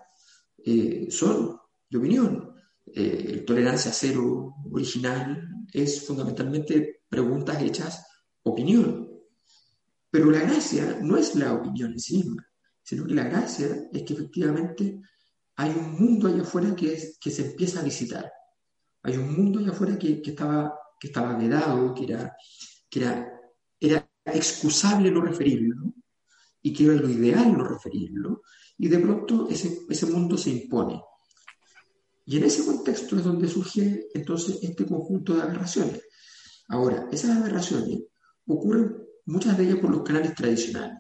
eh, 0.64 1.08
son 1.10 1.58
de 1.90 1.98
opinión. 1.98 2.55
Eh, 2.88 3.44
tolerancia 3.46 3.92
cero 3.92 4.56
original 4.72 5.50
es 5.74 6.06
fundamentalmente 6.06 7.02
preguntas 7.10 7.62
hechas 7.62 8.06
opinión. 8.44 9.10
Pero 10.10 10.32
la 10.32 10.40
gracia 10.40 11.00
no 11.02 11.18
es 11.18 11.36
la 11.36 11.54
opinión 11.54 11.92
en 11.92 12.00
sí 12.00 12.18
misma, 12.18 12.48
sino 12.84 13.06
que 13.06 13.14
la 13.14 13.26
gracia 13.26 13.68
es 13.92 14.04
que 14.04 14.14
efectivamente 14.14 15.02
hay 15.58 15.72
un 15.72 15.94
mundo 15.94 16.28
allá 16.28 16.42
afuera 16.42 16.76
que, 16.76 16.94
es, 16.94 17.18
que 17.20 17.32
se 17.32 17.52
empieza 17.52 17.80
a 17.80 17.84
visitar. 17.84 18.32
Hay 19.04 19.18
un 19.18 19.36
mundo 19.36 19.60
allá 19.60 19.72
afuera 19.72 19.98
que, 19.98 20.22
que 20.22 20.32
estaba 20.32 20.74
que 21.00 21.08
estaba 21.08 21.38
vedado, 21.38 21.94
que 21.94 22.06
era, 22.06 22.36
que 22.90 23.00
era, 23.00 23.42
era 23.80 24.10
excusable 24.26 25.12
no 25.12 25.22
referirlo 25.22 25.94
y 26.62 26.74
que 26.74 26.86
era 26.86 26.96
lo 26.96 27.10
ideal 27.10 27.54
no 27.54 27.64
referirlo, 27.64 28.42
y 28.78 28.88
de 28.88 29.00
pronto 29.00 29.48
ese, 29.50 29.82
ese 29.88 30.06
mundo 30.08 30.38
se 30.38 30.50
impone. 30.50 31.02
Y 32.26 32.38
en 32.38 32.44
ese 32.44 32.66
contexto 32.66 33.18
es 33.18 33.24
donde 33.24 33.48
surge 33.48 34.08
entonces 34.14 34.60
este 34.62 34.86
conjunto 34.86 35.36
de 35.36 35.44
aberraciones. 35.44 36.02
Ahora, 36.68 37.08
esas 37.12 37.38
aberraciones 37.38 38.04
ocurren 38.48 38.98
muchas 39.26 39.58
de 39.58 39.66
ellas 39.66 39.80
por 39.80 39.92
los 39.92 40.04
canales 40.04 40.34
tradicionales. 40.34 40.98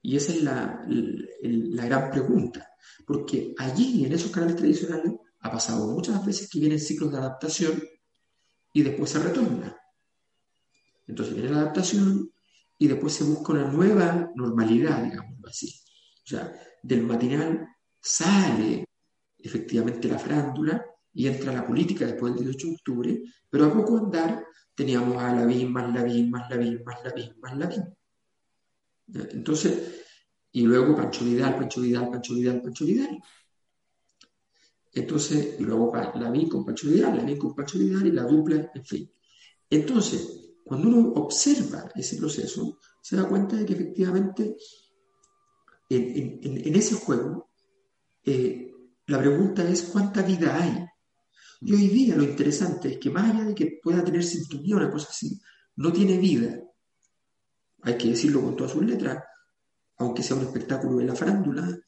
Y 0.00 0.16
esa 0.16 0.32
es 0.32 0.42
la, 0.42 0.84
la, 0.86 1.86
gran 1.86 2.10
pregunta, 2.10 2.68
porque 3.06 3.54
allí, 3.58 4.04
en 4.04 4.12
esos 4.12 4.30
canales 4.30 4.56
tradicionales, 4.56 5.12
ha 5.40 5.50
pasado 5.50 5.86
muchas 5.88 6.24
veces 6.24 6.48
que 6.48 6.60
vienen 6.60 6.78
ciclos 6.78 7.10
de 7.10 7.18
adaptación 7.18 7.82
y 8.72 8.82
después 8.82 9.10
se 9.10 9.18
retorna. 9.18 9.76
Entonces 11.06 11.34
viene 11.34 11.50
la 11.50 11.60
adaptación 11.60 12.30
y 12.78 12.88
después 12.88 13.12
se 13.12 13.24
busca 13.24 13.52
una 13.52 13.70
nueva 13.70 14.30
normalidad, 14.34 15.04
digámoslo 15.04 15.48
así. 15.48 15.74
O 16.24 16.26
sea, 16.26 16.52
del 16.82 17.02
matinal 17.02 17.66
sale 18.00 18.83
efectivamente 19.44 20.08
la 20.08 20.18
frándula 20.18 20.84
y 21.12 21.28
entra 21.28 21.52
la 21.52 21.66
política 21.66 22.06
después 22.06 22.34
del 22.34 22.44
18 22.44 22.66
de 22.66 22.74
octubre, 22.74 23.22
pero 23.48 23.66
a 23.66 23.72
poco 23.72 23.98
andar 23.98 24.44
teníamos 24.74 25.22
a 25.22 25.32
Lavín, 25.32 25.70
más 25.72 25.94
Lavín, 25.94 26.30
más 26.30 26.50
Lavín, 26.50 26.82
más 26.84 27.04
Lavín, 27.04 27.40
más 27.40 27.56
Lavín. 27.56 27.84
Entonces, 29.06 30.02
y 30.50 30.62
luego 30.62 30.96
Pancho 30.96 31.24
Vidal, 31.24 31.56
Pancho 31.56 31.80
Vidal, 31.82 32.10
Pancho 32.10 32.34
Vidal, 32.34 32.62
Pancho 32.62 32.84
Vidal. 32.84 33.22
Entonces, 34.92 35.56
y 35.58 35.64
luego 35.64 35.92
la 35.94 36.30
vi 36.30 36.48
con 36.48 36.64
Pacho 36.64 36.88
Vidal, 36.88 37.16
la 37.16 37.24
vi 37.24 37.36
con 37.36 37.54
Pacho 37.54 37.78
Vidal 37.78 38.06
y 38.06 38.12
la 38.12 38.22
dupla, 38.22 38.70
en 38.74 38.84
fin. 38.84 39.10
Entonces, 39.68 40.54
cuando 40.64 40.88
uno 40.88 41.12
observa 41.14 41.90
ese 41.94 42.16
proceso, 42.16 42.78
se 43.00 43.16
da 43.16 43.28
cuenta 43.28 43.56
de 43.56 43.66
que 43.66 43.74
efectivamente 43.74 44.56
en, 45.90 46.74
ese 46.74 46.94
juego 46.94 47.50
eh, 48.24 48.73
la 49.06 49.18
pregunta 49.18 49.68
es 49.68 49.82
cuánta 49.82 50.22
vida 50.22 50.62
hay. 50.62 50.84
Y 51.60 51.74
hoy 51.74 51.88
día 51.88 52.16
lo 52.16 52.24
interesante 52.24 52.92
es 52.92 52.98
que 52.98 53.10
más 53.10 53.30
allá 53.30 53.44
de 53.44 53.54
que 53.54 53.78
pueda 53.82 54.04
tener 54.04 54.22
sintonía 54.22 54.76
o 54.76 54.78
una 54.78 54.90
cosa 54.90 55.08
así, 55.10 55.40
no 55.76 55.92
tiene 55.92 56.18
vida. 56.18 56.60
Hay 57.82 57.98
que 57.98 58.08
decirlo 58.08 58.42
con 58.42 58.56
todas 58.56 58.72
sus 58.72 58.84
letras, 58.84 59.22
aunque 59.98 60.22
sea 60.22 60.36
un 60.36 60.44
espectáculo 60.44 60.98
de 60.98 61.04
la 61.04 61.14
farándula, 61.14 61.78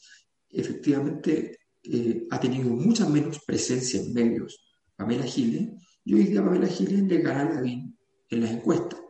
efectivamente 0.48 1.58
eh, 1.82 2.26
ha 2.30 2.40
tenido 2.40 2.70
mucha 2.70 3.08
menos 3.08 3.40
presencia 3.44 4.00
en 4.00 4.12
medios 4.12 4.62
Pamela 4.96 5.24
Giles, 5.24 5.70
y 6.04 6.14
hoy 6.14 6.24
día 6.24 6.42
Pamela 6.42 6.66
Giles 6.66 7.02
le 7.02 7.20
gana 7.20 7.42
a 7.42 7.54
Lavín 7.54 7.96
en 8.30 8.40
las 8.40 8.50
encuestas. 8.50 9.00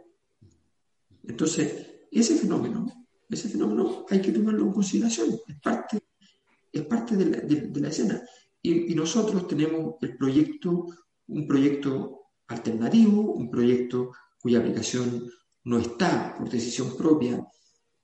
Entonces, 1.22 1.86
ese 2.10 2.36
fenómeno, 2.36 2.86
ese 3.28 3.48
fenómeno 3.48 4.06
hay 4.08 4.20
que 4.20 4.32
tomarlo 4.32 4.64
en 4.64 4.72
consideración, 4.72 5.28
es 5.46 5.60
parte, 5.60 6.00
es 6.78 6.84
parte 6.86 7.16
de, 7.16 7.80
la, 7.80 7.88
escena. 7.88 8.22
Y, 8.62 8.94
nosotros 8.94 9.46
tenemos 9.46 9.94
el 10.00 10.16
proyecto, 10.16 10.86
un 11.28 11.46
proyecto 11.46 12.30
alternativo, 12.48 13.34
un 13.34 13.50
proyecto 13.50 14.12
cuya 14.38 14.60
aplicación 14.60 15.28
no 15.64 15.78
está 15.78 16.36
por 16.36 16.48
decisión 16.48 16.96
propia 16.96 17.44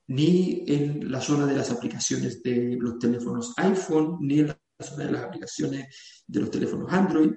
ni 0.09 0.65
en 0.67 1.11
la 1.11 1.21
zona 1.21 1.47
de 1.47 1.57
las 1.57 1.71
aplicaciones 1.71 2.43
de 2.43 2.77
los 2.79 2.99
teléfonos 2.99 3.55
iPhone, 3.57 4.19
ni 4.21 4.41
en 4.41 4.49
la 4.49 4.59
de 4.97 5.13
las 5.13 5.23
aplicaciones 5.23 6.25
de 6.27 6.41
los 6.41 6.51
teléfonos 6.51 6.93
Android, 6.93 7.31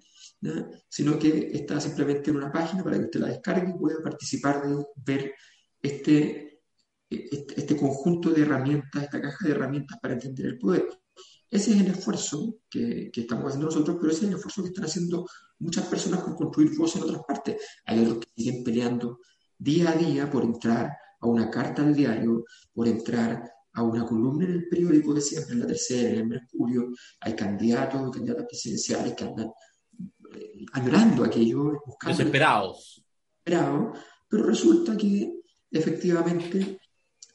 sino 0.90 1.18
que 1.20 1.52
está 1.54 1.80
simplemente 1.80 2.32
en 2.32 2.38
una 2.38 2.52
página 2.52 2.84
para 2.84 2.98
que 2.98 3.06
usted 3.06 3.20
la 3.20 3.28
descargue 3.28 3.70
y 3.70 3.78
pueda 3.78 4.02
participar 4.04 4.68
de 4.68 4.84
ver 4.96 5.34
este, 5.82 6.62
este, 7.10 7.60
este, 7.60 7.78
conjunto 7.78 8.32
de 8.32 8.42
herramientas, 8.42 9.04
esta 9.04 9.22
caja 9.22 9.46
de 9.46 9.52
herramientas 9.52 10.00
para 10.02 10.16
entender 10.16 10.48
el 10.48 10.58
poder. 10.58 10.88
Ese 11.50 11.72
es 11.72 11.82
el 11.82 11.88
esfuerzo 11.88 12.58
que, 12.70 13.10
que, 13.12 13.22
estamos 13.22 13.46
haciendo 13.46 13.68
nosotros, 13.68 13.98
pero 14.00 14.12
ese 14.12 14.26
es 14.26 14.30
el 14.30 14.36
esfuerzo 14.36 14.64
que 14.64 14.70
están 14.70 14.86
haciendo 14.86 15.28
muchas 15.60 15.86
personas 15.86 16.22
por 16.22 16.36
construir 16.36 16.78
voz 16.78 16.96
en 16.96 17.04
otras 17.04 17.22
partes. 17.28 17.62
Hay 17.86 18.00
otros 18.00 18.20
que 18.20 18.32
siguen 18.36 18.64
peleando 18.64 19.20
día 19.58 19.92
a 19.92 19.96
día 19.96 20.30
por 20.30 20.44
entrar 20.44 20.92
a 21.20 21.28
una 21.28 21.50
carta 21.50 21.82
al 21.82 21.96
diario, 21.96 22.44
por 22.74 22.88
entrar 22.88 23.52
a 23.74 23.84
una 23.84 24.06
columna 24.06 24.46
en 24.46 24.52
el 24.52 24.68
periódico 24.70 25.14
de 25.14 25.22
siempre, 25.22 25.54
en 25.54 25.62
la 25.62 25.68
tercera, 25.68 26.10
en 26.10 26.16
el 26.16 26.28
Mercurio, 26.28 26.94
hay 27.20 27.36
candidatos, 27.36 28.12
candidatas 28.12 28.46
presidenciales 28.48 29.14
que 29.14 29.24
andan 29.26 29.52
eh, 30.34 30.66
añorando 30.74 31.24
aquello, 31.24 31.82
buscando. 31.86 32.18
Desesperados. 32.18 33.04
Desesperados, 33.44 34.00
pero 34.30 34.44
resulta 34.44 34.96
que 34.96 35.42
efectivamente, 35.70 36.80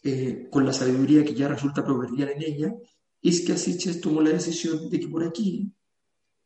eh, 0.03 0.49
con 0.51 0.65
la 0.65 0.73
sabiduría 0.73 1.25
que 1.25 1.35
ya 1.35 1.49
resulta 1.49 1.85
proverbial 1.85 2.31
en 2.31 2.43
ella, 2.43 2.75
es 3.23 3.43
que 3.43 3.53
Asiches 3.53 4.01
tomó 4.01 4.21
la 4.21 4.31
decisión 4.31 4.89
de 4.89 4.99
que 4.99 5.09
por 5.09 5.25
aquí 5.25 5.71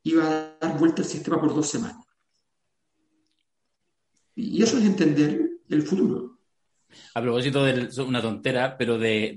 iba 0.03 0.25
a 0.27 0.57
dar 0.61 0.79
vuelta 0.79 1.03
el 1.03 1.09
sistema 1.09 1.41
por 1.41 1.55
dos 1.55 1.69
semanas. 1.69 2.05
Y 4.35 4.63
eso 4.63 4.79
es 4.79 4.85
entender 4.85 5.51
el 5.69 5.83
futuro. 5.83 6.39
A 7.15 7.23
propósito 7.23 7.65
de 7.65 7.89
una 8.03 8.21
tontera, 8.21 8.77
pero 8.77 8.99
de, 8.99 9.37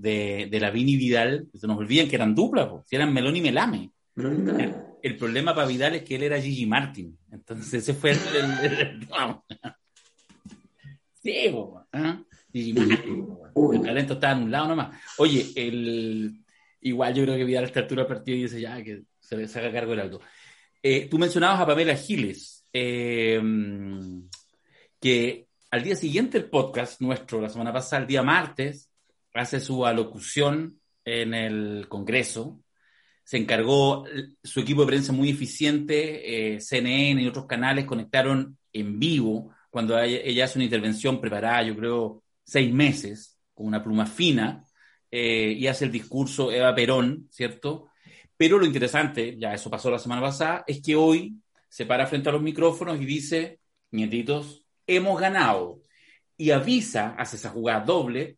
de, 0.49 0.59
la 0.59 0.71
Vini 0.71 0.95
Vidal, 0.95 1.47
se 1.53 1.67
nos 1.67 1.77
olvidan 1.77 2.07
que 2.07 2.15
eran 2.15 2.35
duplas, 2.35 2.69
si 2.85 2.95
eran 2.95 3.13
Melón 3.13 3.35
y 3.35 3.41
Melame. 3.41 3.91
El, 5.01 5.17
problema 5.17 5.53
para 5.53 5.67
Vidal 5.67 5.95
es 5.95 6.03
que 6.03 6.15
él 6.15 6.23
era 6.23 6.41
Gigi 6.41 6.65
Martin. 6.65 7.17
Entonces 7.31 7.73
ese 7.73 7.93
fue 7.93 8.11
el. 8.11 8.19
sí, 11.21 11.55
¿ah? 11.93 12.23
Gigi 12.51 12.73
Martin. 12.73 13.27
El 13.73 13.81
talento 13.81 14.13
estaba 14.13 14.33
en 14.33 14.43
un 14.43 14.51
lado 14.51 14.67
nomás. 14.67 14.99
Oye, 15.17 15.47
el, 15.55 16.43
igual 16.81 17.13
yo 17.13 17.23
creo 17.23 17.35
que 17.37 17.43
Vidal 17.43 17.63
a 17.63 17.67
esta 17.67 17.81
altura 17.81 18.03
del 18.03 18.13
partido 18.13 18.37
dice 18.37 18.61
ya 18.61 18.81
que 18.83 19.03
se, 19.19 19.47
se 19.47 19.59
haga 19.59 19.71
cargo 19.71 19.91
del 19.91 20.01
alto. 20.01 20.21
Eh, 20.81 21.07
tú 21.09 21.17
mencionabas 21.17 21.59
a 21.59 21.65
Pamela 21.65 21.95
Giles, 21.95 22.65
eh, 22.71 23.41
que 24.99 25.47
al 25.71 25.83
día 25.83 25.95
siguiente 25.95 26.37
el 26.37 26.49
podcast 26.49 27.01
nuestro, 27.01 27.41
la 27.41 27.49
semana 27.49 27.73
pasada, 27.73 28.03
el 28.03 28.07
día 28.07 28.23
martes, 28.23 28.89
hace 29.33 29.59
su 29.59 29.85
alocución 29.85 30.79
en 31.03 31.33
el 31.33 31.87
Congreso. 31.87 32.61
Se 33.23 33.37
encargó 33.37 34.05
su 34.43 34.61
equipo 34.61 34.81
de 34.81 34.87
prensa 34.87 35.11
muy 35.11 35.29
eficiente, 35.29 36.55
eh, 36.55 36.61
CNN 36.61 37.21
y 37.21 37.27
otros 37.27 37.45
canales 37.45 37.85
conectaron 37.85 38.57
en 38.71 38.99
vivo 38.99 39.51
cuando 39.69 39.99
ella 39.99 40.45
hace 40.45 40.57
una 40.57 40.65
intervención 40.65 41.19
preparada, 41.19 41.63
yo 41.63 41.75
creo, 41.75 42.23
seis 42.43 42.73
meses, 42.73 43.37
con 43.53 43.67
una 43.67 43.83
pluma 43.83 44.05
fina, 44.05 44.63
eh, 45.19 45.51
y 45.53 45.65
hace 45.65 45.85
el 45.85 45.91
discurso 45.91 46.51
Eva 46.51 46.75
Perón, 46.75 47.27
¿cierto? 47.31 47.89
Pero 48.37 48.59
lo 48.59 48.67
interesante, 48.67 49.35
ya 49.39 49.51
eso 49.51 49.67
pasó 49.67 49.89
la 49.89 49.97
semana 49.97 50.21
pasada, 50.21 50.63
es 50.67 50.79
que 50.79 50.95
hoy 50.95 51.41
se 51.69 51.87
para 51.87 52.05
frente 52.05 52.29
a 52.29 52.33
los 52.33 52.43
micrófonos 52.43 53.01
y 53.01 53.05
dice, 53.05 53.59
nietitos, 53.89 54.63
hemos 54.85 55.19
ganado. 55.19 55.81
Y 56.37 56.51
avisa, 56.51 57.15
hace 57.17 57.37
esa 57.37 57.49
jugada 57.49 57.83
doble, 57.83 58.37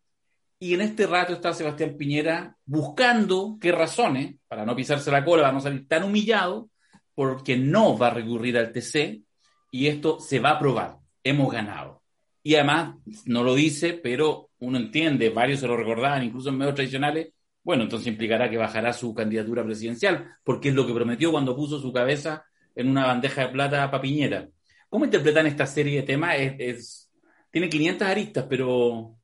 Y 0.58 0.74
en 0.74 0.82
este 0.82 1.06
rato 1.06 1.34
está 1.34 1.52
Sebastián 1.54 1.96
Piñera 1.98 2.56
buscando 2.64 3.58
qué 3.60 3.72
razones, 3.72 4.36
para 4.48 4.64
no 4.64 4.74
pisarse 4.76 5.10
la 5.10 5.24
cola, 5.24 5.42
para 5.42 5.52
no 5.54 5.60
salir 5.60 5.86
tan 5.88 6.04
humillado, 6.04 6.70
porque 7.14 7.56
no 7.58 7.98
va 7.98 8.08
a 8.08 8.14
recurrir 8.14 8.56
al 8.58 8.72
TC 8.72 9.22
y 9.70 9.88
esto 9.88 10.18
se 10.20 10.40
va 10.40 10.50
a 10.50 10.54
aprobar. 10.56 10.98
Hemos 11.24 11.52
ganado. 11.52 11.99
Y 12.42 12.54
además, 12.54 12.96
no 13.26 13.44
lo 13.44 13.54
dice, 13.54 13.94
pero 13.94 14.50
uno 14.60 14.78
entiende, 14.78 15.30
varios 15.30 15.60
se 15.60 15.66
lo 15.66 15.76
recordaban, 15.76 16.22
incluso 16.22 16.48
en 16.48 16.58
medios 16.58 16.74
tradicionales, 16.74 17.32
bueno, 17.62 17.82
entonces 17.82 18.08
implicará 18.08 18.48
que 18.48 18.56
bajará 18.56 18.92
su 18.92 19.14
candidatura 19.14 19.64
presidencial, 19.64 20.36
porque 20.42 20.70
es 20.70 20.74
lo 20.74 20.86
que 20.86 20.94
prometió 20.94 21.30
cuando 21.30 21.54
puso 21.54 21.78
su 21.78 21.92
cabeza 21.92 22.44
en 22.74 22.88
una 22.88 23.06
bandeja 23.06 23.42
de 23.42 23.48
plata 23.48 23.90
para 23.90 24.00
Piñera. 24.00 24.48
¿Cómo 24.88 25.04
interpretan 25.04 25.46
esta 25.46 25.66
serie 25.66 26.00
de 26.00 26.06
temas? 26.06 26.36
Es, 26.58 27.10
tiene 27.50 27.68
500 27.68 28.08
aristas, 28.08 28.46
pero 28.48 29.16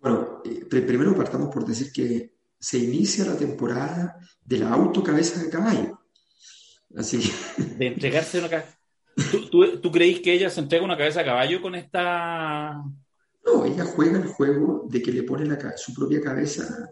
bueno, 0.00 0.42
eh, 0.44 0.64
primero 0.66 1.14
partamos 1.16 1.52
por 1.52 1.64
decir 1.64 1.92
que 1.92 2.34
se 2.58 2.78
inicia 2.78 3.24
la 3.24 3.36
temporada 3.36 4.18
de 4.44 4.58
la 4.58 4.70
autocabeza 4.70 5.42
de 5.42 5.50
caballo. 5.50 6.00
Así 6.96 7.30
De 7.76 7.86
entregarse 7.86 8.38
una 8.38 8.48
cabeza. 8.48 8.77
¿Tú, 9.50 9.80
tú, 9.80 9.90
creís 9.90 10.20
que 10.20 10.32
ella 10.32 10.48
se 10.48 10.60
entrega 10.60 10.84
una 10.84 10.96
cabeza 10.96 11.20
de 11.20 11.26
caballo 11.26 11.60
con 11.60 11.74
esta.? 11.74 12.82
No, 13.44 13.64
ella 13.64 13.84
juega 13.84 14.18
el 14.18 14.28
juego 14.28 14.86
de 14.88 15.02
que 15.02 15.12
le 15.12 15.22
pone 15.22 15.46
su 15.76 15.94
propia 15.94 16.20
cabeza 16.20 16.90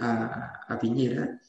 a, 0.00 0.78
Piñera, 0.80 1.40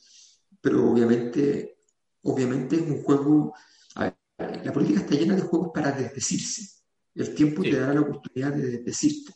pero 0.59 0.91
obviamente, 0.91 1.79
obviamente 2.23 2.77
es 2.77 2.81
un 2.83 3.03
juego. 3.03 3.53
la 3.95 4.73
política 4.73 5.01
está 5.01 5.15
llena 5.15 5.35
de 5.35 5.41
juegos 5.41 5.71
para 5.73 5.91
desdecirse. 5.91 6.81
El 7.13 7.35
tiempo 7.35 7.61
te 7.61 7.79
dará 7.79 7.93
la 7.93 8.01
oportunidad 8.01 8.53
de 8.53 8.71
desdecirte. 8.71 9.33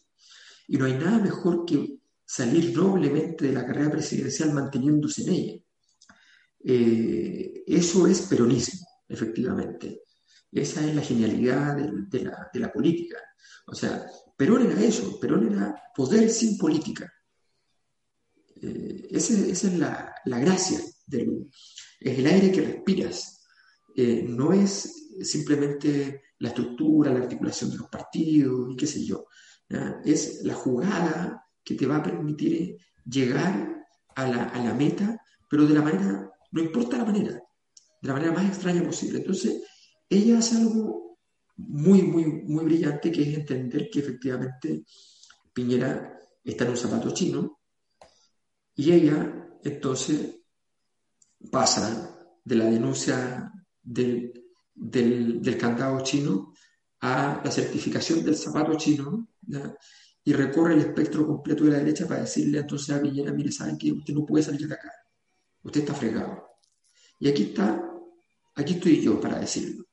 Y 0.68 0.78
no 0.78 0.86
hay 0.86 0.93
nada 0.93 1.20
mejor 1.20 1.66
que 1.66 1.99
salir 2.26 2.76
noblemente 2.76 3.45
de 3.45 3.53
la 3.53 3.66
carrera 3.66 3.91
presidencial 3.91 4.53
manteniéndose 4.53 5.24
en 5.24 5.30
ella. 5.30 5.59
Eh, 6.63 7.63
eso 7.68 8.07
es 8.07 8.22
peronismo, 8.22 8.88
efectivamente. 9.07 10.05
Esa 10.52 10.86
es 10.88 10.96
la 10.96 11.02
genialidad 11.02 11.76
de, 11.76 12.60
la, 12.60 12.72
política. 12.72 13.18
O 13.68 13.76
sea, 13.76 14.06
Perón 14.38 14.66
era 14.66 14.82
eso, 14.82 15.20
Perón 15.20 15.52
era 15.52 15.76
poder 15.96 16.30
sin 16.30 16.58
política. 16.58 17.12
Eh, 18.62 19.08
esa, 19.12 19.34
es 19.34 19.64
la, 19.74 20.16
gracia, 20.26 20.80
del, 21.08 21.50
es 22.00 22.20
el 22.20 22.26
aire 22.28 22.52
que 22.52 22.62
respiras. 22.62 23.46
Eh, 23.96 24.26
no 24.28 24.54
es 24.54 25.10
simplemente 25.22 26.24
la 26.39 26.50
estructura, 26.50 27.14
la 27.14 27.22
articulación 27.22 27.72
de 27.72 27.78
los 27.78 27.89
partidos 27.89 28.72
y 28.72 28.76
qué 28.76 28.88
sé 28.88 29.04
yo 29.04 29.28
es 30.04 30.43
la 30.43 30.54
jugada 30.54 31.46
que 31.64 31.76
te 31.76 31.86
va 31.86 31.98
a 31.98 32.04
permitir 32.04 32.78
llegar 33.06 33.86
a 34.16 34.28
la, 34.28 34.74
meta, 34.74 35.20
pero 35.50 35.66
de 35.66 35.74
la 35.74 35.82
manera, 35.82 36.32
no 36.52 36.62
importa 36.62 36.98
la 36.98 37.06
manera, 37.06 37.32
de 37.32 38.08
la 38.08 38.14
manera 38.14 38.32
más 38.32 38.46
extraña 38.46 38.84
posible. 38.84 39.20
Entonces, 39.20 39.62
ella 40.10 40.39
hace 40.39 40.58
algo 40.58 41.18
muy, 41.58 42.01
muy, 42.01 42.26
muy 42.26 42.66
brillante, 42.66 43.12
que 43.12 43.22
es 43.22 43.38
entender 43.38 43.89
que 43.89 43.99
efectivamente 43.99 44.84
Piñera 45.53 46.20
está 46.43 46.66
en 46.66 46.72
un 46.72 46.78
zapato 46.78 47.12
chino, 47.12 47.60
y 48.76 48.91
ella 48.91 49.47
entonces 49.64 50.36
pasa 51.49 52.20
de 52.43 52.56
la 52.56 52.66
denuncia 52.66 53.51
del, 53.82 54.34
del, 54.74 55.58
candado 55.58 56.01
chino 56.01 56.53
a 56.99 57.41
la 57.43 57.51
certificación 57.51 58.24
del 58.24 58.36
zapato 58.36 58.76
chino 58.76 59.30
y 60.24 60.34
recorre 60.34 60.74
el 60.74 60.82
espectro 60.82 61.26
completo 61.26 61.64
de 61.64 61.72
la 61.72 61.80
derecha 61.80 62.08
para 62.08 62.22
decirle 62.22 62.60
entonces 62.60 62.95
a 62.95 63.01
Piñera, 63.01 63.32
mire, 63.32 63.51
saben 63.51 63.78
que 63.78 63.91
usted 63.91 64.14
no 64.14 64.26
puede 64.26 64.43
salir 64.43 64.68
de 64.68 64.74
acá, 64.74 64.91
usted 65.64 65.82
está 65.82 65.93
fregado. 65.93 66.45
Y 67.20 67.30
aquí 67.30 67.43
está, 67.43 67.82
aquí 68.56 68.74
estoy 68.74 69.01
yo 69.01 69.22
para 69.22 69.39
decirlo. 69.39 69.84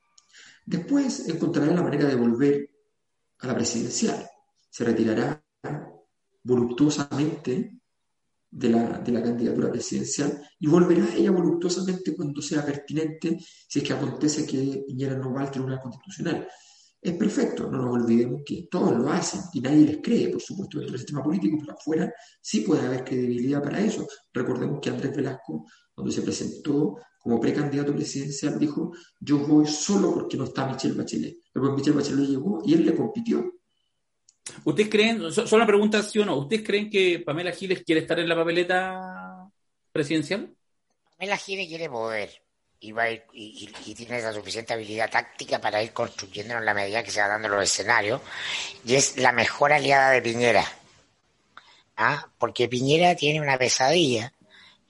Después 0.65 1.29
encontrará 1.29 1.73
la 1.73 1.83
manera 1.83 2.07
de 2.07 2.15
volver 2.15 2.71
a 3.39 3.47
la 3.47 3.55
presidencial. 3.55 4.27
Se 4.71 4.85
retirará 4.85 5.43
voluptuosamente 6.43 7.79
de 8.51 8.69
la, 8.69 8.99
de 8.99 9.13
la, 9.13 9.23
candidatura 9.23 9.71
presidencial 9.71 10.43
y 10.59 10.67
volverá 10.67 11.15
ella 11.15 11.31
voluptuosamente 11.31 12.15
cuando 12.15 12.43
sea 12.43 12.65
pertinente 12.65 13.39
si 13.41 13.79
es 13.79 13.85
que 13.85 13.93
acontece 13.93 14.47
que 14.47 14.85
Piñera 14.87 15.17
no 15.17 15.33
va 15.33 15.43
al 15.43 15.51
Tribunal 15.51 15.81
Constitucional 15.81 16.47
es 17.03 17.15
perfecto, 17.15 17.69
no 17.69 17.79
nos 17.79 17.95
olvidemos 17.95 18.43
que 18.47 18.69
todos 18.71 18.97
lo 18.97 19.11
hacen 19.11 19.41
y 19.53 19.61
nadie 19.61 19.85
les 19.85 19.99
cree, 20.01 20.29
por 20.29 20.41
supuesto, 20.41 20.79
dentro 20.79 20.93
del 20.93 21.01
sistema 21.01 21.21
político, 21.21 21.57
pero 21.61 21.73
afuera 21.73 22.15
sí 22.41 22.61
puede 22.61 22.87
haber 22.87 23.03
credibilidad 23.03 23.61
para 23.61 23.81
eso. 23.81 24.07
Recordemos 24.33 24.79
que 24.81 24.91
Andrés 24.91 25.17
Velasco, 25.17 25.67
cuando 25.93 26.13
se 26.13 26.23
presentó 26.23 26.97
como 27.19 27.41
precandidato 27.41 27.93
presidencial, 27.93 28.57
dijo, 28.57 28.93
yo 29.19 29.39
voy 29.39 29.67
solo 29.67 30.15
porque 30.15 30.37
no 30.37 30.45
está 30.45 30.69
Michelle 30.69 30.95
Bachelet. 30.95 31.39
Luego 31.55 31.75
Michelle 31.75 31.97
Bachelet 31.97 32.29
llegó 32.29 32.63
y 32.65 32.75
él 32.75 32.87
le 32.87 32.95
compitió. 32.95 33.53
¿Ustedes 34.65 34.89
creen, 34.89 35.33
solo 35.33 35.57
una 35.57 35.67
pregunta 35.67 36.03
sí 36.05 36.21
o 36.21 36.25
no, 36.25 36.39
¿ustedes 36.39 36.63
creen 36.63 36.89
que 36.89 37.21
Pamela 37.27 37.51
Giles 37.51 37.83
quiere 37.85 38.03
estar 38.03 38.21
en 38.21 38.29
la 38.29 38.37
papeleta 38.37 39.51
presidencial? 39.91 40.55
Pamela 41.17 41.37
Giles 41.37 41.67
quiere 41.67 41.89
poder 41.89 42.42
y, 42.83 42.93
y, 43.33 43.95
tiene 43.95 44.19
esa 44.19 44.33
suficiente 44.33 44.73
habilidad 44.73 45.09
táctica 45.09 45.61
para 45.61 45.81
ir 45.81 45.93
construyendo 45.93 46.55
en 46.59 46.65
la 46.65 46.75
medida 46.75 47.05
que 47.05 47.13
se 47.13 47.21
va 47.21 47.29
dando 47.29 47.49
los 47.49 47.63
escenarios, 47.63 48.21
y 48.85 48.97
es 48.97 49.17
la 49.19 49.31
mejor 49.31 49.73
aliada 49.73 50.11
de 50.11 50.21
Piñera. 50.21 50.67
¿Ah? 51.97 52.27
Porque 52.39 52.69
Piñera 52.69 53.15
tiene 53.15 53.41
una 53.41 53.57
pesadilla, 53.57 54.33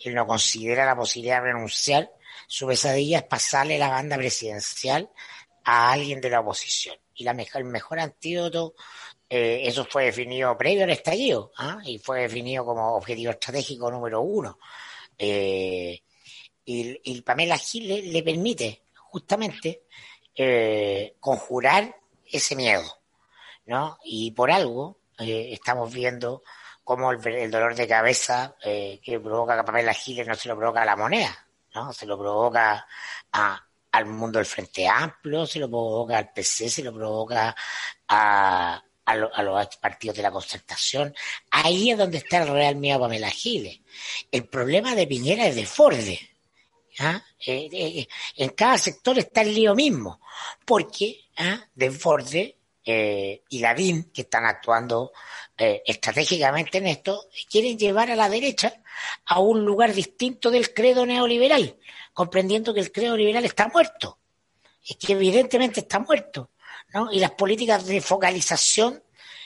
él 0.00 0.14
no 0.14 0.26
considera 0.26 0.86
la 0.86 0.96
posibilidad 0.96 1.42
de 1.42 1.52
renunciar, 1.52 2.10
su 2.46 2.66
pesadilla 2.66 3.18
es 3.18 3.24
pasarle 3.24 3.78
la 3.78 3.90
banda 3.90 4.16
presidencial 4.16 5.10
a 5.64 5.92
alguien 5.92 6.22
de 6.22 6.30
la 6.30 6.40
oposición. 6.40 6.96
Y 7.14 7.24
la 7.24 7.34
mejor, 7.34 7.60
el 7.60 7.68
mejor 7.68 8.00
antídoto, 8.00 8.74
eh, 9.28 9.64
eso 9.64 9.84
fue 9.84 10.06
definido 10.06 10.56
previo 10.56 10.84
al 10.84 10.90
estallido, 10.90 11.52
¿ah? 11.58 11.78
y 11.84 11.98
fue 11.98 12.22
definido 12.22 12.64
como 12.64 12.94
objetivo 12.96 13.32
estratégico 13.32 13.90
número 13.90 14.22
uno. 14.22 14.58
Eh, 15.18 16.00
y, 16.64 17.20
Pamela 17.22 17.58
Gil 17.58 18.12
le, 18.12 18.22
permite 18.22 18.82
justamente 18.94 19.84
eh, 20.34 21.16
conjurar 21.20 21.96
ese 22.24 22.56
miedo, 22.56 22.84
¿no? 23.66 23.98
Y 24.04 24.30
por 24.30 24.50
algo 24.50 24.98
eh, 25.18 25.50
estamos 25.52 25.92
viendo 25.92 26.42
cómo 26.84 27.12
el, 27.12 27.50
dolor 27.50 27.74
de 27.74 27.88
cabeza 27.88 28.56
eh, 28.64 29.00
que 29.02 29.20
provoca 29.20 29.64
Pamela 29.64 29.94
Giles 29.94 30.26
no 30.26 30.34
se 30.34 30.48
lo 30.48 30.56
provoca 30.56 30.82
a 30.82 30.86
la 30.86 30.96
moneda, 30.96 31.46
¿no? 31.74 31.92
Se 31.92 32.06
lo 32.06 32.18
provoca 32.18 32.86
al 33.30 34.06
mundo 34.06 34.38
del 34.38 34.46
Frente 34.46 34.88
Amplio, 34.88 35.46
se 35.46 35.58
lo 35.58 35.68
provoca 35.68 36.18
al 36.18 36.32
PC, 36.32 36.68
se 36.68 36.82
lo 36.82 36.92
provoca 36.92 37.54
a, 38.08 38.82
a, 39.04 39.42
los 39.42 39.76
partidos 39.76 40.16
de 40.16 40.22
la 40.22 40.30
concertación. 40.30 41.14
Ahí 41.50 41.90
es 41.90 41.98
donde 41.98 42.18
está 42.18 42.42
el 42.42 42.48
real 42.48 42.76
miedo 42.76 42.98
a 42.98 43.00
Pamela 43.00 43.30
Giles. 43.30 43.80
El 44.30 44.46
problema 44.46 44.94
de 44.94 45.06
Piñera 45.06 45.46
es 45.46 45.56
de 45.56 45.66
Forde. 45.66 46.31
¿Ah? 47.00 47.22
Eh, 47.46 47.68
eh, 47.72 48.08
en 48.36 48.50
cada 48.50 48.78
sector 48.78 49.18
está 49.18 49.42
el 49.42 49.54
lío 49.54 49.74
mismo, 49.74 50.20
porque 50.64 51.26
¿ah? 51.38 51.64
Desborde 51.74 52.56
eh, 52.84 53.42
y 53.48 53.58
Lavín, 53.60 54.10
que 54.12 54.22
están 54.22 54.44
actuando 54.44 55.12
estratégicamente 55.56 56.78
en 56.78 56.88
esto, 56.88 57.28
quieren 57.48 57.78
llevar 57.78 58.10
a 58.10 58.16
la 58.16 58.28
derecha 58.28 58.82
a 59.26 59.38
un 59.38 59.64
lugar 59.64 59.94
distinto 59.94 60.50
del 60.50 60.74
credo 60.74 61.06
neoliberal, 61.06 61.76
comprendiendo 62.12 62.74
que 62.74 62.80
el 62.80 62.90
credo 62.90 63.16
liberal 63.16 63.44
está 63.44 63.68
muerto, 63.68 64.18
es 64.84 64.96
que 64.96 65.12
evidentemente 65.12 65.80
está 65.80 66.00
muerto, 66.00 66.50
¿no? 66.92 67.12
Y 67.12 67.20
las 67.20 67.30
políticas 67.30 67.86
de 67.86 68.00
focalización 68.00 69.04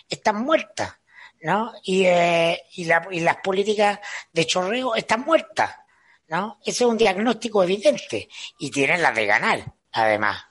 están 0.08 0.42
muertas, 0.42 0.94
¿no? 1.42 1.74
Y, 1.84 2.06
y 2.06 2.84
las 2.86 3.36
políticas 3.44 4.00
de 4.32 4.46
chorreo 4.46 4.94
están 4.94 5.20
muertas. 5.20 5.70
¿No? 6.28 6.58
Ese 6.64 6.84
es 6.84 6.90
un 6.90 6.96
diagnóstico 6.96 7.62
evidente 7.62 8.28
y 8.58 8.70
tienen 8.70 9.02
la 9.02 9.12
de 9.12 9.26
ganar, 9.26 9.74
además. 9.92 10.42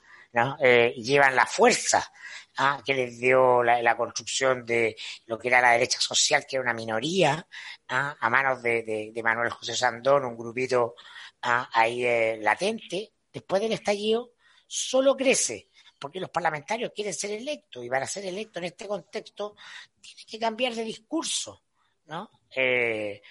Eh, 0.59 0.93
llevan 0.97 1.33
la 1.33 1.45
fuerza 1.45 2.11
¿ah? 2.57 2.81
que 2.85 2.93
les 2.93 3.19
dio 3.19 3.63
la, 3.63 3.95
construcción 3.95 4.65
de 4.65 4.95
lo 5.27 5.39
que 5.39 5.47
era 5.47 5.61
la 5.61 5.71
derecha 5.71 5.99
social, 5.99 6.45
que 6.45 6.57
era 6.57 6.63
una 6.63 6.73
minoría, 6.73 7.47
¿ah? 7.87 8.17
a 8.19 8.29
manos 8.29 8.61
de, 8.61 9.13
Manuel 9.23 9.49
José 9.49 9.75
Sandón, 9.75 10.25
un 10.25 10.37
grupito 10.37 10.95
¿ah? 11.41 11.69
ahí 11.71 12.05
eh, 12.05 12.37
latente. 12.41 13.13
Después 13.31 13.61
del 13.61 13.73
estallido, 13.73 14.31
solo 14.67 15.15
crece, 15.15 15.69
porque 15.99 16.19
los 16.19 16.29
parlamentarios 16.29 16.91
quieren 16.93 17.13
ser 17.13 17.31
electos 17.31 17.83
y 17.83 17.89
para 17.89 18.05
ser 18.05 18.25
electos 18.25 18.57
en 18.57 18.65
este 18.65 18.87
contexto 18.87 19.55
tienen 20.01 20.25
que 20.25 20.39
cambiar 20.39 20.73
de 20.73 20.83
discurso, 20.83 21.63
¿no? 22.05 22.29
Eh, 22.55 23.21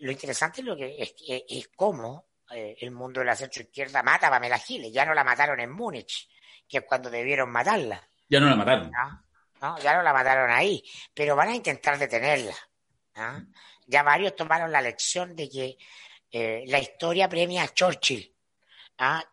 lo 0.00 0.10
interesante 0.10 0.60
es, 0.60 0.66
lo 0.66 0.76
que, 0.76 0.96
es, 0.98 1.68
cómo 1.76 2.28
eh, 2.50 2.76
el 2.80 2.90
mundo 2.90 3.20
de 3.20 3.26
la 3.26 3.36
centro 3.36 3.62
izquierda 3.62 4.02
mata 4.02 4.28
a 4.28 4.30
Pamela 4.30 4.58
Giles. 4.58 4.92
Ya 4.92 5.04
no 5.04 5.14
la 5.14 5.24
mataron 5.24 5.60
en 5.60 5.70
Múnich, 5.70 6.28
que 6.68 6.78
es 6.78 6.84
cuando 6.84 7.10
debieron 7.10 7.50
matarla. 7.50 8.06
Ya 8.28 8.40
no 8.40 8.48
la 8.48 8.56
mataron. 8.56 8.90
¿no? 9.60 9.78
Ya 9.78 9.94
no 9.94 10.02
la 10.02 10.12
mataron 10.12 10.50
ahí, 10.50 10.82
pero 11.14 11.36
van 11.36 11.50
a 11.50 11.54
intentar 11.54 11.98
detenerla. 11.98 12.54
Ya 13.86 14.02
varios 14.02 14.34
tomaron 14.34 14.72
la 14.72 14.80
lección 14.80 15.36
de 15.36 15.48
que 15.48 15.78
eh, 16.30 16.64
la 16.66 16.78
historia 16.78 17.28
premia 17.28 17.64
a 17.64 17.74
Churchill, 17.74 18.34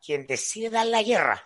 quien 0.04 0.26
decide 0.28 0.70
dar 0.70 0.88
la 0.88 1.04
guerra 1.04 1.42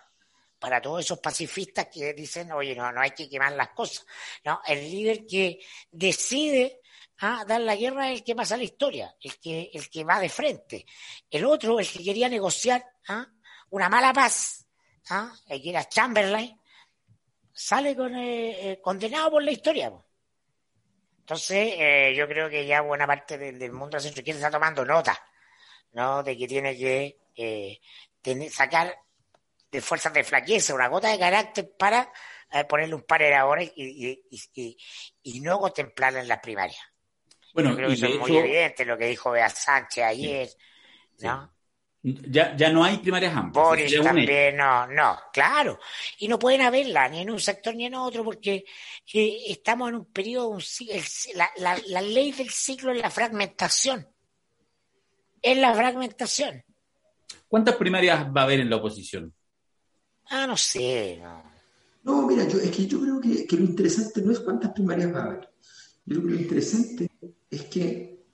para 0.58 0.80
todos 0.80 1.04
esos 1.04 1.18
pacifistas 1.18 1.86
que 1.86 2.14
dicen, 2.14 2.52
oye, 2.52 2.74
no, 2.74 2.90
no 2.92 3.00
hay 3.00 3.10
que 3.10 3.28
quemar 3.28 3.52
las 3.52 3.70
cosas. 3.70 4.06
No, 4.44 4.60
el 4.66 4.78
líder 4.78 5.26
que 5.26 5.60
decide 5.90 6.81
¿ah? 7.22 7.44
dar 7.46 7.60
la 7.60 7.76
guerra 7.76 8.10
es 8.10 8.18
el 8.18 8.24
que 8.24 8.34
pasa 8.34 8.56
la 8.56 8.64
historia, 8.64 9.14
el 9.20 9.38
que, 9.38 9.70
el 9.72 9.88
que 9.88 10.04
va 10.04 10.20
de 10.20 10.28
frente. 10.28 10.84
El 11.30 11.46
otro, 11.46 11.80
el 11.80 11.88
que 11.88 12.02
quería 12.02 12.28
negociar 12.28 12.84
¿ah? 13.08 13.26
una 13.70 13.88
mala 13.88 14.12
paz, 14.12 14.66
¿ah? 15.10 15.32
el 15.48 15.62
que 15.62 15.70
era 15.70 15.88
Chamberlain, 15.88 16.60
sale 17.52 17.96
con, 17.96 18.14
eh, 18.16 18.72
eh, 18.72 18.80
condenado 18.80 19.30
por 19.30 19.42
la 19.42 19.52
historia. 19.52 19.92
Entonces, 21.20 21.74
eh, 21.78 22.14
yo 22.16 22.26
creo 22.26 22.50
que 22.50 22.66
ya 22.66 22.80
buena 22.80 23.06
parte 23.06 23.38
del, 23.38 23.72
mundo 23.72 24.00
centro 24.00 24.20
izquierda 24.20 24.40
está 24.40 24.50
tomando 24.50 24.84
nota, 24.84 25.16
¿no? 25.92 26.22
De 26.22 26.36
que 26.36 26.48
tiene 26.48 26.76
que 26.76 27.80
tener, 28.20 28.50
sacar 28.50 28.98
de 29.70 29.80
fuerzas 29.80 30.12
de 30.12 30.24
flaqueza, 30.24 30.74
una 30.74 30.88
gota 30.88 31.08
de 31.08 31.18
carácter 31.18 31.72
para 31.78 32.12
ponerle 32.68 32.96
un 32.96 33.02
par 33.02 33.20
de 33.22 33.34
ahora 33.34 33.62
y, 33.62 34.20
y, 35.22 35.40
no 35.40 35.58
contemplarla 35.58 36.20
en 36.20 36.28
las 36.28 36.40
primarias. 36.40 36.91
Bueno, 37.54 37.76
creo 37.76 37.88
que 37.88 37.94
eso 37.94 38.06
es 38.06 38.18
muy 38.18 38.36
evidente 38.36 38.84
lo 38.84 38.96
que 38.96 39.06
dijo 39.06 39.30
Bea 39.30 39.48
Sánchez 39.48 40.04
ayer, 40.04 40.48
¿no? 41.20 41.52
Ya, 42.04 42.56
ya 42.56 42.72
no 42.72 42.82
hay 42.82 42.98
primarias 42.98 43.36
amplias. 43.36 43.64
Boris 43.64 44.02
también, 44.02 44.56
no, 44.56 44.88
no, 44.88 45.16
claro. 45.32 45.78
Y 46.18 46.26
no 46.26 46.36
pueden 46.36 46.62
haberla 46.62 47.08
ni 47.08 47.20
en 47.20 47.30
un 47.30 47.38
sector 47.38 47.76
ni 47.76 47.86
en 47.86 47.94
otro 47.94 48.24
porque 48.24 48.64
eh, 49.14 49.36
estamos 49.46 49.88
en 49.88 49.94
un 49.96 50.06
periodo, 50.06 50.48
un, 50.48 50.62
la, 51.36 51.48
la, 51.58 51.80
la, 51.86 52.00
ley 52.00 52.32
del 52.32 52.50
ciclo 52.50 52.90
es 52.90 53.00
la 53.00 53.10
fragmentación. 53.10 54.08
Es 55.40 55.56
la 55.56 55.72
fragmentación. 55.74 56.64
¿Cuántas 57.46 57.76
primarias 57.76 58.26
va 58.36 58.40
a 58.40 58.44
haber 58.44 58.60
en 58.60 58.70
la 58.70 58.76
oposición? 58.76 59.32
Ah, 60.30 60.46
no 60.46 60.56
sé. 60.56 61.20
No, 61.22 61.42
no 62.02 62.26
mira, 62.26 62.48
yo, 62.48 62.58
es 62.58 62.70
que 62.72 62.86
yo 62.86 63.00
creo 63.00 63.20
que, 63.20 63.46
que, 63.46 63.56
lo 63.56 63.64
interesante 63.64 64.22
no 64.22 64.32
es 64.32 64.40
cuántas 64.40 64.72
primarias 64.72 65.14
va 65.14 65.20
a 65.20 65.24
haber. 65.26 65.50
Yo 66.04 66.16
creo 66.16 66.22
que 66.22 66.34
lo 66.34 66.40
interesante 66.40 67.11
es 67.52 67.66
que 67.66 68.24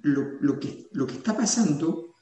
lo, 0.00 0.40
lo 0.40 0.58
que, 0.58 0.88
lo 0.92 1.06
que 1.06 1.14
está 1.14 1.36
pasando 1.36 2.14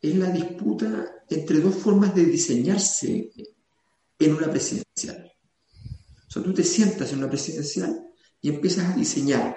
es 0.00 0.16
la 0.16 0.30
disputa 0.30 1.22
entre 1.28 1.60
dos 1.60 1.74
formas 1.74 2.14
de 2.14 2.24
diseñarse 2.24 3.30
en 4.18 4.34
una 4.34 4.50
presidencial. 4.50 5.30
O 6.26 6.30
sea, 6.30 6.42
tú 6.42 6.52
te 6.54 6.64
sientas 6.64 7.12
en 7.12 7.18
una 7.18 7.28
presidencial 7.28 8.06
y 8.40 8.48
empiezas 8.48 8.90
a 8.90 8.96
diseñar. 8.96 9.56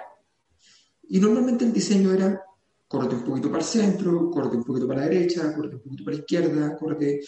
Y 1.08 1.20
normalmente 1.20 1.64
el 1.64 1.72
diseño 1.72 2.12
era 2.12 2.42
corte 2.86 3.14
un 3.14 3.24
poquito 3.24 3.48
para 3.48 3.62
el 3.62 3.68
centro, 3.68 4.30
corte 4.30 4.54
un 4.54 4.64
poquito 4.64 4.86
para 4.86 5.00
la 5.00 5.08
derecha, 5.08 5.54
corte 5.54 5.76
un 5.76 5.82
poquito 5.82 6.04
para 6.04 6.16
la 6.16 6.20
izquierda, 6.20 6.76
corte, 6.76 7.20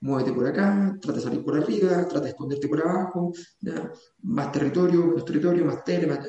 muévete 0.00 0.32
por 0.32 0.48
acá, 0.48 0.98
trata 1.00 1.18
de 1.18 1.24
salir 1.24 1.44
por 1.44 1.56
arriba, 1.56 2.08
trata 2.08 2.22
de 2.24 2.30
esconderte 2.30 2.66
por 2.66 2.80
abajo, 2.80 3.32
más 4.22 4.50
territorio, 4.50 5.06
menos 5.06 5.24
territorio, 5.24 5.64
más 5.64 5.84
tele, 5.84 6.08
más... 6.08 6.28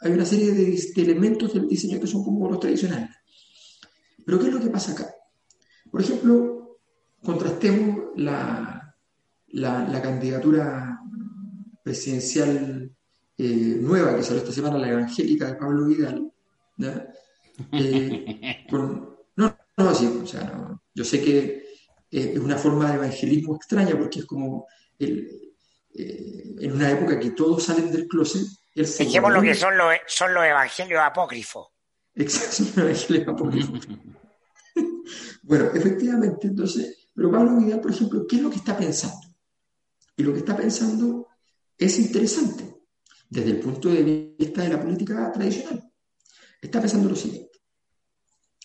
Hay 0.00 0.12
una 0.12 0.24
serie 0.24 0.52
de, 0.52 0.70
de 0.94 1.02
elementos 1.02 1.52
del 1.52 1.68
diseño 1.68 2.00
que 2.00 2.06
son 2.06 2.24
como 2.24 2.48
los 2.48 2.60
tradicionales. 2.60 3.10
Pero 4.24 4.38
¿qué 4.38 4.48
es 4.48 4.54
lo 4.54 4.60
que 4.60 4.70
pasa 4.70 4.92
acá? 4.92 5.14
Por 5.90 6.00
ejemplo, 6.00 6.78
contrastemos 7.22 8.10
la, 8.16 8.94
la, 9.48 10.02
candidatura 10.02 11.00
presidencial 11.82 12.90
eh, 13.36 13.78
nueva 13.80 14.16
que 14.16 14.22
salió 14.22 14.42
esta 14.42 14.52
semana, 14.52 14.78
la 14.78 14.90
evangélica 14.90 15.46
de 15.46 15.54
Pablo 15.54 15.86
Vidal, 15.86 16.32
eh, 17.72 18.66
no, 18.70 19.18
no, 19.76 19.94
sí, 19.94 20.06
o 20.22 20.26
sea, 20.26 20.80
yo 20.94 21.04
sé 21.04 21.20
que 21.20 21.42
eh, 22.10 22.32
es 22.34 22.38
una 22.38 22.56
forma 22.56 22.90
de 22.90 22.96
evangelismo 22.96 23.56
extraña 23.56 23.98
porque 23.98 24.20
es 24.20 24.26
como 24.26 24.66
en 24.98 26.72
una 26.72 26.90
época 26.90 27.18
que 27.18 27.30
todos 27.30 27.64
salen 27.64 27.90
del 27.90 28.06
closet. 28.06 28.46
Dijimos 28.74 29.32
lo 29.32 29.42
que 29.42 29.54
son 29.54 29.76
los, 29.76 29.94
son 30.06 30.34
los 30.34 30.44
evangelios 30.44 31.00
apócrifos. 31.00 31.68
Exacto, 32.14 32.56
son 32.56 32.66
los 32.66 32.76
evangelios 32.78 33.28
apócrifos. 33.28 33.88
Bueno, 35.42 35.70
efectivamente, 35.74 36.46
entonces, 36.46 37.08
pero 37.12 37.28
Pablo 37.32 37.56
Vidal, 37.56 37.80
por 37.80 37.90
ejemplo, 37.90 38.24
¿qué 38.28 38.36
es 38.36 38.42
lo 38.42 38.50
que 38.50 38.56
está 38.56 38.76
pensando? 38.76 39.26
Y 40.16 40.22
lo 40.22 40.32
que 40.32 40.38
está 40.38 40.56
pensando 40.56 41.26
es 41.76 41.98
interesante 41.98 42.70
desde 43.28 43.50
el 43.50 43.60
punto 43.60 43.88
de 43.88 44.34
vista 44.38 44.62
de 44.62 44.68
la 44.68 44.80
política 44.80 45.32
tradicional. 45.32 45.90
Está 46.60 46.80
pensando 46.80 47.08
lo 47.08 47.16
siguiente. 47.16 47.58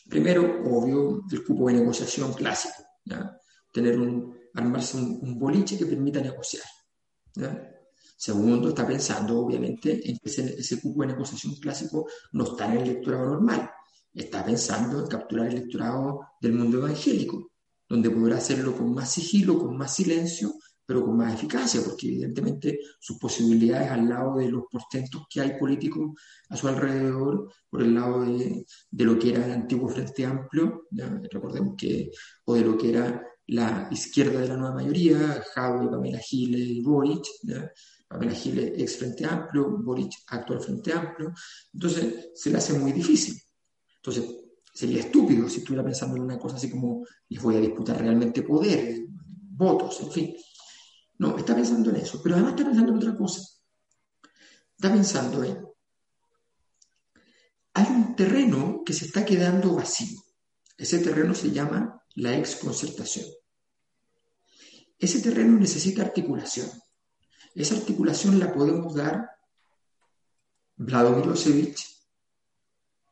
Primero, 0.09 0.61
obvio, 0.65 1.23
el 1.31 1.43
cupo 1.43 1.67
de 1.67 1.75
negociación 1.75 2.33
clásico, 2.33 2.83
tener 3.71 3.97
un, 3.99 4.37
armarse 4.53 4.97
un, 4.97 5.39
boliche 5.39 5.77
que 5.77 5.85
permita 5.85 6.21
negociar. 6.21 6.63
Segundo, 8.16 8.70
está 8.70 8.88
pensando, 8.88 9.39
obviamente, 9.39 10.09
en 10.09 10.18
que 10.18 10.30
ese, 10.30 10.55
ese, 10.57 10.82
cupo 10.82 11.01
de 11.01 11.07
negociación 11.07 11.55
clásico 11.55 12.07
no 12.32 12.45
está 12.45 12.66
en 12.66 12.80
el 12.80 12.89
electorado 12.89 13.26
normal, 13.26 13.70
está 14.13 14.43
pensando 14.45 14.99
en 14.99 15.07
capturar 15.07 15.47
el 15.47 15.57
electorado 15.57 16.22
del 16.39 16.53
mundo 16.53 16.78
evangélico, 16.78 17.51
donde 17.89 18.09
podrá 18.09 18.38
hacerlo 18.38 18.76
con 18.76 18.93
más 18.93 19.11
sigilo, 19.11 19.59
con 19.59 19.78
más 19.78 19.93
silencio, 19.95 20.53
pero 20.86 21.03
con 21.03 21.18
más 21.18 21.34
eficacia, 21.34 21.82
porque 21.84 22.07
evidentemente 22.07 22.80
sus 22.99 23.18
posibilidades 23.18 23.89
al 23.91 24.07
lado 24.07 24.38
de 24.38 24.49
los 24.49 24.63
portentos 24.72 25.24
que 25.30 25.41
hay 25.41 25.57
políticos 25.57 26.11
a 26.49 26.55
su 26.55 26.68
alrededor, 26.68 27.51
por 27.70 27.82
el 27.82 27.95
lado 27.95 28.22
de, 28.22 28.66
lo 28.91 29.18
que 29.18 29.32
era 29.32 29.45
el 29.45 29.51
antiguo 29.51 29.89
Frente 29.89 30.26
Amplio, 30.26 30.88
recordemos 31.32 31.76
que, 31.78 32.11
o 32.45 32.53
de 32.53 32.61
lo 32.61 32.78
que 32.78 32.89
era 32.89 33.22
la 33.47 33.88
izquierda 33.91 34.39
de 34.39 34.47
la 34.47 34.57
nueva 34.57 34.76
mayoría, 34.76 35.43
Jaume, 35.53 35.89
Pamela 35.89 36.20
Giles 36.20 36.68
y 36.68 36.82
Boric, 36.82 37.26
Pamela 38.16 38.34
Giles 38.34 38.80
ex 38.80 38.97
Frente 38.97 39.26
Amplio, 39.26 39.78
Boric 39.84 40.24
actual 40.28 40.61
Frente 40.61 40.93
Amplio, 40.93 41.34
entonces 41.74 42.30
se 42.34 42.49
le 42.49 42.57
hace 42.57 42.74
muy 42.80 42.93
difícil. 42.93 43.38
Entonces, 43.97 44.24
sería 44.74 45.01
estúpido 45.01 45.49
si 45.49 45.59
estuviera 45.59 45.84
pensando 45.84 46.16
en 46.16 46.24
una 46.24 46.39
cosa 46.39 46.55
así 46.55 46.70
como 46.70 47.05
les 47.28 47.41
voy 47.41 47.57
a 47.57 47.59
disputar 47.59 47.99
realmente 47.99 48.41
poder, 48.41 49.05
votos, 49.09 49.99
en 50.01 50.11
fin. 50.11 50.36
No, 51.18 51.38
está 51.38 51.55
pensando 51.55 51.89
en 51.89 51.97
eso, 51.97 52.22
pero 52.24 52.36
además 52.36 52.53
está 52.53 52.66
pensando 52.66 52.91
en 52.91 52.97
otra 52.97 53.18
cosa. 53.18 53.41
Está 54.78 54.93
pensando 54.93 55.43
en, 55.43 55.66
hay 57.74 57.86
un 57.89 58.16
terreno 58.16 58.82
que 58.86 58.93
se 58.93 59.05
está 59.05 59.26
quedando 59.26 59.76
vacío. 59.76 60.22
Ese 60.78 60.99
terreno 60.99 61.34
se 61.34 61.51
llama 61.51 62.01
la 62.16 62.38
exconcertación. 62.38 63.26
Ese 64.97 65.22
terreno 65.22 65.59
necesita 65.59 66.01
articulación. 66.01 66.70
Esa 67.55 67.75
articulación 67.75 68.37
la 68.37 68.53
podemos 68.53 68.93
dar 68.93 69.29
Vladimir 70.77 71.33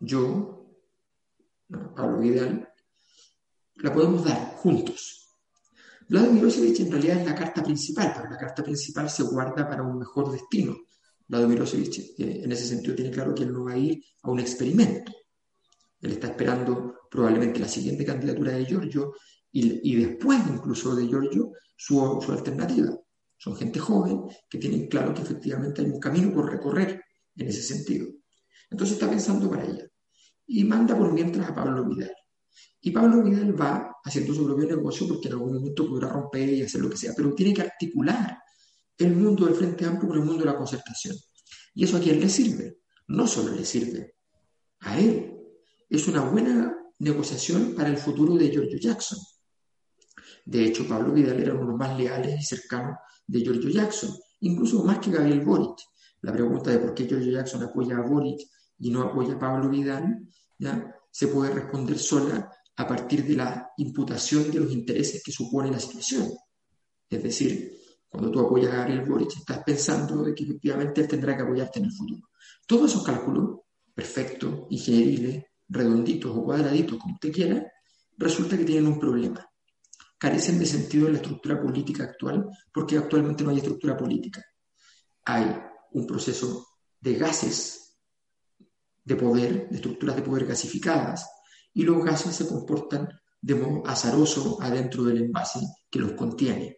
yo, 0.06 0.68
Pablo 1.96 2.20
Vidal, 2.20 2.68
la 3.76 3.94
podemos 3.94 4.26
dar 4.26 4.56
juntos. 4.58 5.30
Milosevic 6.10 6.82
en 6.82 6.92
realidad 6.92 7.22
es 7.22 7.26
la 7.26 7.36
carta 7.36 7.64
principal, 7.64 8.12
pero 8.14 8.30
la 8.30 8.38
carta 8.38 8.64
principal 8.64 9.10
se 9.10 9.24
guarda 9.24 9.68
para 9.68 9.82
un 9.82 9.98
mejor 9.98 10.30
destino. 10.32 10.76
Milosevic 11.30 12.20
eh, 12.20 12.42
en 12.44 12.52
ese 12.52 12.68
sentido 12.68 12.96
tiene 12.96 13.12
claro 13.12 13.34
que 13.34 13.44
él 13.44 13.54
no 13.54 13.64
va 13.64 13.72
a 13.72 13.78
ir 13.78 14.04
a 14.24 14.30
un 14.30 14.42
experimento. 14.42 15.12
Él 16.02 16.12
está 16.12 16.28
esperando 16.28 17.08
probablemente 17.10 17.60
la 17.60 17.70
siguiente 17.70 18.06
candidatura 18.06 18.52
de 18.52 18.66
Giorgio 18.66 19.14
y, 19.54 19.96
después 19.96 20.42
incluso 20.50 20.96
de 20.96 21.08
Giorgio 21.08 21.54
su, 21.78 22.20
su 22.22 22.32
alternativa. 22.32 22.90
Son 23.44 23.58
gente 23.58 23.78
joven 23.78 24.22
que 24.50 24.58
tienen 24.58 24.88
claro 24.88 25.14
que 25.14 25.22
efectivamente 25.22 25.82
hay 25.82 25.90
un 25.90 26.00
camino 26.00 26.34
por 26.34 26.50
recorrer 26.50 27.04
en 27.36 27.46
ese 27.46 27.62
sentido. 27.62 28.08
Entonces 28.70 28.94
está 28.94 29.10
pensando 29.10 29.50
para 29.50 29.66
ella 29.66 29.86
y 30.48 30.64
manda 30.64 30.98
por 30.98 31.12
mientras 31.12 31.50
a 31.50 31.54
Pablo 31.54 31.84
Vidal. 31.84 32.16
Y 32.80 32.92
Pablo 32.92 33.22
Vidal 33.22 33.60
va 33.60 33.98
haciendo 34.02 34.34
su 34.34 34.46
propio 34.46 34.66
negocio 34.66 35.10
porque 35.10 35.28
en 35.28 35.34
algún 35.34 35.56
momento 35.56 35.90
podrá 35.90 36.08
romper 36.08 36.54
y 36.54 36.62
hacer 36.62 36.80
lo 36.80 36.90
que 36.90 36.96
sea, 36.96 37.12
pero 37.18 37.34
tiene 37.34 37.54
que 37.54 37.64
articular 37.64 38.40
el 38.98 39.14
mundo 39.14 39.46
del 39.46 39.56
Frente 39.56 39.86
Amplio 39.86 40.08
con 40.08 40.20
el 40.20 40.26
mundo 40.26 40.46
de 40.46 40.50
la 40.50 40.56
concertación. 40.56 41.18
¿Y 41.74 41.84
eso 41.84 41.98
a 41.98 42.00
quién 42.00 42.22
le 42.22 42.30
sirve? 42.30 42.78
No 43.10 43.28
solo 43.28 43.54
le 43.54 43.66
sirve 43.66 44.16
a 44.80 44.98
él, 44.98 45.38
es 45.90 46.08
una 46.08 46.22
buena 46.22 46.78
negociación 47.00 47.74
para 47.76 47.90
el 47.90 47.98
futuro 47.98 48.36
de 48.36 48.50
Giorgio 48.50 48.80
Jackson. 48.80 49.20
De 50.46 50.64
hecho, 50.64 50.88
Pablo 50.88 51.12
Vidal 51.12 51.42
era 51.42 51.52
uno 51.52 51.64
de 51.64 51.68
los 51.72 51.78
más 51.78 51.98
leales 51.98 52.40
y 52.40 52.46
cercanos 52.46 52.96
de 53.28 53.42
Giorgio 53.42 53.70
Jackson, 53.70 54.12
incluso 54.42 54.84
más 54.84 55.00
que 55.00 55.12
Gabriel 55.12 55.42
Boric. 55.42 55.78
La 56.22 56.32
pregunta 56.32 56.72
de 56.72 56.80
por 56.80 56.94
qué 56.94 57.06
Giorgio 57.06 57.32
Jackson 57.32 57.64
apoya 57.64 57.98
a 57.98 58.02
Boric 58.02 58.42
y 58.80 58.90
no 58.90 59.04
apoya 59.04 59.34
a 59.34 59.40
Pablo 59.40 59.70
Vidal, 59.70 60.28
¿ya? 60.58 60.96
se 61.12 61.28
puede 61.28 61.54
responder 61.54 61.98
sola 62.00 62.52
a 62.76 62.88
partir 62.88 63.26
de 63.26 63.36
la 63.36 63.72
imputación 63.78 64.50
de 64.50 64.60
los 64.60 64.72
intereses 64.72 65.22
que 65.24 65.32
supone 65.32 65.72
la 65.72 65.80
situación. 65.80 66.32
Es 67.10 67.22
decir, 67.22 67.72
cuando 68.10 68.32
tú 68.32 68.40
apoyas 68.40 68.74
a 68.74 68.78
Gabriel 68.78 69.06
Boric, 69.06 69.38
estás 69.38 69.64
pensando 69.64 70.24
que 70.36 70.44
efectivamente 70.44 71.02
él 71.02 71.08
tendrá 71.08 71.36
que 71.36 71.44
apoyarte 71.44 71.80
en 71.80 71.86
el 71.86 71.92
futuro. 71.92 72.30
Todos 72.66 72.92
esos 72.92 73.04
cálculos, 73.04 73.60
perfectos, 73.94 74.68
ingenieriles, 74.70 75.44
redonditos 75.68 76.36
o 76.36 76.44
cuadraditos, 76.44 76.98
como 76.98 77.16
usted 77.16 77.32
quiera, 77.32 77.72
resulta 78.18 78.58
que 78.58 78.66
tienen 78.66 78.88
un 78.88 79.00
problema. 79.00 79.46
Carecen 80.24 80.58
de 80.58 80.66
sentido 80.66 81.08
en 81.08 81.14
la 81.14 81.20
estructura 81.20 81.62
política 81.62 82.06
actual, 82.06 82.48
porque 82.74 82.98
actualmente 82.98 83.44
no 83.44 83.50
hay 83.50 83.58
estructura 83.58 83.98
política. 83.98 84.42
Hay 85.26 85.54
un 85.92 86.08
proceso 86.08 86.66
de 87.02 87.16
gases 87.16 87.98
de 89.04 89.18
poder, 89.18 89.68
de 89.68 89.76
estructuras 89.76 90.16
de 90.16 90.22
poder 90.22 90.46
gasificadas, 90.46 91.30
y 91.74 91.84
los 91.84 92.06
gases 92.06 92.38
se 92.38 92.48
comportan 92.48 93.10
de 93.42 93.56
modo 93.56 93.86
azaroso 93.86 94.62
adentro 94.62 95.04
del 95.04 95.24
envase 95.24 95.60
que 95.92 96.00
los 96.00 96.14
contiene 96.14 96.78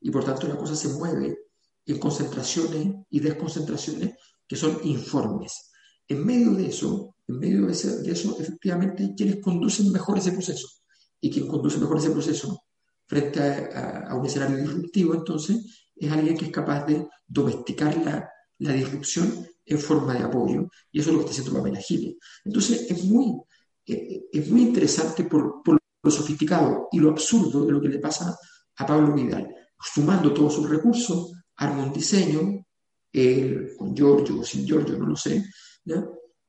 y 0.00 0.10
por 0.10 0.24
tanto 0.24 0.48
la 0.48 0.56
cosa 0.56 0.74
se 0.74 0.88
mueve 0.88 1.36
en 1.84 1.98
concentraciones 1.98 2.94
y 3.10 3.20
desconcentraciones 3.20 4.14
que 4.46 4.56
son 4.56 4.80
informes. 4.84 5.72
En 6.06 6.24
medio 6.24 6.52
de 6.52 6.68
eso, 6.68 7.16
en 7.26 7.38
medio 7.38 7.66
de, 7.66 7.72
eso, 7.72 8.40
efectivamente, 8.40 9.12
quienes 9.14 9.42
conducen 9.42 9.92
mejor 9.92 10.16
ese 10.16 10.32
proceso. 10.32 10.66
Y 11.20 11.30
quien 11.30 11.46
conduce 11.46 11.78
mejor 11.78 11.98
ese 11.98 12.10
proceso 12.10 12.57
frente 13.08 13.40
a, 13.40 14.14
un 14.14 14.26
escenario 14.26 14.58
disruptivo, 14.58 15.14
entonces, 15.14 15.90
es 15.96 16.12
alguien 16.12 16.36
que 16.36 16.44
es 16.44 16.52
capaz 16.52 16.84
de 16.86 17.08
domesticar 17.26 17.96
la, 18.04 18.30
la 18.58 18.72
disrupción 18.72 19.46
en 19.64 19.78
forma 19.78 20.14
de 20.14 20.24
apoyo. 20.24 20.68
Y 20.92 21.00
eso 21.00 21.10
es 21.10 21.16
lo 21.16 21.24
que 21.24 21.30
está 21.30 21.40
haciendo 21.40 21.60
Pamela 21.60 21.80
Giles. 21.80 22.16
Entonces, 22.44 22.90
es 22.90 23.04
muy, 23.04 23.40
eh, 23.86 24.28
es 24.32 24.48
muy 24.48 24.62
interesante 24.62 25.24
por, 25.24 25.62
por 25.64 25.78
lo 26.02 26.10
sofisticado 26.10 26.88
y 26.92 27.00
lo 27.00 27.10
absurdo 27.10 27.66
de 27.66 27.72
lo 27.72 27.80
que 27.80 27.88
le 27.88 27.98
pasa 27.98 28.36
a 28.76 28.86
Pablo 28.86 29.12
Vidal 29.14 29.48
sumando 29.80 30.32
todos 30.32 30.54
sus 30.54 30.68
recursos, 30.68 31.32
arma 31.56 31.84
un 31.84 31.92
diseño, 31.92 32.64
con 33.76 33.94
Giorgio 33.96 34.40
o 34.40 34.44
sin 34.44 34.66
Giorgio, 34.66 34.98
no 34.98 35.06
lo 35.06 35.16
sé, 35.16 35.44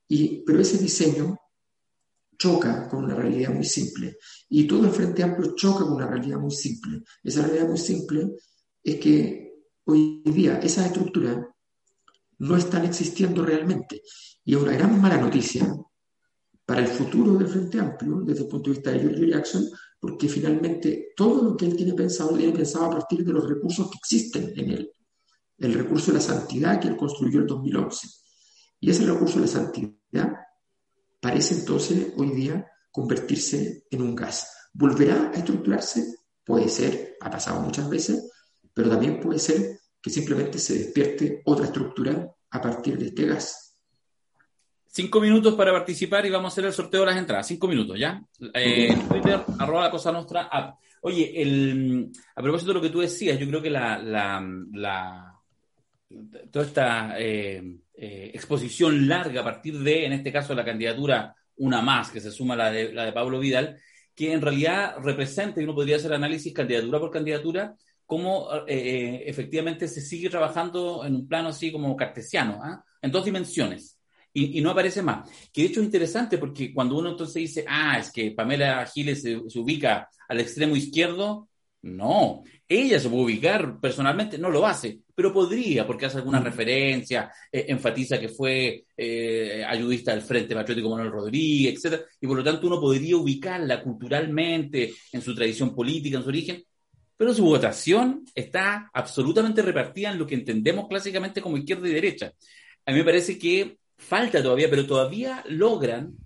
Y, 0.08 0.42
pero 0.44 0.60
ese 0.60 0.78
diseño 0.78 1.36
choca 2.40 2.88
con 2.88 3.04
una 3.04 3.14
realidad 3.14 3.52
muy 3.52 3.64
simple. 3.64 4.16
Y 4.48 4.66
todo 4.66 4.86
el 4.86 4.90
Frente 4.90 5.22
Amplio 5.22 5.54
choca 5.54 5.84
con 5.84 5.92
una 5.92 6.06
realidad 6.06 6.38
muy 6.38 6.50
simple. 6.50 7.02
Esa 7.22 7.42
realidad 7.42 7.68
muy 7.68 7.78
simple 7.78 8.30
es 8.82 8.96
que 8.96 9.52
hoy 9.84 10.22
día 10.24 10.58
esas 10.58 10.86
estructuras 10.86 11.46
no 12.38 12.56
están 12.56 12.86
existiendo 12.86 13.44
realmente. 13.44 14.02
Y 14.44 14.54
es 14.54 14.62
una 14.62 14.72
gran 14.72 15.00
mala 15.00 15.18
noticia 15.18 15.70
para 16.64 16.80
el 16.80 16.88
futuro 16.88 17.36
del 17.36 17.48
Frente 17.48 17.78
Amplio, 17.78 18.22
desde 18.22 18.44
el 18.44 18.48
punto 18.48 18.70
de 18.70 18.76
vista 18.76 18.90
de 18.90 19.00
Giorgio 19.00 19.26
Jackson, 19.26 19.64
porque 20.00 20.28
finalmente 20.28 21.12
todo 21.14 21.42
lo 21.42 21.56
que 21.56 21.66
él 21.66 21.76
tiene 21.76 21.92
pensado, 21.92 22.34
tiene 22.36 22.52
pensado 22.52 22.86
a 22.86 22.90
partir 22.90 23.22
de 23.22 23.32
los 23.32 23.46
recursos 23.46 23.90
que 23.90 23.98
existen 23.98 24.52
en 24.56 24.70
él. 24.70 24.92
El 25.58 25.74
recurso 25.74 26.10
de 26.10 26.18
la 26.18 26.24
santidad 26.24 26.80
que 26.80 26.88
él 26.88 26.96
construyó 26.96 27.40
en 27.40 27.46
2011. 27.46 28.08
Y 28.80 28.90
ese 28.90 29.04
recurso 29.04 29.34
de 29.34 29.42
la 29.42 29.46
santidad 29.46 30.32
parece 31.20 31.54
entonces 31.54 32.12
hoy 32.16 32.30
día 32.30 32.66
convertirse 32.90 33.84
en 33.90 34.02
un 34.02 34.14
gas. 34.14 34.70
¿Volverá 34.72 35.30
a 35.30 35.36
estructurarse? 35.36 36.04
Puede 36.44 36.68
ser, 36.68 37.16
ha 37.20 37.30
pasado 37.30 37.60
muchas 37.60 37.88
veces, 37.88 38.30
pero 38.74 38.90
también 38.90 39.20
puede 39.20 39.38
ser 39.38 39.78
que 40.00 40.10
simplemente 40.10 40.58
se 40.58 40.78
despierte 40.78 41.42
otra 41.44 41.66
estructura 41.66 42.34
a 42.50 42.60
partir 42.60 42.98
de 42.98 43.06
este 43.06 43.26
gas. 43.26 43.76
Cinco 44.86 45.20
minutos 45.20 45.54
para 45.54 45.72
participar 45.72 46.26
y 46.26 46.30
vamos 46.30 46.50
a 46.50 46.54
hacer 46.54 46.64
el 46.64 46.72
sorteo 46.72 47.00
de 47.00 47.06
las 47.06 47.16
entradas. 47.16 47.46
Cinco 47.46 47.68
minutos, 47.68 47.96
¿ya? 47.98 48.20
Eh, 48.54 48.96
Twitter, 49.08 49.44
arroba 49.58 49.84
la 49.84 49.90
cosa 49.90 50.10
nuestra 50.10 50.42
app. 50.42 50.80
Oye, 51.02 51.40
el, 51.40 52.10
a 52.34 52.42
propósito 52.42 52.72
de 52.72 52.74
lo 52.74 52.82
que 52.82 52.90
tú 52.90 52.98
decías, 53.00 53.38
yo 53.38 53.46
creo 53.46 53.62
que 53.62 53.70
la, 53.70 53.98
la, 53.98 54.44
la 54.72 55.40
toda 56.50 56.64
esta 56.64 57.14
eh, 57.18 57.62
eh, 58.00 58.30
exposición 58.34 59.06
larga 59.06 59.40
a 59.40 59.44
partir 59.44 59.78
de, 59.78 60.06
en 60.06 60.12
este 60.12 60.32
caso, 60.32 60.54
la 60.54 60.64
candidatura 60.64 61.34
una 61.56 61.82
más, 61.82 62.10
que 62.10 62.20
se 62.20 62.30
suma 62.30 62.56
la 62.56 62.70
de, 62.70 62.92
la 62.92 63.04
de 63.04 63.12
Pablo 63.12 63.38
Vidal, 63.38 63.78
que 64.14 64.32
en 64.32 64.40
realidad 64.40 64.96
representa, 65.02 65.60
y 65.60 65.64
uno 65.64 65.74
podría 65.74 65.96
hacer 65.96 66.12
análisis 66.12 66.52
candidatura 66.54 66.98
por 66.98 67.10
candidatura, 67.10 67.74
cómo 68.06 68.48
efectivamente 68.66 69.86
se 69.86 70.00
sigue 70.00 70.28
trabajando 70.28 71.04
en 71.04 71.14
un 71.14 71.28
plano 71.28 71.50
así 71.50 71.70
como 71.70 71.94
cartesiano, 71.96 72.58
¿ah? 72.62 72.82
en 73.02 73.12
dos 73.12 73.24
dimensiones 73.24 74.00
y, 74.32 74.60
no 74.60 74.70
aparece 74.70 75.02
más. 75.02 75.28
Que 75.52 75.62
de 75.62 75.68
hecho 75.68 75.80
es 75.80 75.86
interesante 75.86 76.38
porque 76.38 76.72
cuando 76.72 76.96
uno 76.98 77.10
entonces 77.10 77.34
dice, 77.34 77.64
ah, 77.68 77.98
es 77.98 78.10
que 78.10 78.30
Pamela 78.32 78.86
Giles 78.86 79.22
se, 79.22 79.36
ubica 79.36 80.08
al 80.28 80.40
extremo 80.40 80.76
izquierdo, 80.76 81.48
no, 81.82 82.42
ella 82.72 83.00
se 83.00 83.08
puede 83.08 83.24
ubicar 83.24 83.80
personalmente, 83.80 84.38
no 84.38 84.48
lo 84.48 84.64
hace, 84.64 85.00
pero 85.12 85.32
podría, 85.32 85.84
porque 85.84 86.06
hace 86.06 86.18
alguna 86.18 86.38
mm. 86.38 86.44
referencia, 86.44 87.32
eh, 87.50 87.64
enfatiza 87.66 88.20
que 88.20 88.28
fue 88.28 88.84
eh, 88.96 89.64
ayudista 89.66 90.12
del 90.12 90.22
Frente 90.22 90.54
Patriótico 90.54 90.90
Manuel 90.90 91.10
Rodríguez, 91.10 91.84
etc. 91.84 92.02
Y 92.20 92.28
por 92.28 92.36
lo 92.36 92.44
tanto 92.44 92.68
uno 92.68 92.80
podría 92.80 93.16
ubicarla 93.16 93.82
culturalmente, 93.82 94.94
en 95.10 95.20
su 95.20 95.34
tradición 95.34 95.74
política, 95.74 96.18
en 96.18 96.22
su 96.22 96.28
origen, 96.28 96.64
pero 97.16 97.34
su 97.34 97.44
votación 97.44 98.24
está 98.36 98.88
absolutamente 98.94 99.62
repartida 99.62 100.12
en 100.12 100.18
lo 100.18 100.26
que 100.26 100.36
entendemos 100.36 100.86
clásicamente 100.88 101.42
como 101.42 101.56
izquierda 101.56 101.88
y 101.88 101.92
derecha. 101.92 102.32
A 102.86 102.92
mí 102.92 102.98
me 102.98 103.04
parece 103.04 103.36
que 103.36 103.78
falta 103.98 104.40
todavía, 104.40 104.70
pero 104.70 104.86
todavía 104.86 105.42
logran 105.48 106.16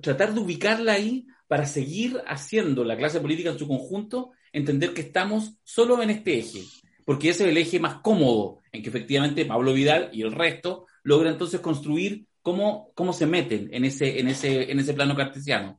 tratar 0.00 0.34
de 0.34 0.40
ubicarla 0.40 0.94
ahí 0.94 1.26
para 1.52 1.66
seguir 1.66 2.18
haciendo 2.26 2.82
la 2.82 2.96
clase 2.96 3.20
política 3.20 3.50
en 3.50 3.58
su 3.58 3.68
conjunto, 3.68 4.30
entender 4.54 4.94
que 4.94 5.02
estamos 5.02 5.52
solo 5.62 6.02
en 6.02 6.08
este 6.08 6.38
eje, 6.38 6.62
porque 7.04 7.28
ese 7.28 7.44
es 7.44 7.50
el 7.50 7.58
eje 7.58 7.78
más 7.78 7.96
cómodo, 7.96 8.60
en 8.72 8.82
que 8.82 8.88
efectivamente 8.88 9.44
Pablo 9.44 9.74
Vidal 9.74 10.08
y 10.14 10.22
el 10.22 10.32
resto 10.32 10.86
logran 11.02 11.34
entonces 11.34 11.60
construir 11.60 12.24
cómo, 12.40 12.90
cómo 12.94 13.12
se 13.12 13.26
meten 13.26 13.68
en 13.70 13.84
ese, 13.84 14.18
en 14.18 14.28
ese, 14.28 14.72
en 14.72 14.80
ese 14.80 14.94
plano 14.94 15.14
cartesiano. 15.14 15.78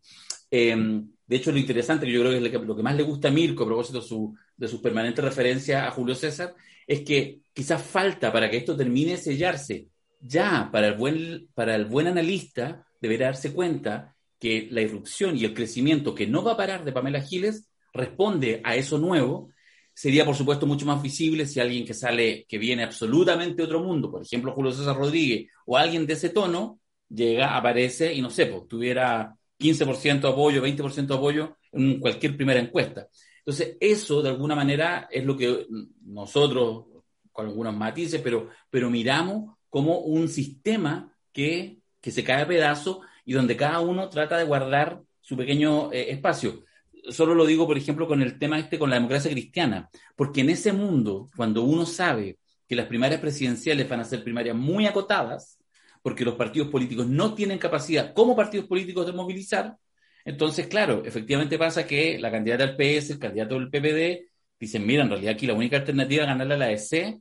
Em, 0.51 1.09
de 1.25 1.35
hecho, 1.35 1.51
lo 1.51 1.57
interesante, 1.57 2.05
que 2.05 2.11
yo 2.11 2.19
creo 2.19 2.39
que 2.39 2.45
es 2.45 2.53
lo 2.53 2.75
que, 2.75 2.83
más 2.83 2.95
le 2.95 3.01
gusta 3.01 3.29
a 3.29 3.31
Mirko 3.31 3.63
a 3.63 3.65
propósito 3.65 3.99
de 3.99 4.07
su, 4.07 4.35
de 4.55 4.67
su 4.67 4.79
permanente 4.79 5.23
referencia 5.23 5.87
a 5.87 5.89
Julio 5.89 6.13
César, 6.13 6.53
es 6.85 7.01
que 7.01 7.39
quizás 7.51 7.81
falta 7.81 8.31
para 8.31 8.47
que 8.47 8.57
esto 8.57 8.77
termine 8.77 9.13
de 9.13 9.17
sellarse 9.17 9.87
ya 10.19 10.69
para 10.71 10.89
el 10.89 10.97
buen, 10.97 11.49
para 11.55 11.73
el 11.73 11.85
buen 11.85 12.05
analista 12.05 12.85
deberá 13.01 13.25
darse 13.25 13.53
cuenta 13.53 14.12
que 14.43 14.67
la 14.71 14.81
irrupción 14.81 15.37
y 15.37 15.45
el 15.45 15.53
crecimiento 15.53 16.13
que 16.13 16.27
no 16.27 16.43
va 16.43 16.51
a 16.51 16.57
parar 16.57 16.83
de 16.83 16.91
Pamela 16.91 17.21
Giles 17.21 17.69
responde 17.93 18.59
a 18.65 18.75
eso 18.75 18.97
nuevo. 18.97 19.47
Sería, 19.93 20.25
por 20.25 20.35
supuesto, 20.35 20.65
mucho 20.65 20.85
más 20.85 21.01
visible 21.01 21.45
si 21.45 21.61
alguien 21.61 21.85
que 21.85 21.93
sale, 21.93 22.45
que 22.45 22.57
viene 22.57 22.83
absolutamente 22.83 23.55
de 23.55 23.63
otro 23.63 23.81
mundo, 23.81 24.11
por 24.11 24.21
ejemplo, 24.21 24.51
Julio 24.51 24.73
César 24.73 24.97
Rodríguez, 24.97 25.47
o 25.65 25.77
alguien 25.77 26.05
de 26.05 26.11
ese 26.11 26.27
tono, 26.27 26.81
llega, 27.07 27.55
aparece 27.55 28.13
y 28.13 28.21
no 28.21 28.29
sé, 28.29 28.47
pues, 28.47 28.67
tuviera 28.67 29.33
15% 29.57 30.27
de 30.27 30.27
apoyo, 30.27 30.61
20% 30.61 31.07
de 31.07 31.13
apoyo 31.15 31.57
en 31.71 32.01
cualquier 32.01 32.35
primera 32.35 32.59
encuesta. 32.59 33.07
Entonces, 33.37 33.77
eso 33.79 34.21
de 34.21 34.27
alguna 34.27 34.55
manera 34.55 35.07
es 35.09 35.23
lo 35.23 35.37
que 35.37 35.67
nosotros, 36.01 36.83
con 37.31 37.45
algunos 37.47 37.73
matices, 37.73 38.19
pero, 38.21 38.49
pero 38.69 38.89
miramos 38.89 39.55
como 39.69 39.99
un 39.99 40.27
sistema 40.27 41.15
que, 41.31 41.79
se 42.01 42.23
cae 42.25 42.41
a 42.41 42.47
pedazos 42.47 42.97
y 43.25 43.33
donde 43.33 43.55
cada 43.55 43.79
uno 43.79 44.09
trata 44.09 44.37
de 44.37 44.43
guardar 44.43 45.01
su 45.21 45.37
pequeño 45.37 45.91
eh, 45.91 46.11
espacio. 46.11 46.63
Solo 47.09 47.35
lo 47.35 47.45
digo, 47.45 47.67
por 47.67 47.77
ejemplo, 47.77 48.07
con 48.07 48.21
el 48.21 48.39
tema 48.39 48.59
este, 48.59 48.79
con 48.79 48.89
la 48.89 48.95
democracia 48.95 49.31
cristiana, 49.31 49.89
porque 50.15 50.41
en 50.41 50.49
ese 50.49 50.73
mundo, 50.73 51.29
cuando 51.35 51.63
uno 51.63 51.85
sabe 51.85 52.37
que 52.67 52.75
las 52.75 52.87
primarias 52.87 53.19
presidenciales 53.19 53.87
van 53.89 53.99
a 53.99 54.05
ser 54.05 54.23
primarias 54.23 54.55
muy 54.55 54.85
acotadas, 54.85 55.57
porque 56.01 56.25
los 56.25 56.35
partidos 56.35 56.69
políticos 56.69 57.07
no 57.07 57.33
tienen 57.33 57.57
capacidad 57.57 58.13
como 58.13 58.35
partidos 58.35 58.67
políticos 58.67 59.05
de 59.05 59.13
movilizar, 59.13 59.77
entonces, 60.25 60.67
claro, 60.67 61.03
efectivamente 61.05 61.57
pasa 61.57 61.85
que 61.85 62.17
la 62.17 62.31
candidata 62.31 62.65
del 62.65 62.77
PS, 62.77 63.11
el 63.11 63.19
candidato 63.19 63.55
del 63.59 63.69
PPD, 63.69 64.29
dicen, 64.57 64.85
mira, 64.85 65.03
en 65.03 65.09
realidad 65.09 65.33
aquí 65.33 65.47
la 65.47 65.53
única 65.53 65.77
alternativa 65.77 66.23
a 66.23 66.27
ganarle 66.27 66.53
a 66.53 66.57
la 66.57 66.71
EC 66.71 67.19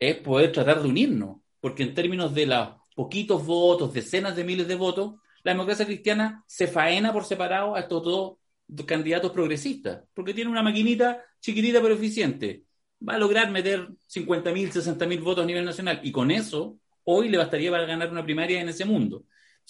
es 0.00 0.16
poder 0.16 0.50
tratar 0.50 0.82
de 0.82 0.88
unirnos 0.88 1.36
porque 1.60 1.82
en 1.82 1.94
términos 1.94 2.34
de 2.34 2.46
los 2.46 2.68
poquitos 2.94 3.44
votos, 3.46 3.92
decenas 3.92 4.34
de 4.34 4.44
miles 4.44 4.66
de 4.66 4.74
votos, 4.74 5.14
la 5.42 5.52
democracia 5.52 5.86
cristiana 5.86 6.44
se 6.46 6.66
faena 6.66 7.12
por 7.12 7.24
separado 7.24 7.74
a 7.74 7.80
estos 7.80 8.02
dos 8.04 8.86
candidatos 8.86 9.32
progresistas, 9.32 10.04
porque 10.14 10.34
tiene 10.34 10.50
una 10.50 10.62
maquinita 10.62 11.22
chiquitita 11.40 11.80
pero 11.80 11.94
eficiente. 11.94 12.64
Va 13.06 13.14
a 13.14 13.18
lograr 13.18 13.50
meter 13.50 13.88
50.000, 14.08 14.72
60.000 14.72 15.22
votos 15.22 15.44
a 15.44 15.46
nivel 15.46 15.64
nacional 15.64 16.00
y 16.02 16.12
con 16.12 16.30
eso 16.30 16.78
hoy 17.04 17.28
le 17.28 17.38
bastaría 17.38 17.70
para 17.70 17.86
ganar 17.86 18.10
una 18.10 18.24
primaria 18.24 18.60
en 18.60 18.68
ese 18.68 18.84
mundo. 18.84 19.24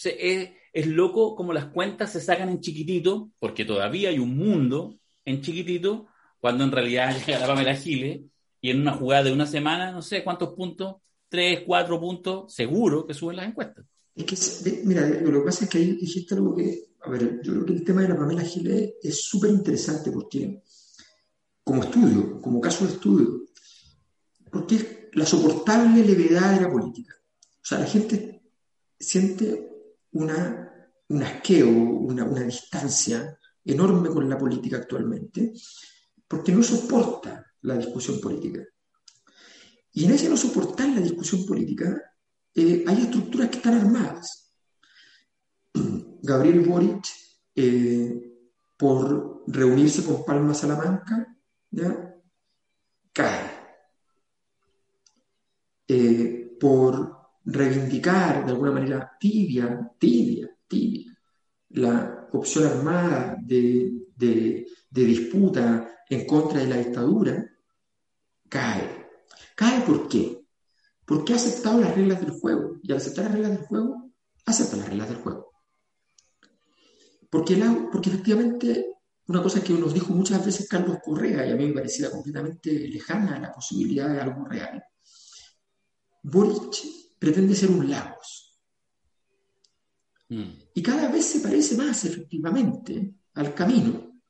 es, 0.04 0.50
es 0.72 0.86
loco 0.86 1.34
como 1.34 1.52
las 1.52 1.66
cuentas 1.66 2.12
se 2.12 2.20
sacan 2.20 2.48
en 2.48 2.60
chiquitito, 2.60 3.30
porque 3.38 3.64
todavía 3.64 4.10
hay 4.10 4.18
un 4.18 4.36
mundo 4.36 4.98
en 5.24 5.42
chiquitito, 5.42 6.08
cuando 6.40 6.64
en 6.64 6.72
realidad 6.72 7.16
llega 7.26 7.38
la 7.38 7.46
Pamela 7.46 7.74
Giles 7.74 8.20
y 8.60 8.70
en 8.70 8.80
una 8.80 8.92
jugada 8.92 9.24
de 9.24 9.32
una 9.32 9.46
semana, 9.46 9.92
no 9.92 10.02
sé 10.02 10.22
cuántos 10.24 10.54
puntos, 10.54 10.96
tres, 11.28 11.62
cuatro 11.66 12.00
puntos 12.00 12.52
seguro 12.52 13.06
que 13.06 13.14
suben 13.14 13.36
las 13.36 13.46
encuestas. 13.46 13.84
Es 14.26 14.62
que, 14.62 14.82
mira, 14.84 15.06
lo 15.08 15.40
que 15.40 15.44
pasa 15.46 15.64
es 15.64 15.70
que 15.70 15.78
ahí 15.78 15.92
dijiste 15.92 16.34
algo 16.34 16.54
que, 16.54 16.94
a 17.02 17.10
ver, 17.10 17.40
yo 17.42 17.52
creo 17.52 17.66
que 17.66 17.72
el 17.72 17.84
tema 17.84 18.02
de 18.02 18.08
la 18.08 18.16
Pamela 18.16 18.42
Giles 18.42 18.94
es 19.02 19.22
súper 19.22 19.50
interesante 19.50 20.10
porque, 20.10 20.62
como 21.64 21.82
estudio, 21.84 22.40
como 22.40 22.60
caso 22.60 22.86
de 22.86 22.92
estudio, 22.92 23.46
porque 24.50 24.76
es 24.76 24.86
la 25.12 25.24
soportable 25.24 26.04
levedad 26.04 26.54
de 26.54 26.62
la 26.62 26.70
política. 26.70 27.14
O 27.40 27.64
sea, 27.64 27.78
la 27.78 27.86
gente 27.86 28.42
siente 28.98 29.68
una, 30.12 30.90
un 31.08 31.22
asqueo, 31.22 31.68
una, 31.68 32.24
una 32.24 32.42
distancia 32.42 33.38
enorme 33.64 34.10
con 34.10 34.28
la 34.28 34.38
política 34.38 34.76
actualmente, 34.76 35.52
porque 36.28 36.52
no 36.52 36.62
soporta 36.62 37.46
la 37.62 37.76
discusión 37.76 38.20
política. 38.20 38.64
Y 39.92 40.04
en 40.04 40.12
ese 40.12 40.28
no 40.28 40.36
soportar 40.36 40.88
la 40.90 41.00
discusión 41.00 41.44
política, 41.46 42.09
eh, 42.54 42.84
hay 42.86 43.02
estructuras 43.02 43.48
que 43.48 43.56
están 43.56 43.74
armadas. 43.74 44.52
Gabriel 46.22 46.60
Boric, 46.60 47.06
eh, 47.54 48.30
por 48.76 49.42
reunirse 49.46 50.04
con 50.04 50.24
Palma 50.24 50.54
Salamanca, 50.54 51.36
¿ya? 51.70 52.10
cae. 53.12 53.50
Eh, 55.86 56.56
por 56.58 57.20
reivindicar 57.44 58.44
de 58.44 58.52
alguna 58.52 58.72
manera 58.72 59.16
tibia, 59.18 59.90
tibia, 59.98 60.48
tibia, 60.68 61.18
la 61.70 62.28
opción 62.32 62.66
armada 62.66 63.36
de, 63.40 64.06
de, 64.16 64.66
disputa 64.90 66.04
en 66.08 66.26
contra 66.26 66.60
de 66.60 66.66
la 66.66 66.76
dictadura, 66.76 67.44
cae. 68.48 69.08
¿Cae 69.56 69.80
por 69.82 70.08
qué? 70.08 70.39
Porque 71.10 71.32
ha 71.32 71.36
aceptado 71.36 71.80
las 71.80 71.92
reglas 71.92 72.20
del 72.20 72.30
juego. 72.30 72.78
Y 72.84 72.92
al 72.92 72.98
aceptar 72.98 73.24
las 73.24 73.32
reglas 73.32 73.50
del 73.50 73.66
juego, 73.66 74.12
acepta 74.46 74.76
las 74.76 74.88
reglas 74.88 75.08
del 75.08 75.18
juego. 75.18 75.52
Porque, 77.28 77.56
porque 77.90 78.10
efectivamente, 78.10 78.94
una 79.26 79.42
cosa 79.42 79.60
que 79.60 79.72
nos 79.72 79.92
dijo 79.92 80.12
muchas 80.12 80.46
veces 80.46 80.68
Carlos 80.68 80.98
Correa, 81.02 81.44
y 81.44 81.50
a 81.50 81.56
mí 81.56 81.66
me 81.66 81.72
parecía 81.72 82.12
completamente 82.12 82.70
lejana 82.86 83.40
la 83.40 83.50
posibilidad 83.50 84.08
de 84.08 84.20
algo 84.20 84.44
real, 84.44 84.84
Boric 86.22 86.76
pretende 87.18 87.56
ser 87.56 87.72
un 87.72 87.90
Lagos. 87.90 88.60
Mm. 90.28 90.44
Y 90.74 90.80
cada 90.80 91.10
vez 91.10 91.24
se 91.24 91.40
parece 91.40 91.76
más 91.76 92.04
efectivamente 92.04 93.16
al 93.34 93.52
camino. 93.52 94.22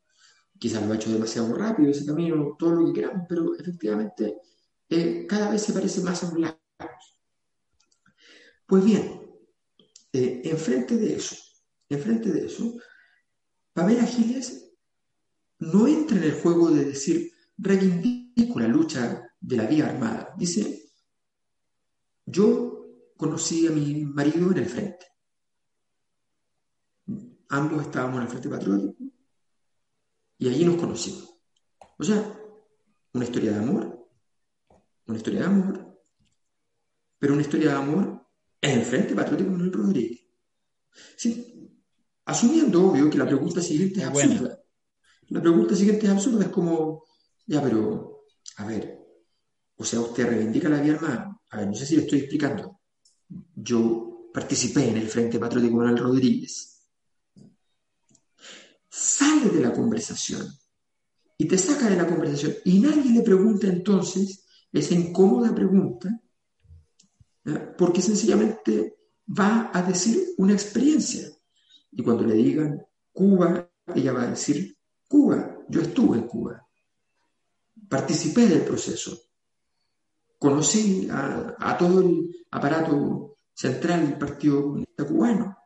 Quizás 0.58 0.82
lo 0.86 0.94
ha 0.94 0.96
hecho 0.96 1.12
demasiado 1.12 1.52
rápido 1.52 1.90
ese 1.90 2.06
camino, 2.06 2.56
todo 2.58 2.70
lo 2.70 2.86
que 2.86 3.02
queramos, 3.02 3.26
pero 3.28 3.54
efectivamente 3.54 4.38
eh, 4.88 5.26
cada 5.28 5.50
vez 5.50 5.60
se 5.60 5.74
parece 5.74 6.00
más 6.00 6.24
a 6.24 6.30
un 6.30 6.40
Lagos. 6.40 6.59
Pues 8.66 8.84
bien, 8.84 9.20
eh, 10.12 10.42
enfrente 10.44 10.96
de 10.96 11.16
eso, 11.16 11.36
enfrente 11.88 12.30
de 12.30 12.46
eso, 12.46 12.74
Pamela 13.72 14.04
Giles 14.04 14.72
no 15.58 15.86
entra 15.86 16.16
en 16.16 16.24
el 16.24 16.40
juego 16.40 16.70
de 16.70 16.84
decir 16.84 17.32
reivindico 17.58 18.60
la 18.60 18.68
lucha 18.68 19.34
de 19.40 19.56
la 19.56 19.66
vía 19.66 19.88
armada. 19.88 20.34
Dice, 20.36 20.92
yo 22.26 22.86
conocí 23.16 23.66
a 23.66 23.70
mi 23.70 24.04
marido 24.04 24.50
en 24.50 24.58
el 24.58 24.66
frente. 24.66 25.06
Ambos 27.48 27.82
estábamos 27.82 28.16
en 28.16 28.22
el 28.22 28.28
frente 28.28 28.48
patriótico 28.48 29.04
y 30.38 30.48
allí 30.48 30.64
nos 30.64 30.76
conocimos. 30.76 31.34
O 31.98 32.04
sea, 32.04 32.40
una 33.12 33.24
historia 33.24 33.52
de 33.52 33.58
amor, 33.58 34.08
una 35.06 35.16
historia 35.16 35.40
de 35.40 35.46
amor, 35.46 35.79
pero 37.20 37.34
una 37.34 37.42
historia 37.42 37.70
de 37.70 37.76
amor 37.76 38.26
en 38.60 38.80
el 38.80 38.84
frente 38.84 39.14
patriótico 39.14 39.54
el 39.54 39.72
Rodríguez. 39.72 40.26
asumiendo, 42.24 42.90
obvio, 42.90 43.08
que 43.08 43.18
la 43.18 43.26
pregunta 43.26 43.62
siguiente 43.62 44.00
es 44.00 44.06
absurda. 44.06 44.58
La 45.28 45.40
pregunta 45.40 45.76
siguiente 45.76 46.06
es 46.06 46.12
absurda, 46.12 46.46
es 46.46 46.50
como, 46.50 47.04
ya, 47.46 47.62
pero, 47.62 48.24
a 48.56 48.66
ver, 48.66 48.98
o 49.76 49.84
sea, 49.84 50.00
usted 50.00 50.26
reivindica 50.26 50.68
la 50.68 50.80
vía 50.80 50.94
armada. 50.94 51.40
A 51.50 51.58
ver, 51.58 51.68
no 51.68 51.74
sé 51.74 51.86
si 51.86 51.94
le 51.94 52.02
estoy 52.02 52.18
explicando 52.18 52.80
yo 53.54 54.30
participé 54.32 54.88
en 54.88 54.96
el 54.96 55.08
Frente 55.08 55.38
Patriótico 55.38 55.76
Manuel 55.76 55.98
Rodríguez. 55.98 56.86
Sale 58.88 59.50
de 59.50 59.60
la 59.60 59.72
conversación 59.72 60.46
y 61.38 61.46
te 61.46 61.56
saca 61.56 61.88
de 61.88 61.96
la 61.96 62.06
conversación 62.06 62.54
y 62.64 62.80
nadie 62.80 63.12
le 63.12 63.22
pregunta 63.22 63.66
entonces 63.66 64.44
esa 64.72 64.94
incómoda 64.94 65.54
pregunta 65.54 66.20
porque 67.76 68.02
sencillamente 68.02 68.98
va 69.26 69.70
a 69.72 69.82
decir 69.82 70.34
una 70.38 70.52
experiencia. 70.52 71.28
Y 71.92 72.02
cuando 72.02 72.24
le 72.24 72.34
digan 72.34 72.86
Cuba, 73.12 73.70
ella 73.94 74.12
va 74.12 74.22
a 74.22 74.30
decir 74.30 74.76
Cuba, 75.08 75.58
yo 75.68 75.80
estuve 75.80 76.18
en 76.18 76.26
Cuba, 76.26 76.66
participé 77.88 78.46
del 78.46 78.62
proceso, 78.62 79.18
conocí 80.38 81.08
a, 81.10 81.76
todo 81.76 82.00
el 82.00 82.46
aparato 82.50 83.38
central 83.52 84.08
del 84.08 84.18
Partido 84.18 84.62
Comunista 84.62 85.06
Cubano 85.06 85.56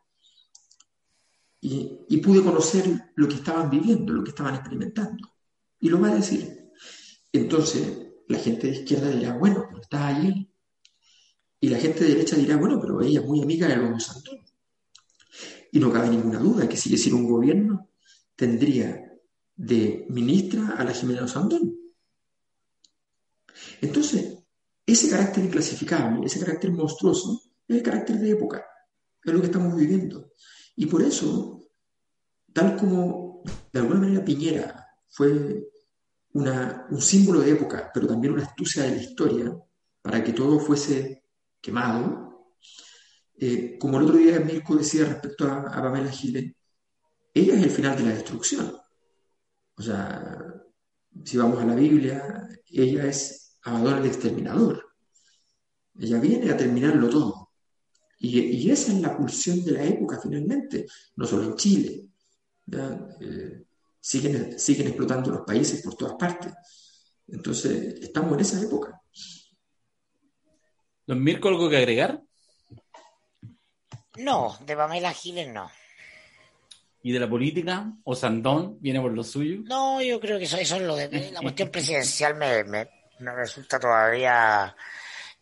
y, 1.61 2.17
pude 2.19 2.43
conocer 2.43 3.13
lo 3.17 3.29
que 3.29 3.35
estaban 3.35 3.69
viviendo, 3.69 4.13
lo 4.13 4.25
que 4.25 4.31
estaban 4.31 4.55
experimentando. 4.55 5.29
Y 5.81 5.89
lo 5.91 6.01
va 6.01 6.09
a 6.09 6.15
decir. 6.15 6.71
Entonces, 7.33 8.07
la 8.29 8.39
gente 8.39 8.67
de 8.67 8.75
izquierda 8.75 9.11
dirá, 9.11 9.37
bueno, 9.37 9.65
pero 9.69 9.81
está 9.81 10.07
ahí. 10.07 10.51
Y 11.65 11.71
la 11.71 11.79
gente 11.79 12.05
de 12.05 12.11
derecha 12.11 12.37
dirá, 12.37 12.59
bueno, 12.59 12.79
pero 12.79 13.01
ella 13.01 13.21
es 13.21 13.27
muy 13.27 13.41
amiga 13.41 13.67
de 13.67 13.77
los 13.77 14.05
Santón. 14.05 14.39
Y 15.73 15.79
no 15.79 15.91
cabe 15.91 16.11
ninguna 16.11 16.39
duda 16.39 16.69
que 16.69 16.77
si 16.77 16.93
hiciera 16.93 17.17
un 17.17 17.27
gobierno, 17.27 17.89
tendría 18.37 19.11
de 19.57 20.05
ministra 20.11 20.75
a 20.77 20.85
la 20.85 20.93
Jimena 20.93 21.27
Sandón. 21.27 21.75
Entonces, 23.81 24.45
ese 24.85 25.09
carácter 25.09 25.43
inclasificable, 25.43 26.27
ese 26.27 26.39
carácter 26.39 26.71
monstruoso, 26.71 27.41
es 27.67 27.77
el 27.77 27.83
carácter 27.83 28.19
de 28.19 28.33
época, 28.33 28.67
es 29.25 29.33
lo 29.33 29.41
que 29.41 29.47
estamos 29.47 29.75
viviendo. 29.75 30.35
Y 30.77 30.85
por 30.85 31.01
eso, 31.01 31.67
tal 32.53 32.77
como 32.77 33.43
de 33.73 33.81
alguna 33.81 34.01
manera 34.01 34.23
Piñera 34.23 34.87
fue 35.09 35.67
un 36.35 37.01
símbolo 37.01 37.41
de 37.41 37.53
época, 37.53 37.91
pero 37.95 38.07
también 38.07 38.35
una 38.35 38.45
astucia 38.45 38.83
de 38.83 38.97
la 38.97 39.03
historia, 39.03 39.57
para 40.03 40.23
que 40.23 40.35
todo 40.35 40.61
fuese 40.61 41.24
quemado, 41.65 42.53
eh, 43.39 43.79
como 43.79 43.99
el 43.99 44.05
otro 44.05 44.17
día 44.19 44.39
Mirko 44.39 44.77
decía 44.77 45.07
respecto 45.07 45.47
a, 45.47 45.63
a 45.63 45.83
Pamela 45.83 46.11
Giles, 46.11 46.53
ella 47.33 47.55
es 47.55 47.63
el 47.63 47.71
final 47.71 47.97
de 47.97 48.05
la 48.05 48.15
destrucción. 48.15 48.77
O 49.77 49.83
sea, 49.83 50.55
si 51.25 51.37
vamos 51.37 51.59
a 51.59 51.65
la 51.65 51.75
Biblia, 51.75 52.49
ella 52.71 53.07
es 53.07 53.57
Abadón 53.63 53.99
el 53.99 54.07
exterminador. 54.07 54.85
Ella 55.99 56.21
viene 56.21 56.51
a 56.51 56.57
terminarlo 56.57 57.09
todo. 57.09 57.51
Y, 58.19 58.71
esa 58.71 58.93
es 58.93 59.01
la 59.01 59.17
pulsión 59.17 59.65
de 59.65 59.73
la 59.73 59.85
época 59.85 60.21
finalmente, 60.23 60.87
no 61.17 61.27
solo 61.27 61.45
en 61.45 61.57
Chile. 61.57 62.07
Eh, 63.21 63.65
siguen, 64.01 64.59
siguen 64.59 64.89
explotando 64.89 65.31
los 65.31 65.41
países 65.43 65.83
por 65.83 65.95
todas 65.95 66.15
partes. 66.15 66.53
Entonces, 67.27 68.01
estamos 68.01 68.35
en 68.35 68.41
esa 68.41 68.63
época. 68.63 69.01
¿Don 71.07 71.23
Mirko 71.23 71.49
algo 71.49 71.69
que 71.69 71.77
agregar? 71.77 72.21
No, 74.17 74.57
de 74.61 74.77
Pamela 74.77 75.13
Giles 75.13 75.49
no. 75.49 75.71
¿Y 77.03 77.13
de 77.13 77.21
la 77.21 77.29
política? 77.29 77.93
¿O 78.05 78.15
Sandón 78.15 78.79
viene 78.81 79.01
por 79.01 79.13
lo 79.13 79.23
suyo? 79.23 79.61
No, 79.65 80.01
yo 80.01 80.19
creo 80.21 80.39
que 80.39 80.45
eso, 80.45 80.57
es 80.57 80.71
lo 80.81 80.97
de 80.97 81.33
la 81.33 81.41
cuestión 81.41 81.69
presidencial 81.73 82.35
me, 82.37 82.65
me 82.65 83.35
resulta 83.35 83.79
todavía 83.79 84.75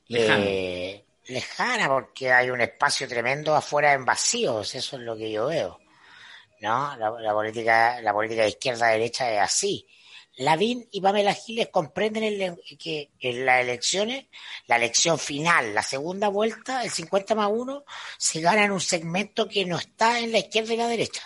eh, 0.09 1.05
lejana. 1.26 1.89
porque 1.89 2.32
hay 2.32 2.51
un 2.51 2.60
espacio 2.60 3.09
tremendo 3.09 3.55
afuera 3.55 3.93
en 3.93 4.05
vacíos, 4.05 4.74
eso 4.74 4.97
es 4.97 5.02
lo 5.02 5.16
que 5.16 5.30
yo 5.30 5.47
veo. 5.47 5.78
¿No? 6.60 6.97
La, 6.97 7.32
política, 7.32 8.01
la 8.01 8.12
política 8.12 8.43
de 8.43 8.51
izquierda 8.51 8.89
derecha 8.89 9.32
es 9.32 9.40
así. 9.40 9.86
Lavín 10.44 10.89
y 10.90 11.01
Pamela 11.01 11.35
Giles 11.35 11.69
comprenden 11.69 12.59
que 12.78 13.10
en 13.20 13.47
las 13.47 13.62
elecciones, 13.62 14.27
la 14.66 14.77
elección 14.77 15.19
final, 15.19 15.74
la 15.74 15.82
segunda 15.82 16.28
vuelta, 16.28 16.85
el 16.85 16.90
50 16.90 17.35
más 17.35 17.48
1, 17.51 17.85
se 18.19 18.40
gana 18.40 18.64
en 18.64 18.73
un 18.73 18.81
segmento 18.81 19.48
que 19.48 19.64
no 19.64 19.78
está 19.78 20.19
en 20.20 20.32
la 20.32 20.39
izquierda 20.39 20.74
y 20.74 20.77
la 20.77 20.89
derecha. 20.89 21.23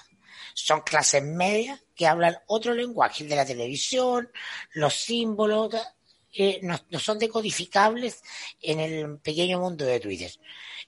Son 0.55 0.80
clases 0.80 1.22
medias 1.22 1.82
que 1.94 2.06
hablan 2.06 2.38
otro 2.47 2.74
lenguaje, 2.74 3.22
el 3.22 3.28
de 3.28 3.36
la 3.36 3.44
televisión, 3.44 4.30
los 4.72 4.94
símbolos, 4.94 5.74
no, 6.62 6.98
son 6.98 7.18
decodificables 7.18 8.22
en 8.60 8.80
el 8.80 9.18
pequeño 9.18 9.60
mundo 9.60 9.84
de 9.84 10.01
Twitter. 10.01 10.30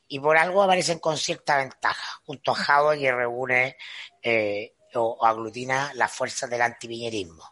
Y 0.06 0.20
por 0.20 0.36
algo 0.36 0.62
aparecen 0.62 0.98
con 0.98 1.16
cierta 1.16 1.56
ventaja, 1.58 2.20
junto 2.24 2.52
a 2.52 2.54
Java 2.54 2.96
que 2.96 3.12
reúne 3.12 3.76
eh, 4.22 4.74
o, 4.94 5.24
aglutina 5.24 5.92
las 5.94 6.12
fuerzas 6.12 6.48
del 6.48 6.62
antipiñerismo. 6.62 7.44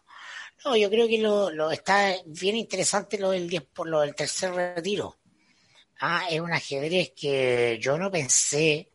No, 0.65 0.75
yo 0.75 0.89
creo 0.89 1.07
que 1.07 1.17
lo, 1.19 1.71
está 1.71 2.15
bien 2.25 2.55
interesante 2.55 3.17
lo 3.17 3.31
del 3.31 3.49
10 3.49 3.63
por 3.73 3.87
lo 3.87 4.01
del 4.01 4.15
tercer 4.15 4.53
retiro. 4.53 5.17
Ah, 5.99 6.25
es 6.29 6.39
un 6.39 6.51
ajedrez 6.51 7.13
que 7.15 7.79
yo 7.81 7.97
no 7.97 8.11
pensé 8.11 8.91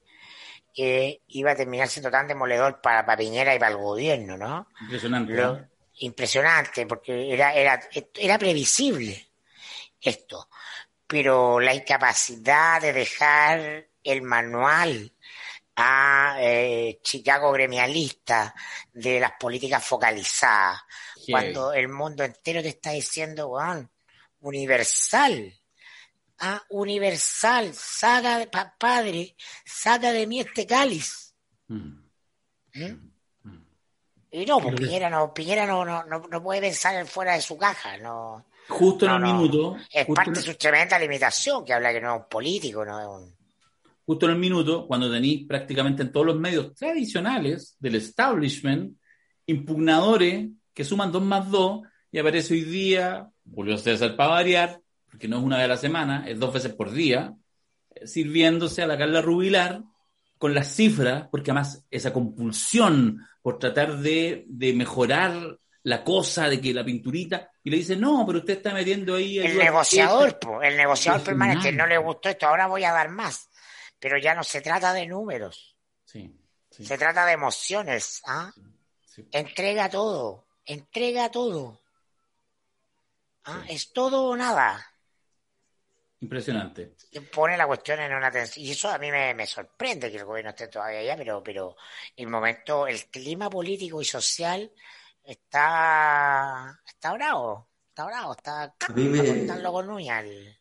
que 0.75 1.23
iba 1.29 1.53
a 1.53 1.57
terminar 1.57 1.89
siendo 1.89 2.11
tan 2.11 2.27
demoledor 2.27 2.81
para, 2.81 3.05
para 3.05 3.19
Piñera 3.19 3.55
y 3.55 3.59
para 3.59 3.73
el 3.73 3.79
gobierno, 3.79 4.37
¿no? 4.37 4.69
Impresionante 4.81 5.73
impresionante 5.99 6.87
porque 6.87 7.33
era, 7.33 7.55
era, 7.55 7.81
era 8.15 8.39
previsible. 8.39 9.29
esto. 10.01 10.49
Pero 11.07 11.61
la 11.61 11.75
incapacidad 11.75 12.81
de 12.81 12.93
dejar 12.93 13.87
el 14.03 14.23
manual 14.23 15.13
a 15.77 16.37
eh, 16.41 17.01
Chicago 17.03 17.53
gremialista 17.53 18.55
de 18.93 19.21
las 19.21 19.33
políticas 19.33 19.85
focalizadas, 19.85 20.81
cuando 21.31 21.73
el 21.73 21.89
mundo 21.89 22.25
entero 22.25 22.63
te 22.63 22.69
está 22.69 22.91
diciendo, 22.91 23.49
Juan, 23.49 23.91
universal, 24.41 25.53
ah, 26.41 26.63
universal, 26.71 27.73
saca 27.75 28.39
de 28.39 28.51
padre, 28.79 29.37
saca 29.65 30.13
de 30.13 30.27
mí 30.27 30.41
este 30.41 30.67
cáliz. 30.67 31.35
Mm. 31.69 32.03
¿Mm? 32.75 33.11
Mm. 33.45 33.67
Y 34.31 34.47
no, 34.47 34.61
porque 34.61 34.85
Piñera 34.85 35.11
no, 35.11 35.33
Piñera 35.33 35.67
no, 35.67 35.85
no, 35.85 36.05
no, 36.05 36.43
puede 36.43 36.61
pensar 36.61 37.07
fuera 37.07 37.35
de 37.35 37.43
su 37.43 37.57
caja, 37.57 37.97
no. 37.99 38.47
Justo 38.69 39.07
en 39.07 39.13
el 39.13 39.23
minuto. 39.23 39.77
Es 39.91 40.07
parte 40.07 40.31
de 40.31 40.43
su 40.43 40.55
tremenda 40.55 40.99
limitación, 40.99 41.65
que 41.65 41.73
habla 41.73 41.93
que 41.93 42.01
no 42.01 42.15
es 42.15 42.23
un 42.23 42.29
político, 42.29 42.85
no 42.85 43.01
es 43.01 43.07
un 43.07 43.43
justo 44.05 44.27
en 44.27 44.33
el 44.33 44.39
minuto, 44.39 44.87
cuando 44.87 45.11
tenéis 45.11 45.47
prácticamente 45.47 46.03
en 46.03 46.13
todos 46.13 46.27
los 46.27 46.39
medios 46.39 46.75
tradicionales 46.75 47.77
del 47.79 47.97
establishment, 47.97 48.97
impugnadores 49.47 50.51
que 50.75 50.85
suman 50.85 51.13
dos 51.13 51.23
más 51.23 51.51
dos, 51.51 51.83
y 52.11 52.19
aparece 52.19 52.55
hoy 52.55 52.63
día 52.63 53.29
Julio 53.51 53.79
César 53.79 54.17
para 54.17 54.31
variar, 54.31 54.81
porque 55.11 55.29
no 55.29 55.39
es 55.39 55.43
una 55.43 55.57
vez 55.57 55.65
a 55.67 55.69
la 55.69 55.77
semana, 55.77 56.25
es 56.29 56.39
dos 56.39 56.53
veces 56.53 56.73
por 56.75 56.93
día, 56.93 57.35
eh, 57.95 58.07
sirviéndose 58.07 58.83
a 58.83 58.87
la 58.87 58.99
Carla 58.99 59.21
Rubilar 59.21 59.83
con 60.39 60.55
las 60.55 60.75
cifras, 60.75 61.29
porque 61.31 61.51
además 61.51 61.85
esa 61.91 62.13
compulsión 62.13 63.27
por 63.43 63.59
tratar 63.59 63.99
de, 63.99 64.45
de 64.49 64.73
mejorar 64.73 65.59
la 65.85 66.05
cosa 66.05 66.49
de 66.49 66.61
que 66.61 66.73
la 66.73 66.85
pinturita, 66.85 67.51
y 67.65 67.71
le 67.71 67.79
dice, 67.79 67.97
no, 67.97 68.25
pero 68.27 68.39
usted 68.39 68.59
está 68.59 68.73
metiendo 68.73 69.17
ahí... 69.17 69.39
El 69.39 69.59
negociador, 69.59 70.39
el 70.63 70.77
negociador 70.77 71.23
permanente, 71.23 71.73
no 71.73 71.87
le 71.87 71.99
gustó 71.99 72.29
esto, 72.29 72.47
ahora 72.47 72.67
voy 72.67 72.85
a 72.85 72.93
dar 72.93 73.09
más 73.09 73.49
pero 74.03 74.19
ya 74.19 74.35
no 74.35 74.43
se 74.43 74.61
trata 74.61 74.93
de 74.93 75.07
números. 75.07 75.77
Se 76.05 76.99
trata 76.99 77.25
de 77.25 77.35
emociones. 77.35 78.21
¿ah? 78.27 78.53
Entrega 79.31 79.89
todo, 79.89 80.49
entrega 80.67 81.31
todo. 81.31 81.81
¿Ah? 83.45 83.65
Es 83.69 83.93
todo 83.93 84.25
o 84.25 84.37
nada. 84.37 84.87
Impresionante. 86.21 86.95
Pone 87.35 87.57
la 87.57 87.67
cuestión 87.67 87.99
en 88.01 88.15
una 88.15 88.31
tensión. 88.31 88.65
Y 88.65 88.71
eso 88.71 88.89
a 88.89 88.99
mí 88.99 89.11
me, 89.11 89.47
sorprende 89.47 90.11
que 90.11 90.19
el 90.19 90.25
gobierno 90.25 90.51
esté 90.51 90.69
todavía 90.69 91.01
allá, 91.01 91.17
pero, 91.17 91.43
pero 91.43 91.77
el 92.17 92.29
momento, 92.29 92.87
el 92.87 93.05
clima 93.07 93.51
político 93.51 94.01
y 94.01 94.05
social 94.05 94.71
está, 95.25 96.81
está 96.87 97.13
bravo. 97.13 97.69
Está 97.89 98.07
bravo, 98.07 98.33
está, 98.33 98.63
a 98.63 98.93
mí 98.95 99.03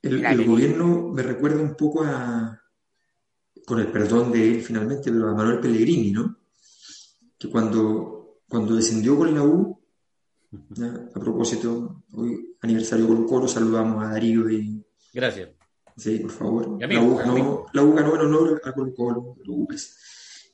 el, 0.01 0.25
el 0.25 0.45
gobierno 0.45 1.11
me 1.13 1.23
recuerda 1.23 1.61
un 1.61 1.77
poco 1.77 2.03
a, 2.03 2.61
con 3.65 3.79
el 3.79 3.89
perdón 3.89 4.33
de 4.33 4.49
él 4.49 4.61
finalmente, 4.61 5.11
pero 5.11 5.29
a 5.29 5.33
Manuel 5.33 5.61
Pellegrini, 5.61 6.11
¿no? 6.11 6.37
Que 7.39 7.49
cuando, 7.49 8.41
cuando 8.49 8.75
descendió 8.75 9.17
con 9.17 9.33
la 9.33 9.43
U, 9.43 9.80
a 10.53 11.19
propósito, 11.19 12.03
hoy 12.13 12.55
aniversario 12.61 13.07
Colo 13.07 13.25
Colo, 13.25 13.47
saludamos 13.47 14.03
a 14.03 14.09
Darío 14.09 14.49
y... 14.49 14.83
Gracias. 15.13 15.49
Sí, 15.95 16.19
por 16.19 16.31
favor. 16.31 16.77
la, 16.79 17.03
U, 17.03 17.15
ganó 17.93 18.15
en 18.15 18.21
honor 18.21 18.61
a 18.63 18.73
Colo 18.73 18.93
Colo, 18.93 19.35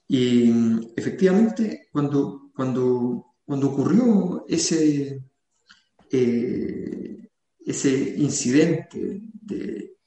Y 0.07 0.52
efectivamente, 0.95 1.88
cuando, 1.91 2.52
cuando, 2.56 3.34
cuando 3.45 3.69
ocurrió 3.69 4.45
ese, 4.48 5.24
eh, 6.11 7.30
ese 7.65 8.15
incidente 8.18 9.22
de... 9.41 9.98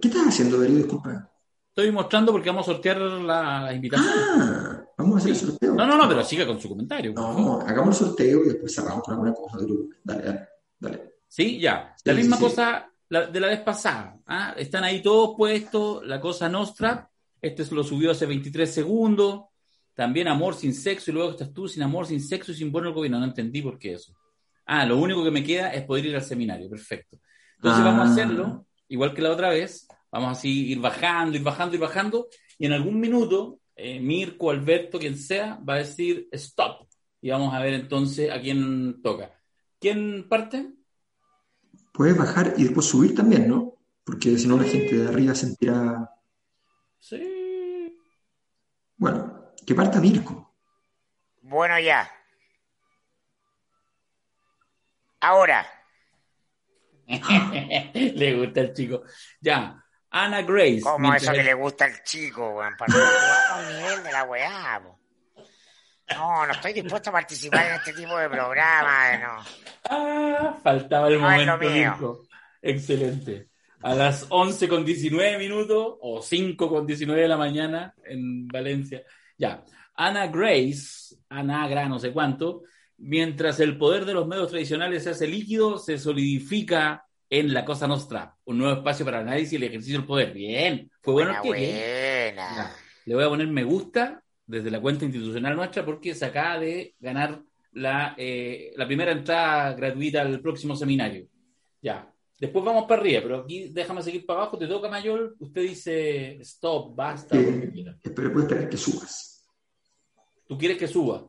¿Qué 0.00 0.08
estás 0.08 0.28
haciendo, 0.28 0.58
Darío? 0.58 0.76
Disculpa. 0.76 1.33
Estoy 1.76 1.90
mostrando 1.90 2.30
porque 2.30 2.50
vamos 2.50 2.68
a 2.68 2.72
sortear 2.72 2.98
la, 2.98 3.74
invitación. 3.74 4.08
Ah, 4.16 4.84
vamos 4.96 5.16
a 5.16 5.18
hacer 5.18 5.30
el 5.32 5.36
sorteo. 5.36 5.74
No, 5.74 5.84
no, 5.84 5.96
no, 5.96 6.08
pero 6.08 6.22
siga 6.22 6.46
con 6.46 6.60
su 6.60 6.68
comentario. 6.68 7.12
No, 7.12 7.58
hagamos 7.62 8.00
el 8.00 8.06
sorteo 8.06 8.44
y 8.44 8.48
después 8.50 8.72
cerramos 8.72 9.02
con 9.02 9.14
alguna 9.14 9.34
cosa. 9.34 9.58
Dale, 10.04 10.22
dale, 10.22 10.48
dale. 10.78 11.14
Sí, 11.26 11.58
ya. 11.58 11.92
La 12.04 12.14
misma 12.14 12.38
cosa 12.38 12.88
de 13.10 13.40
la 13.40 13.48
vez 13.48 13.58
pasada. 13.62 14.20
¿ah? 14.24 14.54
Están 14.56 14.84
ahí 14.84 15.02
todos 15.02 15.34
puestos, 15.36 16.06
la 16.06 16.20
cosa 16.20 16.48
nostra. 16.48 17.10
Este 17.42 17.64
lo 17.74 17.82
subió 17.82 18.12
hace 18.12 18.26
23 18.26 18.72
segundos. 18.72 19.46
También 19.94 20.28
amor 20.28 20.54
sin 20.54 20.74
sexo 20.74 21.10
y 21.10 21.14
luego 21.14 21.32
estás 21.32 21.52
tú 21.52 21.66
sin 21.66 21.82
amor, 21.82 22.06
sin 22.06 22.20
sexo 22.20 22.52
y 22.52 22.54
sin 22.54 22.70
bono 22.70 22.90
el 22.90 22.94
gobierno. 22.94 23.18
No 23.18 23.24
entendí 23.24 23.62
por 23.62 23.80
qué 23.80 23.94
eso. 23.94 24.14
Ah, 24.64 24.86
lo 24.86 24.96
único 24.96 25.24
que 25.24 25.32
me 25.32 25.42
queda 25.42 25.70
es 25.70 25.82
poder 25.82 26.06
ir 26.06 26.14
al 26.14 26.22
seminario. 26.22 26.70
Perfecto. 26.70 27.18
Entonces 27.56 27.82
vamos 27.82 28.06
a 28.06 28.08
ah. 28.08 28.12
hacerlo, 28.12 28.66
igual 28.86 29.12
que 29.12 29.22
la 29.22 29.32
otra 29.32 29.48
vez, 29.48 29.88
Vamos 30.14 30.38
así 30.38 30.68
ir 30.70 30.78
bajando, 30.78 31.36
ir 31.36 31.42
bajando, 31.42 31.74
ir 31.74 31.80
bajando. 31.80 32.28
Y 32.56 32.66
en 32.66 32.72
algún 32.72 33.00
minuto, 33.00 33.58
eh, 33.74 33.98
Mirko, 33.98 34.52
Alberto, 34.52 35.00
quien 35.00 35.18
sea, 35.18 35.58
va 35.68 35.74
a 35.74 35.78
decir 35.78 36.28
stop. 36.30 36.86
Y 37.20 37.30
vamos 37.30 37.52
a 37.52 37.58
ver 37.58 37.74
entonces 37.74 38.30
a 38.30 38.40
quién 38.40 39.02
toca. 39.02 39.32
¿Quién 39.80 40.28
parte? 40.28 40.70
Puedes 41.92 42.16
bajar 42.16 42.54
y 42.56 42.62
después 42.62 42.86
subir 42.86 43.12
también, 43.12 43.48
¿no? 43.48 43.74
Porque 44.04 44.38
si 44.38 44.46
no 44.46 44.56
la 44.56 44.62
gente 44.62 44.96
de 44.96 45.08
arriba 45.08 45.34
sentirá. 45.34 46.08
Sí. 47.00 47.98
Bueno, 48.96 49.50
que 49.66 49.74
parta 49.74 50.00
Mirko. 50.00 50.54
Bueno, 51.42 51.80
ya. 51.80 52.08
Ahora. 55.18 55.66
Le 57.08 58.38
gusta 58.38 58.60
el 58.60 58.72
chico. 58.72 59.02
Ya. 59.40 59.83
Ana 60.16 60.42
Grace. 60.42 60.80
Como 60.80 61.12
eso 61.12 61.32
que 61.32 61.42
le 61.42 61.54
gusta 61.54 61.86
al 61.86 62.04
chico, 62.04 62.50
weón, 62.50 62.76
para 62.78 62.94
no 62.94 63.72
nivel 63.72 64.04
de 64.04 64.12
la 64.12 64.22
weá, 64.22 64.80
No, 66.14 66.46
no 66.46 66.52
estoy 66.52 66.72
dispuesto 66.72 67.10
a 67.10 67.14
participar 67.14 67.66
en 67.66 67.74
este 67.74 67.92
tipo 67.94 68.16
de 68.16 68.28
programa, 68.28 69.18
no. 69.18 69.44
Ah, 69.90 70.56
faltaba 70.62 71.08
el 71.08 71.18
momento. 71.18 72.28
Excelente. 72.62 73.48
A 73.82 73.92
las 73.96 74.26
11 74.28 74.68
con 74.68 74.84
19 74.84 75.36
minutos 75.36 75.96
o 76.00 76.22
5 76.22 76.68
con 76.68 76.86
19 76.86 77.20
de 77.20 77.28
la 77.28 77.36
mañana 77.36 77.92
en 78.04 78.46
Valencia. 78.46 79.02
Ya. 79.36 79.64
Ana 79.96 80.28
Grace, 80.28 81.16
Anagra, 81.28 81.88
no 81.88 81.98
sé 81.98 82.12
cuánto, 82.12 82.62
mientras 82.98 83.58
el 83.58 83.76
poder 83.76 84.04
de 84.04 84.14
los 84.14 84.28
medios 84.28 84.48
tradicionales 84.48 85.02
se 85.02 85.10
hace 85.10 85.26
líquido, 85.26 85.76
se 85.76 85.98
solidifica 85.98 87.03
en 87.38 87.52
La 87.52 87.64
Cosa 87.64 87.88
Nostra, 87.88 88.36
un 88.44 88.58
nuevo 88.58 88.78
espacio 88.78 89.04
para 89.04 89.18
análisis 89.18 89.54
y 89.54 89.56
el 89.56 89.64
ejercicio 89.64 89.98
del 89.98 90.06
poder. 90.06 90.32
Bien, 90.32 90.88
fue 91.02 91.14
bueno 91.14 91.34
que. 91.42 92.32
le 93.06 93.14
voy 93.14 93.24
a 93.24 93.28
poner 93.28 93.48
me 93.48 93.64
gusta 93.64 94.22
desde 94.46 94.70
la 94.70 94.80
cuenta 94.80 95.04
institucional 95.04 95.56
nuestra 95.56 95.84
porque 95.84 96.14
se 96.14 96.26
acaba 96.26 96.60
de 96.60 96.94
ganar 97.00 97.42
la, 97.72 98.14
eh, 98.16 98.72
la 98.76 98.86
primera 98.86 99.10
entrada 99.10 99.72
gratuita 99.72 100.22
al 100.22 100.40
próximo 100.40 100.76
seminario. 100.76 101.26
Ya. 101.82 102.08
Después 102.38 102.64
vamos 102.64 102.84
para 102.86 103.00
arriba, 103.00 103.20
pero 103.22 103.38
aquí 103.40 103.70
déjame 103.72 104.02
seguir 104.02 104.24
para 104.24 104.42
abajo. 104.42 104.58
Te 104.58 104.68
toca, 104.68 104.88
Mayor. 104.88 105.34
Usted 105.38 105.62
dice 105.62 106.36
stop, 106.40 106.94
basta. 106.94 107.36
Eh, 107.36 107.72
pero 108.14 108.32
puedes 108.32 108.48
esperar 108.48 108.68
que 108.68 108.76
subas. 108.76 109.44
¿Tú 110.46 110.56
quieres 110.56 110.78
que 110.78 110.86
suba? 110.86 111.28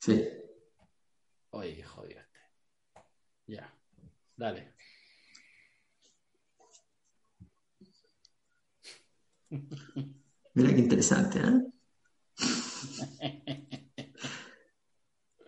Sí. 0.00 0.26
Oye, 1.50 1.82
jodiste. 1.84 2.24
Ya. 3.46 3.72
Dale. 4.36 4.73
Mira 10.54 10.72
qué 10.72 10.78
interesante, 10.78 11.40
¿eh? 11.40 11.62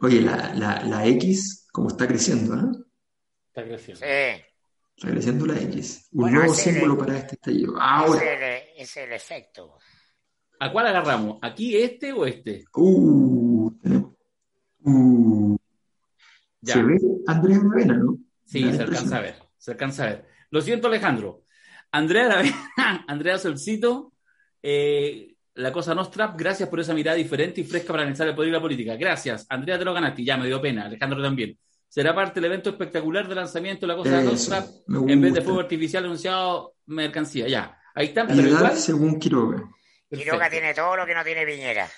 Oye, 0.00 0.20
la, 0.20 0.54
la, 0.54 0.82
la 0.84 1.06
X, 1.06 1.66
¿cómo 1.72 1.88
está 1.88 2.06
creciendo, 2.06 2.54
¿eh? 2.54 2.84
Está 3.48 3.64
creciendo. 3.64 4.00
Sí. 4.00 4.42
Está 4.96 5.10
creciendo 5.10 5.46
la 5.46 5.60
X. 5.60 6.08
Un 6.12 6.32
nuevo 6.32 6.54
símbolo 6.54 6.98
para 6.98 7.18
este 7.18 7.34
estallido. 7.36 7.80
Ahora. 7.80 8.20
Es 8.76 8.96
el, 8.96 9.12
efecto. 9.12 9.78
¿A 10.60 10.72
cuál 10.72 10.86
agarramos? 10.86 11.38
¿Aquí 11.42 11.76
este 11.76 12.12
o 12.12 12.24
este? 12.26 12.64
Uh, 12.74 13.70
uh. 14.84 15.56
Se 16.62 16.82
ve 16.82 16.98
Andrea 17.26 17.58
Aravena, 17.58 17.94
¿no? 17.94 18.18
Sí, 18.44 18.72
se 18.72 18.82
alcanza 18.82 19.18
a 19.18 19.20
ver. 19.20 19.36
Se 19.58 19.70
alcanza 19.70 20.04
a 20.04 20.06
ver. 20.06 20.28
Lo 20.50 20.60
siento, 20.60 20.88
Alejandro. 20.88 21.45
Andrea, 21.96 22.42
Andrea 23.06 23.38
Solcito, 23.38 24.12
eh, 24.62 25.34
la 25.54 25.72
cosa 25.72 25.94
nostra, 25.94 26.34
gracias 26.36 26.68
por 26.68 26.80
esa 26.80 26.92
mirada 26.92 27.16
diferente 27.16 27.62
y 27.62 27.64
fresca 27.64 27.88
para 27.92 28.02
analizar 28.02 28.28
el 28.28 28.34
poder 28.34 28.50
y 28.50 28.52
la 28.52 28.60
política. 28.60 28.96
Gracias. 28.96 29.46
Andrea, 29.48 29.78
te 29.78 29.84
lo 29.84 29.94
ganaste, 29.94 30.22
ya 30.22 30.36
me 30.36 30.46
dio 30.46 30.60
pena. 30.60 30.84
Alejandro 30.84 31.22
también. 31.22 31.58
Será 31.88 32.14
parte 32.14 32.40
del 32.40 32.50
evento 32.50 32.70
espectacular 32.70 33.26
de 33.26 33.34
lanzamiento 33.34 33.86
de 33.86 33.92
la 33.92 33.96
cosa 33.96 34.22
nostra 34.22 34.66
en 34.88 35.20
vez 35.20 35.32
de 35.32 35.40
fuego 35.40 35.60
artificial 35.60 36.04
anunciado 36.04 36.74
mercancía. 36.86 37.48
Ya, 37.48 37.78
ahí 37.94 38.08
está. 38.08 38.26
Pero 38.26 38.46
igual, 38.46 38.76
según 38.76 39.18
Quiroga. 39.18 39.62
Quiroga 40.10 40.50
tiene 40.50 40.74
todo 40.74 40.96
lo 40.96 41.06
que 41.06 41.14
no 41.14 41.24
tiene 41.24 41.46
Piñera. 41.46 41.88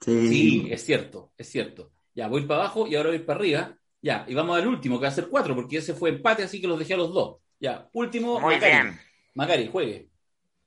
Sí. 0.00 0.28
sí, 0.28 0.68
es 0.70 0.84
cierto, 0.84 1.32
es 1.36 1.48
cierto. 1.48 1.92
Ya, 2.14 2.26
voy 2.26 2.42
para 2.42 2.62
abajo 2.62 2.86
y 2.86 2.96
ahora 2.96 3.10
voy 3.10 3.20
para 3.20 3.38
arriba. 3.38 3.78
Ya, 4.02 4.24
y 4.28 4.34
vamos 4.34 4.58
al 4.58 4.66
último, 4.66 4.98
que 4.98 5.04
va 5.04 5.08
a 5.08 5.14
ser 5.14 5.28
cuatro, 5.28 5.54
porque 5.54 5.78
ese 5.78 5.94
fue 5.94 6.10
empate, 6.10 6.42
así 6.42 6.60
que 6.60 6.66
los 6.66 6.78
dejé 6.78 6.94
a 6.94 6.98
los 6.98 7.12
dos. 7.12 7.36
Ya, 7.58 7.88
último. 7.92 8.40
Muy 8.40 8.54
Macari. 8.54 8.72
bien. 8.72 9.00
Macari, 9.34 9.68
juegue. 9.68 10.08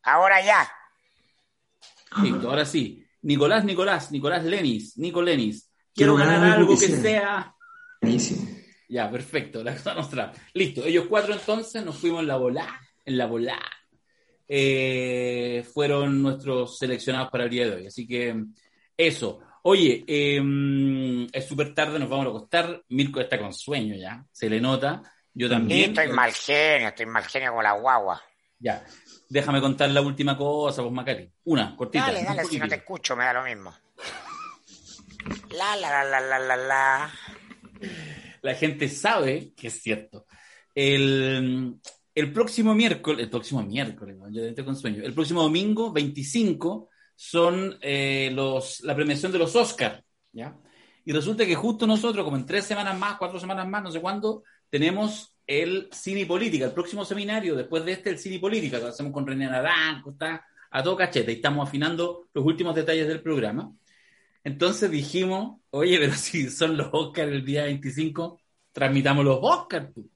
Ahora 0.04 0.44
ya. 0.44 0.70
Listo, 2.24 2.50
ahora 2.50 2.66
sí. 2.66 3.06
Nicolás, 3.22 3.64
Nicolás, 3.66 4.12
Nicolás 4.12 4.44
Lenis, 4.44 4.98
Nico 4.98 5.22
Lenis. 5.22 5.70
Quiero, 5.94 6.16
Quiero 6.16 6.16
ganar 6.16 6.42
ganar 6.42 6.58
algo 6.60 6.74
que 6.74 6.88
que 6.88 6.92
sea. 6.94 7.02
sea. 7.02 7.56
Buenísimo. 8.02 8.48
Ya, 8.88 9.12
perfecto. 9.12 9.64
La 9.64 9.74
cosa 9.74 9.94
nostra. 9.94 10.32
Listo. 10.54 10.84
Ellos 10.84 11.06
cuatro 11.08 11.34
entonces 11.34 11.84
nos 11.86 11.98
fuimos 11.98 12.22
en 12.22 12.28
la 12.28 12.38
volá. 12.38 12.80
En 13.06 13.18
la 13.18 13.26
volá. 13.28 13.60
Eh, 14.48 15.64
fueron 15.74 16.22
nuestros 16.24 16.80
seleccionados 16.80 17.30
para 17.30 17.44
el 17.44 17.50
día 17.52 17.68
de 17.70 17.76
hoy. 17.76 17.88
Así 17.88 18.08
que 18.08 18.46
eso. 18.98 19.42
Oye, 19.64 20.04
eh, 20.08 21.28
es 21.32 21.46
súper 21.48 21.76
tarde, 21.76 22.00
nos 22.00 22.10
vamos 22.10 22.26
a 22.26 22.30
acostar. 22.30 22.84
Mirko 22.90 23.20
está 23.20 23.38
con 23.38 23.54
sueño 23.54 23.96
ya. 23.96 24.26
Se 24.32 24.50
le 24.50 24.60
nota. 24.60 25.04
Yo 25.40 25.48
Y 25.48 25.50
también. 25.50 25.90
estoy 25.92 26.10
mal 26.14 26.34
genio, 26.34 26.90
estoy 26.90 27.06
mal 27.06 27.24
genio 27.24 27.54
con 27.54 27.64
la 27.64 27.72
guagua. 27.72 28.22
Ya. 28.60 28.86
Déjame 29.30 29.62
contar 29.62 29.90
la 29.90 30.02
última 30.02 30.36
cosa, 30.36 30.82
pues 30.82 30.94
Macari. 30.94 31.32
Una, 31.46 31.78
cortita. 31.78 32.08
Dale, 32.08 32.26
dale, 32.26 32.44
si 32.44 32.60
no 32.60 32.68
te 32.68 32.76
escucho 32.76 33.16
me 33.16 33.24
da 33.24 33.32
lo 33.32 33.44
mismo. 33.44 33.74
La, 35.52 35.78
la, 35.78 36.04
la, 36.04 36.04
la, 36.04 36.20
la, 36.20 36.40
la, 36.40 36.58
la. 36.58 37.12
la 38.42 38.54
gente 38.56 38.90
sabe 38.90 39.54
que 39.56 39.68
es 39.68 39.82
cierto. 39.82 40.26
El, 40.76 41.76
el 42.14 42.34
próximo 42.34 42.76
miércoles, 42.76 43.24
el 43.24 43.30
próximo 43.30 43.64
miércoles, 43.64 44.18
yo 44.32 44.44
estoy 44.44 44.66
con 44.66 44.76
sueño, 44.76 45.04
el 45.06 45.14
próximo 45.14 45.42
domingo 45.42 45.94
25 45.94 46.90
son 47.16 47.78
eh, 47.82 48.30
los, 48.34 48.82
la 48.82 48.94
premiación 48.94 49.32
de 49.32 49.40
los 49.40 49.56
Oscars, 49.56 50.04
¿ya? 50.34 50.54
Y 51.06 51.14
resulta 51.14 51.46
que 51.46 51.56
justo 51.56 51.88
nosotros, 51.88 52.26
como 52.26 52.36
en 52.38 52.46
tres 52.46 52.66
semanas 52.66 52.98
más, 53.00 53.18
cuatro 53.18 53.40
semanas 53.40 53.68
más, 53.68 53.84
no 53.84 53.92
sé 53.92 54.02
cuándo, 54.02 54.44
tenemos 54.70 55.36
el 55.48 55.90
Cine 55.92 56.22
y 56.22 56.26
Política, 56.26 56.66
el 56.66 56.72
próximo 56.74 57.04
seminario, 57.04 57.56
después 57.56 57.84
de 57.84 57.94
este, 57.94 58.12
el 58.12 58.20
Cine 58.20 58.36
y 58.36 58.40
Política, 58.40 58.80
lo 58.80 58.88
hacemos 58.88 59.12
con 59.12 59.26
René 59.26 59.48
Naranjo, 59.48 60.12
está 60.12 60.46
a 60.72 60.84
todo 60.84 60.96
cachete, 60.96 61.32
y 61.32 61.36
estamos 61.36 61.68
afinando 61.68 62.28
los 62.34 62.46
últimos 62.46 62.76
detalles 62.76 63.08
del 63.08 63.22
programa. 63.22 63.74
Entonces 64.44 64.92
dijimos, 64.92 65.60
oye, 65.72 65.98
pero 66.00 66.14
si 66.14 66.50
son 66.50 66.78
los 66.78 66.90
Oscars 66.92 67.32
el 67.32 67.44
día 67.44 67.64
25, 67.64 68.40
transmitamos 68.72 69.26
los 69.26 69.40
Oscars. 69.42 69.94
tú. 69.94 70.10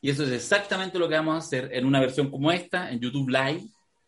Y 0.00 0.10
eso 0.10 0.24
es 0.24 0.32
exactamente 0.32 0.98
lo 0.98 1.08
que 1.08 1.14
vamos 1.14 1.34
a 1.34 1.38
hacer 1.38 1.70
en 1.72 1.86
una 1.86 1.98
versión 1.98 2.30
como 2.30 2.52
esta, 2.52 2.90
en 2.90 3.00
YouTube 3.00 3.30
Live, 3.30 3.62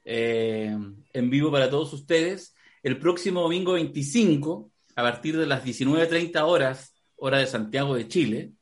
eh, 0.05 0.77
en 1.12 1.31
vivo 1.31 1.51
para 1.51 1.70
todos 1.70 1.93
ustedes, 1.94 2.55
el 2.82 2.98
próximo 2.98 3.40
domingo 3.40 3.73
25, 3.73 4.70
a 4.94 5.02
partir 5.02 5.39
de 5.39 5.47
las 5.47 5.64
19.30 5.64 6.43
horas, 6.43 6.94
hora 7.16 7.39
de 7.39 7.47
Santiago 7.47 7.94
de 7.94 8.06
Chile. 8.09 8.52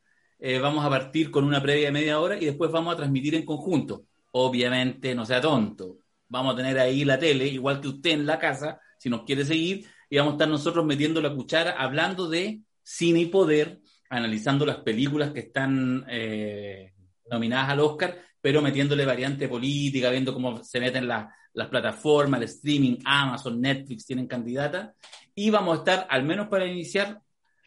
Eh, 0.46 0.58
vamos 0.58 0.84
a 0.84 0.90
partir 0.90 1.30
con 1.30 1.42
una 1.44 1.62
previa 1.62 1.86
de 1.86 1.92
media 1.92 2.20
hora 2.20 2.36
y 2.38 2.44
después 2.44 2.70
vamos 2.70 2.92
a 2.92 2.96
transmitir 2.98 3.34
en 3.34 3.46
conjunto. 3.46 4.04
Obviamente, 4.32 5.14
no 5.14 5.24
sea 5.24 5.40
tonto. 5.40 6.00
Vamos 6.28 6.52
a 6.52 6.56
tener 6.58 6.78
ahí 6.78 7.02
la 7.02 7.18
tele, 7.18 7.46
igual 7.46 7.80
que 7.80 7.88
usted 7.88 8.10
en 8.10 8.26
la 8.26 8.38
casa, 8.38 8.78
si 8.98 9.08
nos 9.08 9.22
quiere 9.24 9.46
seguir, 9.46 9.86
y 10.10 10.18
vamos 10.18 10.32
a 10.32 10.34
estar 10.34 10.48
nosotros 10.48 10.84
metiendo 10.84 11.22
la 11.22 11.34
cuchara, 11.34 11.70
hablando 11.78 12.28
de 12.28 12.60
cine 12.82 13.20
y 13.20 13.26
poder, 13.26 13.80
analizando 14.10 14.66
las 14.66 14.76
películas 14.80 15.32
que 15.32 15.40
están 15.40 16.04
eh, 16.10 16.92
nominadas 17.30 17.70
al 17.70 17.80
Oscar, 17.80 18.18
pero 18.38 18.60
metiéndole 18.60 19.06
variante 19.06 19.48
política, 19.48 20.10
viendo 20.10 20.34
cómo 20.34 20.62
se 20.62 20.78
meten 20.78 21.08
la- 21.08 21.34
las 21.54 21.68
plataformas, 21.68 22.38
el 22.40 22.48
streaming, 22.48 22.98
Amazon, 23.06 23.62
Netflix 23.62 24.04
tienen 24.04 24.26
candidata. 24.26 24.92
Y 25.34 25.48
vamos 25.48 25.76
a 25.76 25.78
estar, 25.78 26.06
al 26.10 26.22
menos 26.24 26.48
para 26.48 26.66
iniciar, 26.66 27.22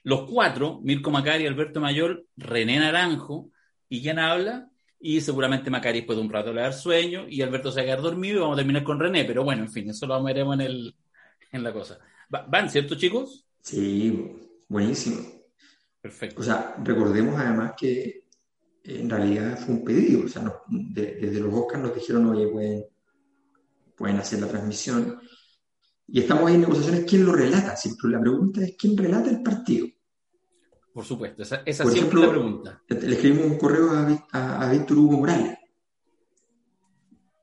los 0.08 0.22
cuatro, 0.30 0.80
Mirko 0.84 1.12
Macari, 1.12 1.46
Alberto 1.46 1.82
Mayor, 1.82 2.26
René 2.38 2.80
Naranjo, 2.80 3.50
y 3.90 4.02
quién 4.02 4.20
habla, 4.20 4.70
y 5.02 5.20
seguramente 5.20 5.70
Macari 5.70 6.00
después 6.00 6.18
de 6.18 6.24
un 6.24 6.32
rato 6.32 6.50
le 6.54 6.62
va 6.62 6.68
a 6.68 6.70
dar 6.70 6.74
sueño, 6.80 7.26
y 7.28 7.42
Alberto 7.42 7.72
se 7.72 7.80
va 7.80 7.82
a 7.82 7.86
quedar 7.88 8.02
dormido 8.02 8.38
y 8.38 8.40
vamos 8.40 8.56
a 8.56 8.62
terminar 8.62 8.84
con 8.84 9.00
René, 9.02 9.26
pero 9.26 9.44
bueno, 9.44 9.64
en 9.64 9.70
fin, 9.72 9.90
eso 9.90 10.08
lo 10.08 10.24
veremos 10.24 10.56
en, 10.56 10.62
el, 10.62 10.96
en 11.52 11.62
la 11.62 11.74
cosa. 11.74 12.00
Va- 12.34 12.46
¿Van, 12.50 12.70
cierto, 12.70 12.96
chicos? 12.96 13.46
Sí, 13.62 14.32
buenísimo. 14.70 15.18
Perfecto. 16.00 16.40
O 16.40 16.44
sea, 16.44 16.76
recordemos 16.84 17.38
además 17.38 17.74
que 17.78 18.24
en 18.86 19.10
realidad 19.10 19.58
fue 19.60 19.76
un 19.76 19.84
pedido. 19.84 20.24
O 20.26 20.30
sea, 20.30 20.42
nos- 20.42 20.54
de- 20.70 21.16
desde 21.16 21.42
los 21.42 21.54
Oscars 21.54 21.84
nos 21.84 21.94
dijeron, 21.94 22.28
oye, 22.28 22.48
pueden, 22.48 22.86
pueden 23.98 24.18
hacer 24.18 24.40
la 24.40 24.48
transmisión. 24.48 25.20
Y 26.08 26.22
estamos 26.22 26.48
ahí 26.48 26.56
en 26.56 26.62
negociaciones. 26.62 27.04
¿Quién 27.06 27.26
lo 27.26 27.34
relata? 27.34 27.76
Siempre 27.76 28.10
la 28.10 28.22
pregunta 28.22 28.62
es: 28.64 28.76
¿quién 28.80 28.96
relata 28.96 29.30
el 29.30 29.44
partido? 29.44 29.88
Por 30.98 31.06
supuesto, 31.06 31.44
esa, 31.44 31.61
esa 31.64 31.84
Por 31.84 31.94
siempre 31.94 32.19
ejemplo, 32.19 32.22
es 32.24 32.28
la 32.28 32.34
pregunta. 32.34 32.84
Le 33.07 33.14
escribimos 33.14 33.45
un 33.45 33.57
correo 33.60 33.91
a, 33.91 34.28
a- 34.32 34.61
a 34.68 34.72
Víctor 34.72 34.98
Hugo 34.98 35.18
Morales. 35.19 35.56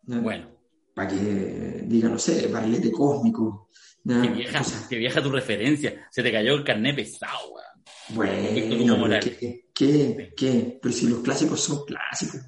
Bueno, 0.03 0.51
Para 0.93 1.07
que 1.09 1.85
diga, 1.87 2.09
no 2.09 2.19
sé, 2.19 2.49
barrilete 2.49 2.91
cósmico. 2.91 3.69
¿ya? 4.03 4.23
qué 4.23 4.29
vieja, 4.31 4.59
Cosas- 4.59 4.89
qué 4.89 4.97
vieja 4.97 5.23
tu 5.23 5.31
referencia. 5.31 6.05
Se 6.11 6.21
te 6.25 6.33
cayó 6.33 6.53
el 6.55 6.65
carnet 6.65 6.97
pesado, 6.97 7.53
Bueno. 8.09 9.21
¿qué, 9.23 9.67
qué, 9.73 10.35
qué? 10.37 10.79
Pero 10.83 10.93
si 10.93 11.07
los 11.07 11.21
clásicos 11.21 11.61
son 11.61 11.85
clásicos. 11.85 12.41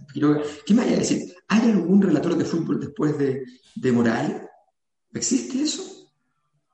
¿Qué 0.67 0.75
me 0.75 0.83
vaya 0.83 0.97
a 0.97 0.99
decir? 0.99 1.33
¿Hay 1.47 1.71
algún 1.71 2.03
relator 2.03 2.37
de 2.37 2.45
fútbol 2.45 2.81
después 2.81 3.17
de, 3.17 3.45
de 3.77 3.93
Morales? 3.93 4.43
¿Existe 5.15 5.63
eso? 5.63 6.11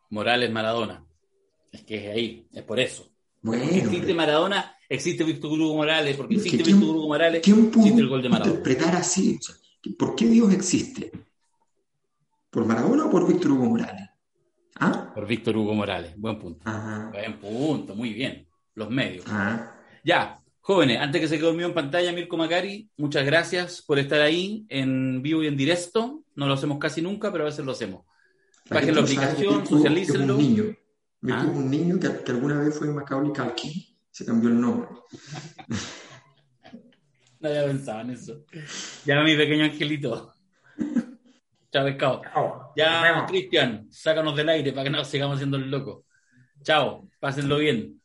Morales 0.08 0.50
Maradona. 0.50 1.04
Es 1.70 1.82
que 1.84 1.96
es 2.08 2.14
ahí, 2.16 2.48
es 2.50 2.62
por 2.62 2.80
eso. 2.80 3.11
Bueno, 3.42 3.64
existe 3.64 3.98
pero 4.00 4.14
Maradona, 4.14 4.76
existe 4.88 5.24
Víctor 5.24 5.50
Hugo 5.52 5.74
Morales, 5.76 6.16
porque 6.16 6.34
existe 6.36 6.62
¿quién- 6.62 6.78
Víctor 6.78 6.96
Hugo 6.96 7.08
Morales, 7.08 7.42
¿quién 7.42 7.70
pudo 7.70 7.82
existe 7.82 8.00
el 8.02 8.08
gol 8.08 8.22
de 8.22 8.28
Maradona. 8.28 8.56
interpretar 8.58 8.96
así? 8.96 9.36
O 9.38 9.42
sea, 9.42 9.54
¿Por 9.98 10.14
qué 10.14 10.26
Dios 10.26 10.52
existe? 10.54 11.10
¿Por 12.50 12.64
Maradona 12.66 13.06
o 13.06 13.10
por 13.10 13.26
Víctor 13.26 13.50
Hugo 13.52 13.64
Morales? 13.66 14.08
¿Ah? 14.78 15.10
Por 15.14 15.26
Víctor 15.26 15.56
Hugo 15.56 15.74
Morales. 15.74 16.12
Buen 16.16 16.38
punto. 16.38 16.60
Ajá. 16.68 17.10
Buen 17.12 17.38
punto, 17.40 17.94
muy 17.96 18.12
bien. 18.12 18.46
Los 18.74 18.90
medios. 18.90 19.24
Ya, 20.04 20.40
jóvenes, 20.60 20.98
antes 21.00 21.20
que 21.20 21.28
se 21.28 21.36
quede 21.36 21.46
dormido 21.46 21.68
en 21.68 21.74
pantalla, 21.74 22.12
Mirko 22.12 22.36
Macari, 22.36 22.88
muchas 22.96 23.24
gracias 23.26 23.82
por 23.82 23.98
estar 23.98 24.20
ahí 24.20 24.64
en 24.68 25.20
vivo 25.22 25.42
y 25.42 25.46
en 25.48 25.56
directo. 25.56 26.22
No 26.36 26.46
lo 26.46 26.54
hacemos 26.54 26.78
casi 26.78 27.02
nunca, 27.02 27.32
pero 27.32 27.44
a 27.44 27.46
veces 27.48 27.64
lo 27.64 27.72
hacemos. 27.72 28.04
Bajen 28.70 28.94
la 28.94 29.00
aplicación, 29.02 29.66
socialícenlo. 29.66 30.38
Es 31.24 31.28
un 31.30 31.36
niño. 31.36 31.44
Víctor 31.44 31.50
Ah. 31.54 31.58
un 31.58 31.70
niño 31.70 31.98
que, 32.00 32.24
que 32.24 32.32
alguna 32.32 32.58
vez 32.60 32.78
fue 32.78 32.88
Macaulay 32.88 33.32
Culkin. 33.32 33.72
Se 34.10 34.24
cambió 34.26 34.50
el 34.50 34.60
nombre. 34.60 34.88
No 37.40 37.48
había 37.48 37.64
pensado 37.64 38.00
en 38.02 38.10
eso. 38.10 38.44
Ya, 39.04 39.22
mi 39.22 39.36
pequeño 39.36 39.64
angelito. 39.64 40.32
Chao, 41.72 41.84
pescado. 41.84 42.22
Nos 42.34 42.70
Ya. 42.76 43.24
Cristian, 43.26 43.86
sácanos 43.90 44.36
del 44.36 44.48
aire 44.50 44.72
para 44.72 44.84
que 44.84 44.90
no 44.90 45.04
sigamos 45.04 45.38
siendo 45.38 45.56
el 45.56 45.70
loco. 45.70 46.04
Chao, 46.62 47.08
pásenlo 47.18 47.58
bien. 47.58 48.00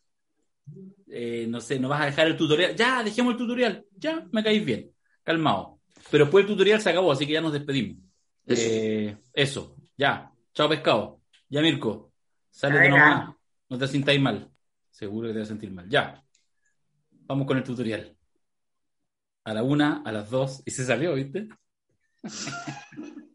Eh, 1.10 1.46
no 1.50 1.60
sé, 1.62 1.80
¿no 1.80 1.90
vas 1.90 2.02
a 2.02 2.06
dejar 2.06 2.28
el 2.28 2.38
tutorial? 2.38 2.76
Ya, 2.76 3.04
dejemos 3.04 3.34
el 3.34 3.38
tutorial. 3.38 3.86
Ya, 3.98 4.26
me 4.32 4.44
caís 4.44 4.64
bien. 4.66 4.90
Calmado. 5.24 5.80
Pero 6.10 6.26
después 6.26 6.44
el 6.44 6.52
tutorial 6.52 6.82
se 6.82 6.90
acabó, 6.90 7.12
así 7.12 7.28
que 7.28 7.34
ya 7.34 7.42
nos 7.42 7.54
despedimos. 7.54 7.98
Eso. 8.46 8.62
Eh, 8.66 9.18
eso, 9.34 9.76
ya. 9.98 10.32
Chao, 10.54 10.70
pescado. 10.70 11.22
Ya, 11.50 11.62
Mirko. 11.62 12.07
Sálete 12.58 12.90
nomás. 12.90 13.36
No 13.70 13.78
te 13.78 13.88
sintáis 13.88 14.20
mal. 14.20 14.50
Seguro 14.90 15.28
que 15.28 15.34
te 15.34 15.40
vas 15.40 15.48
a 15.48 15.50
sentir 15.50 15.70
mal. 15.70 15.88
Ya. 15.88 16.24
Vamos 17.28 17.46
con 17.46 17.56
el 17.58 17.64
tutorial. 17.64 18.18
A 19.44 19.54
la 19.54 19.62
una, 19.62 20.02
a 20.04 20.12
las 20.12 20.32
dos. 20.32 20.64
Y 20.66 20.72
se 20.72 20.84
salió, 20.84 21.14
¿viste? 21.14 21.48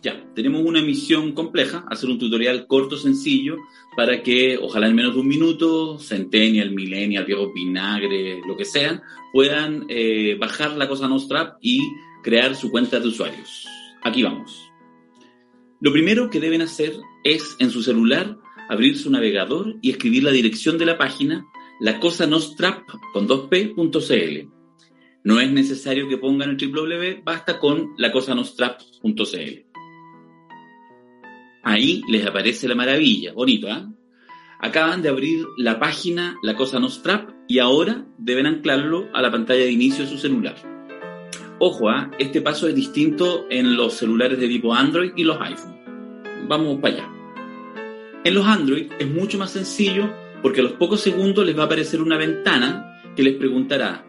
Ya, 0.00 0.32
tenemos 0.32 0.62
una 0.64 0.80
misión 0.80 1.32
compleja, 1.32 1.84
hacer 1.90 2.08
un 2.08 2.20
tutorial 2.20 2.68
corto, 2.68 2.96
sencillo, 2.96 3.56
para 3.96 4.22
que, 4.22 4.56
ojalá 4.56 4.86
en 4.86 4.94
menos 4.94 5.14
de 5.14 5.20
un 5.20 5.26
minuto, 5.26 5.98
Centennial, 5.98 6.70
Millennial, 6.70 7.24
Viejo 7.24 7.52
Vinagre, 7.52 8.40
lo 8.46 8.56
que 8.56 8.64
sean, 8.64 9.02
puedan 9.32 9.86
eh, 9.88 10.36
bajar 10.38 10.76
la 10.76 10.86
cosa 10.86 11.08
Nostra 11.08 11.58
y 11.60 11.80
crear 12.22 12.54
su 12.54 12.70
cuenta 12.70 13.00
de 13.00 13.08
usuarios. 13.08 13.66
Aquí 14.04 14.22
vamos. 14.22 14.67
Lo 15.80 15.92
primero 15.92 16.28
que 16.28 16.40
deben 16.40 16.62
hacer 16.62 16.94
es, 17.22 17.56
en 17.60 17.70
su 17.70 17.82
celular, 17.82 18.36
abrir 18.68 18.98
su 18.98 19.10
navegador 19.10 19.76
y 19.80 19.90
escribir 19.90 20.24
la 20.24 20.32
dirección 20.32 20.76
de 20.76 20.86
la 20.86 20.98
página, 20.98 21.46
lacosanostrap 21.80 22.82
con 23.12 23.28
2p.cl. 23.28 24.48
No 25.24 25.40
es 25.40 25.50
necesario 25.50 26.08
que 26.08 26.18
pongan 26.18 26.50
el 26.50 26.56
www, 26.56 27.22
basta 27.24 27.60
con 27.60 27.94
lacosanostrap.cl. 27.96 29.68
Ahí 31.62 32.02
les 32.08 32.26
aparece 32.26 32.66
la 32.66 32.74
maravilla, 32.74 33.32
bonito, 33.32 33.68
¿ah? 33.70 33.88
Acaban 34.60 35.02
de 35.02 35.08
abrir 35.08 35.46
la 35.56 35.78
página 35.78 36.36
La 36.42 36.56
Cosa 36.56 36.80
Nostrap 36.80 37.30
y 37.46 37.60
ahora 37.60 38.04
deben 38.18 38.46
anclarlo 38.46 39.08
a 39.14 39.22
la 39.22 39.30
pantalla 39.30 39.62
de 39.62 39.70
inicio 39.70 40.04
de 40.04 40.10
su 40.10 40.18
celular. 40.18 40.77
Ojo, 41.60 41.88
¿ah? 41.88 42.10
este 42.18 42.40
paso 42.40 42.68
es 42.68 42.74
distinto 42.74 43.46
en 43.50 43.76
los 43.76 43.94
celulares 43.94 44.38
de 44.38 44.46
tipo 44.46 44.74
Android 44.74 45.12
y 45.16 45.24
los 45.24 45.40
iPhone. 45.40 45.76
Vamos 46.48 46.78
para 46.80 46.94
allá. 46.94 47.08
En 48.24 48.34
los 48.34 48.46
Android 48.46 48.92
es 48.98 49.08
mucho 49.10 49.38
más 49.38 49.50
sencillo 49.50 50.08
porque 50.42 50.60
a 50.60 50.62
los 50.62 50.72
pocos 50.72 51.00
segundos 51.00 51.44
les 51.44 51.58
va 51.58 51.62
a 51.62 51.66
aparecer 51.66 52.00
una 52.00 52.16
ventana 52.16 53.00
que 53.16 53.24
les 53.24 53.34
preguntará, 53.34 54.06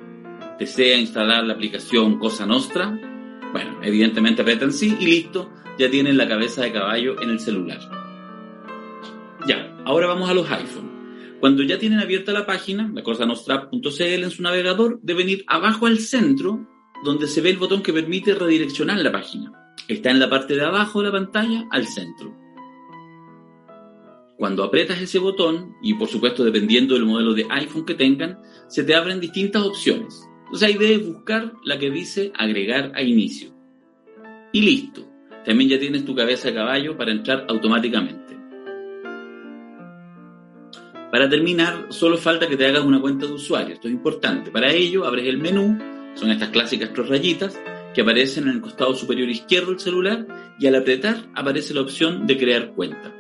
¿desea 0.60 0.98
instalar 0.98 1.44
la 1.44 1.54
aplicación 1.54 2.20
Cosa 2.20 2.46
Nostra? 2.46 3.00
Bueno, 3.52 3.80
evidentemente 3.82 4.44
apretan 4.44 4.72
sí 4.72 4.96
y 5.00 5.06
listo, 5.06 5.50
ya 5.80 5.90
tienen 5.90 6.18
la 6.18 6.28
cabeza 6.28 6.62
de 6.62 6.72
caballo 6.72 7.20
en 7.20 7.32
el 7.32 7.40
celular. 7.40 7.80
Ya, 9.48 9.76
ahora 9.86 10.06
vamos 10.06 10.30
a 10.30 10.36
los 10.36 10.50
iPhone. 10.52 10.90
Cuando 11.40 11.64
ya 11.64 11.80
tienen 11.80 12.00
abierta 12.00 12.32
la 12.32 12.46
página, 12.46 12.92
la 12.94 13.02
cosa 13.02 13.26
nostra.cl 13.26 14.02
en 14.02 14.30
su 14.30 14.44
navegador, 14.44 15.00
deben 15.02 15.30
ir 15.30 15.44
abajo 15.48 15.88
al 15.88 15.98
centro, 16.00 16.68
donde 17.04 17.28
se 17.28 17.42
ve 17.42 17.50
el 17.50 17.58
botón 17.58 17.82
que 17.82 17.94
permite 17.94 18.36
redireccionar 18.36 18.98
la 18.98 19.12
página. 19.12 19.52
Está 19.88 20.12
en 20.12 20.20
la 20.20 20.30
parte 20.30 20.56
de 20.56 20.64
abajo 20.64 21.00
de 21.00 21.08
la 21.08 21.12
pantalla, 21.12 21.68
al 21.72 21.88
centro. 21.88 22.36
Cuando 24.38 24.64
aprietas 24.64 25.02
ese 25.02 25.20
botón, 25.20 25.76
y 25.82 25.96
por 25.96 26.08
supuesto 26.08 26.46
dependiendo 26.46 26.94
del 26.94 27.06
modelo 27.06 27.34
de 27.34 27.46
iPhone 27.50 27.86
que 27.86 27.96
tengan, 27.96 28.40
se 28.68 28.84
te 28.84 28.96
abren 28.96 29.20
distintas 29.20 29.64
opciones. 29.64 30.26
Entonces 30.46 30.68
ahí 30.68 30.76
debes 30.76 31.08
buscar 31.08 31.54
la 31.64 31.78
que 31.78 31.92
dice 31.92 32.32
agregar 32.36 32.92
a 32.96 33.02
inicio. 33.02 33.52
Y 34.54 34.62
listo. 34.62 35.06
También 35.46 35.72
ya 35.72 35.80
tienes 35.80 36.06
tu 36.06 36.16
cabeza 36.16 36.48
de 36.48 36.56
caballo 36.56 36.98
para 36.98 37.12
entrar 37.12 37.46
automáticamente. 37.50 38.38
Para 41.12 41.28
terminar, 41.28 41.88
solo 41.90 42.18
falta 42.18 42.48
que 42.48 42.56
te 42.56 42.68
hagas 42.68 42.84
una 42.84 43.02
cuenta 43.02 43.26
de 43.26 43.34
usuario. 43.34 43.74
Esto 43.74 43.88
es 43.88 43.94
importante. 43.94 44.52
Para 44.52 44.72
ello, 44.72 45.06
abres 45.06 45.26
el 45.26 45.38
menú, 45.40 45.78
son 46.16 46.32
estas 46.32 46.50
clásicas 46.50 46.92
tres 46.94 47.08
rayitas, 47.08 47.60
que 47.94 48.02
aparecen 48.02 48.48
en 48.48 48.56
el 48.56 48.62
costado 48.62 48.96
superior 48.96 49.30
izquierdo 49.30 49.72
del 49.72 49.80
celular 49.80 50.56
y 50.60 50.68
al 50.68 50.76
apretar 50.76 51.30
aparece 51.34 51.74
la 51.74 51.82
opción 51.82 52.28
de 52.28 52.38
crear 52.38 52.74
cuenta. 52.74 53.16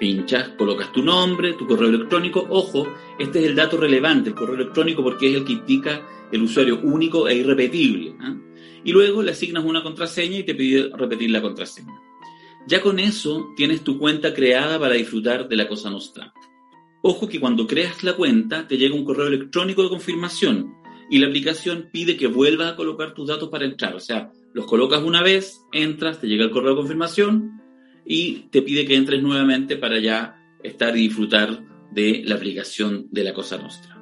Pinchas, 0.00 0.50
colocas 0.56 0.92
tu 0.92 1.02
nombre, 1.02 1.52
tu 1.52 1.66
correo 1.66 1.90
electrónico. 1.90 2.46
Ojo, 2.48 2.86
este 3.18 3.40
es 3.40 3.44
el 3.44 3.54
dato 3.54 3.76
relevante, 3.76 4.30
el 4.30 4.34
correo 4.34 4.54
electrónico, 4.54 5.02
porque 5.02 5.28
es 5.28 5.36
el 5.36 5.44
que 5.44 5.52
indica 5.52 6.06
el 6.32 6.42
usuario 6.42 6.80
único 6.82 7.28
e 7.28 7.34
irrepetible. 7.34 8.14
¿ah? 8.20 8.34
Y 8.82 8.92
luego 8.92 9.22
le 9.22 9.32
asignas 9.32 9.64
una 9.64 9.82
contraseña 9.82 10.38
y 10.38 10.44
te 10.44 10.54
pide 10.54 10.90
repetir 10.96 11.30
la 11.30 11.42
contraseña. 11.42 12.00
Ya 12.66 12.80
con 12.80 12.98
eso 12.98 13.52
tienes 13.56 13.82
tu 13.82 13.98
cuenta 13.98 14.32
creada 14.32 14.78
para 14.78 14.94
disfrutar 14.94 15.48
de 15.48 15.56
la 15.56 15.68
Cosa 15.68 15.90
Nostra. 15.90 16.32
Ojo 17.02 17.28
que 17.28 17.40
cuando 17.40 17.66
creas 17.66 18.02
la 18.02 18.14
cuenta 18.14 18.66
te 18.66 18.78
llega 18.78 18.94
un 18.94 19.04
correo 19.04 19.26
electrónico 19.26 19.82
de 19.82 19.88
confirmación 19.88 20.79
y 21.10 21.18
la 21.18 21.26
aplicación 21.26 21.88
pide 21.92 22.16
que 22.16 22.28
vuelvas 22.28 22.72
a 22.72 22.76
colocar 22.76 23.14
tus 23.14 23.28
datos 23.28 23.48
para 23.48 23.64
entrar. 23.64 23.94
O 23.96 24.00
sea, 24.00 24.32
los 24.54 24.66
colocas 24.66 25.02
una 25.02 25.22
vez, 25.22 25.60
entras, 25.72 26.20
te 26.20 26.28
llega 26.28 26.44
el 26.44 26.50
correo 26.50 26.70
de 26.70 26.76
confirmación 26.76 27.60
y 28.06 28.46
te 28.50 28.62
pide 28.62 28.86
que 28.86 28.94
entres 28.94 29.20
nuevamente 29.20 29.76
para 29.76 29.98
ya 29.98 30.36
estar 30.62 30.96
y 30.96 31.08
disfrutar 31.08 31.62
de 31.90 32.22
la 32.24 32.36
aplicación 32.36 33.08
de 33.10 33.24
la 33.24 33.34
Cosa 33.34 33.58
Nostra. 33.58 33.99